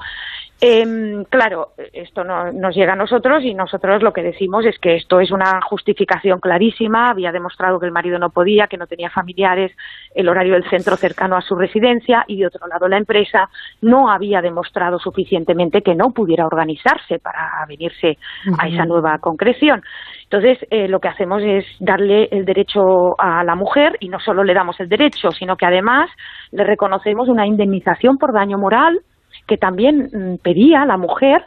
Em, 0.63 1.23
claro, 1.23 1.69
esto 1.91 2.23
no, 2.23 2.51
nos 2.51 2.75
llega 2.75 2.93
a 2.93 2.95
nosotros 2.95 3.43
y 3.43 3.55
nosotros 3.55 4.03
lo 4.03 4.13
que 4.13 4.21
decimos 4.21 4.63
es 4.63 4.77
que 4.77 4.95
esto 4.95 5.19
es 5.19 5.31
una 5.31 5.59
justificación 5.67 6.39
clarísima. 6.39 7.09
Había 7.09 7.31
demostrado 7.31 7.79
que 7.79 7.87
el 7.87 7.91
marido 7.91 8.19
no 8.19 8.29
podía, 8.29 8.67
que 8.67 8.77
no 8.77 8.85
tenía 8.85 9.09
familiares, 9.09 9.71
el 10.13 10.29
horario 10.29 10.53
del 10.53 10.69
centro 10.69 10.97
cercano 10.97 11.35
a 11.35 11.41
su 11.41 11.55
residencia 11.55 12.25
y 12.27 12.37
de 12.37 12.45
otro 12.45 12.67
lado 12.67 12.87
la 12.87 12.99
empresa 12.99 13.49
no 13.81 14.11
había 14.11 14.39
demostrado 14.39 14.99
suficientemente 14.99 15.81
que 15.81 15.95
no 15.95 16.11
pudiera 16.11 16.45
organizarse 16.45 17.17
para 17.17 17.65
venirse 17.67 18.19
a 18.59 18.67
esa 18.67 18.85
nueva 18.85 19.17
concreción. 19.17 19.81
Entonces, 20.25 20.59
eh, 20.69 20.87
lo 20.87 20.99
que 20.99 21.07
hacemos 21.07 21.41
es 21.41 21.65
darle 21.79 22.25
el 22.31 22.45
derecho 22.45 23.19
a 23.19 23.43
la 23.43 23.55
mujer 23.55 23.97
y 23.99 24.09
no 24.09 24.19
solo 24.19 24.43
le 24.43 24.53
damos 24.53 24.79
el 24.79 24.89
derecho, 24.89 25.31
sino 25.31 25.57
que 25.57 25.65
además 25.65 26.11
le 26.51 26.63
reconocemos 26.63 27.29
una 27.29 27.47
indemnización 27.47 28.19
por 28.19 28.31
daño 28.31 28.59
moral 28.59 29.01
que 29.47 29.57
también 29.57 30.09
mm, 30.11 30.37
pedía 30.43 30.85
la 30.85 30.97
mujer 30.97 31.43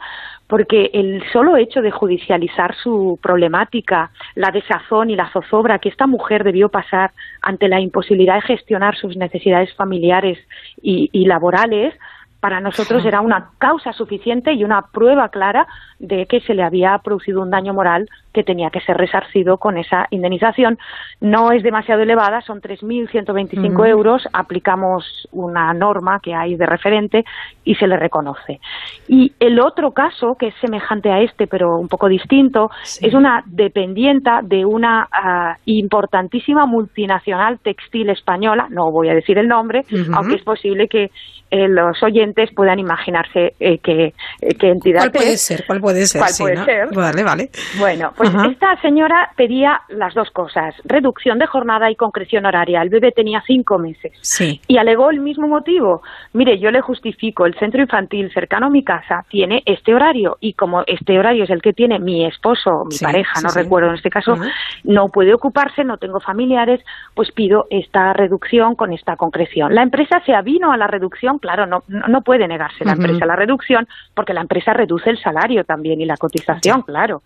porque 0.47 0.91
el 0.93 1.23
solo 1.31 1.57
hecho 1.57 1.81
de 1.81 1.91
judicializar 1.91 2.75
su 2.75 3.19
problemática, 3.21 4.11
la 4.35 4.51
desazón 4.51 5.09
y 5.09 5.15
la 5.15 5.31
zozobra 5.31 5.79
que 5.79 5.89
esta 5.89 6.05
mujer 6.05 6.43
debió 6.43 6.69
pasar 6.69 7.11
ante 7.41 7.67
la 7.67 7.79
imposibilidad 7.79 8.35
de 8.35 8.41
gestionar 8.41 8.95
sus 8.95 9.17
necesidades 9.17 9.73
familiares 9.73 10.37
y, 10.81 11.09
y 11.11 11.25
laborales, 11.25 11.95
para 12.39 12.61
nosotros 12.61 13.03
era 13.05 13.21
una 13.21 13.49
causa 13.57 13.91
suficiente 13.91 14.53
y 14.53 14.63
una 14.63 14.83
prueba 14.83 15.29
clara 15.29 15.65
de 15.97 16.27
que 16.27 16.41
se 16.41 16.53
le 16.53 16.61
había 16.61 16.95
producido 16.99 17.41
un 17.41 17.49
daño 17.49 17.73
moral 17.73 18.07
que 18.35 18.43
tenía 18.43 18.69
que 18.69 18.81
ser 18.81 18.97
resarcido 18.97 19.57
con 19.57 19.77
esa 19.77 20.07
indemnización. 20.09 20.77
No 21.21 21.53
es 21.53 21.63
demasiado 21.63 22.01
elevada, 22.01 22.41
son 22.41 22.59
3.125 22.59 23.87
euros, 23.87 24.27
aplicamos 24.33 25.27
una 25.31 25.73
norma 25.73 26.19
que 26.21 26.35
hay 26.35 26.55
de 26.55 26.65
referente 26.65 27.23
y 27.63 27.75
se 27.75 27.87
le 27.87 27.95
reconoce. 27.95 28.59
Y 29.07 29.31
el 29.39 29.61
otro 29.61 29.91
caso, 29.91 30.35
que 30.37 30.47
es 30.47 30.55
semejante 30.59 31.09
a 31.11 31.21
este 31.21 31.47
pero 31.47 31.77
un 31.79 31.87
poco 31.87 32.09
distinto, 32.09 32.69
es 32.83 33.13
una 33.13 33.41
dependienta 33.45 34.41
de 34.43 34.65
una 34.65 35.07
ah, 35.11 35.55
importantísima 35.63 36.65
multinacional 36.65 37.59
textil 37.59 38.09
española, 38.09 38.67
no 38.69 38.91
voy 38.91 39.09
a 39.09 39.13
decir 39.13 39.37
el 39.37 39.47
nombre, 39.47 39.83
aunque 40.13 40.35
es 40.35 40.43
posible 40.43 40.87
que 40.89 41.09
eh, 41.51 41.67
los 41.69 42.01
oyentes 42.01 42.49
puedan 42.55 42.79
imaginarse 42.79 43.53
eh, 43.59 43.77
qué, 43.77 44.07
eh, 44.41 44.55
qué 44.59 44.69
entidad 44.69 45.01
¿Cuál 45.01 45.11
puede 45.11 45.37
ser? 45.37 45.63
¿Cuál 45.65 45.79
puede 45.79 46.05
ser? 46.07 46.21
¿Cuál 46.21 46.33
puede 46.37 46.65
ser? 46.65 46.87
Vale, 46.93 47.23
vale. 47.23 47.49
Bueno, 47.77 48.11
pues 48.17 48.24
esta 48.51 48.79
señora 48.81 49.31
pedía 49.35 49.81
las 49.89 50.13
dos 50.13 50.29
cosas, 50.31 50.75
reducción 50.83 51.39
de 51.39 51.47
jornada 51.47 51.89
y 51.89 51.95
concreción 51.95 52.45
horaria. 52.45 52.81
El 52.81 52.89
bebé 52.89 53.11
tenía 53.11 53.41
cinco 53.45 53.77
meses. 53.77 54.13
Sí. 54.21 54.61
Y 54.67 54.77
alegó 54.77 55.09
el 55.09 55.19
mismo 55.19 55.47
motivo. 55.47 56.01
Mire, 56.33 56.59
yo 56.59 56.71
le 56.71 56.81
justifico, 56.81 57.45
el 57.45 57.55
centro 57.55 57.81
infantil 57.81 58.31
cercano 58.33 58.67
a 58.67 58.69
mi 58.69 58.83
casa 58.83 59.25
tiene 59.29 59.63
este 59.65 59.93
horario 59.93 60.37
y 60.39 60.53
como 60.53 60.83
este 60.87 61.17
horario 61.17 61.43
es 61.43 61.49
el 61.49 61.61
que 61.61 61.73
tiene 61.73 61.99
mi 61.99 62.25
esposo, 62.25 62.83
mi 62.89 62.97
pareja, 62.97 63.41
no 63.41 63.49
recuerdo 63.49 63.89
en 63.89 63.95
este 63.95 64.09
caso, 64.09 64.35
no 64.83 65.07
puede 65.07 65.33
ocuparse, 65.33 65.83
no 65.83 65.97
tengo 65.97 66.19
familiares, 66.19 66.81
pues 67.13 67.31
pido 67.31 67.65
esta 67.69 68.13
reducción 68.13 68.75
con 68.75 68.93
esta 68.93 69.15
concreción. 69.15 69.73
La 69.73 69.83
empresa 69.83 70.21
se 70.25 70.33
avino 70.33 70.71
a 70.71 70.77
la 70.77 70.87
reducción, 70.87 71.39
claro, 71.39 71.65
no, 71.65 71.83
no 71.87 72.21
puede 72.21 72.47
negarse 72.47 72.85
la 72.85 72.93
empresa 72.93 73.25
a 73.25 73.27
la 73.27 73.35
reducción 73.35 73.87
porque 74.13 74.33
la 74.33 74.41
empresa 74.41 74.73
reduce 74.73 75.09
el 75.09 75.19
salario 75.19 75.63
también 75.63 76.01
y 76.01 76.05
la 76.05 76.17
cotización, 76.17 76.81
claro. 76.81 77.21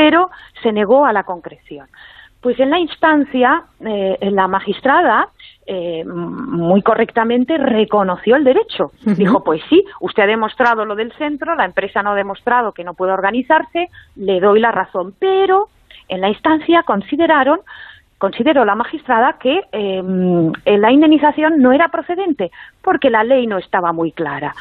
Pero 0.00 0.30
se 0.62 0.72
negó 0.72 1.04
a 1.04 1.12
la 1.12 1.24
concreción. 1.24 1.86
Pues 2.40 2.58
en 2.58 2.70
la 2.70 2.78
instancia, 2.78 3.64
eh, 3.84 4.16
la 4.30 4.48
magistrada 4.48 5.28
eh, 5.66 6.06
muy 6.06 6.80
correctamente 6.80 7.58
reconoció 7.58 8.36
el 8.36 8.44
derecho. 8.44 8.92
Dijo, 9.04 9.44
pues 9.44 9.60
sí, 9.68 9.84
usted 10.00 10.22
ha 10.22 10.26
demostrado 10.26 10.86
lo 10.86 10.94
del 10.94 11.12
centro, 11.18 11.54
la 11.54 11.66
empresa 11.66 12.02
no 12.02 12.12
ha 12.12 12.14
demostrado 12.14 12.72
que 12.72 12.82
no 12.82 12.94
puede 12.94 13.12
organizarse, 13.12 13.88
le 14.16 14.40
doy 14.40 14.58
la 14.58 14.72
razón. 14.72 15.12
Pero 15.18 15.68
en 16.08 16.22
la 16.22 16.30
instancia 16.30 16.82
consideraron 16.82 17.60
consideró 18.16 18.64
la 18.66 18.74
magistrada 18.74 19.36
que 19.38 19.62
em, 19.72 20.52
la 20.64 20.92
indemnización 20.92 21.58
no 21.58 21.72
era 21.72 21.88
procedente 21.88 22.50
porque 22.82 23.08
la 23.08 23.24
ley 23.24 23.46
no 23.46 23.56
estaba 23.58 23.92
muy 23.92 24.12
clara. 24.12 24.54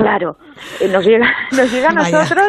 Claro, 0.00 0.36
eh, 0.80 0.88
nos 0.88 1.04
llega, 1.04 1.30
nos 1.52 1.70
llega 1.70 1.90
a 1.90 1.92
nosotros, 1.92 2.48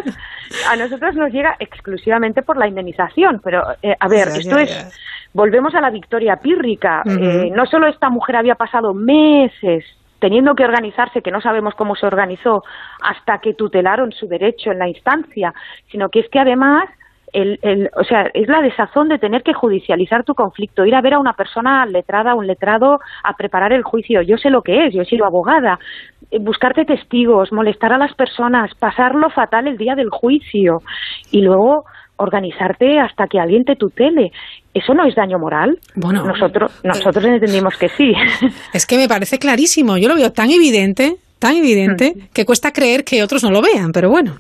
a 0.70 0.76
nosotros 0.76 1.16
nos 1.16 1.32
llega 1.32 1.56
exclusivamente 1.60 2.42
por 2.44 2.58
la 2.58 2.68
indemnización, 2.68 3.42
pero 3.44 3.64
eh, 3.82 3.96
a 4.00 4.08
ver, 4.08 4.30
esto 4.30 4.58
es, 4.58 5.30
volvemos 5.34 5.76
a 5.76 5.82
la 5.82 5.90
victoria 5.90 6.38
pírrica. 6.38 7.04
Eh, 7.06 7.52
no 7.54 7.66
solo 7.66 7.88
esta 7.88 8.10
mujer 8.10 8.38
había 8.38 8.56
pasado 8.56 8.94
meses 8.94 9.84
teniendo 10.20 10.54
que 10.54 10.64
organizarse, 10.64 11.22
que 11.22 11.32
no 11.32 11.42
sabemos 11.42 11.74
cómo 11.74 11.96
se 11.96 12.06
organizó, 12.06 12.64
hasta 13.02 13.40
que 13.40 13.56
tutelaron 13.56 14.12
su 14.12 14.28
derecho 14.28 14.72
en 14.72 14.78
la 14.78 14.88
instancia, 14.88 15.52
sino 15.92 16.10
que 16.10 16.20
es 16.20 16.30
que 16.30 16.40
además 16.40 16.88
el, 17.34 17.60
el, 17.62 17.90
o 17.96 18.04
sea, 18.04 18.30
es 18.34 18.48
la 18.48 18.62
desazón 18.62 19.10
de 19.10 19.20
tener 19.20 19.44
que 19.44 19.54
judicializar 19.54 20.24
tu 20.24 20.36
conflicto, 20.36 20.86
ir 20.86 20.96
a 20.96 21.02
ver 21.02 21.16
a 21.16 21.20
una 21.20 21.34
persona 21.34 21.86
letrada, 21.86 22.36
un 22.36 22.48
letrado, 22.48 23.00
a 23.24 23.36
preparar 23.36 23.74
el 23.74 23.84
juicio. 23.84 24.22
Yo 24.22 24.38
sé 24.38 24.50
lo 24.50 24.62
que 24.62 24.86
es, 24.86 24.94
yo 24.94 25.02
he 25.02 25.06
sido 25.06 25.26
abogada. 25.26 25.80
Eh, 26.32 26.40
buscarte 26.40 26.86
testigos, 26.86 27.52
molestar 27.52 27.92
a 27.94 27.98
las 27.98 28.14
personas, 28.16 28.72
pasarlo 28.80 29.30
fatal 29.30 29.68
el 29.68 29.78
día 29.78 29.96
del 29.96 30.10
juicio 30.10 30.80
y 31.30 31.42
luego 31.42 31.84
organizarte 32.16 33.00
hasta 33.00 33.28
que 33.28 33.40
alguien 33.40 33.64
te 33.66 33.76
tutele. 33.76 34.32
¿Eso 34.74 34.94
no 34.94 35.06
es 35.06 35.16
daño 35.16 35.38
moral? 35.40 35.78
Bueno, 35.96 36.24
nosotros, 36.24 36.80
nosotros 36.84 37.26
entendimos 37.26 37.78
que 37.78 37.90
sí. 37.90 38.14
Es 38.74 38.86
que 38.86 38.98
me 38.98 39.08
parece 39.08 39.40
clarísimo. 39.40 39.98
Yo 39.98 40.08
lo 40.08 40.16
veo 40.16 40.32
tan 40.32 40.50
evidente, 40.50 41.16
tan 41.40 41.58
evidente, 41.58 42.14
mm. 42.16 42.20
que 42.34 42.46
cuesta 42.46 42.72
creer 42.72 43.04
que 43.04 43.24
otros 43.24 43.44
no 43.44 43.52
lo 43.52 43.62
vean, 43.62 43.92
pero 43.92 44.10
bueno. 44.10 44.36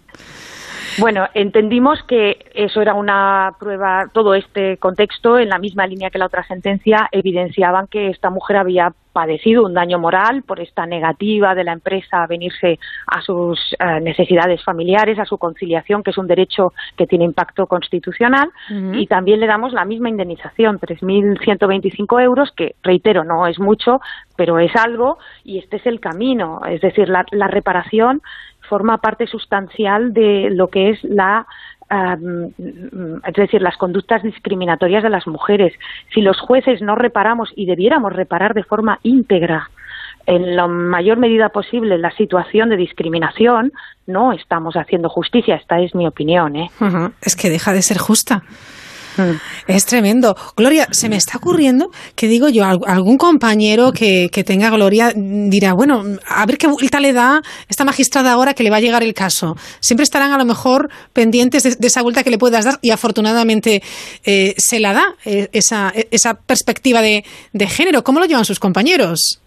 Bueno, 1.00 1.26
entendimos 1.34 2.00
que 2.08 2.38
eso 2.54 2.82
era 2.82 2.94
una 2.94 3.52
prueba, 3.60 4.06
todo 4.14 4.36
este 4.36 4.78
contexto, 4.78 5.40
en 5.40 5.50
la 5.50 5.58
misma 5.58 5.88
línea 5.88 6.10
que 6.10 6.20
la 6.20 6.26
otra 6.26 6.46
sentencia, 6.46 7.08
evidenciaban 7.12 7.88
que 7.88 8.10
esta 8.10 8.30
mujer 8.30 8.58
había 8.58 8.90
padecido 9.12 9.66
un 9.66 9.74
daño 9.74 10.00
moral 10.00 10.44
por 10.44 10.60
esta 10.60 10.86
negativa 10.86 11.54
de 11.56 11.64
la 11.64 11.74
empresa 11.74 12.24
a 12.24 12.28
venirse 12.28 12.80
a 13.08 13.22
sus 13.22 13.60
eh, 13.80 14.00
necesidades 14.02 14.64
familiares, 14.64 15.20
a 15.20 15.26
su 15.26 15.38
conciliación, 15.38 16.04
que 16.04 16.12
es 16.12 16.18
un 16.18 16.28
derecho 16.28 16.74
que 16.98 17.08
tiene 17.08 17.26
impacto 17.26 17.68
constitucional, 17.68 18.50
y 18.94 19.08
también 19.08 19.40
le 19.40 19.48
damos 19.48 19.74
la 19.74 19.86
misma 19.86 20.10
indemnización, 20.10 20.80
3.125 20.80 22.22
euros, 22.22 22.52
que 22.56 22.76
reitero, 22.84 23.24
no 23.24 23.48
es 23.48 23.60
mucho, 23.60 24.00
pero 24.36 24.60
es 24.60 24.76
algo, 24.76 25.18
y 25.44 25.60
este 25.60 25.78
es 25.78 25.86
el 25.86 26.00
camino, 26.00 26.62
es 26.68 26.82
decir, 26.82 27.10
la, 27.10 27.26
la 27.32 27.48
reparación 27.48 28.22
forma 28.72 29.00
parte 29.00 29.28
sustancial 29.28 30.14
de 30.14 30.50
lo 30.50 30.70
que 30.70 30.92
es 30.92 31.04
la 31.04 31.46
es 31.92 33.34
decir, 33.34 33.62
las 33.62 33.78
conductas 33.78 34.24
discriminatorias 34.24 35.04
de 35.04 35.10
las 35.10 35.28
mujeres. 35.28 35.74
Si 36.14 36.22
los 36.22 36.40
jueces 36.40 36.82
no 36.82 36.96
reparamos 36.96 37.50
y 37.56 37.66
debiéramos 37.66 38.14
reparar 38.14 38.54
de 38.54 38.64
forma 38.64 39.00
íntegra 39.04 39.70
en 40.26 40.56
la 40.56 40.68
mayor 40.68 41.18
medida 41.18 41.50
posible 41.50 41.98
la 41.98 42.12
situación 42.12 42.70
de 42.70 42.78
discriminación, 42.78 43.72
no 44.08 44.34
estamos 44.34 44.76
haciendo 44.76 45.10
justicia. 45.10 45.56
Esta 45.56 45.80
es 45.80 45.96
mi 45.96 46.08
opinión. 46.08 46.56
¿eh? 46.56 46.70
Es 47.22 47.36
que 47.36 47.50
deja 47.50 47.74
de 47.74 47.82
ser 47.82 47.98
justa. 47.98 48.44
Es 49.68 49.86
tremendo. 49.86 50.36
Gloria, 50.56 50.88
se 50.92 51.10
me 51.10 51.16
está 51.16 51.38
ocurriendo 51.38 51.92
que 52.16 52.28
digo 52.28 52.50
yo, 52.50 52.66
algún 52.66 53.18
compañero 53.18 53.92
que, 53.92 54.30
tenga 54.46 54.70
Gloria 54.70 55.14
dirá, 55.16 55.74
bueno, 55.74 56.04
a 56.28 56.46
ver 56.46 56.58
qué 56.58 56.68
vuelta 56.68 57.00
le 57.00 57.14
da 57.14 57.42
esta 57.70 57.86
magistrada 57.86 58.32
ahora 58.32 58.54
que 58.54 58.64
le 58.64 58.70
va 58.70 58.78
a 58.78 58.82
llegar 58.82 59.04
el 59.04 59.14
caso. 59.14 59.56
Siempre 59.80 60.04
estarán 60.04 60.32
a 60.32 60.38
lo 60.38 60.46
mejor 60.46 60.90
pendientes 61.14 61.64
de, 61.64 61.88
esa 61.88 62.02
vuelta 62.02 62.24
que 62.24 62.32
le 62.32 62.38
puedas 62.38 62.66
dar 62.66 62.80
y 62.82 62.90
afortunadamente 62.90 63.84
eh, 64.26 64.56
se 64.58 64.80
la 64.80 64.94
da 64.94 65.16
eh, 65.26 65.50
esa, 65.52 65.94
esa 66.12 66.34
perspectiva 66.34 67.02
de, 67.02 67.24
de 67.54 67.68
género. 67.68 68.04
¿Cómo 68.04 68.20
lo 68.20 68.26
llevan 68.26 68.46
sus 68.46 68.60
compañeros? 68.60 69.42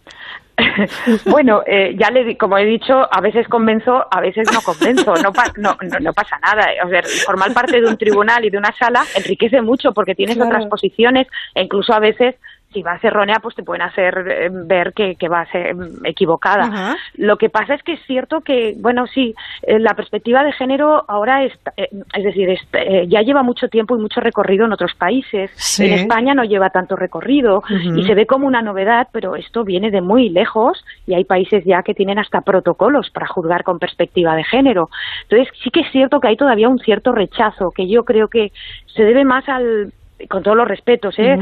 bueno, 1.27 1.63
eh, 1.67 1.97
ya 1.99 2.11
le 2.11 2.37
como 2.37 2.59
he 2.59 2.65
dicho, 2.65 3.09
a 3.11 3.21
veces 3.21 3.49
convenzo, 3.49 4.07
a 4.11 4.21
veces 4.21 4.49
no 4.53 4.61
convenzo, 4.61 5.15
no, 5.17 5.33
no, 5.57 5.77
no, 6.01 6.13
pasa 6.13 6.39
nada. 6.43 6.69
O 6.85 6.89
sea, 6.89 7.03
formar 7.27 7.53
parte 7.53 7.81
de 7.81 7.89
un 7.89 7.97
tribunal 7.97 8.45
y 8.45 8.51
de 8.51 8.59
una 8.59 8.73
sala 8.73 9.05
enriquece 9.17 9.63
mucho 9.63 9.93
porque 9.93 10.15
tienes 10.15 10.39
otras 10.39 10.67
posiciones 10.67 11.27
e 11.55 11.63
incluso 11.63 11.93
a 11.93 11.99
veces 11.99 12.37
si 12.75 12.83
vas 12.83 13.03
errónea, 13.03 13.37
pues 13.41 13.55
te 13.55 13.63
pueden 13.63 13.81
hacer 13.83 14.19
eh, 14.29 14.49
ver 14.53 14.93
que, 14.93 15.15
que 15.15 15.29
vas 15.29 15.49
eh, 15.55 15.73
equivocada. 16.05 16.65
Ajá. 16.65 16.97
Lo 17.15 17.37
que 17.39 17.49
pasa 17.49 17.75
es 17.75 17.83
que 17.83 17.93
es 17.95 18.01
cierto 18.07 18.41
que, 18.43 18.75
bueno, 18.79 19.07
sí, 19.07 19.35
eh, 19.63 19.79
la 19.79 19.95
perspectiva 19.95 20.43
de 20.45 20.53
género 20.53 21.05
ahora 21.09 21.45
está- 21.45 21.73
eh, 21.79 21.89
es 22.15 22.25
decir, 22.25 22.51
es- 22.51 22.69
ya 23.09 23.23
lleva 23.23 23.43
mucho 23.43 23.69
tiempo 23.69 23.97
y 23.97 24.01
mucho 24.01 24.21
recorrido 24.21 24.67
en 24.67 24.73
otros 24.73 24.93
países. 24.95 25.51
Sí. 25.55 25.87
En 25.87 25.93
España 25.95 26.35
no 26.35 26.45
lleva 26.45 26.69
tanto 26.71 26.97
recorrido 26.97 27.63
y 27.97 28.03
se 28.05 28.15
ve 28.15 28.27
como 28.27 28.47
una 28.47 28.61
novedad, 28.61 29.09
pero 29.13 29.37
esto 29.37 29.65
viene 29.65 29.91
de 29.91 30.01
muy 30.03 30.29
lejos 30.29 30.85
y 31.07 31.15
hay 31.15 31.25
países 31.25 31.65
ya 31.65 31.83
que 31.83 31.95
tienen 31.95 32.19
hasta 32.19 32.41
protocolos 32.41 33.11
para 33.11 33.27
juzgar 33.29 33.63
con 33.63 33.79
perspectiva 33.79 34.35
de 34.35 34.43
género. 34.45 34.89
Entonces, 35.29 35.49
sí 35.63 35.71
que 35.71 35.81
es 35.81 35.91
cierto 35.93 36.19
que 36.19 36.29
hay 36.29 36.37
todavía 36.37 36.69
un 36.69 36.79
cierto 36.81 37.13
rechazo 37.13 37.71
que 37.71 37.89
yo 37.89 38.03
creo 38.05 38.27
que 38.29 38.51
se 38.87 39.05
debe 39.05 39.25
más 39.25 39.49
al 39.49 39.93
con 40.29 40.43
todos 40.43 40.57
los 40.57 40.69
respetos, 40.69 41.19
¿eh? 41.19 41.37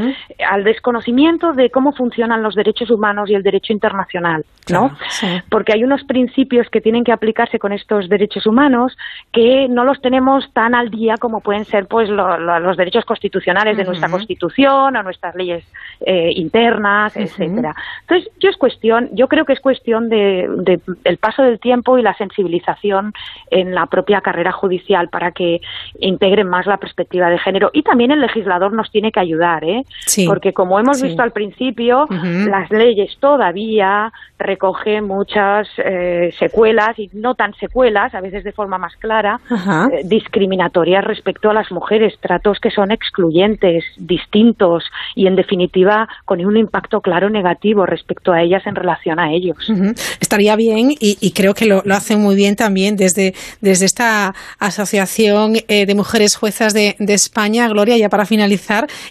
Al 0.51 0.65
desconocimiento 0.65 1.53
de 1.53 1.71
cómo 1.71 1.93
funcionan 1.93 2.43
los 2.43 2.55
derechos 2.55 2.91
humanos 2.91 3.29
y 3.31 3.35
el 3.35 3.43
derecho 3.43 3.73
internacional, 3.73 4.45
¿no? 4.71 4.89
Claro, 4.89 4.97
sí. 5.11 5.27
Porque 5.51 5.73
hay 5.75 5.85
unos 5.85 6.03
principios 6.05 6.69
que 6.71 6.81
tienen 6.81 7.05
que 7.05 7.13
aplicarse 7.13 7.59
con 7.59 7.73
estos 7.73 8.09
derechos 8.09 8.47
humanos 8.47 8.97
que 9.31 9.69
no 9.69 9.85
los 9.85 10.01
tenemos 10.01 10.51
tan 10.53 10.75
al 10.75 10.91
día 10.91 11.17
como 11.19 11.41
pueden 11.41 11.65
ser 11.67 11.87
pues 11.87 12.09
lo- 12.09 12.39
lo- 12.39 12.61
los 12.61 12.77
derechos 12.77 13.05
constitucionales 13.05 13.77
de 13.77 13.85
nuestra. 13.85 14.09
Constitución 14.13 14.97
o 14.97 15.03
nuestras 15.03 15.35
leyes 15.35 15.65
eh, 16.05 16.31
internas, 16.35 17.15
Ujú. 17.15 17.25
etcétera. 17.25 17.75
Entonces, 18.03 18.31
yo 18.41 18.51
es 18.51 18.57
cuestión, 18.57 19.09
yo 19.13 19.29
creo 19.29 19.45
que 19.45 19.53
es 19.53 19.61
cuestión 19.61 20.09
de, 20.09 20.49
de 20.59 20.81
el 21.05 21.17
paso 21.19 21.43
del 21.43 21.61
tiempo 21.61 21.99
y 21.99 22.03
la 22.03 22.15
sensibilización 22.15 23.13
en 23.51 23.75
la 23.75 23.87
propia 23.87 24.21
carrera 24.21 24.53
judicial 24.53 25.09
para 25.09 25.33
que 25.33 25.61
integren 25.99 26.49
más 26.49 26.67
la 26.67 26.77
perspectiva 26.79 27.29
de 27.31 27.39
género 27.39 27.71
y 27.73 27.83
también 27.83 28.11
el 28.11 28.21
legislador 28.21 28.62
nos 28.71 28.91
tiene 28.93 29.11
que 29.11 29.19
ayudar, 29.19 29.65
¿eh? 29.65 29.85
Sí. 30.07 30.27
Porque 30.27 30.53
como 30.53 30.79
hemos 30.79 30.99
Sí. 30.99 31.09
visto 31.09 31.23
al 31.23 31.33
principio, 31.33 32.07
las 32.11 32.71
leyes 32.71 33.17
todavía 33.19 34.13
recogen 34.39 35.07
muchas 35.07 35.69
eh, 35.79 36.33
secuelas 36.39 36.99
y 36.99 37.09
no 37.13 37.35
tan 37.35 37.55
secuelas, 37.55 38.15
a 38.15 38.21
veces 38.21 38.45
de 38.45 38.53
forma 38.53 38.77
más 38.79 38.95
clara, 38.97 39.41
eh, 39.93 40.03
discriminatorias 40.05 41.03
respecto 41.05 41.51
a 41.51 41.55
las 41.55 41.71
mujeres, 41.73 42.15
tratos 42.21 42.59
que 42.61 42.71
son 42.71 42.91
excluyentes, 42.91 43.85
distintos 43.97 44.85
y 45.15 45.27
en 45.27 45.37
definitiva 45.37 46.09
con 46.25 46.45
un 46.45 46.57
impacto 46.57 47.01
claro 47.01 47.31
negativo 47.31 47.87
respecto 47.87 48.33
a 48.33 48.43
ellas 48.43 48.67
en 48.67 48.75
relación 48.75 49.19
a 49.19 49.33
ellos. 49.33 49.57
Estaría 50.21 50.57
bien 50.57 50.91
y, 50.93 51.17
y 51.21 51.33
creo 51.33 51.55
que 51.55 51.67
lo, 51.67 51.83
lo 51.85 51.95
hacen 51.95 52.21
muy 52.21 52.35
bien 52.35 52.57
también 52.57 52.97
desde, 52.97 53.35
desde 53.61 53.87
esta 53.87 54.35
Asociación 54.59 55.55
eh, 55.69 55.87
de 55.87 55.95
Mujeres 55.95 56.37
Juezas 56.37 56.75
de, 56.75 56.97
de 56.99 57.15
España, 57.15 57.69
Gloria, 57.69 57.97
ya 57.97 58.09
para 58.09 58.27
finalizar, 58.27 58.52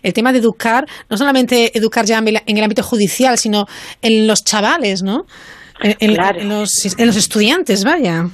el 0.04 0.14
tema 0.14 0.32
de 0.32 0.40
educar, 0.40 0.86
no 1.10 1.18
solamente 1.18 1.78
educar 1.78 2.06
ya 2.06 2.18
en 2.20 2.28
el- 2.58 2.64
ámbito 2.64 2.84
judicial, 2.84 3.38
sino 3.38 3.66
en 4.02 4.28
los 4.28 4.44
chavales, 4.44 5.04
¿no? 5.04 5.26
En, 5.82 5.96
en- 6.00 6.16
Claro. 6.16 6.40
en 6.40 6.50
los, 6.50 6.96
en 6.98 7.08
los 7.08 7.16
estudiantes, 7.18 7.84
vaya. 7.84 8.26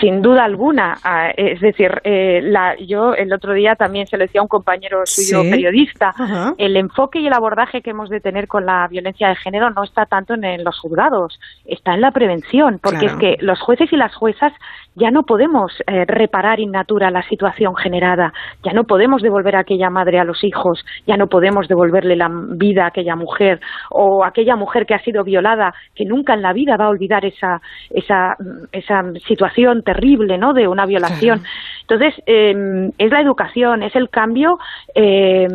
Sin 0.00 0.22
duda 0.22 0.42
alguna, 0.44 0.98
ah, 1.04 1.28
es 1.36 1.60
decir, 1.60 1.88
eh, 2.02 2.40
la, 2.42 2.74
yo 2.84 3.14
el 3.14 3.32
otro 3.32 3.52
día 3.54 3.76
también 3.76 4.08
se 4.08 4.16
lo 4.16 4.24
decía 4.24 4.40
a 4.40 4.42
un 4.42 4.48
compañero 4.48 5.02
suyo 5.04 5.42
Sí. 5.44 5.50
periodista, 5.50 6.12
el 6.58 6.76
enfoque 6.76 7.20
y 7.20 7.28
el 7.28 7.32
abordaje 7.32 7.80
que 7.80 7.90
hemos 7.90 8.10
de 8.10 8.18
tener 8.18 8.48
con 8.48 8.66
la 8.66 8.88
violencia 8.88 9.28
de 9.28 9.36
género 9.36 9.70
no 9.70 9.84
está 9.84 10.04
tanto 10.06 10.34
en, 10.34 10.42
en 10.42 10.64
los 10.64 10.76
juzgados, 10.80 11.38
está 11.64 11.94
en 11.94 12.00
la 12.00 12.10
prevención, 12.10 12.80
porque 12.82 13.06
Claro. 13.06 13.14
es 13.14 13.20
que 13.20 13.36
los 13.44 13.60
jueces 13.60 13.92
y 13.92 13.96
las 13.96 14.12
juezas 14.16 14.52
ya 14.94 15.10
no 15.10 15.22
podemos 15.22 15.72
eh, 15.86 16.04
reparar 16.06 16.60
in 16.60 16.70
natura 16.70 17.10
la 17.10 17.22
situación 17.28 17.74
generada, 17.76 18.32
ya 18.62 18.72
no 18.72 18.84
podemos 18.84 19.22
devolver 19.22 19.56
a 19.56 19.60
aquella 19.60 19.90
madre 19.90 20.18
a 20.18 20.24
los 20.24 20.44
hijos, 20.44 20.84
ya 21.06 21.16
no 21.16 21.28
podemos 21.28 21.68
devolverle 21.68 22.16
la 22.16 22.28
vida 22.30 22.84
a 22.84 22.88
aquella 22.88 23.16
mujer 23.16 23.60
o 23.90 24.24
aquella 24.24 24.56
mujer 24.56 24.86
que 24.86 24.94
ha 24.94 25.02
sido 25.02 25.24
violada, 25.24 25.74
que 25.94 26.04
nunca 26.04 26.34
en 26.34 26.42
la 26.42 26.52
vida 26.52 26.76
va 26.76 26.86
a 26.86 26.90
olvidar 26.90 27.24
esa, 27.24 27.60
esa, 27.90 28.36
esa 28.72 29.02
situación 29.26 29.82
terrible 29.82 30.38
¿no? 30.38 30.52
de 30.52 30.68
una 30.68 30.86
violación. 30.86 31.42
Entonces, 31.82 32.14
eh, 32.26 32.90
es 32.98 33.10
la 33.10 33.20
educación, 33.20 33.82
es 33.82 33.94
el 33.96 34.08
cambio, 34.10 34.58
eh, 34.94 35.46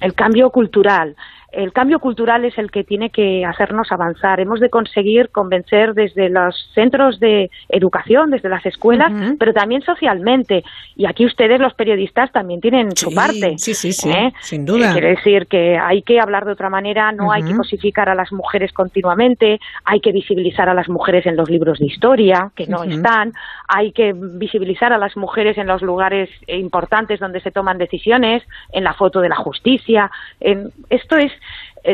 el 0.00 0.14
cambio 0.14 0.50
cultural. 0.50 1.14
El 1.56 1.72
cambio 1.72 1.98
cultural 1.98 2.44
es 2.44 2.56
el 2.58 2.70
que 2.70 2.84
tiene 2.84 3.10
que 3.10 3.44
hacernos 3.44 3.90
avanzar. 3.92 4.40
Hemos 4.40 4.60
de 4.60 4.70
conseguir 4.70 5.30
convencer 5.30 5.94
desde 5.94 6.28
los 6.28 6.70
centros 6.74 7.20
de 7.20 7.50
educación, 7.68 8.30
desde 8.30 8.48
las 8.48 8.64
escuelas, 8.66 9.12
pero 9.38 9.52
también 9.52 9.82
socialmente. 9.82 10.64
Y 10.96 11.06
aquí 11.06 11.24
ustedes, 11.24 11.60
los 11.60 11.74
periodistas, 11.74 12.32
también 12.32 12.60
tienen 12.60 12.96
su 12.96 13.14
parte. 13.14 13.54
sí, 13.58 13.74
sí, 13.74 13.92
sí, 13.92 14.10
¿eh? 14.10 14.32
sin 14.40 14.64
duda. 14.64 14.92
Quiere 14.92 15.10
decir 15.10 15.46
que 15.46 15.78
hay 15.78 16.02
que 16.02 16.20
hablar 16.20 16.44
de 16.44 16.52
otra 16.52 16.70
manera, 16.70 17.12
no 17.12 17.32
hay 17.32 17.42
que 17.42 17.54
cosificar 17.54 18.08
a 18.08 18.14
las 18.14 18.32
mujeres 18.32 18.72
continuamente, 18.72 19.60
hay 19.84 20.00
que 20.00 20.12
visibilizar 20.12 20.68
a 20.68 20.74
las 20.74 20.88
mujeres 20.88 21.26
en 21.26 21.36
los 21.36 21.48
libros 21.48 21.78
de 21.78 21.86
historia, 21.86 22.50
que 22.54 22.66
no 22.66 22.84
están, 22.84 23.32
hay 23.68 23.92
que 23.92 24.12
visibilizar 24.14 24.92
a 24.92 24.98
las 24.98 25.16
mujeres 25.16 25.58
en 25.58 25.66
los 25.66 25.82
lugares 25.82 26.30
importantes 26.46 27.20
donde 27.20 27.40
se 27.40 27.50
toman 27.50 27.78
decisiones, 27.78 28.42
en 28.72 28.84
la 28.84 28.94
foto 28.94 29.20
de 29.20 29.28
la 29.28 29.36
justicia. 29.36 30.10
En, 30.40 30.70
esto 30.90 31.16
es, 31.16 31.32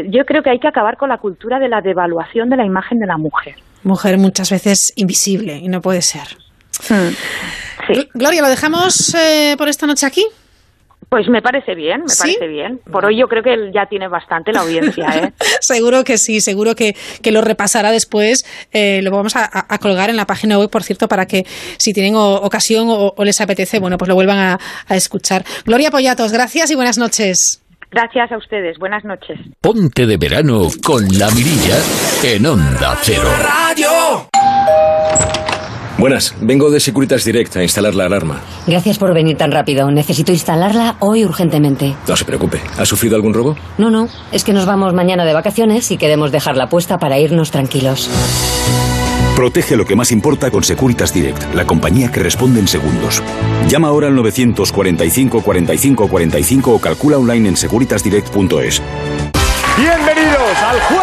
yo 0.09 0.25
creo 0.25 0.43
que 0.43 0.51
hay 0.51 0.59
que 0.61 0.69
acabar 0.69 0.97
con 0.97 1.09
la 1.09 1.19
cultura 1.19 1.59
de 1.59 1.69
la 1.69 1.81
devaluación 1.81 2.49
de 2.49 2.57
la 2.57 2.65
imagen 2.65 2.99
de 2.99 3.07
la 3.07 3.17
mujer. 3.17 3.57
Mujer 3.83 4.19
muchas 4.19 4.51
veces 4.51 4.93
invisible 4.97 5.57
y 5.57 5.69
no 5.69 5.81
puede 5.81 6.03
ser. 6.03 6.37
Gl- 7.89 8.09
Gloria, 8.15 8.43
¿lo 8.43 8.49
dejamos 8.49 9.15
eh, 9.15 9.55
por 9.59 9.69
esta 9.69 9.87
noche 9.87 10.07
aquí? 10.07 10.25
Pues 11.09 11.29
me 11.29 11.43
parece 11.43 11.75
bien, 11.75 12.03
me 12.03 12.09
¿Sí? 12.09 12.19
parece 12.37 12.47
bien. 12.47 12.79
Por 12.93 13.05
hoy 13.05 13.17
yo 13.19 13.27
creo 13.27 13.43
que 13.43 13.73
ya 13.75 13.87
tiene 13.87 14.07
bastante 14.07 14.53
la 14.53 14.61
audiencia, 14.61 15.07
¿eh? 15.17 15.33
seguro 15.61 16.05
que 16.05 16.19
sí, 16.19 16.41
seguro 16.41 16.77
que, 16.77 16.95
que 17.21 17.33
lo 17.33 17.41
repasará 17.41 17.91
después. 17.91 18.45
Eh, 18.73 19.01
lo 19.03 19.11
vamos 19.11 19.35
a, 19.35 19.45
a- 19.45 19.67
a 19.75 19.79
colgar 19.79 20.09
en 20.09 20.17
la 20.17 20.27
página 20.27 20.57
web, 20.59 20.71
por 20.71 20.85
cierto, 20.85 21.09
para 21.09 21.27
que 21.27 21.45
si 21.79 21.93
tienen 21.93 22.15
o- 22.15 22.35
ocasión 22.37 22.87
o, 22.91 23.13
o 23.17 23.25
les 23.25 23.41
apetece, 23.41 23.81
bueno, 23.81 23.99
pues 23.99 24.09
lo 24.09 24.15
vuelvan 24.15 24.39
a, 24.39 24.61
a 24.87 24.95
escuchar. 24.97 25.45
Gloria 25.65 25.91
Pollatos, 25.91 26.31
gracias 26.33 26.71
y 26.71 26.77
buenas 26.77 26.97
noches. 26.97 27.61
Gracias 27.91 28.31
a 28.31 28.37
ustedes, 28.37 28.79
buenas 28.79 29.05
noches. 29.05 29.37
Ponte 29.61 30.07
de 30.07 30.17
verano 30.17 30.69
con 30.85 31.03
la 31.19 31.29
mirilla 31.33 31.77
en 32.23 32.47
Onda 32.47 32.97
Cero. 33.03 33.29
Buenas, 35.99 36.35
vengo 36.41 36.71
de 36.71 36.79
Securitas 36.79 37.25
Direct 37.25 37.57
a 37.57 37.63
instalar 37.63 37.95
la 37.95 38.07
alarma. 38.07 38.41
Gracias 38.67 38.97
por 38.97 39.13
venir 39.13 39.37
tan 39.37 39.51
rápido. 39.51 39.91
Necesito 39.91 40.31
instalarla 40.31 40.97
hoy 41.01 41.25
urgentemente. 41.25 41.95
No 42.09 42.17
se 42.17 42.25
preocupe. 42.25 42.61
¿Ha 42.79 42.87
sufrido 42.87 43.17
algún 43.17 43.35
robo? 43.35 43.57
No, 43.77 43.91
no, 43.91 44.07
es 44.31 44.45
que 44.45 44.53
nos 44.53 44.67
vamos 44.67 44.95
mañana 44.95 45.25
de 45.25 45.35
vacaciones 45.35 45.91
y 45.91 45.99
queremos 45.99 46.31
dejarla 46.31 46.69
puesta 46.69 46.97
para 46.99 47.19
irnos 47.19 47.51
tranquilos. 47.51 48.09
Protege 49.41 49.75
lo 49.75 49.87
que 49.87 49.97
más 49.97 50.13
importa 50.13 50.51
con 50.51 50.63
Securitas 50.63 51.15
Direct, 51.15 51.55
la 51.55 51.65
compañía 51.65 52.13
que 52.13 52.21
responde 52.21 52.61
en 52.61 52.69
segundos. 52.69 53.23
Llama 53.69 53.89
ahora 53.89 54.09
al 54.09 54.15
945 54.15 55.41
45 55.41 56.09
45 56.09 56.71
o 56.75 56.79
calcula 56.79 57.17
online 57.17 57.49
en 57.49 57.57
securitasdirect.es. 57.57 58.83
Bienvenidos 59.79 60.57
al 60.63 60.81
juego 60.81 61.00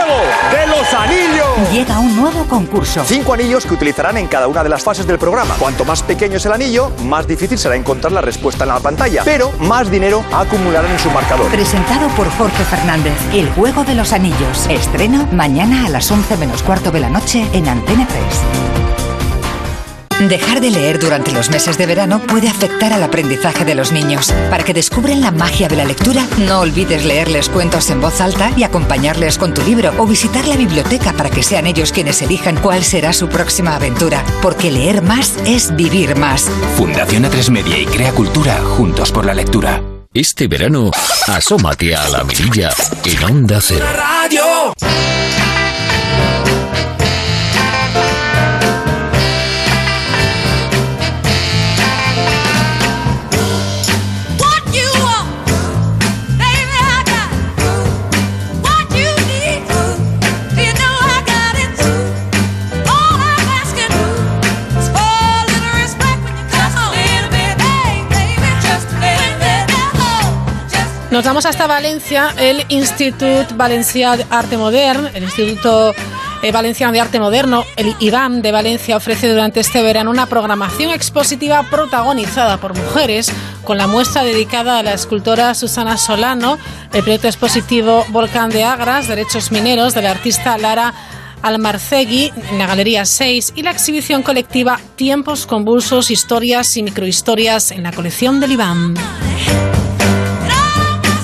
los 0.91 1.01
anillos. 1.01 1.71
Llega 1.71 1.99
un 1.99 2.15
nuevo 2.15 2.45
concurso. 2.45 3.03
Cinco 3.05 3.33
anillos 3.33 3.65
que 3.65 3.73
utilizarán 3.73 4.17
en 4.17 4.27
cada 4.27 4.47
una 4.47 4.63
de 4.63 4.69
las 4.69 4.83
fases 4.83 5.05
del 5.07 5.17
programa. 5.17 5.55
Cuanto 5.59 5.85
más 5.85 6.03
pequeño 6.03 6.37
es 6.37 6.45
el 6.45 6.51
anillo, 6.53 6.91
más 7.03 7.27
difícil 7.27 7.57
será 7.57 7.75
encontrar 7.75 8.11
la 8.11 8.21
respuesta 8.21 8.63
en 8.63 8.69
la 8.69 8.79
pantalla, 8.79 9.23
pero 9.23 9.51
más 9.59 9.89
dinero 9.89 10.23
acumularán 10.31 10.91
en 10.91 10.99
su 10.99 11.09
marcador. 11.11 11.49
Presentado 11.51 12.07
por 12.09 12.29
Jorge 12.37 12.63
Fernández. 12.63 13.13
El 13.33 13.49
juego 13.51 13.83
de 13.83 13.95
los 13.95 14.13
anillos. 14.13 14.67
Estreno 14.69 15.27
mañana 15.31 15.85
a 15.85 15.89
las 15.89 16.09
11 16.11 16.37
menos 16.37 16.63
cuarto 16.63 16.91
de 16.91 16.99
la 16.99 17.09
noche 17.09 17.45
en 17.53 17.67
Antena 17.67 18.07
3. 18.07 19.06
Dejar 20.19 20.61
de 20.61 20.71
leer 20.71 20.99
durante 20.99 21.31
los 21.31 21.51
meses 21.51 21.77
de 21.77 21.85
verano 21.85 22.19
puede 22.19 22.49
afectar 22.49 22.91
al 22.91 23.03
aprendizaje 23.03 23.65
de 23.65 23.75
los 23.75 23.91
niños. 23.91 24.33
Para 24.49 24.63
que 24.63 24.73
descubran 24.73 25.21
la 25.21 25.31
magia 25.31 25.67
de 25.67 25.75
la 25.75 25.85
lectura, 25.85 26.25
no 26.39 26.61
olvides 26.61 27.05
leerles 27.05 27.49
cuentos 27.49 27.89
en 27.91 28.01
voz 28.01 28.19
alta 28.19 28.51
y 28.57 28.63
acompañarles 28.63 29.37
con 29.37 29.53
tu 29.53 29.61
libro 29.61 29.93
o 29.99 30.07
visitar 30.07 30.47
la 30.47 30.57
biblioteca 30.57 31.13
para 31.13 31.29
que 31.29 31.43
sean 31.43 31.67
ellos 31.67 31.91
quienes 31.91 32.21
elijan 32.23 32.57
cuál 32.57 32.83
será 32.83 33.13
su 33.13 33.29
próxima 33.29 33.75
aventura. 33.75 34.23
Porque 34.41 34.71
leer 34.71 35.03
más 35.03 35.35
es 35.45 35.75
vivir 35.75 36.15
más. 36.15 36.49
Fundación 36.75 37.23
A3 37.23 37.51
Media 37.51 37.77
y 37.77 37.85
Crea 37.85 38.11
Cultura 38.11 38.57
juntos 38.63 39.11
por 39.11 39.23
la 39.23 39.35
lectura. 39.35 39.83
Este 40.13 40.47
verano, 40.47 40.89
asómate 41.27 41.95
a 41.95 42.09
la 42.09 42.23
mirilla 42.23 42.71
en 43.05 43.23
Onda 43.23 43.61
Cero. 43.61 43.85
Radio. 43.93 44.73
Nos 71.17 71.25
vamos 71.25 71.47
hasta 71.47 71.65
Valencia, 71.65 72.31
el 72.37 72.63
Institut 72.69 73.51
Valencià 73.55 74.15
Arte 74.29 74.55
Modern, 74.55 75.09
el 75.15 75.23
Instituto 75.23 75.95
eh, 76.43 76.51
Valenciano 76.51 76.93
de 76.93 77.01
Arte 77.01 77.19
Moderno, 77.19 77.63
el 77.75 77.95
IBAM 77.99 78.43
de 78.43 78.51
Valencia, 78.51 78.95
ofrece 78.95 79.27
durante 79.27 79.59
este 79.59 79.81
verano 79.81 80.11
una 80.11 80.27
programación 80.27 80.91
expositiva 80.91 81.63
protagonizada 81.71 82.57
por 82.57 82.77
mujeres 82.77 83.31
con 83.63 83.79
la 83.79 83.87
muestra 83.87 84.23
dedicada 84.23 84.77
a 84.77 84.83
la 84.83 84.93
escultora 84.93 85.55
Susana 85.55 85.97
Solano, 85.97 86.59
el 86.93 87.01
proyecto 87.01 87.25
expositivo 87.25 88.05
Volcán 88.09 88.51
de 88.51 88.63
Agras, 88.63 89.07
Derechos 89.07 89.51
Mineros, 89.51 89.95
de 89.95 90.03
la 90.03 90.11
artista 90.11 90.55
Lara 90.59 90.93
Almarcegui 91.41 92.31
en 92.51 92.59
la 92.59 92.67
Galería 92.67 93.05
6 93.05 93.53
y 93.55 93.63
la 93.63 93.71
exhibición 93.71 94.21
colectiva 94.21 94.79
Tiempos 94.95 95.47
convulsos, 95.47 96.11
historias 96.11 96.77
y 96.77 96.83
microhistorias 96.83 97.71
en 97.71 97.81
la 97.81 97.91
colección 97.91 98.39
del 98.39 98.51
IBAM. 98.51 98.93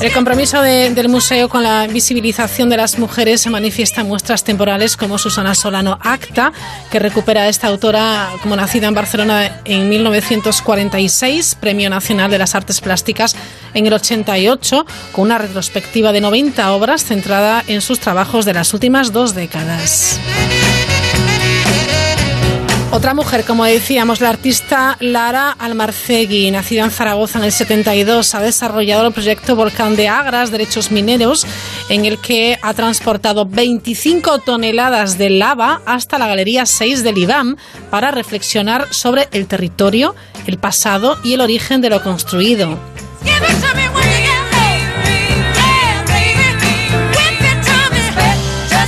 El 0.03 0.11
compromiso 0.11 0.61
de- 0.61 0.89
del 0.93 1.07
museo 1.07 1.47
con 1.47 1.63
la 1.63 1.87
visibilización 1.87 2.67
de 2.69 2.75
las 2.75 2.99
mujeres 2.99 3.39
se 3.39 3.49
manifiesta 3.49 4.01
en 4.01 4.07
muestras 4.09 4.43
temporales 4.43 4.97
como 4.97 5.17
Susana 5.17 5.55
Solano 5.55 5.97
Acta, 6.01 6.51
que 6.91 6.99
recupera 6.99 7.43
a 7.43 7.47
esta 7.47 7.67
autora 7.69 8.27
como 8.41 8.57
nacida 8.57 8.87
en 8.89 8.93
Barcelona 8.95 9.61
en 9.63 9.87
1946, 9.87 11.55
Premio 11.55 11.89
Nacional 11.89 12.29
de 12.29 12.37
las 12.37 12.53
Artes 12.53 12.81
Plásticas 12.81 13.33
en 13.73 13.87
el 13.87 13.93
88, 13.93 14.85
con 15.13 15.23
una 15.23 15.37
retrospectiva 15.37 16.11
de 16.11 16.19
90 16.19 16.69
obras 16.73 17.05
centrada 17.05 17.63
en 17.67 17.79
sus 17.79 17.99
trabajos 18.01 18.43
de 18.43 18.53
las 18.55 18.73
últimas 18.73 19.13
dos 19.13 19.33
décadas. 19.33 20.19
Otra 22.93 23.15
mujer, 23.15 23.43
como 23.43 23.65
decíamos, 23.65 24.21
la 24.21 24.29
artista 24.29 24.97
Lara 24.99 25.49
Almarcegui, 25.49 26.51
nacida 26.51 26.83
en 26.83 26.91
Zaragoza 26.91 27.39
en 27.39 27.45
el 27.45 27.51
72, 27.51 28.35
ha 28.35 28.39
desarrollado 28.39 29.07
el 29.07 29.13
proyecto 29.13 29.55
Volcán 29.55 29.95
de 29.95 30.09
Agras, 30.09 30.51
Derechos 30.51 30.91
Mineros, 30.91 31.47
en 31.89 32.05
el 32.05 32.19
que 32.19 32.59
ha 32.61 32.71
transportado 32.75 33.47
25 33.47 34.37
toneladas 34.41 35.17
de 35.17 35.31
lava 35.31 35.81
hasta 35.87 36.19
la 36.19 36.27
Galería 36.27 36.67
6 36.67 37.03
del 37.03 37.17
IBAM 37.17 37.57
para 37.89 38.11
reflexionar 38.11 38.93
sobre 38.93 39.27
el 39.31 39.47
territorio, 39.47 40.13
el 40.45 40.59
pasado 40.59 41.17
y 41.23 41.33
el 41.33 41.41
origen 41.41 41.81
de 41.81 41.89
lo 41.89 42.03
construido. 42.03 42.77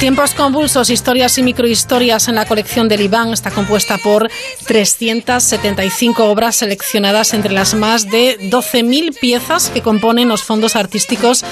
Tiempos 0.06 0.36
convulsos, 0.36 0.92
historias 0.92 1.36
y 1.40 1.42
microhistorias 1.42 2.28
en 2.28 2.36
la 2.36 2.46
colección 2.46 2.88
del 2.88 3.02
IBAN 3.02 3.34
está 3.34 3.50
compuesta 3.50 3.98
por 3.98 4.30
375 4.68 6.26
obras 6.26 6.58
seleccionadas 6.58 7.34
entre 7.34 7.52
las 7.52 7.74
más 7.74 8.08
de 8.12 8.38
12.000 8.52 9.20
piezas 9.20 9.72
que 9.72 9.82
componen 9.82 10.30
los 10.30 10.44
fondos 10.44 10.76
artísticos. 10.76 11.44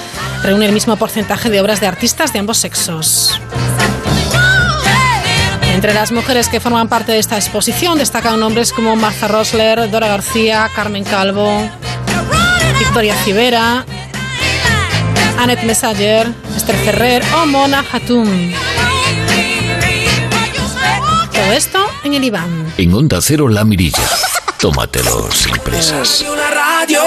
Reúne 0.44 0.66
el 0.66 0.72
mismo 0.72 0.94
porcentaje 0.94 1.50
de 1.50 1.60
obras 1.60 1.80
de 1.80 1.88
artistas 1.88 2.32
de 2.32 2.38
ambos 2.38 2.58
sexos. 2.58 3.40
Entre 5.74 5.92
las 5.92 6.12
mujeres 6.12 6.48
que 6.48 6.60
forman 6.60 6.88
parte 6.88 7.10
de 7.10 7.18
esta 7.18 7.34
exposición 7.34 7.98
destacan 7.98 8.38
nombres 8.38 8.72
como 8.72 8.94
Martha 8.94 9.26
Rosler, 9.26 9.90
Dora 9.90 10.06
García, 10.06 10.70
Carmen 10.76 11.02
Calvo, 11.02 11.68
Victoria 12.78 13.16
Civera, 13.24 13.84
Annette 15.38 15.66
Messager, 15.66 16.32
Esther 16.56 16.76
Ferrer 16.76 17.22
o 17.42 17.46
Mona 17.46 17.84
Hatoum. 17.92 18.52
Todo 21.32 21.52
esto 21.52 21.78
en 22.04 22.14
el 22.14 22.24
IBAN. 22.24 22.72
En 22.78 22.94
Onda 22.94 23.20
Cero 23.20 23.48
La 23.48 23.64
Mirilla. 23.64 24.08
Tómatelo 24.58 25.30
sin 25.32 25.56
presas. 25.58 26.24
Una 26.30 26.50
radio. 26.50 27.02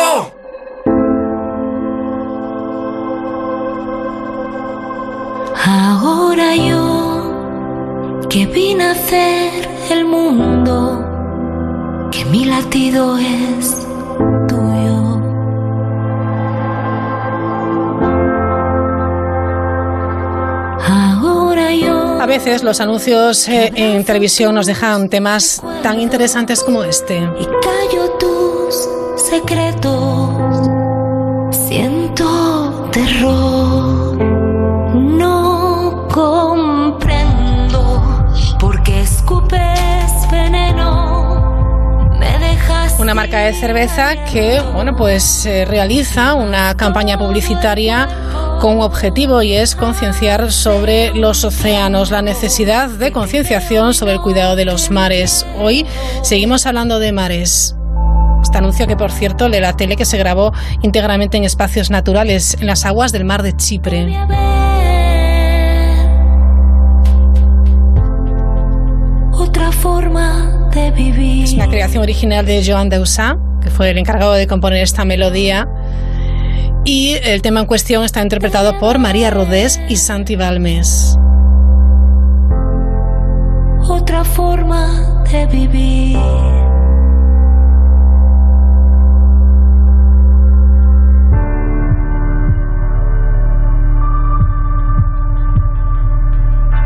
Ahora 5.65 6.55
yo 6.55 8.27
que 8.29 8.45
vine 8.45 8.83
a 8.83 8.91
hacer 8.91 9.67
el 9.89 10.05
mundo, 10.05 11.03
que 12.11 12.25
mi 12.25 12.45
latido 12.45 13.17
es 13.17 13.86
veces 22.27 22.61
los 22.61 22.81
anuncios 22.81 23.47
eh, 23.47 23.71
en 23.73 24.03
televisión 24.03 24.53
nos 24.53 24.65
dejan 24.65 25.07
temas 25.09 25.61
tan 25.81 25.99
interesantes 25.99 26.61
como 26.61 26.83
este. 26.83 27.19
callo 27.61 28.11
tus 28.19 28.89
secretos, 29.15 30.69
siento 31.67 32.89
terror, 32.91 34.17
no 34.93 36.07
comprendo 36.13 38.03
por 38.59 38.83
qué 38.83 39.01
escupes 39.01 40.11
veneno, 40.29 42.09
me 42.19 42.37
dejas 42.39 42.99
Una 42.99 43.13
marca 43.13 43.39
de 43.39 43.53
cerveza 43.53 44.25
que, 44.25 44.61
bueno, 44.73 44.97
pues 44.97 45.45
eh, 45.45 45.63
realiza 45.63 46.33
una 46.33 46.75
campaña 46.75 47.17
publicitaria 47.17 48.26
con 48.59 48.77
un 48.77 48.81
objetivo 48.81 49.41
y 49.41 49.53
es 49.53 49.75
concienciar 49.75 50.51
sobre 50.51 51.13
los 51.13 51.43
océanos, 51.43 52.11
la 52.11 52.21
necesidad 52.21 52.89
de 52.89 53.11
concienciación 53.11 53.93
sobre 53.93 54.13
el 54.13 54.21
cuidado 54.21 54.55
de 54.55 54.65
los 54.65 54.89
mares. 54.89 55.45
Hoy 55.59 55.85
seguimos 56.23 56.65
hablando 56.65 56.99
de 56.99 57.11
mares. 57.11 57.75
Este 58.41 58.57
anuncio 58.57 58.88
que, 58.88 58.95
por 58.95 59.11
cierto, 59.11 59.49
de 59.49 59.61
la 59.61 59.75
tele 59.75 59.95
que 59.95 60.05
se 60.05 60.17
grabó 60.17 60.53
íntegramente 60.81 61.38
en 61.38 61.43
espacios 61.43 61.89
naturales, 61.89 62.57
en 62.59 62.67
las 62.67 62.85
aguas 62.85 63.11
del 63.11 63.25
mar 63.25 63.43
de 63.43 63.55
Chipre. 63.55 64.15
otra 69.39 69.71
forma 69.71 70.69
de 70.73 70.91
vivir. 70.91 71.45
Es 71.45 71.53
una 71.53 71.67
creación 71.67 72.03
original 72.03 72.45
de 72.45 72.63
Joan 72.65 72.89
Deusá, 72.89 73.38
que 73.61 73.69
fue 73.69 73.89
el 73.89 73.97
encargado 73.97 74.34
de 74.34 74.45
componer 74.45 74.84
esta 74.84 75.05
melodía. 75.05 75.67
Y 76.89 77.18
el 77.22 77.41
tema 77.41 77.59
en 77.59 77.65
cuestión 77.65 78.05
está 78.05 78.22
interpretado 78.22 78.80
por 78.80 78.97
María 78.97 79.30
Rodés 79.30 79.77
y 79.89 79.97
Santi 79.97 80.38
Balmes. 80.38 81.18
otra 83.89 84.23
forma 84.23 85.23
de 85.30 85.45
vivir. 85.47 86.18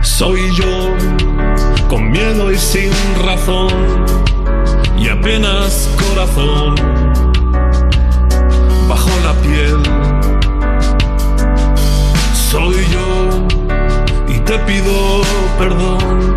Soy 0.01 0.41
yo, 0.55 0.95
con 1.87 2.09
miedo 2.09 2.51
y 2.51 2.57
sin 2.57 2.91
razón, 3.23 3.69
y 4.97 5.09
apenas 5.09 5.89
corazón, 5.95 6.75
bajo 8.91 9.09
la 9.27 9.33
piel. 9.45 9.81
Soy 12.49 12.75
yo, 12.95 13.09
y 14.27 14.37
te 14.39 14.57
pido 14.67 15.21
perdón, 15.57 16.35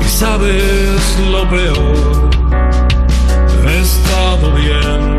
y 0.00 0.08
sabes 0.20 1.02
lo 1.32 1.42
peor, 1.50 2.30
he 3.66 3.80
estado 3.80 4.52
bien. 4.52 5.17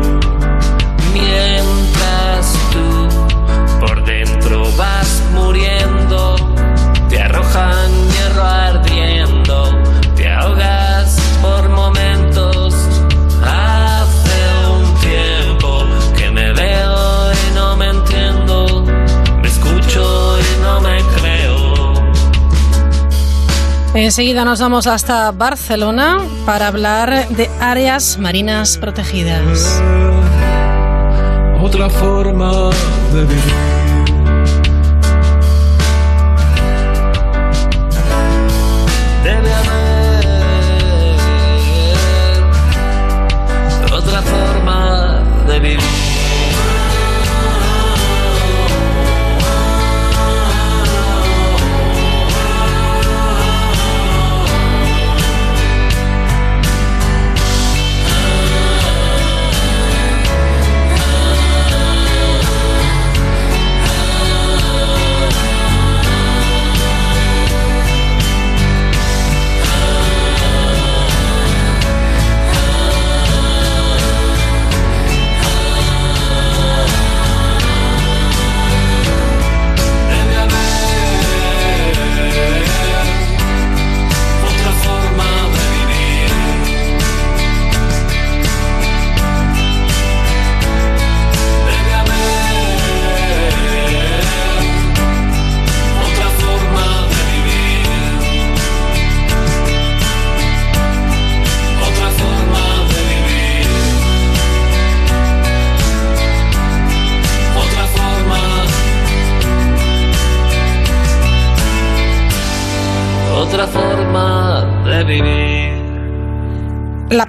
Enseguida 23.94 24.44
nos 24.44 24.60
vamos 24.60 24.86
hasta 24.86 25.32
Barcelona 25.32 26.18
para 26.46 26.68
hablar 26.68 27.28
de 27.28 27.50
áreas 27.60 28.18
marinas 28.18 28.78
protegidas. 28.78 29.82
Otra 31.60 31.90
forma 31.90 32.70
de 33.12 33.20
vivir. 33.24 33.79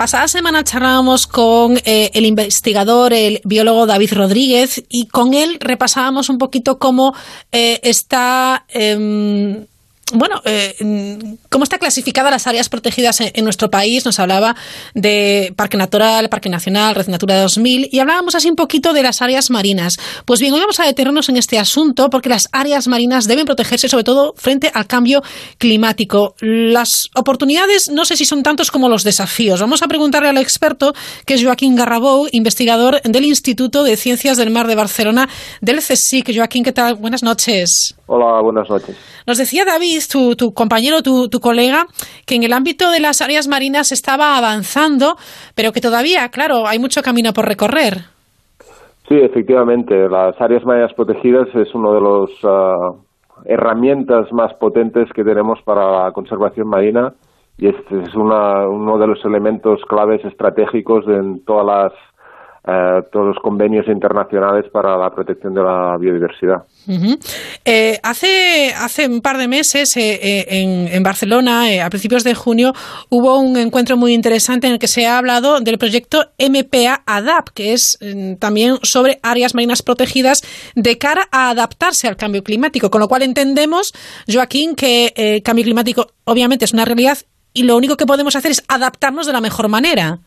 Pasada 0.01 0.27
semana 0.27 0.63
charlábamos 0.63 1.27
con 1.27 1.77
eh, 1.85 2.09
el 2.15 2.25
investigador, 2.25 3.13
el 3.13 3.39
biólogo 3.43 3.85
David 3.85 4.13
Rodríguez, 4.13 4.83
y 4.89 5.05
con 5.05 5.35
él 5.35 5.57
repasábamos 5.59 6.27
un 6.29 6.39
poquito 6.39 6.79
cómo 6.79 7.13
eh, 7.51 7.79
está. 7.83 8.65
em, 8.69 9.67
bueno, 10.13 10.41
eh, 10.45 10.75
cómo 11.49 11.63
está 11.63 11.77
clasificada 11.77 12.29
las 12.29 12.47
áreas 12.47 12.69
protegidas 12.69 13.21
en, 13.21 13.31
en 13.33 13.43
nuestro 13.43 13.69
país. 13.69 14.05
Nos 14.05 14.19
hablaba 14.19 14.55
de 14.93 15.53
Parque 15.55 15.77
Natural, 15.77 16.29
Parque 16.29 16.49
Nacional, 16.49 16.95
Red 16.95 17.07
Natura 17.07 17.41
2000 17.41 17.89
y 17.91 17.99
hablábamos 17.99 18.35
así 18.35 18.49
un 18.49 18.55
poquito 18.55 18.93
de 18.93 19.03
las 19.03 19.21
áreas 19.21 19.49
marinas. 19.49 19.97
Pues 20.25 20.39
bien, 20.39 20.53
hoy 20.53 20.59
vamos 20.59 20.79
a 20.79 20.85
detenernos 20.85 21.29
en 21.29 21.37
este 21.37 21.59
asunto 21.59 22.09
porque 22.09 22.29
las 22.29 22.47
áreas 22.51 22.87
marinas 22.87 23.27
deben 23.27 23.45
protegerse 23.45 23.89
sobre 23.89 24.03
todo 24.03 24.33
frente 24.35 24.71
al 24.73 24.87
cambio 24.87 25.21
climático. 25.57 26.35
Las 26.39 27.09
oportunidades 27.15 27.89
no 27.89 28.05
sé 28.05 28.17
si 28.17 28.25
son 28.25 28.43
tantos 28.43 28.71
como 28.71 28.89
los 28.89 29.03
desafíos. 29.03 29.61
Vamos 29.61 29.81
a 29.81 29.87
preguntarle 29.87 30.29
al 30.29 30.37
experto 30.37 30.93
que 31.25 31.35
es 31.35 31.43
Joaquín 31.43 31.75
Garrabou, 31.75 32.27
investigador 32.31 33.01
del 33.01 33.25
Instituto 33.25 33.83
de 33.83 33.97
Ciencias 33.97 34.37
del 34.37 34.49
Mar 34.49 34.67
de 34.67 34.75
Barcelona 34.75 35.29
del 35.61 35.79
CSIC. 35.79 36.35
Joaquín, 36.35 36.63
¿qué 36.63 36.71
tal? 36.71 36.95
Buenas 36.95 37.23
noches. 37.23 37.95
Hola, 38.13 38.41
buenas 38.41 38.69
noches. 38.69 38.97
Nos 39.25 39.37
decía 39.37 39.63
David, 39.63 40.01
tu, 40.11 40.35
tu 40.35 40.53
compañero, 40.53 41.01
tu, 41.01 41.29
tu 41.29 41.39
colega, 41.39 41.85
que 42.25 42.35
en 42.35 42.43
el 42.43 42.51
ámbito 42.51 42.91
de 42.91 42.99
las 42.99 43.21
áreas 43.21 43.47
marinas 43.47 43.93
estaba 43.93 44.37
avanzando, 44.37 45.15
pero 45.55 45.71
que 45.71 45.79
todavía, 45.79 46.27
claro, 46.27 46.67
hay 46.67 46.77
mucho 46.77 47.01
camino 47.03 47.31
por 47.31 47.45
recorrer. 47.45 47.99
Sí, 49.07 49.15
efectivamente, 49.15 50.09
las 50.09 50.35
áreas 50.41 50.65
marinas 50.65 50.91
protegidas 50.93 51.47
es 51.55 51.73
una 51.73 51.91
de 51.91 52.01
las 52.01 53.45
herramientas 53.45 54.29
más 54.33 54.53
potentes 54.55 55.07
que 55.13 55.23
tenemos 55.23 55.59
para 55.63 56.03
la 56.03 56.11
conservación 56.11 56.67
marina 56.67 57.13
y 57.57 57.67
este 57.67 57.97
es 58.03 58.13
una- 58.13 58.67
uno 58.67 58.97
de 58.97 59.07
los 59.07 59.23
elementos 59.23 59.79
claves 59.87 60.23
estratégicos 60.25 61.05
en 61.07 61.45
todas 61.45 61.65
las 61.65 61.93
eh, 62.67 63.01
todos 63.11 63.25
los 63.25 63.37
convenios 63.41 63.87
internacionales 63.87 64.65
para 64.71 64.95
la 64.95 65.09
protección 65.09 65.51
de 65.55 65.63
la 65.63 65.97
biodiversidad. 65.99 66.57
Eh, 67.65 67.97
hace, 68.03 68.71
hace 68.77 69.07
un 69.07 69.21
par 69.21 69.39
de 69.39 69.47
meses 69.47 69.97
eh, 69.97 70.45
en, 70.47 70.87
en 70.87 71.01
Barcelona, 71.01 71.63
a 71.83 71.89
principios 71.89 72.23
de 72.23 72.35
junio, 72.35 72.73
hubo 73.09 73.39
un 73.39 73.57
encuentro 73.57 73.97
muy 73.97 74.13
interesante 74.13 74.67
en 74.67 74.73
el 74.73 74.79
que 74.79 74.87
se 74.87 75.07
ha 75.07 75.17
hablado 75.17 75.59
del 75.59 75.79
proyecto 75.79 76.25
MPA 76.37 77.01
ADAP, 77.07 77.49
que 77.49 77.73
es 77.73 77.97
mm, 77.99 78.35
también 78.35 78.75
sobre 78.83 79.19
áreas 79.23 79.55
marinas 79.55 79.81
protegidas 79.81 80.43
de 80.75 80.99
cara 80.99 81.27
a 81.31 81.49
adaptarse 81.49 82.07
al 82.07 82.15
cambio 82.15 82.43
climático. 82.43 82.91
Con 82.91 83.01
lo 83.01 83.07
cual 83.07 83.23
entendemos, 83.23 83.91
Joaquín, 84.31 84.75
que 84.75 85.13
el 85.15 85.41
cambio 85.41 85.65
climático 85.65 86.07
obviamente 86.25 86.65
es 86.65 86.73
una 86.73 86.85
realidad 86.85 87.17
y 87.53 87.63
lo 87.63 87.75
único 87.75 87.97
que 87.97 88.05
podemos 88.05 88.35
hacer 88.35 88.51
es 88.51 88.63
adaptarnos 88.67 89.25
de 89.25 89.33
la 89.33 89.41
mejor 89.41 89.67
manera. 89.67 90.19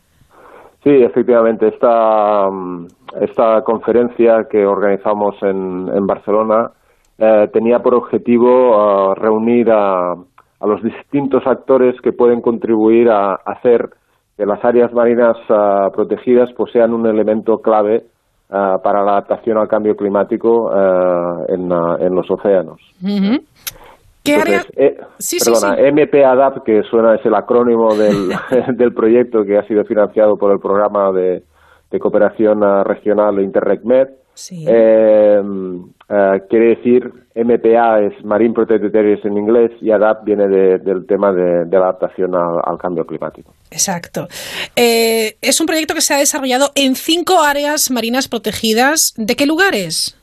Sí, 0.85 0.91
efectivamente, 0.91 1.67
esta, 1.69 2.47
mm, 2.47 2.85
esta 3.19 3.63
conferencia 3.63 4.45
que 4.47 4.67
organizamos 4.67 5.35
en, 5.41 5.89
en 5.91 6.05
Barcelona 6.05 6.69
eh, 7.17 7.47
tenía 7.51 7.79
por 7.79 7.95
objetivo 7.95 8.79
ah, 8.79 9.15
reunir 9.15 9.71
a, 9.71 10.11
a 10.11 10.67
los 10.67 10.83
distintos 10.83 11.41
actores 11.47 11.99
que 12.01 12.13
pueden 12.13 12.39
contribuir 12.39 13.09
a 13.09 13.33
hacer 13.33 13.89
que 14.37 14.45
las 14.45 14.63
áreas 14.63 14.93
marinas 14.93 15.35
ah, 15.49 15.89
protegidas 15.91 16.51
pues, 16.55 16.71
sean 16.71 16.93
un 16.93 17.07
elemento 17.07 17.57
clave 17.63 18.03
ah, 18.51 18.77
para 18.83 19.03
la 19.03 19.13
adaptación 19.13 19.57
al 19.57 19.67
cambio 19.67 19.95
climático 19.95 20.69
en, 21.49 21.71
en 21.71 22.15
los 22.15 22.29
océanos. 22.29 22.79
Ujú. 23.01 23.43
¿Qué 24.25 24.35
área? 24.35 24.65
Eh, 24.75 24.97
Sí, 25.17 25.39
sí, 25.39 25.49
perdona, 25.51 25.75
sí. 25.77 25.91
MPADAP, 25.93 26.63
que 26.65 26.81
suena 26.89 27.15
es 27.15 27.25
el 27.25 27.35
acrónimo 27.35 27.95
del, 27.95 28.29
del 28.77 28.93
proyecto 28.93 29.43
que 29.45 29.57
ha 29.57 29.67
sido 29.67 29.85
financiado 29.85 30.35
por 30.37 30.51
el 30.51 30.59
programa 30.59 31.11
de, 31.13 31.43
de 31.91 31.99
cooperación 31.99 32.61
regional 32.83 33.39
Interreg-Med, 33.39 34.07
eh, 34.67 35.41
eh, 36.09 36.41
quiere 36.49 36.75
decir 36.75 37.09
MPA 37.35 38.01
es 38.01 38.25
Marine 38.25 38.53
Protected 38.53 38.93
Areas 38.95 39.23
en 39.25 39.37
inglés 39.37 39.71
y 39.81 39.91
ADAP 39.91 40.23
viene 40.25 40.47
de- 40.47 40.77
del 40.79 41.05
tema 41.05 41.31
de, 41.33 41.65
de 41.65 41.77
la 41.77 41.85
adaptación 41.89 42.35
al, 42.35 42.59
al 42.63 42.77
cambio 42.77 43.05
climático. 43.05 43.53
Exacto. 43.71 44.27
Eh, 44.75 45.35
es 45.41 45.59
un 45.61 45.67
proyecto 45.67 45.93
que 45.93 46.01
se 46.01 46.13
ha 46.13 46.17
desarrollado 46.17 46.71
en 46.75 46.95
cinco 46.95 47.41
áreas 47.41 47.89
marinas 47.91 48.27
protegidas. 48.27 49.13
¿De 49.17 49.35
qué 49.35 49.45
lugares? 49.45 50.17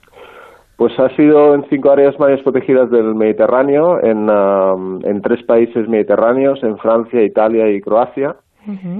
Pues 0.82 0.98
ha 0.98 1.08
sido 1.14 1.54
en 1.54 1.64
cinco 1.70 1.92
áreas 1.92 2.18
marinas 2.18 2.42
protegidas 2.42 2.90
del 2.90 3.14
Mediterráneo, 3.14 4.02
en, 4.02 4.26
ah, 4.28 4.74
en 5.04 5.22
tres 5.22 5.40
países 5.44 5.88
mediterráneos, 5.88 6.60
en 6.64 6.76
Francia, 6.78 7.22
Italia 7.22 7.70
y 7.70 7.80
Croacia. 7.80 8.34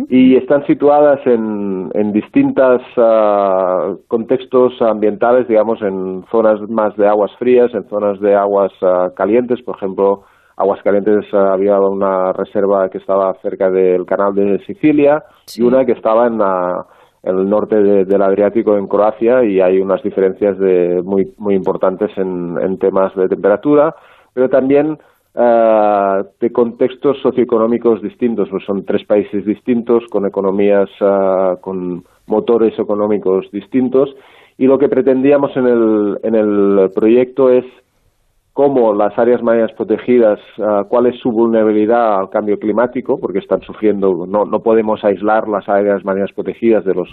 y 0.09 0.37
están 0.37 0.65
situadas 0.67 1.19
en, 1.27 1.91
en 1.95 2.13
distintos 2.13 2.83
contextos 4.07 4.81
ambientales, 4.81 5.49
digamos, 5.49 5.83
en 5.83 6.25
zonas 6.31 6.61
más 6.69 6.97
de 6.97 7.09
aguas 7.09 7.33
frías, 7.37 7.75
en 7.75 7.83
zonas 7.89 8.21
de 8.21 8.33
aguas 8.37 8.71
ah, 8.83 9.11
calientes, 9.17 9.61
por 9.63 9.75
ejemplo, 9.77 10.23
aguas 10.57 10.81
calientes 10.85 11.25
ah, 11.33 11.55
había 11.55 11.81
una 11.81 12.33
reserva 12.33 12.89
que 12.91 12.99
estaba 12.99 13.35
cerca 13.43 13.71
del 13.71 14.05
canal 14.07 14.35
de 14.37 14.59
Sicilia 14.67 15.25
y 15.57 15.63
una 15.63 15.85
que 15.85 15.93
estaba 15.93 16.29
en, 16.29 16.39
la- 16.39 16.87
el 17.23 17.49
norte 17.49 17.77
de- 17.77 18.05
del 18.05 18.23
Adriático, 18.23 18.77
en 18.77 18.87
Croacia, 18.89 19.45
y 19.45 19.61
hay 19.61 19.79
unas 19.81 20.03
diferencias 20.03 20.59
de, 20.59 21.03
muy, 21.05 21.33
muy 21.39 21.55
importantes 21.55 22.11
en, 22.17 22.79
temas 22.79 23.15
de 23.15 23.29
temperatura, 23.29 23.95
pero 24.35 24.49
también 24.49 24.99
ah, 25.35 26.23
de 26.41 26.53
contextos 26.53 27.19
socioeconómicos 27.23 28.03
distintos, 28.03 28.49
pues 28.51 28.65
son 28.65 28.85
tres 28.85 29.05
países 29.07 29.45
distintos, 29.47 30.05
con 30.11 30.27
economías, 30.27 30.91
ah, 31.01 31.57
con 31.61 32.05
motores 32.27 32.79
económicos 32.79 33.51
distintos, 33.53 34.15
y 34.59 34.67
lo 34.67 34.79
que 34.79 34.89
pretendíamos 34.89 35.57
en 35.57 35.67
el, 35.67 36.19
en 36.23 36.35
el 36.35 36.91
proyecto 36.95 37.51
es 37.51 37.65
cómo 38.53 38.93
las 38.93 39.19
áreas 39.19 39.43
marinas 39.43 39.73
protegidas, 39.73 40.39
ah, 40.61 40.83
cuál 40.89 41.07
es 41.07 41.19
su 41.21 41.31
vulnerabilidad 41.31 42.21
al 42.21 42.29
cambio 42.31 42.59
climático, 42.59 43.19
porque 43.19 43.39
están 43.39 43.61
sufriendo, 43.63 44.27
no, 44.27 44.45
no 44.45 44.61
podemos 44.61 45.03
aislar 45.05 45.49
las 45.49 45.69
áreas 45.69 46.05
marinas 46.05 46.31
protegidas 46.35 46.85
de 46.85 46.95
los, 46.95 47.09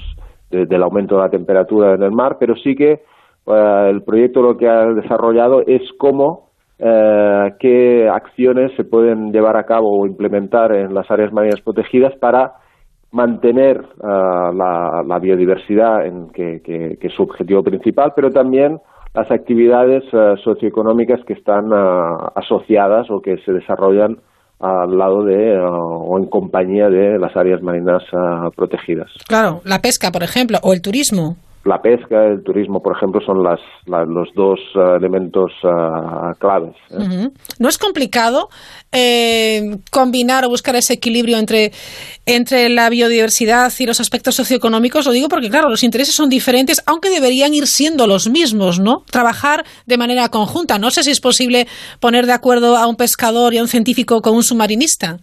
de- 0.51 0.65
del 0.65 0.83
aumento 0.83 1.15
de 1.15 1.21
la 1.21 1.29
temperatura 1.29 1.93
en 1.93 2.03
el 2.03 2.11
mar, 2.11 2.37
pero 2.39 2.55
sí 2.55 2.75
que 2.75 3.01
ah, 3.47 3.87
el 3.89 4.03
proyecto 4.03 4.41
lo 4.41 4.57
que 4.57 4.67
ha 4.67 4.85
desarrollado 4.93 5.61
es 5.65 5.81
cómo 5.97 6.49
eh, 6.77 7.49
qué 7.59 8.07
acciones 8.09 8.71
se 8.75 8.83
pueden 8.83 9.31
llevar 9.31 9.57
a 9.57 9.63
cabo 9.65 9.99
o 10.01 10.05
implementar 10.07 10.73
en 10.73 10.93
las 10.93 11.09
áreas 11.11 11.31
marinas 11.33 11.61
protegidas 11.61 12.15
para 12.19 12.53
mantener 13.11 13.81
la, 14.03 15.01
la 15.05 15.19
biodiversidad, 15.19 16.05
en 16.05 16.29
que 16.29 16.61
es 17.01 17.13
su 17.13 17.23
objetivo 17.23 17.63
principal, 17.63 18.13
pero 18.15 18.29
también 18.29 18.79
las 19.13 19.29
actividades 19.31 20.03
ah, 20.13 20.35
socioeconómicas 20.43 21.19
que 21.25 21.33
están 21.33 21.71
ah, 21.73 22.31
asociadas 22.35 23.09
o 23.09 23.21
que 23.21 23.37
se 23.45 23.51
desarrollan 23.51 24.17
al 24.59 24.97
lado 24.97 25.23
de 25.23 25.55
ah, 25.57 25.69
o 25.71 26.17
en 26.17 26.25
compañía 26.25 26.89
de 26.89 27.17
las 27.17 27.35
áreas 27.35 27.61
marinas 27.61 28.03
protegidas. 28.55 29.09
Claro, 29.27 29.61
la 29.63 29.81
pesca, 29.81 30.11
por 30.11 30.23
ejemplo, 30.23 30.57
o 30.63 30.73
el 30.73 30.81
turismo. 30.81 31.37
La 31.65 31.81
pesca, 31.81 32.25
el 32.25 32.41
turismo, 32.41 32.81
por 32.81 32.95
ejemplo, 32.95 33.19
son 33.25 33.43
las, 33.43 33.59
la- 33.85 34.05
los 34.05 34.29
dos 34.33 34.59
ah, 34.75 34.95
elementos 34.97 35.51
ah, 35.63 36.31
claves. 36.39 36.73
¿eh? 36.89 37.29
¿No 37.59 37.67
es 37.67 37.77
complicado 37.77 38.47
eh, 38.93 39.77
combinar 39.91 40.45
o 40.45 40.49
buscar 40.49 40.77
ese 40.77 40.93
equilibrio 40.93 41.37
entre, 41.37 41.73
entre 42.25 42.69
la 42.69 42.89
biodiversidad 42.89 43.73
y 43.77 43.85
los 43.85 43.99
aspectos 43.99 44.35
socioeconómicos? 44.35 45.05
Lo 45.05 45.11
digo 45.11 45.27
porque, 45.27 45.49
claro, 45.49 45.69
los 45.69 45.83
intereses 45.83 46.15
son 46.15 46.29
diferentes, 46.29 46.81
aunque 46.85 47.09
deberían 47.09 47.53
ir 47.53 47.67
siendo 47.67 48.07
los 48.07 48.29
mismos, 48.29 48.79
¿no? 48.79 49.03
Trabajar 49.11 49.65
de 49.85 49.97
manera 49.97 50.29
conjunta. 50.29 50.79
No 50.79 50.91
sé 50.91 51.03
si 51.03 51.11
es 51.11 51.19
posible 51.19 51.67
poner 51.99 52.25
de 52.25 52.33
acuerdo 52.33 52.77
a 52.77 52.87
un 52.87 52.95
pescador 52.95 53.53
y 53.53 53.57
a 53.57 53.61
un 53.61 53.67
científico 53.67 54.21
con 54.21 54.33
un 54.33 54.43
submarinista. 54.43 55.17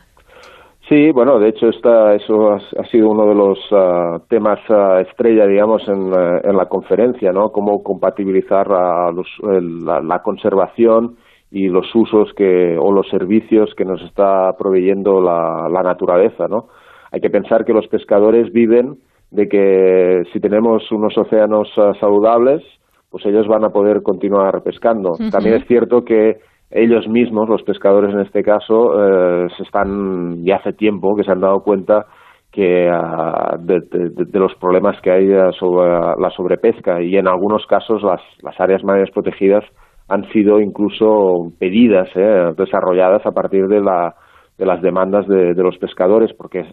Sí, 0.88 1.10
bueno, 1.10 1.40
de 1.40 1.48
hecho 1.48 1.68
esta, 1.68 2.14
eso 2.14 2.52
ha, 2.52 2.56
ha 2.56 2.84
sido 2.92 3.10
uno 3.10 3.26
de 3.26 3.34
los 3.34 3.58
ah, 3.72 4.18
temas 4.28 4.60
ah, 4.68 5.00
estrella, 5.00 5.44
digamos, 5.46 5.82
en, 5.88 6.12
eh, 6.12 6.40
en 6.44 6.56
la 6.56 6.66
conferencia, 6.66 7.32
¿no? 7.32 7.50
Cómo 7.50 7.82
compatibilizar 7.82 8.70
a 8.70 9.10
los- 9.10 9.36
el- 9.50 9.84
la, 9.84 10.00
la 10.00 10.22
conservación 10.22 11.16
y 11.50 11.68
los 11.68 11.92
usos 11.94 12.32
que 12.34 12.76
o 12.78 12.92
los 12.92 13.08
servicios 13.08 13.74
que 13.76 13.84
nos 13.84 14.00
está 14.02 14.52
proveyendo 14.56 15.20
la, 15.20 15.68
la 15.68 15.82
naturaleza, 15.82 16.46
¿no? 16.48 16.68
Hay 17.10 17.20
que 17.20 17.30
pensar 17.30 17.64
que 17.64 17.72
los 17.72 17.88
pescadores 17.88 18.52
viven 18.52 18.98
de 19.32 19.48
que 19.48 20.22
si 20.32 20.38
tenemos 20.38 20.90
unos 20.92 21.18
océanos 21.18 21.68
ah, 21.78 21.94
saludables, 21.98 22.62
pues 23.10 23.26
ellos 23.26 23.48
van 23.48 23.64
a 23.64 23.70
poder 23.70 24.02
continuar 24.02 24.62
pescando. 24.62 25.14
También 25.32 25.56
es 25.56 25.66
cierto 25.66 26.04
que 26.04 26.36
ellos 26.70 27.06
mismos, 27.08 27.48
los 27.48 27.62
pescadores 27.62 28.12
en 28.14 28.20
este 28.20 28.42
caso, 28.42 28.92
eh, 28.98 29.48
se 29.56 29.62
están 29.62 30.44
ya 30.44 30.56
hace 30.56 30.72
tiempo 30.72 31.14
que 31.16 31.24
se 31.24 31.30
han 31.32 31.40
dado 31.40 31.60
cuenta 31.60 32.06
que 32.52 32.88
ah, 32.90 33.56
de, 33.60 33.80
de- 33.90 34.10
de- 34.10 34.24
de 34.24 34.38
los 34.38 34.54
problemas 34.56 35.00
que 35.02 35.10
hay 35.10 35.32
ah, 35.32 35.50
sobre 35.58 35.88
la 36.20 36.30
sobrepesca. 36.30 37.02
Y 37.02 37.16
en 37.16 37.28
algunos 37.28 37.66
casos 37.66 38.02
las, 38.02 38.20
las 38.42 38.58
áreas 38.60 38.82
marinas 38.82 39.10
protegidas 39.12 39.64
han 40.08 40.24
sido 40.32 40.60
incluso 40.60 41.50
pedidas, 41.58 42.08
eh, 42.14 42.52
desarrolladas 42.56 43.24
a 43.26 43.32
partir 43.32 43.66
de 43.68 43.80
la 43.80 44.14
de 44.58 44.64
las 44.64 44.80
demandas 44.80 45.26
de, 45.28 45.52
de 45.52 45.62
los 45.62 45.76
pescadores, 45.76 46.32
porque 46.32 46.60
es, 46.60 46.66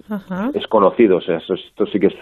conocido, 0.67 1.17
o 1.17 1.21
sea, 1.21 1.35
eso- 1.35 1.55
esto 1.55 1.85
sí 1.87 1.99
que 1.99 2.07
es 2.07 2.13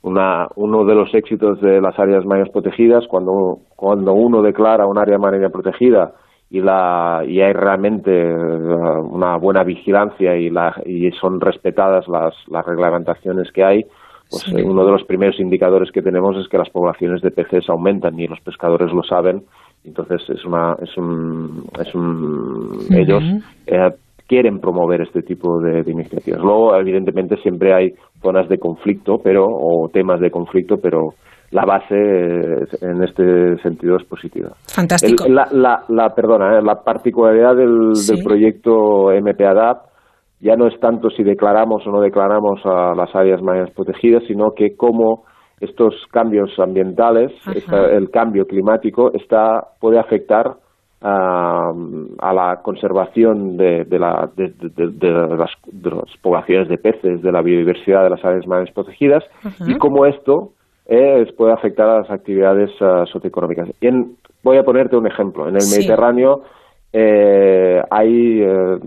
una, 0.00 0.46
uno 0.56 0.84
de 0.86 0.94
los 0.94 1.12
éxitos 1.14 1.60
de 1.60 1.82
las 1.82 1.98
áreas 1.98 2.24
marinas 2.24 2.48
protegidas, 2.50 3.06
cuando, 3.08 3.58
cuando 3.76 4.14
uno 4.14 4.40
declara 4.40 4.86
un 4.86 4.96
área 4.98 5.18
marina 5.18 5.50
protegida 5.50 6.12
y, 6.52 6.60
la, 6.60 7.24
y 7.26 7.40
hay 7.40 7.54
realmente 7.54 8.10
eh, 8.12 8.34
una 8.34 9.38
buena 9.38 9.64
vigilancia 9.64 10.36
y, 10.36 10.50
la, 10.50 10.74
y 10.84 11.10
son 11.12 11.40
respetadas 11.40 12.06
las, 12.08 12.34
las 12.48 12.66
reglamentaciones 12.66 13.50
que 13.52 13.64
hay, 13.64 13.82
pues 14.30 14.42
Sí. 14.44 14.62
uno 14.62 14.84
de 14.84 14.92
los 14.92 15.04
primeros 15.04 15.40
indicadores 15.40 15.90
que 15.92 16.02
tenemos 16.02 16.36
es 16.36 16.48
que 16.48 16.58
las 16.58 16.68
poblaciones 16.70 17.22
de 17.22 17.30
peces 17.30 17.68
aumentan 17.68 18.18
y 18.20 18.26
los 18.26 18.40
pescadores 18.40 18.92
lo 18.92 19.02
saben. 19.02 19.42
Entonces 19.84 20.22
es 20.28 20.44
una 20.44 20.76
es 20.80 20.96
un, 20.96 21.64
es 21.80 21.94
un 21.94 22.78
ellos 22.90 23.22
eh, 23.66 23.90
quieren 24.28 24.58
promover 24.60 25.02
este 25.02 25.22
tipo 25.22 25.58
de, 25.60 25.82
de 25.82 25.90
iniciativas. 25.90 26.40
Luego, 26.40 26.74
evidentemente, 26.76 27.36
siempre 27.42 27.74
hay 27.74 27.90
zonas 28.22 28.48
de 28.48 28.58
conflicto, 28.58 29.16
pero 29.22 29.44
o 29.46 29.88
temas 29.92 30.20
de 30.20 30.30
conflicto, 30.30 30.76
pero 30.82 31.10
la 31.52 31.64
base 31.64 31.94
en 32.80 33.02
este 33.04 33.56
sentido 33.62 33.96
es 33.96 34.04
positiva. 34.04 34.50
Fantástico. 34.66 35.24
El- 35.26 35.34
la, 35.34 35.46
la, 35.52 35.82
la- 35.88 36.14
perdona, 36.14 36.58
eh, 36.58 36.62
la 36.62 36.82
particularidad 36.82 37.54
del, 37.54 37.94
Sí. 37.94 38.14
del 38.14 38.24
proyecto 38.24 39.10
MPADAP 39.20 39.82
ya 40.40 40.56
no 40.56 40.66
es 40.66 40.78
tanto 40.80 41.08
si 41.10 41.22
declaramos 41.22 41.86
o 41.86 41.90
no 41.90 42.00
declaramos 42.00 42.60
a 42.64 42.94
las 42.96 43.14
áreas 43.14 43.40
marinas 43.42 43.70
protegidas, 43.70 44.24
sino 44.26 44.52
que 44.56 44.74
cómo 44.76 45.24
estos 45.60 45.94
cambios 46.10 46.58
ambientales, 46.58 47.30
esta- 47.54 47.86
el 47.92 48.10
cambio 48.10 48.46
climático, 48.46 49.12
está 49.12 49.62
puede 49.80 49.98
afectar 50.00 50.54
a, 51.04 51.70
a 52.20 52.32
la 52.32 52.60
conservación 52.62 53.56
de, 53.56 53.84
de 53.84 53.98
la- 53.98 54.28
de- 54.36 54.52
las, 55.36 55.50
de 55.66 55.90
las 55.90 56.16
poblaciones 56.22 56.68
de 56.68 56.78
peces, 56.78 57.22
de 57.22 57.30
la 57.32 57.42
biodiversidad 57.42 58.02
de 58.04 58.10
las 58.10 58.24
áreas 58.24 58.46
marinas 58.46 58.72
protegidas 58.74 59.22
y 59.66 59.76
cómo 59.78 60.06
esto 60.06 60.50
eh, 60.94 61.24
puede 61.36 61.52
afectar 61.52 61.88
a 61.88 61.98
las 62.00 62.10
actividades 62.10 62.70
ah, 62.80 63.04
socioeconómicas. 63.10 63.68
Y 63.80 63.86
en- 63.86 64.16
voy 64.42 64.58
a 64.58 64.62
ponerte 64.64 64.96
un 64.96 65.06
ejemplo. 65.06 65.48
En 65.48 65.54
el 65.54 65.60
Sí. 65.62 65.76
Mediterráneo 65.78 66.42
eh, 66.92 67.80
hay 67.90 68.42
eh, 68.42 68.78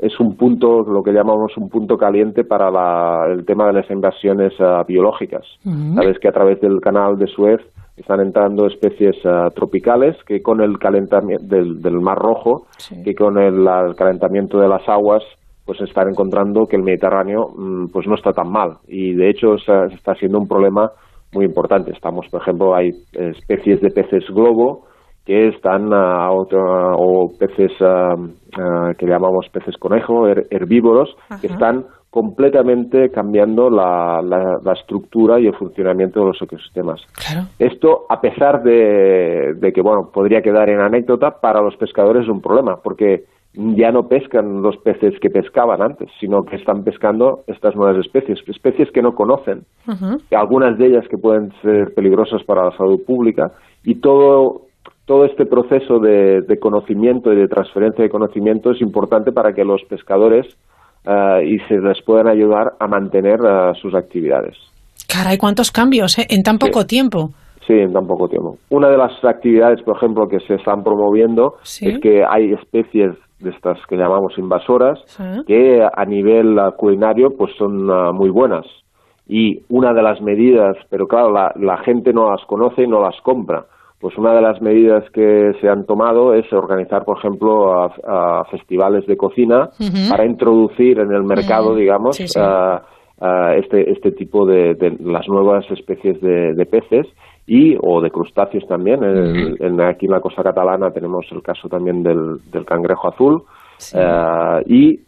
es 0.00 0.20
un 0.20 0.36
punto, 0.36 0.82
lo 0.82 1.02
que 1.02 1.12
llamamos 1.12 1.56
un 1.56 1.70
punto 1.70 1.96
caliente 1.96 2.44
para 2.44 2.70
la- 2.70 3.26
el 3.32 3.44
tema 3.46 3.66
de 3.68 3.72
las 3.74 3.90
invasiones 3.90 4.52
ah, 4.60 4.82
biológicas. 4.86 5.44
Ujú. 5.64 5.94
Sabes 5.94 6.18
que 6.18 6.28
a 6.28 6.32
través 6.32 6.60
del 6.60 6.80
canal 6.80 7.16
de 7.18 7.26
Suez 7.28 7.60
están 7.96 8.20
entrando 8.20 8.66
especies 8.66 9.16
ah, 9.24 9.48
tropicales 9.54 10.16
que 10.26 10.42
con 10.42 10.60
el 10.60 10.78
calentamiento 10.78 11.44
del, 11.46 11.80
del 11.80 12.00
Mar 12.00 12.18
Rojo, 12.18 12.66
que 13.04 13.14
con 13.14 13.38
el, 13.38 13.66
el 13.66 13.94
calentamiento 13.96 14.58
de 14.58 14.68
las 14.68 14.86
aguas, 14.88 15.22
pues 15.64 15.80
están 15.80 16.08
encontrando 16.08 16.66
que 16.66 16.76
el 16.76 16.82
Mediterráneo 16.82 17.48
mm, 17.56 17.86
pues 17.92 18.06
no 18.06 18.16
está 18.16 18.32
tan 18.32 18.50
mal 18.50 18.78
y 18.88 19.14
de 19.14 19.30
hecho 19.30 19.54
está, 19.54 19.86
está 19.86 20.14
siendo 20.16 20.38
un 20.38 20.48
problema 20.48 20.90
muy 21.32 21.44
importante. 21.46 21.92
Estamos, 21.92 22.26
por 22.30 22.42
ejemplo, 22.42 22.74
hay 22.74 22.90
especies 23.12 23.80
de 23.80 23.90
peces 23.90 24.24
globo 24.30 24.86
que 25.24 25.48
están 25.48 25.92
ah, 25.92 26.30
otro- 26.32 26.96
o 26.96 27.30
peces 27.38 27.70
ah, 27.80 28.14
ah, 28.58 28.90
que 28.98 29.06
llamamos 29.06 29.46
peces 29.52 29.76
conejo, 29.78 30.26
her- 30.26 30.46
herbívoros, 30.50 31.14
que 31.40 31.46
están 31.54 31.84
completamente 32.10 33.08
cambiando 33.10 33.70
la, 33.70 34.20
la- 34.22 34.58
la 34.62 34.72
estructura 34.72 35.40
y 35.40 35.46
el 35.46 35.54
funcionamiento 35.56 36.20
de 36.20 36.26
los 36.26 36.42
ecosistemas. 36.42 37.00
Esto, 37.58 38.04
a 38.08 38.20
pesar 38.20 38.62
de, 38.62 39.54
de 39.56 39.72
que, 39.72 39.80
bueno, 39.80 40.10
podría 40.12 40.42
quedar 40.42 40.68
en 40.68 40.80
anécdota, 40.80 41.30
para 41.40 41.62
los 41.62 41.76
pescadores 41.76 42.24
es 42.24 42.28
un 42.28 42.40
problema, 42.42 42.76
porque 42.82 43.24
ya 43.54 43.92
no 43.92 44.08
pescan 44.08 44.62
los 44.62 44.76
peces 44.78 45.14
que 45.20 45.28
pescaban 45.28 45.82
antes, 45.82 46.08
sino 46.18 46.42
que 46.42 46.56
están 46.56 46.84
pescando 46.84 47.40
estas 47.46 47.76
nuevas 47.76 47.98
especies, 48.04 48.38
especies 48.46 48.90
que 48.92 49.02
no 49.02 49.12
conocen, 49.12 49.64
algunas 50.34 50.78
de 50.78 50.86
ellas 50.86 51.06
que 51.08 51.18
pueden 51.18 51.50
ser 51.60 51.92
peligrosas 51.94 52.42
para 52.44 52.64
la 52.64 52.76
salud 52.76 53.00
pública, 53.06 53.52
y 53.84 53.96
todo, 53.96 54.62
todo 55.04 55.26
este 55.26 55.44
proceso 55.44 55.98
de, 55.98 56.40
de 56.42 56.58
conocimiento 56.58 57.32
y 57.32 57.36
de 57.36 57.48
transferencia 57.48 58.02
de 58.02 58.10
conocimiento 58.10 58.70
es 58.70 58.80
importante 58.80 59.32
para 59.32 59.52
que 59.52 59.64
los 59.64 59.82
pescadores 59.88 60.46
eh, 61.04 61.44
y 61.44 61.58
se 61.68 61.78
les 61.78 62.00
puedan 62.04 62.28
ayudar 62.28 62.72
a 62.78 62.86
mantener 62.86 63.40
eh, 63.44 63.72
sus 63.80 63.94
actividades. 63.94 64.56
Caray, 65.12 65.36
cuántos 65.36 65.70
cambios 65.72 66.18
¿eh? 66.18 66.26
en 66.30 66.42
tan 66.42 66.58
poco 66.58 66.84
tiempo. 66.84 67.30
Sí, 67.66 67.74
en 67.74 67.92
tan 67.92 68.06
poco 68.06 68.28
tiempo. 68.28 68.56
Una 68.70 68.88
de 68.88 68.96
las 68.96 69.12
actividades, 69.24 69.82
por 69.82 69.96
ejemplo, 69.96 70.26
que 70.28 70.38
se 70.40 70.54
están 70.54 70.82
promoviendo 70.82 71.54
Sí. 71.62 71.88
es 71.88 72.00
que 72.00 72.22
hay 72.28 72.52
especies 72.52 73.14
de 73.42 73.50
estas 73.50 73.78
que 73.86 73.96
llamamos 73.96 74.36
invasoras 74.38 74.98
Sí. 75.06 75.22
que 75.46 75.82
a 75.82 76.04
nivel 76.04 76.58
ah, 76.58 76.72
culinario 76.76 77.30
pues 77.36 77.52
son 77.58 77.90
ah, 77.90 78.12
muy 78.12 78.30
buenas. 78.30 78.64
Y 79.28 79.60
una 79.68 79.92
de 79.92 80.02
las 80.02 80.20
medidas, 80.20 80.76
pero 80.90 81.06
claro, 81.06 81.30
la, 81.32 81.52
la 81.56 81.78
gente 81.78 82.12
no 82.12 82.30
las 82.30 82.44
conoce 82.46 82.82
y 82.82 82.86
no 82.88 83.00
las 83.00 83.20
compra. 83.22 83.64
Pues 84.00 84.18
una 84.18 84.34
de 84.34 84.42
las 84.42 84.60
medidas 84.60 85.04
que 85.10 85.52
se 85.60 85.68
han 85.68 85.86
tomado 85.86 86.34
es 86.34 86.52
organizar, 86.52 87.04
por 87.04 87.18
ejemplo, 87.18 87.72
a, 87.72 87.92
a 88.40 88.44
festivales 88.50 89.06
de 89.06 89.16
cocina 89.16 89.68
para 90.10 90.26
introducir 90.26 90.98
en 90.98 91.12
el 91.12 91.22
mercado, 91.22 91.72
Mm, 91.74 91.76
digamos, 91.76 92.16
sí, 92.16 92.26
sí. 92.26 92.38
ah, 92.42 92.82
este, 93.56 93.92
este 93.92 94.10
tipo 94.10 94.44
de, 94.44 94.74
de 94.74 94.96
las 95.00 95.28
nuevas 95.28 95.64
especies 95.70 96.20
de, 96.20 96.54
de 96.54 96.66
peces 96.66 97.06
y 97.46 97.76
o 97.80 98.00
de 98.00 98.10
crustáceos 98.10 98.66
también. 98.68 99.02
En- 99.02 99.56
en- 99.60 99.80
aquí 99.80 100.06
en 100.06 100.12
la 100.12 100.20
costa 100.20 100.42
catalana 100.42 100.90
tenemos 100.90 101.26
el 101.32 101.42
caso 101.42 101.68
también 101.68 102.02
del, 102.02 102.38
del 102.50 102.64
cangrejo 102.64 103.08
azul 103.08 103.42
Ah, 103.94 104.60
y 104.66 105.00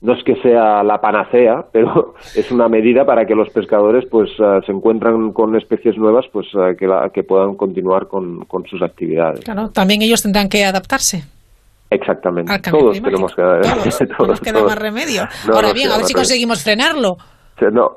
no 0.00 0.12
es 0.12 0.22
que 0.22 0.36
sea 0.36 0.82
la 0.84 1.00
panacea, 1.00 1.64
pero 1.72 2.14
es 2.36 2.50
una 2.52 2.68
medida 2.68 3.04
para 3.04 3.24
que 3.26 3.34
los 3.34 3.48
pescadores 3.50 4.04
pues 4.10 4.30
ah, 4.38 4.60
se 4.64 4.70
encuentran 4.72 5.32
con 5.32 5.56
especies 5.56 5.96
nuevas 5.96 6.26
pues 6.32 6.46
ah, 6.54 6.72
que, 6.78 6.86
la- 6.86 7.10
que 7.12 7.24
puedan 7.24 7.56
continuar 7.56 8.06
con, 8.06 8.44
con 8.44 8.64
sus 8.66 8.80
actividades. 8.82 9.40
Claro, 9.44 9.70
también 9.70 10.02
ellos 10.02 10.22
tendrán 10.22 10.48
que 10.48 10.64
adaptarse. 10.64 11.24
Exactamente. 11.90 12.52
Al 12.52 12.60
Todos 12.62 12.92
climático. 12.98 13.04
tenemos 13.10 13.34
que 13.34 13.42
Todos, 13.42 14.00
no 14.00 14.16
todos, 14.16 14.28
nos 14.30 14.40
queda 14.40 14.54
todos. 14.58 14.66
más 14.66 14.78
remedio. 14.78 15.22
No 15.48 15.54
Ahora 15.54 15.68
nos 15.68 15.74
bien, 15.74 15.90
a 15.90 15.96
ver 15.96 16.04
si 16.06 16.14
conseguimos 16.14 16.62
frenarlo. 16.62 17.16
No. 17.72 17.96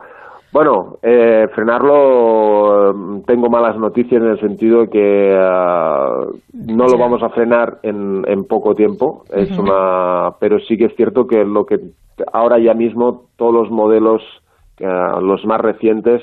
Bueno, 0.54 0.96
eh, 1.02 1.48
frenarlo, 1.54 2.90
eh, 2.90 3.22
tengo 3.28 3.50
malas 3.50 3.78
noticias 3.78 4.22
en 4.22 4.30
el 4.30 4.40
sentido 4.40 4.82
de 4.82 4.88
que 4.90 5.38
ah, 5.38 6.22
no 6.54 6.86
lo 6.86 6.98
vamos 6.98 7.22
a 7.22 7.30
frenar 7.30 7.80
en, 7.84 8.24
en 8.28 8.46
poco 8.46 8.74
tiempo, 8.74 9.24
es 9.32 9.50
una, 9.64 10.32
pero 10.40 10.58
sí 10.60 10.78
que 10.78 10.86
es 10.86 10.96
cierto 10.96 11.28
que 11.28 11.44
lo 11.44 11.66
que 11.66 11.76
ahora 12.34 12.58
ya 12.60 12.74
mismo 12.74 13.24
todos 13.36 13.54
los 13.54 13.70
modelos, 13.72 14.22
ah, 14.84 15.20
los 15.22 15.46
más 15.46 15.60
recientes, 15.60 16.22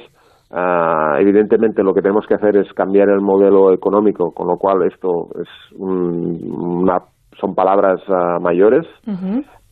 ah, 0.50 1.16
evidentemente 1.20 1.82
lo 1.82 1.92
que 1.92 2.00
tenemos 2.02 2.26
que 2.26 2.34
hacer 2.34 2.56
es 2.56 2.72
cambiar 2.72 3.10
el 3.10 3.20
modelo 3.20 3.72
económico, 3.72 4.32
con 4.32 4.48
lo 4.48 4.56
cual 4.56 4.82
esto 4.90 5.28
es 5.40 5.48
un- 5.78 6.40
una, 6.82 6.98
son 7.40 7.54
palabras 7.54 8.00
ah, 8.08 8.38
mayores, 8.40 8.86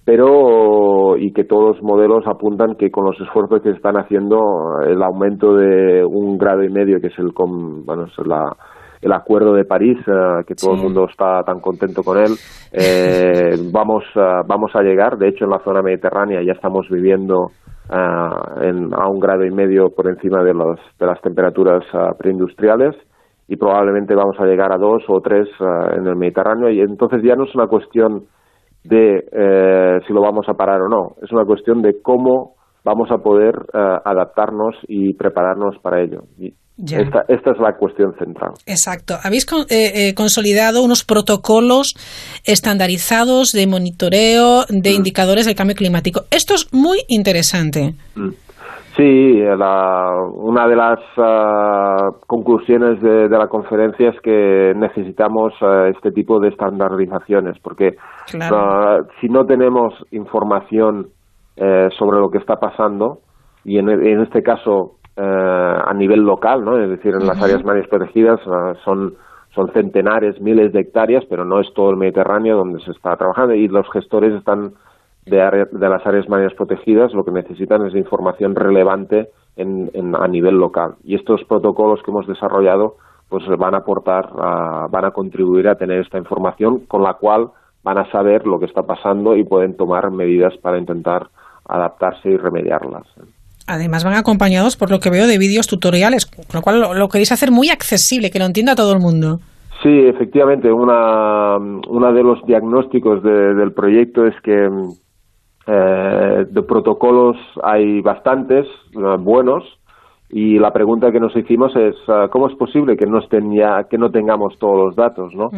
pero 0.05 1.17
y 1.17 1.33
que 1.33 1.45
todos 1.45 1.77
los 1.77 1.83
modelos 1.83 2.27
apuntan 2.27 2.75
que 2.75 2.91
con 2.91 3.05
los 3.05 3.21
esfuerzos 3.21 3.63
que 3.63 3.71
se 3.71 3.77
están 3.77 3.97
haciendo 3.97 4.81
el 4.87 5.03
aumento 5.03 5.55
de 5.55 6.05
un 6.05 6.39
grado 6.39 6.65
y 6.65 6.71
medio 6.71 7.01
que 7.01 7.07
es 7.09 7.19
el 7.19 7.31
bueno 7.37 8.05
es 8.07 8.27
la 8.27 8.57
el 9.01 9.13
acuerdo 9.13 9.53
de 9.55 9.65
París 9.65 9.99
eh, 10.07 10.45
que 10.47 10.55
todo 10.55 10.75
el 10.75 10.83
mundo 10.83 11.07
está 11.11 11.43
tan 11.43 11.61
contento 11.61 12.03
con 12.03 12.19
él 12.19 12.33
eh, 12.73 13.57
vamos 13.73 14.05
a, 14.15 14.43
vamos 14.47 14.71
a 14.75 14.83
llegar. 14.83 15.19
De 15.19 15.29
hecho 15.29 15.45
en 15.45 15.51
la 15.51 15.59
zona 15.65 15.83
mediterránea 15.83 16.41
ya 16.43 16.53
estamos 16.53 16.89
viviendo 16.89 17.47
ah, 17.91 18.55
en- 18.63 18.95
a 18.95 19.09
un 19.09 19.19
grado 19.21 19.45
y 19.45 19.51
medio 19.51 19.91
por 19.91 20.09
encima 20.09 20.43
de, 20.45 20.55
los, 20.55 20.79
de 20.99 21.07
las 21.07 21.21
temperaturas 21.21 21.85
ah, 21.95 22.13
preindustriales 22.17 22.95
y 23.49 23.57
probablemente 23.57 24.15
vamos 24.15 24.39
a 24.39 24.47
llegar 24.47 24.73
a 24.73 24.79
dos 24.79 25.03
o 25.09 25.21
tres 25.21 25.49
en 25.97 26.07
el 26.07 26.15
Mediterráneo. 26.17 26.71
Y 26.71 26.81
entonces 26.81 27.23
ya 27.25 27.35
no 27.35 27.45
es 27.45 27.55
una 27.57 27.67
cuestión 27.67 28.23
de 28.85 29.19
eh, 29.33 30.01
si 30.07 30.13
lo 30.13 30.21
vamos 30.23 30.47
a 30.49 30.55
parar 30.55 30.81
o 30.83 30.89
no. 30.89 31.17
Es 31.23 31.31
una 31.33 31.45
cuestión 31.45 31.83
de 31.83 32.01
cómo 32.03 32.55
vamos 32.85 33.11
a 33.13 33.19
poder 33.19 33.55
eh, 33.73 33.79
adaptarnos 34.05 34.75
y 34.89 35.15
prepararnos 35.15 35.77
para 35.83 36.01
ello. 36.03 36.23
Y 36.39 36.53
Ya. 36.77 36.99
esta, 36.99 37.21
esta 37.29 37.53
es 37.53 37.59
la 37.61 37.77
cuestión 37.77 38.13
central. 38.19 38.53
Exacto. 38.67 39.15
Habéis 39.23 39.47
con- 39.47 39.67
eh, 39.71 40.09
eh, 40.09 40.15
consolidado 40.15 40.83
unos 40.83 41.05
protocolos 41.05 41.95
estandarizados 42.45 43.53
de 43.53 43.67
monitoreo 43.67 44.65
de 44.69 44.91
Mm. 44.91 44.97
indicadores 44.97 45.47
del 45.47 45.55
cambio 45.55 45.77
climático. 45.77 46.23
Esto 46.31 46.55
es 46.55 46.73
muy 46.73 46.99
interesante. 47.09 47.95
Mm. 48.17 48.31
Sí, 48.97 49.39
la- 49.57 50.13
una 50.35 50.69
de 50.69 50.77
las 50.77 50.99
ah, 51.17 52.09
conclusiones 52.27 53.01
de, 53.01 53.27
de 53.29 53.39
la 53.39 53.47
conferencia 53.49 54.11
es 54.11 54.21
que 54.23 54.75
necesitamos 54.77 55.55
este 55.95 56.11
tipo 56.13 56.39
de 56.41 56.49
estandarizaciones, 56.49 57.57
porque 57.63 57.97
Claro. 58.31 59.07
si 59.21 59.29
no 59.29 59.45
tenemos 59.47 59.95
información 60.11 61.09
eh, 61.57 61.89
sobre 61.99 62.19
lo 62.21 62.31
que 62.31 62.39
está 62.39 62.57
pasando, 62.57 63.19
y 63.65 63.79
en, 63.79 63.89
en 63.91 64.21
este 64.23 64.43
caso 64.43 64.93
eh, 65.17 65.23
a 65.23 65.93
nivel 65.95 66.21
local, 66.21 66.65
¿no? 66.65 66.79
es 66.79 66.89
decir, 66.89 67.15
en 67.15 67.27
las 67.27 67.41
áreas 67.43 67.65
marinas 67.65 67.89
protegidas 67.89 68.41
ah, 68.47 68.73
son, 68.85 69.15
son 69.55 69.71
centenares, 69.73 70.41
miles 70.41 70.73
de 70.73 70.81
hectáreas, 70.81 71.25
pero 71.29 71.45
no 71.45 71.61
es 71.61 71.73
todo 71.75 71.91
el 71.91 71.97
Mediterráneo 71.97 72.57
donde 72.57 72.81
se 72.81 72.91
está 72.93 73.17
trabajando 73.17 73.55
y 73.55 73.69
los 73.69 73.87
gestores 73.93 74.33
están 74.35 74.73
de, 75.27 75.41
área- 75.43 75.69
de 75.71 75.89
las 75.89 76.05
áreas 76.07 76.29
marinas 76.29 76.55
protegidas 76.55 77.13
lo 77.13 77.25
que 77.25 77.31
necesitan 77.31 77.87
es 77.87 77.95
información 77.95 78.55
relevante 78.57 79.29
en- 79.57 79.91
en- 79.95 80.17
a 80.17 80.27
nivel 80.27 80.57
local. 80.57 80.95
Y 81.05 81.15
estos 81.15 81.45
protocolos 81.45 82.03
que 82.03 82.11
hemos 82.11 82.27
desarrollado 82.27 82.95
pues 83.29 83.45
van 83.59 83.75
a 83.75 83.79
aportar, 83.79 84.31
a- 84.39 84.87
van 84.91 85.05
a 85.05 85.11
contribuir 85.13 85.69
a 85.69 85.77
tener 85.77 86.01
esta 86.01 86.19
información 86.19 86.81
con 86.89 87.03
la 87.03 87.15
cual 87.15 87.51
van 87.85 87.99
a 87.99 88.11
saber 88.11 88.47
lo 88.47 88.59
que 88.59 88.67
está 88.67 88.83
pasando 88.83 89.37
y 89.37 89.45
pueden 89.45 89.77
tomar 89.77 90.11
medidas 90.11 90.55
para 90.59 90.79
intentar 90.79 91.29
adaptarse 91.69 92.31
y 92.31 92.37
remediarlas. 92.37 93.03
Además 93.67 94.05
van 94.05 94.15
acompañados, 94.15 94.77
por 94.77 94.91
lo 94.91 94.99
que 95.01 95.11
veo, 95.11 95.27
de 95.27 95.39
vídeos 95.39 95.67
tutoriales, 95.67 96.27
con 96.27 96.45
lo 96.55 96.63
cual 96.63 96.81
lo, 96.81 96.95
lo 96.95 97.09
queréis 97.09 97.33
hacer 97.33 97.51
muy 97.51 97.71
accesible, 97.71 98.31
que 98.31 98.39
lo 98.39 98.45
entienda 98.45 98.75
todo 98.75 98.93
el 98.93 98.99
mundo. 98.99 99.39
Sí, 99.83 99.89
efectivamente, 100.07 100.71
una, 100.73 101.57
una 101.57 102.13
de 102.13 102.23
los 102.23 102.45
diagnósticos 102.47 103.23
de- 103.23 103.55
del 103.55 103.73
proyecto 103.73 104.27
es 104.27 104.35
que 104.43 104.69
eh, 105.67 106.47
de 106.51 106.63
protocolos 106.63 107.37
hay 107.63 108.01
bastantes 108.01 108.67
eh, 108.95 109.17
buenos 109.19 109.65
y 110.35 110.59
la 110.59 110.73
pregunta 110.73 111.13
que 111.13 111.21
nos 111.21 111.37
hicimos 111.37 111.77
es 111.77 111.95
ah, 112.09 112.29
cómo 112.33 112.49
es 112.49 112.57
posible 112.57 112.97
que 112.97 113.07
no 113.07 113.19
estén 113.19 113.53
ya 113.55 113.85
que 113.85 113.99
no 113.99 114.11
tengamos 114.11 114.59
todos 114.59 114.77
los 114.87 114.97
datos, 114.97 115.35
¿no? 115.35 115.51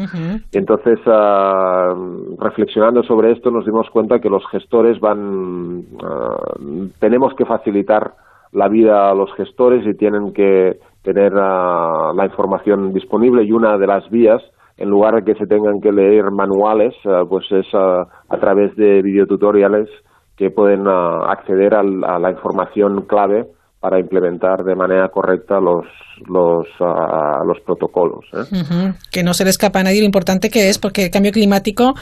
Y 0.53 0.59
entonces, 0.59 0.99
ah, 1.07 1.95
reflexionando 2.41 3.03
sobre 3.05 3.31
esto, 3.33 3.51
nos 3.53 3.65
dimos 3.65 3.89
cuenta 3.91 4.19
que 4.19 4.29
los 4.29 4.45
gestores 4.51 4.99
van, 5.01 5.83
ah, 6.03 6.37
tenemos 6.99 7.35
que 7.35 7.45
facilitar 7.47 8.15
la 8.53 8.69
vida 8.69 9.11
a 9.11 9.15
los 9.15 9.33
gestores 9.35 9.87
y 9.87 9.95
tienen 9.97 10.33
que 10.33 10.79
tener 11.03 11.33
la 11.33 12.25
información 12.25 12.93
disponible 12.93 13.45
y 13.45 13.53
una 13.53 13.77
de 13.79 13.87
las 13.87 14.09
vías, 14.11 14.43
en 14.77 14.91
lugar 14.91 15.15
de 15.17 15.23
que 15.25 15.39
se 15.39 15.47
tengan 15.47 15.81
que 15.81 15.93
leer 15.93 16.31
manuales, 16.31 16.95
pues 17.29 17.45
es 17.53 17.67
a 17.75 18.07
través 18.41 18.75
de 18.77 19.03
videotutoriales 19.03 19.89
que 20.37 20.51
pueden 20.51 20.87
acceder 20.89 21.75
al- 21.75 22.03
a 22.05 22.19
la 22.19 22.31
información 22.31 23.03
clave 23.07 23.45
para 23.85 24.01
implementar 24.01 24.65
de 24.65 24.75
manera 24.75 25.09
correcta 25.11 25.61
los 25.61 25.85
los, 26.27 26.67
ah, 26.81 27.41
los 27.47 27.59
protocolos. 27.67 28.25
¿eh? 28.33 28.93
Que 29.11 29.23
no 29.23 29.35
se 29.35 29.45
le 29.45 29.51
escapa 29.51 29.81
a 29.81 29.83
nadie 29.83 29.99
lo 29.99 30.07
importante 30.07 30.49
que 30.49 30.71
es, 30.71 30.79
porque 30.79 31.07
el 31.07 31.11
cambio 31.11 31.33
climático 31.33 31.93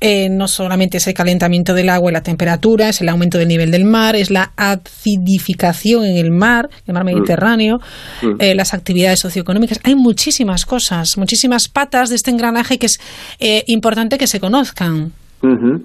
eh, 0.00 0.28
no 0.28 0.46
solamente 0.46 0.98
es 0.98 1.06
el 1.06 1.14
calentamiento 1.14 1.72
del 1.72 1.88
agua 1.88 2.10
y 2.10 2.12
la 2.12 2.22
temperatura, 2.22 2.90
es 2.90 3.00
el 3.00 3.08
aumento 3.08 3.38
del 3.38 3.48
nivel 3.48 3.70
del 3.70 3.84
mar, 3.86 4.14
es 4.14 4.30
la 4.30 4.52
acidificación 4.56 6.04
en 6.04 6.18
el 6.18 6.32
mar, 6.32 6.68
el 6.86 6.92
mar 6.92 7.04
Mediterráneo, 7.04 7.78
Mm. 8.20 8.34
eh, 8.38 8.54
las 8.54 8.74
actividades 8.74 9.20
socioeconómicas. 9.20 9.80
Hay 9.84 9.94
muchísimas 9.94 10.66
cosas, 10.66 11.16
muchísimas 11.16 11.68
patas 11.68 12.10
de 12.10 12.16
este 12.16 12.30
engranaje 12.30 12.78
que 12.78 12.86
es 12.86 13.00
eh, 13.40 13.62
importante 13.68 14.18
que 14.18 14.26
se 14.26 14.38
conozcan. 14.38 15.12
Ujú. 15.42 15.82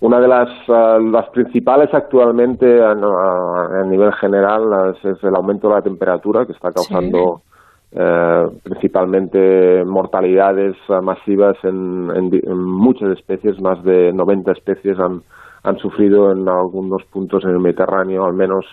Una 0.00 0.18
de 0.18 0.28
las, 0.28 0.48
ah, 0.68 0.98
las 1.00 1.28
principales 1.30 1.92
actualmente 1.92 2.82
a, 2.82 2.92
a- 2.92 3.80
a 3.80 3.84
nivel 3.84 4.12
general 4.14 4.94
es, 4.94 5.04
es 5.04 5.22
el 5.24 5.34
aumento 5.36 5.68
de 5.68 5.74
la 5.74 5.82
temperatura 5.82 6.46
que 6.46 6.52
está 6.52 6.70
causando 6.72 7.42
eh, 7.92 8.46
principalmente 8.62 9.84
mortalidades 9.84 10.76
ah, 10.88 11.00
masivas 11.02 11.56
en, 11.64 12.10
en 12.14 12.58
muchas 12.64 13.10
especies, 13.18 13.60
más 13.60 13.82
de 13.84 14.12
90 14.12 14.52
especies 14.52 14.98
han, 14.98 15.22
han 15.64 15.76
sufrido 15.78 16.32
en 16.32 16.48
algunos 16.48 17.04
puntos 17.12 17.44
en 17.44 17.50
el 17.50 17.58
Mediterráneo 17.60 18.24
al 18.24 18.32
menos 18.34 18.64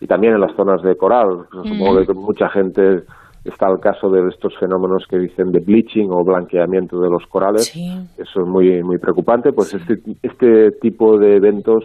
y 0.00 0.06
también 0.06 0.34
en 0.34 0.40
las 0.40 0.54
zonas 0.56 0.82
de 0.82 0.94
coral. 0.96 1.46
Supongo 1.64 1.96
que 2.06 2.12
mucha 2.14 2.48
gente 2.50 3.02
está 3.48 3.66
al 3.66 3.80
caso 3.80 4.08
de 4.10 4.26
estos 4.28 4.54
fenómenos 4.58 5.04
que 5.08 5.18
dicen 5.18 5.50
de 5.52 5.60
bleaching 5.60 6.08
o 6.10 6.24
blanqueamiento 6.24 7.00
de 7.00 7.10
los 7.10 7.24
corales. 7.26 7.72
Eso 8.18 8.40
es 8.42 8.46
muy, 8.46 8.82
muy 8.82 8.98
preocupante. 8.98 9.52
Pues 9.52 9.74
este, 9.74 9.94
este 10.22 10.70
tipo 10.80 11.18
de 11.18 11.36
eventos 11.36 11.84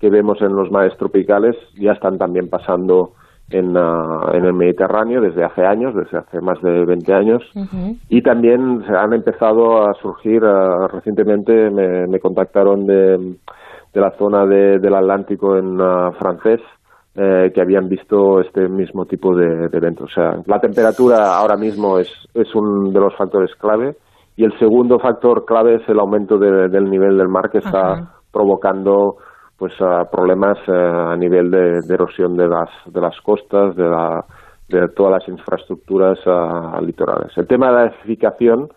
que 0.00 0.08
vemos 0.10 0.40
en 0.40 0.54
los 0.54 0.70
mares 0.70 0.96
tropicales 0.96 1.56
ya 1.78 1.92
están 1.92 2.16
también 2.18 2.48
pasando 2.48 3.10
en, 3.50 3.76
ah, 3.76 4.30
en 4.32 4.44
el 4.44 4.52
Mediterráneo 4.54 5.20
desde 5.20 5.44
hace 5.44 5.62
años, 5.66 5.92
desde 5.94 6.18
hace 6.18 6.40
más 6.40 6.60
de 6.62 6.84
20 6.86 7.12
años. 7.12 7.42
Y 8.08 8.22
también 8.22 8.82
se 8.86 8.92
han 8.96 9.12
empezado 9.12 9.82
a 9.82 9.92
surgir, 10.00 10.42
ah, 10.44 10.86
recientemente 10.92 11.68
me, 11.70 12.06
me 12.06 12.18
contactaron 12.20 12.86
de, 12.86 13.18
de 13.92 14.00
la 14.00 14.12
zona 14.18 14.46
de- 14.46 14.78
del 14.78 14.94
Atlántico 14.94 15.56
en 15.56 15.80
ah, 15.80 16.12
francés, 16.18 16.60
eh, 17.14 17.50
que 17.54 17.60
habían 17.60 17.88
visto 17.88 18.40
este 18.40 18.68
mismo 18.68 19.04
tipo 19.06 19.34
de, 19.34 19.68
de 19.68 19.76
eventos. 19.78 20.10
O 20.10 20.14
sea, 20.14 20.36
la 20.46 20.60
temperatura 20.60 21.36
ahora 21.36 21.56
mismo 21.56 21.98
es, 21.98 22.08
es 22.34 22.54
un 22.54 22.92
de 22.92 23.00
los 23.00 23.14
factores 23.16 23.54
clave 23.56 23.96
y 24.36 24.44
el 24.44 24.56
segundo 24.58 24.98
factor 24.98 25.44
clave 25.44 25.76
es 25.76 25.88
el 25.88 25.98
aumento 25.98 26.38
de- 26.38 26.68
del 26.68 26.88
nivel 26.88 27.18
del 27.18 27.28
mar 27.28 27.50
que 27.50 27.58
está 27.58 27.94
provocando 28.32 29.16
pues 29.58 29.74
ah, 29.80 30.04
problemas 30.10 30.56
eh, 30.68 30.72
a 30.72 31.16
nivel 31.16 31.50
de, 31.50 31.80
de 31.86 31.94
erosión 31.94 32.36
de 32.36 32.48
las 32.48 32.70
de 32.86 33.00
las 33.00 33.20
costas 33.20 33.74
de 33.76 33.84
la 33.88 34.24
de 34.68 34.86
todas 34.94 35.12
las 35.20 35.28
infraestructuras 35.28 36.18
ah, 36.26 36.78
litorales. 36.80 37.36
El 37.36 37.46
tema 37.48 37.66
de 37.68 37.72
la 37.74 37.86
edificación 37.86 38.68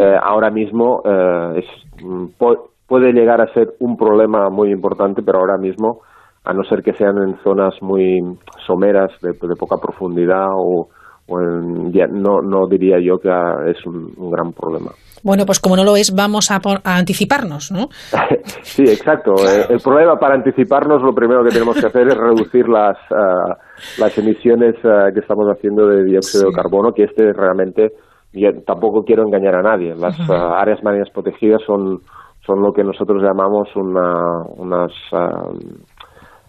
eh, 0.00 0.16
ahora 0.22 0.50
mismo 0.50 1.02
eh, 1.04 1.58
es, 1.62 2.02
mm, 2.04 2.24
pu- 2.38 2.58
puede 2.88 3.12
llegar 3.12 3.40
a 3.42 3.52
ser 3.52 3.74
un 3.80 3.96
problema 3.96 4.48
muy 4.50 4.70
importante, 4.72 5.22
pero 5.22 5.38
ahora 5.40 5.58
mismo, 5.58 6.00
a 6.44 6.52
no 6.52 6.62
ser 6.64 6.82
que 6.82 6.92
sean 6.92 7.16
en 7.18 7.36
zonas 7.42 7.74
muy 7.80 8.20
someras, 8.66 9.10
de, 9.22 9.30
de 9.32 9.56
poca 9.58 9.76
profundidad, 9.80 10.46
o, 10.54 10.88
o 11.26 11.40
en- 11.40 11.92
ya 11.92 12.06
no, 12.06 12.40
no 12.42 12.66
diría 12.68 12.98
yo 13.00 13.18
que 13.18 13.28
es 13.70 13.84
un, 13.86 14.12
un 14.16 14.30
gran 14.30 14.52
problema. 14.52 14.90
Bueno, 15.22 15.46
pues 15.46 15.58
como 15.58 15.74
no 15.74 15.84
lo 15.84 15.96
es, 15.96 16.14
vamos 16.14 16.50
a, 16.50 16.60
por- 16.60 16.82
a 16.84 16.96
anticiparnos, 16.98 17.72
¿no? 17.72 17.88
Sí, 18.62 18.82
exacto. 18.82 19.32
Eh, 19.48 19.66
El 19.70 19.80
problema 19.80 20.16
para 20.16 20.34
anticiparnos, 20.34 21.02
lo 21.02 21.14
primero 21.14 21.42
que 21.44 21.50
tenemos 21.50 21.80
que 21.80 21.86
hacer 21.86 22.08
es 22.08 22.16
reducir 22.16 22.68
las, 22.68 22.98
ah, 23.10 23.56
las 23.98 24.18
emisiones 24.18 24.74
ah, 24.84 25.08
que 25.14 25.20
estamos 25.20 25.46
haciendo 25.48 25.86
de 25.86 26.04
dióxido 26.04 26.48
de 26.48 26.52
carbono, 26.54 26.92
que 26.92 27.04
este 27.04 27.32
realmente, 27.32 27.92
yo 28.34 28.50
tampoco 28.66 29.02
quiero 29.02 29.22
engañar 29.22 29.54
a 29.54 29.62
nadie. 29.62 29.94
Las 29.94 30.18
áreas 30.28 30.82
marinas 30.82 31.08
protegidas 31.10 31.62
son, 31.66 32.00
son 32.46 32.60
lo 32.60 32.72
que 32.74 32.84
nosotros 32.84 33.22
llamamos 33.22 33.68
una, 33.76 34.42
unas, 34.58 34.92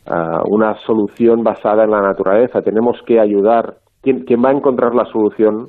ah, 0.07 0.41
una 0.49 0.75
solución 0.85 1.43
basada 1.43 1.83
en 1.83 1.91
la 1.91 2.01
naturaleza. 2.01 2.61
Tenemos 2.61 2.97
que 3.05 3.19
ayudar. 3.19 3.75
Quien, 4.01 4.23
quien 4.25 4.43
va 4.43 4.49
a 4.49 4.53
encontrar 4.53 4.93
la 4.93 5.05
solución 5.05 5.67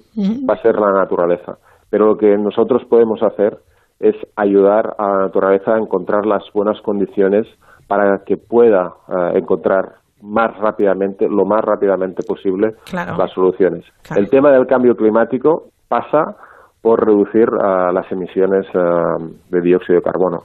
va 0.48 0.54
a 0.54 0.62
ser 0.62 0.76
la 0.76 0.92
naturaleza. 0.92 1.56
Pero 1.88 2.06
lo 2.06 2.16
que 2.18 2.36
nosotros 2.36 2.82
podemos 2.88 3.22
hacer 3.22 3.58
es 3.98 4.14
ayudar 4.36 4.94
a 4.98 5.08
la 5.08 5.18
naturaleza 5.26 5.74
a 5.74 5.78
encontrar 5.78 6.26
las 6.26 6.42
buenas 6.52 6.80
condiciones 6.82 7.46
para 7.88 8.18
que 8.26 8.36
pueda 8.36 8.92
eh, 9.08 9.38
encontrar 9.38 9.94
más 10.22 10.56
rápidamente, 10.58 11.28
lo 11.28 11.44
más 11.44 11.62
rápidamente 11.62 12.22
posible, 12.26 12.74
Claro. 12.90 13.16
las 13.16 13.30
soluciones. 13.32 13.84
Claro. 14.02 14.20
El 14.22 14.28
tema 14.28 14.50
del 14.50 14.66
cambio 14.66 14.94
climático 14.96 15.64
pasa 15.88 16.36
por 16.82 17.06
reducir 17.06 17.48
ah, 17.62 17.90
las 17.92 18.10
emisiones 18.12 18.66
ah, 18.74 19.16
de 19.50 19.60
dióxido 19.60 19.96
de 19.96 20.02
carbono. 20.02 20.38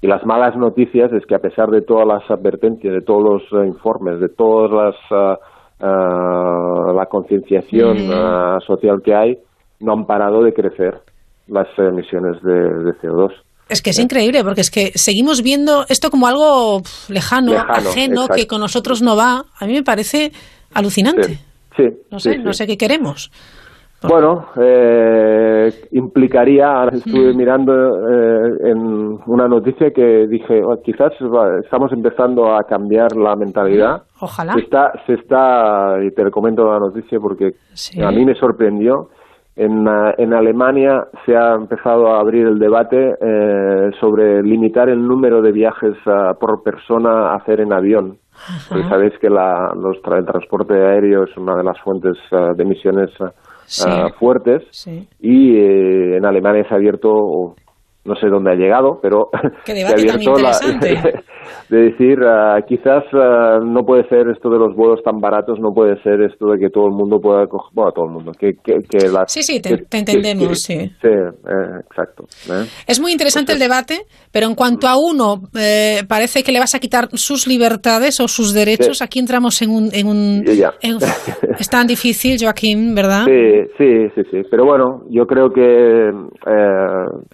Y 0.00 0.06
las 0.06 0.24
malas 0.24 0.56
noticias 0.56 1.12
es 1.12 1.26
que 1.26 1.34
a 1.34 1.40
pesar 1.40 1.68
de 1.70 1.82
todas 1.82 2.06
las 2.06 2.30
advertencias, 2.30 2.94
de 2.94 3.00
todos 3.00 3.22
los 3.22 3.42
eh, 3.62 3.66
informes, 3.66 4.20
de 4.20 4.28
todas 4.28 4.70
las 4.70 4.94
ah, 5.10 5.36
la 5.80 7.06
concienciación 7.06 7.96
ah, 8.12 8.58
social 8.66 9.00
que 9.04 9.14
hay, 9.14 9.38
no 9.80 9.92
han 9.92 10.06
parado 10.06 10.42
de 10.42 10.52
crecer 10.52 10.94
las 11.46 11.66
emisiones 11.78 12.42
de, 12.42 12.52
de 12.52 12.92
CO2. 13.00 13.30
Es 13.68 13.82
que 13.82 13.90
es 13.90 13.98
increíble, 13.98 14.42
porque 14.44 14.62
es 14.62 14.70
que 14.70 14.92
seguimos 14.94 15.42
viendo 15.42 15.84
esto 15.88 16.10
como 16.10 16.26
algo 16.26 16.80
lejano, 17.08 17.52
Lejano, 17.52 17.72
ajeno, 17.72 18.20
exacto. 18.22 18.34
que 18.34 18.46
con 18.46 18.60
nosotros 18.60 19.02
no 19.02 19.14
va. 19.14 19.44
A 19.60 19.66
mí 19.66 19.74
me 19.74 19.82
parece 19.82 20.32
alucinante. 20.72 21.38
Sí, 21.76 21.84
No 22.10 22.18
sí, 22.18 22.30
sé, 22.30 22.38
no 22.38 22.52
sí. 22.52 22.58
sé 22.58 22.66
qué 22.66 22.78
queremos. 22.78 23.30
Bueno, 24.06 24.46
eh, 24.60 25.72
implicaría, 25.90 26.68
ahora 26.72 26.96
estuve 26.96 27.34
mirando 27.34 27.72
eh, 28.08 28.70
en 28.70 29.18
una 29.26 29.48
noticia 29.48 29.90
que 29.90 30.28
dije, 30.28 30.62
"Oh, 30.64 30.80
quizás 30.82 31.12
estamos 31.64 31.92
empezando 31.92 32.54
a 32.54 32.62
cambiar 32.62 33.16
la 33.16 33.34
mentalidad. 33.34 34.02
Ojalá. 34.20 34.52
Se 34.52 34.60
está, 34.60 34.92
se 35.04 35.14
está, 35.14 35.96
y 36.04 36.12
te 36.12 36.30
comento 36.30 36.70
la 36.70 36.78
noticia 36.78 37.18
porque 37.18 37.54
Sí. 37.72 38.00
a 38.00 38.10
mí 38.10 38.24
me 38.24 38.34
sorprendió. 38.34 39.08
En, 39.56 39.88
ah, 39.88 40.14
en 40.16 40.32
Alemania 40.32 41.08
se 41.26 41.36
ha 41.36 41.54
empezado 41.54 42.12
a 42.14 42.20
abrir 42.20 42.46
el 42.46 42.60
debate 42.60 43.16
eh, 43.20 43.90
sobre 43.98 44.40
limitar 44.44 44.88
el 44.88 45.04
número 45.04 45.42
de 45.42 45.50
viajes 45.50 45.96
ah, 46.06 46.34
por 46.38 46.62
persona 46.62 47.30
a 47.32 47.34
hacer 47.34 47.60
en 47.60 47.72
avión. 47.72 48.18
Porque 48.68 48.84
sabéis 48.88 49.18
que 49.18 49.28
la, 49.28 49.72
los 49.74 49.96
el 49.96 50.24
transporte 50.24 50.74
aéreo 50.74 51.24
es 51.24 51.36
una 51.36 51.56
de 51.56 51.64
las 51.64 51.80
fuentes 51.80 52.16
ah, 52.30 52.52
de 52.54 52.62
emisiones 52.62 53.10
Sí. 53.68 53.84
ah, 53.86 54.08
fuertes 54.18 54.62
Sí. 54.70 55.06
y 55.20 55.56
eh, 55.56 56.16
en 56.16 56.24
Alemania 56.24 56.64
se 56.66 56.74
ha 56.74 56.76
abierto 56.76 57.54
no 58.08 58.16
sé 58.16 58.26
dónde 58.28 58.50
ha 58.52 58.54
llegado, 58.54 58.98
pero 59.02 59.28
Qué 59.64 59.72
se 59.76 59.84
ha 59.86 59.90
abierto 59.90 60.32
la- 60.40 60.58
de 61.70 61.76
decir, 61.78 62.18
ah, 62.26 62.58
quizás 62.66 63.04
ah, 63.14 63.58
no 63.64 63.82
puede 63.84 64.06
ser 64.08 64.28
esto 64.28 64.48
de 64.50 64.58
los 64.58 64.74
vuelos 64.74 65.00
tan 65.04 65.18
baratos, 65.20 65.58
no 65.60 65.70
puede 65.74 66.00
ser 66.02 66.20
esto 66.22 66.46
de 66.52 66.58
que 66.58 66.70
todo 66.70 66.86
el 66.86 66.92
mundo 66.94 67.20
pueda 67.20 67.46
coger, 67.46 67.70
bueno, 67.74 67.92
todo 67.92 68.06
el 68.06 68.12
mundo, 68.12 68.32
que, 68.38 68.52
que, 68.64 68.74
que 68.88 69.00
Sí, 69.26 69.42
sí, 69.42 69.60
te- 69.60 69.70
que- 69.76 69.84
te 69.84 69.98
entendemos, 69.98 70.48
que- 70.48 70.54
sí. 70.54 70.78
Sí, 71.00 71.08
eh, 71.08 71.80
exacto. 71.88 72.24
¿eh? 72.50 72.64
Es 72.86 73.00
muy 73.00 73.12
interesante 73.12 73.52
el 73.52 73.58
debate, 73.58 73.98
pero 74.32 74.46
en 74.46 74.54
cuanto 74.54 74.88
a 74.88 74.94
uno 74.98 75.42
eh, 75.58 76.00
parece 76.08 76.42
que 76.42 76.52
le 76.52 76.58
vas 76.58 76.74
a 76.74 76.78
quitar 76.78 77.08
sus 77.14 77.46
libertades 77.46 78.20
o 78.20 78.28
sus 78.28 78.52
derechos, 78.54 78.98
Sí. 78.98 79.04
aquí 79.04 79.18
entramos 79.18 79.60
en 79.62 79.70
un... 79.70 79.88
En 79.92 80.06
un 80.06 80.44
en- 80.82 80.98
es 81.58 81.68
tan 81.68 81.86
difícil, 81.86 82.36
Joaquín, 82.40 82.94
¿verdad? 82.94 83.24
Sí, 83.24 83.70
sí, 83.76 84.08
sí, 84.14 84.22
sí. 84.30 84.42
Pero 84.50 84.64
bueno, 84.64 85.02
yo 85.10 85.26
creo 85.26 85.50
que. 85.50 85.60
eh, 85.62 86.10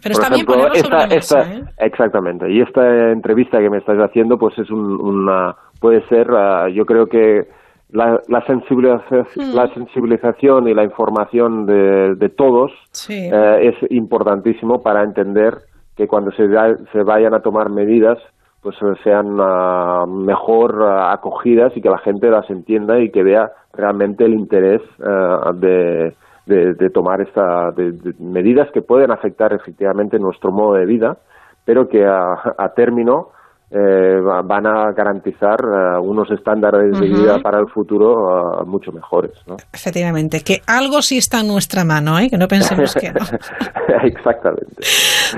Pero 0.03 0.13
está 0.13 0.29
bien 0.31 0.47
esta, 0.73 1.07
mesa, 1.07 1.41
¿eh? 1.53 1.63
Exactamente. 1.79 2.51
Y 2.51 2.61
esta 2.61 3.11
entrevista 3.13 3.59
que 3.59 3.71
me 3.71 3.79
estás 3.79 3.99
haciendo, 3.99 4.39
pues 4.39 4.59
es 4.59 4.71
un- 4.71 5.01
una. 5.01 5.55
Puede 5.81 6.03
ser, 6.09 6.29
ah, 6.31 6.69
yo 6.73 6.85
creo 6.87 7.07
que 7.07 7.43
la, 7.91 8.19
la, 8.29 8.41
sensibilización, 8.47 9.27
Hmm. 9.37 9.55
la 9.55 9.67
sensibilización 9.75 10.69
y 10.69 10.75
la 10.75 10.85
información 10.85 11.67
de, 11.67 12.15
de 12.17 12.29
todos 12.29 12.73
Sí. 12.91 13.29
eh, 13.33 13.69
es 13.69 13.91
importantísimo 13.91 14.83
para 14.83 15.03
entender 15.03 15.55
que 15.97 16.07
cuando 16.09 16.31
se, 16.33 16.49
da- 16.49 16.77
se 16.93 17.03
vayan 17.05 17.35
a 17.35 17.41
tomar 17.41 17.71
medidas, 17.71 18.19
pues 18.63 18.77
sean 19.05 19.37
ah, 19.41 20.05
mejor 20.09 20.83
ah, 20.83 21.13
acogidas 21.13 21.77
y 21.77 21.81
que 21.83 21.91
la 21.91 21.99
gente 21.99 22.31
las 22.31 22.49
entienda 22.51 22.99
y 22.99 23.11
que 23.11 23.23
vea 23.23 23.51
realmente 23.75 24.25
el 24.25 24.33
interés 24.35 24.81
ah, 25.07 25.51
de, 25.55 26.15
de, 26.47 26.75
de 26.75 26.91
tomar 26.91 27.21
esta 27.21 27.71
de- 27.73 27.93
de 27.93 28.15
medidas 28.19 28.71
que 28.73 28.83
pueden 28.83 29.11
afectar 29.11 29.53
efectivamente 29.53 30.19
nuestro 30.19 30.51
modo 30.53 30.75
de 30.75 30.87
vida, 30.87 31.17
pero 31.65 31.89
que 31.89 32.05
a, 32.07 32.55
a 32.59 32.69
término 32.75 33.31
eh, 33.77 34.21
va- 34.21 34.43
van 34.43 34.67
a 34.67 34.93
garantizar 34.97 35.59
ah, 35.65 36.01
unos 36.01 36.31
estándares 36.31 36.99
de 37.01 37.09
vida 37.09 37.39
para 37.43 37.59
el 37.59 37.67
futuro 37.75 38.15
ah, 38.31 38.65
mucho 38.65 38.93
mejores. 38.93 39.33
¿no? 39.49 39.57
Efectivamente, 39.73 40.43
que 40.43 40.61
algo 40.67 41.03
sí 41.03 41.19
está 41.19 41.41
en 41.41 41.49
nuestra 41.49 41.85
mano, 41.85 42.17
¿eh? 42.21 42.29
que 42.31 42.39
no 42.39 42.47
pensemos 42.47 42.95
que 42.95 43.11
no. 43.13 43.21
Exactamente. 44.05 44.77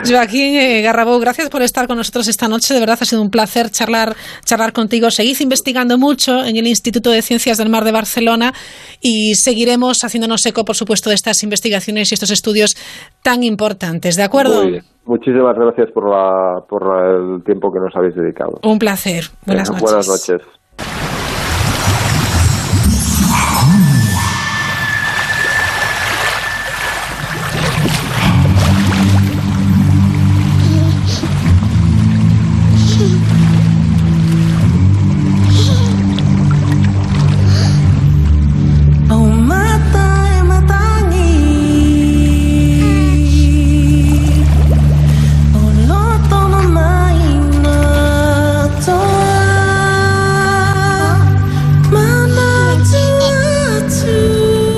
Joaquín 0.06 0.56
eh, 0.56 0.82
Garrabou, 0.82 1.18
gracias 1.18 1.48
por 1.48 1.62
estar 1.62 1.86
con 1.86 1.96
nosotros 1.96 2.28
esta 2.28 2.46
noche. 2.48 2.74
De 2.74 2.80
verdad 2.80 2.98
ha 3.00 3.04
sido 3.04 3.22
un 3.22 3.30
placer 3.30 3.70
charlar, 3.70 4.14
charlar 4.44 4.72
contigo. 4.72 5.10
Seguid 5.10 5.40
investigando 5.40 5.96
mucho 5.96 6.44
en 6.44 6.56
el 6.56 6.66
Instituto 6.66 7.10
de 7.10 7.22
Ciencias 7.22 7.56
del 7.58 7.70
Mar 7.70 7.84
de 7.84 7.92
Barcelona 7.92 8.52
y 9.00 9.34
seguiremos 9.36 10.04
haciéndonos 10.04 10.44
eco, 10.44 10.64
por 10.64 10.76
supuesto, 10.76 11.08
de 11.08 11.14
estas 11.14 11.42
investigaciones 11.42 12.10
y 12.10 12.14
estos 12.14 12.30
estudios 12.30 12.76
tan 13.22 13.42
importantes. 13.44 14.16
¿De 14.16 14.22
acuerdo? 14.22 14.62
Muy 14.62 14.72
bien. 14.72 14.84
Muchísimas 15.06 15.56
gracias 15.56 15.90
por, 15.92 16.08
la, 16.10 16.62
por 16.68 16.82
el 17.06 17.44
tiempo 17.44 17.72
que 17.72 17.78
nos 17.80 17.94
habéis 17.96 18.14
dedicado. 18.16 18.58
Un 18.64 18.78
placer. 18.78 19.24
Buenas 19.46 19.68
Eh, 19.68 19.72
noches. 19.72 19.82
Buenas 19.82 20.08
noches. 20.08 20.42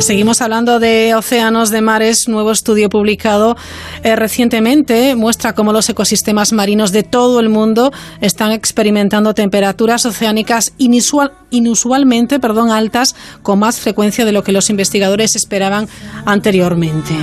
Seguimos 0.08 0.40
hablando 0.40 0.80
de 0.80 1.14
océanos, 1.14 1.68
de 1.68 1.82
mares. 1.82 2.28
Nuevo 2.30 2.50
estudio 2.50 2.88
publicado 2.88 3.58
eh, 4.02 4.16
recientemente 4.16 5.14
muestra 5.16 5.54
cómo 5.54 5.70
los 5.70 5.86
ecosistemas 5.90 6.54
marinos 6.54 6.92
de 6.92 7.02
todo 7.02 7.40
el 7.40 7.50
mundo 7.50 7.92
están 8.22 8.52
experimentando 8.52 9.34
temperaturas 9.34 10.06
oceánicas 10.06 10.72
inusual- 10.78 11.32
inusualmente 11.50 12.40
perdón, 12.40 12.70
altas 12.70 13.16
con 13.42 13.58
más 13.58 13.80
frecuencia 13.80 14.24
de 14.24 14.32
lo 14.32 14.42
que 14.42 14.52
los 14.52 14.70
investigadores 14.70 15.36
esperaban 15.36 15.88
anteriormente. 16.24 17.14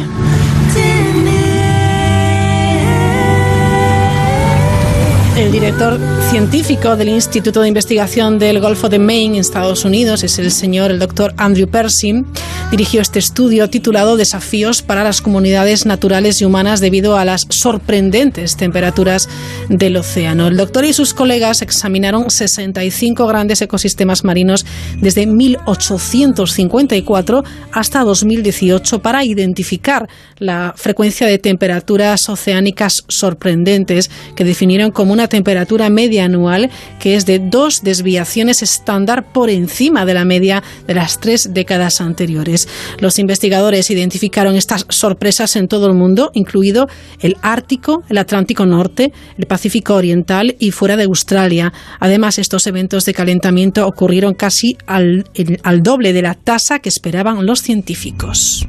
El 5.37 5.51
director 5.51 5.99
científico 6.29 6.95
del 6.95 7.09
Instituto 7.09 7.59
de 7.59 7.67
Investigación 7.67 8.39
del 8.39 8.61
Golfo 8.61 8.87
de 8.87 8.99
Maine 8.99 9.35
en 9.35 9.41
Estados 9.41 9.83
Unidos 9.83 10.23
es 10.23 10.39
el 10.39 10.49
señor, 10.49 10.91
el 10.91 10.99
doctor 10.99 11.33
Andrew 11.35 11.67
Percy. 11.67 12.23
Dirigió 12.71 13.01
este 13.01 13.19
estudio 13.19 13.69
titulado 13.69 14.15
Desafíos 14.15 14.81
para 14.81 15.03
las 15.03 15.21
comunidades 15.21 15.85
naturales 15.85 16.39
y 16.39 16.45
humanas 16.45 16.79
debido 16.79 17.17
a 17.17 17.25
las 17.25 17.47
sorprendentes 17.49 18.55
temperaturas 18.55 19.27
del 19.67 19.97
océano. 19.97 20.47
El 20.47 20.55
doctor 20.55 20.85
y 20.85 20.93
sus 20.93 21.13
colegas 21.13 21.61
examinaron 21.61 22.31
65 22.31 23.27
grandes 23.27 23.61
ecosistemas 23.61 24.23
marinos 24.23 24.65
desde 25.01 25.25
1854 25.25 27.43
hasta 27.73 28.05
2018 28.05 28.99
para 28.99 29.25
identificar 29.25 30.07
la 30.37 30.73
frecuencia 30.77 31.27
de 31.27 31.39
temperaturas 31.39 32.29
oceánicas 32.29 33.03
sorprendentes 33.09 34.09
que 34.35 34.45
definieron 34.45 34.91
como 34.91 35.11
una 35.11 35.24
temperatura 35.27 35.89
media 35.89 36.25
anual 36.25 36.69
que 36.99 37.15
es 37.15 37.25
de 37.25 37.39
dos 37.39 37.83
desviaciones 37.83 38.61
estándar 38.61 39.31
por 39.31 39.49
encima 39.49 40.05
de 40.05 40.13
la 40.13 40.25
media 40.25 40.63
de 40.87 40.93
las 40.93 41.19
tres 41.19 41.53
décadas 41.53 42.01
anteriores. 42.01 42.67
Los 42.99 43.19
investigadores 43.19 43.89
identificaron 43.89 44.55
estas 44.55 44.85
sorpresas 44.89 45.55
en 45.55 45.67
todo 45.67 45.87
el 45.87 45.93
mundo, 45.93 46.31
incluido 46.33 46.87
el 47.19 47.37
Ártico, 47.41 48.03
el 48.09 48.17
Atlántico 48.17 48.65
Norte, 48.65 49.11
el 49.37 49.45
Pacífico 49.45 49.95
Oriental 49.95 50.55
y 50.59 50.71
fuera 50.71 50.97
de 50.97 51.03
Australia. 51.03 51.73
Además, 51.99 52.39
estos 52.39 52.67
eventos 52.67 53.05
de 53.05 53.13
calentamiento 53.13 53.87
ocurrieron 53.87 54.33
casi 54.33 54.77
al, 54.85 55.25
doble 55.81 56.13
de 56.13 56.21
la 56.21 56.35
tasa 56.35 56.79
que 56.79 56.89
esperaban 56.89 57.45
los 57.45 57.61
científicos. 57.61 58.65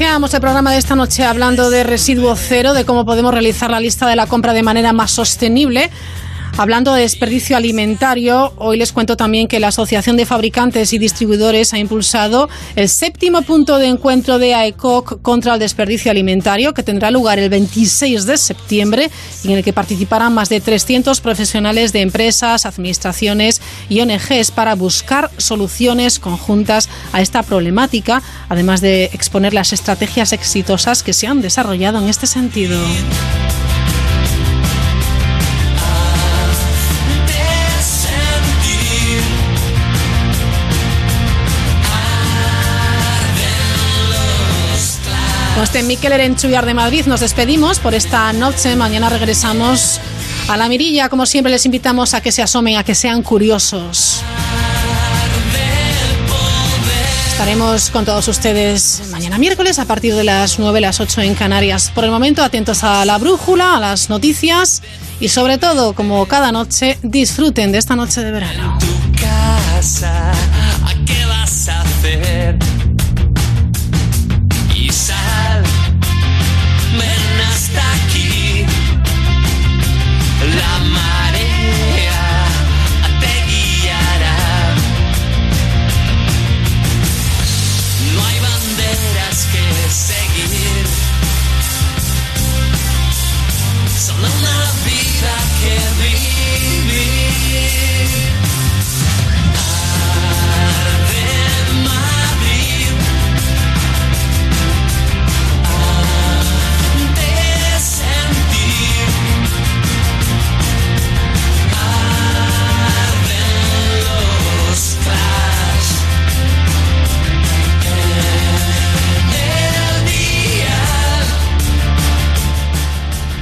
Iniciábamos 0.00 0.32
el 0.32 0.40
programa 0.40 0.72
de 0.72 0.78
esta 0.78 0.96
noche 0.96 1.24
hablando 1.24 1.68
de 1.68 1.84
residuo 1.84 2.34
cero, 2.34 2.72
de 2.72 2.86
cómo 2.86 3.04
podemos 3.04 3.34
realizar 3.34 3.70
la 3.70 3.80
lista 3.80 4.08
de 4.08 4.16
la 4.16 4.26
compra 4.26 4.54
de 4.54 4.62
manera 4.62 4.94
más 4.94 5.10
sostenible. 5.10 5.90
Hablando 6.56 6.92
de 6.92 7.02
desperdicio 7.02 7.56
alimentario, 7.56 8.52
hoy 8.58 8.76
les 8.76 8.92
cuento 8.92 9.16
también 9.16 9.48
que 9.48 9.60
la 9.60 9.68
Asociación 9.68 10.16
de 10.16 10.26
Fabricantes 10.26 10.92
y 10.92 10.98
Distribuidores 10.98 11.72
ha 11.72 11.78
impulsado 11.78 12.50
el 12.76 12.88
séptimo 12.88 13.42
punto 13.42 13.78
de 13.78 13.86
encuentro 13.86 14.38
de 14.38 14.54
AECOC 14.54 15.22
contra 15.22 15.54
el 15.54 15.60
desperdicio 15.60 16.10
alimentario, 16.10 16.74
que 16.74 16.82
tendrá 16.82 17.10
lugar 17.10 17.38
el 17.38 17.48
26 17.48 18.26
de 18.26 18.36
septiembre 18.36 19.10
y 19.42 19.52
en 19.52 19.58
el 19.58 19.64
que 19.64 19.72
participarán 19.72 20.34
más 20.34 20.48
de 20.48 20.60
300 20.60 21.20
profesionales 21.20 21.92
de 21.92 22.02
empresas, 22.02 22.66
administraciones 22.66 23.62
y 23.88 24.00
ONGs 24.00 24.50
para 24.50 24.74
buscar 24.74 25.30
soluciones 25.38 26.18
conjuntas 26.18 26.88
a 27.12 27.22
esta 27.22 27.42
problemática, 27.42 28.22
además 28.48 28.80
de 28.80 29.04
exponer 29.12 29.54
las 29.54 29.72
estrategias 29.72 30.32
exitosas 30.32 31.02
que 31.02 31.12
se 31.12 31.26
han 31.26 31.40
desarrollado 31.40 31.98
en 32.00 32.08
este 32.08 32.26
sentido. 32.26 32.78
Miquel 45.60 46.12
Erenchullar 46.12 46.64
de 46.64 46.72
Madrid 46.72 47.04
nos 47.06 47.20
despedimos 47.20 47.80
por 47.80 47.94
esta 47.94 48.32
noche. 48.32 48.76
Mañana 48.76 49.10
regresamos 49.10 50.00
a 50.48 50.56
la 50.56 50.68
mirilla. 50.68 51.10
Como 51.10 51.26
siempre, 51.26 51.52
les 51.52 51.66
invitamos 51.66 52.14
a 52.14 52.22
que 52.22 52.32
se 52.32 52.42
asomen, 52.42 52.78
a 52.78 52.82
que 52.82 52.94
sean 52.94 53.22
curiosos. 53.22 54.22
Estaremos 57.30 57.90
con 57.90 58.06
todos 58.06 58.26
ustedes 58.28 59.02
mañana 59.10 59.36
miércoles 59.36 59.78
a 59.78 59.84
partir 59.84 60.14
de 60.14 60.24
las 60.24 60.58
9, 60.58 60.80
las 60.80 60.98
8 60.98 61.20
en 61.22 61.34
Canarias. 61.34 61.92
Por 61.94 62.04
el 62.04 62.10
momento, 62.10 62.42
atentos 62.42 62.82
a 62.82 63.04
la 63.04 63.18
brújula, 63.18 63.76
a 63.76 63.80
las 63.80 64.08
noticias 64.08 64.82
y 65.20 65.28
sobre 65.28 65.58
todo, 65.58 65.92
como 65.92 66.26
cada 66.26 66.52
noche, 66.52 66.98
disfruten 67.02 67.70
de 67.70 67.78
esta 67.78 67.96
noche 67.96 68.22
de 68.22 68.32
verano. 68.32 68.78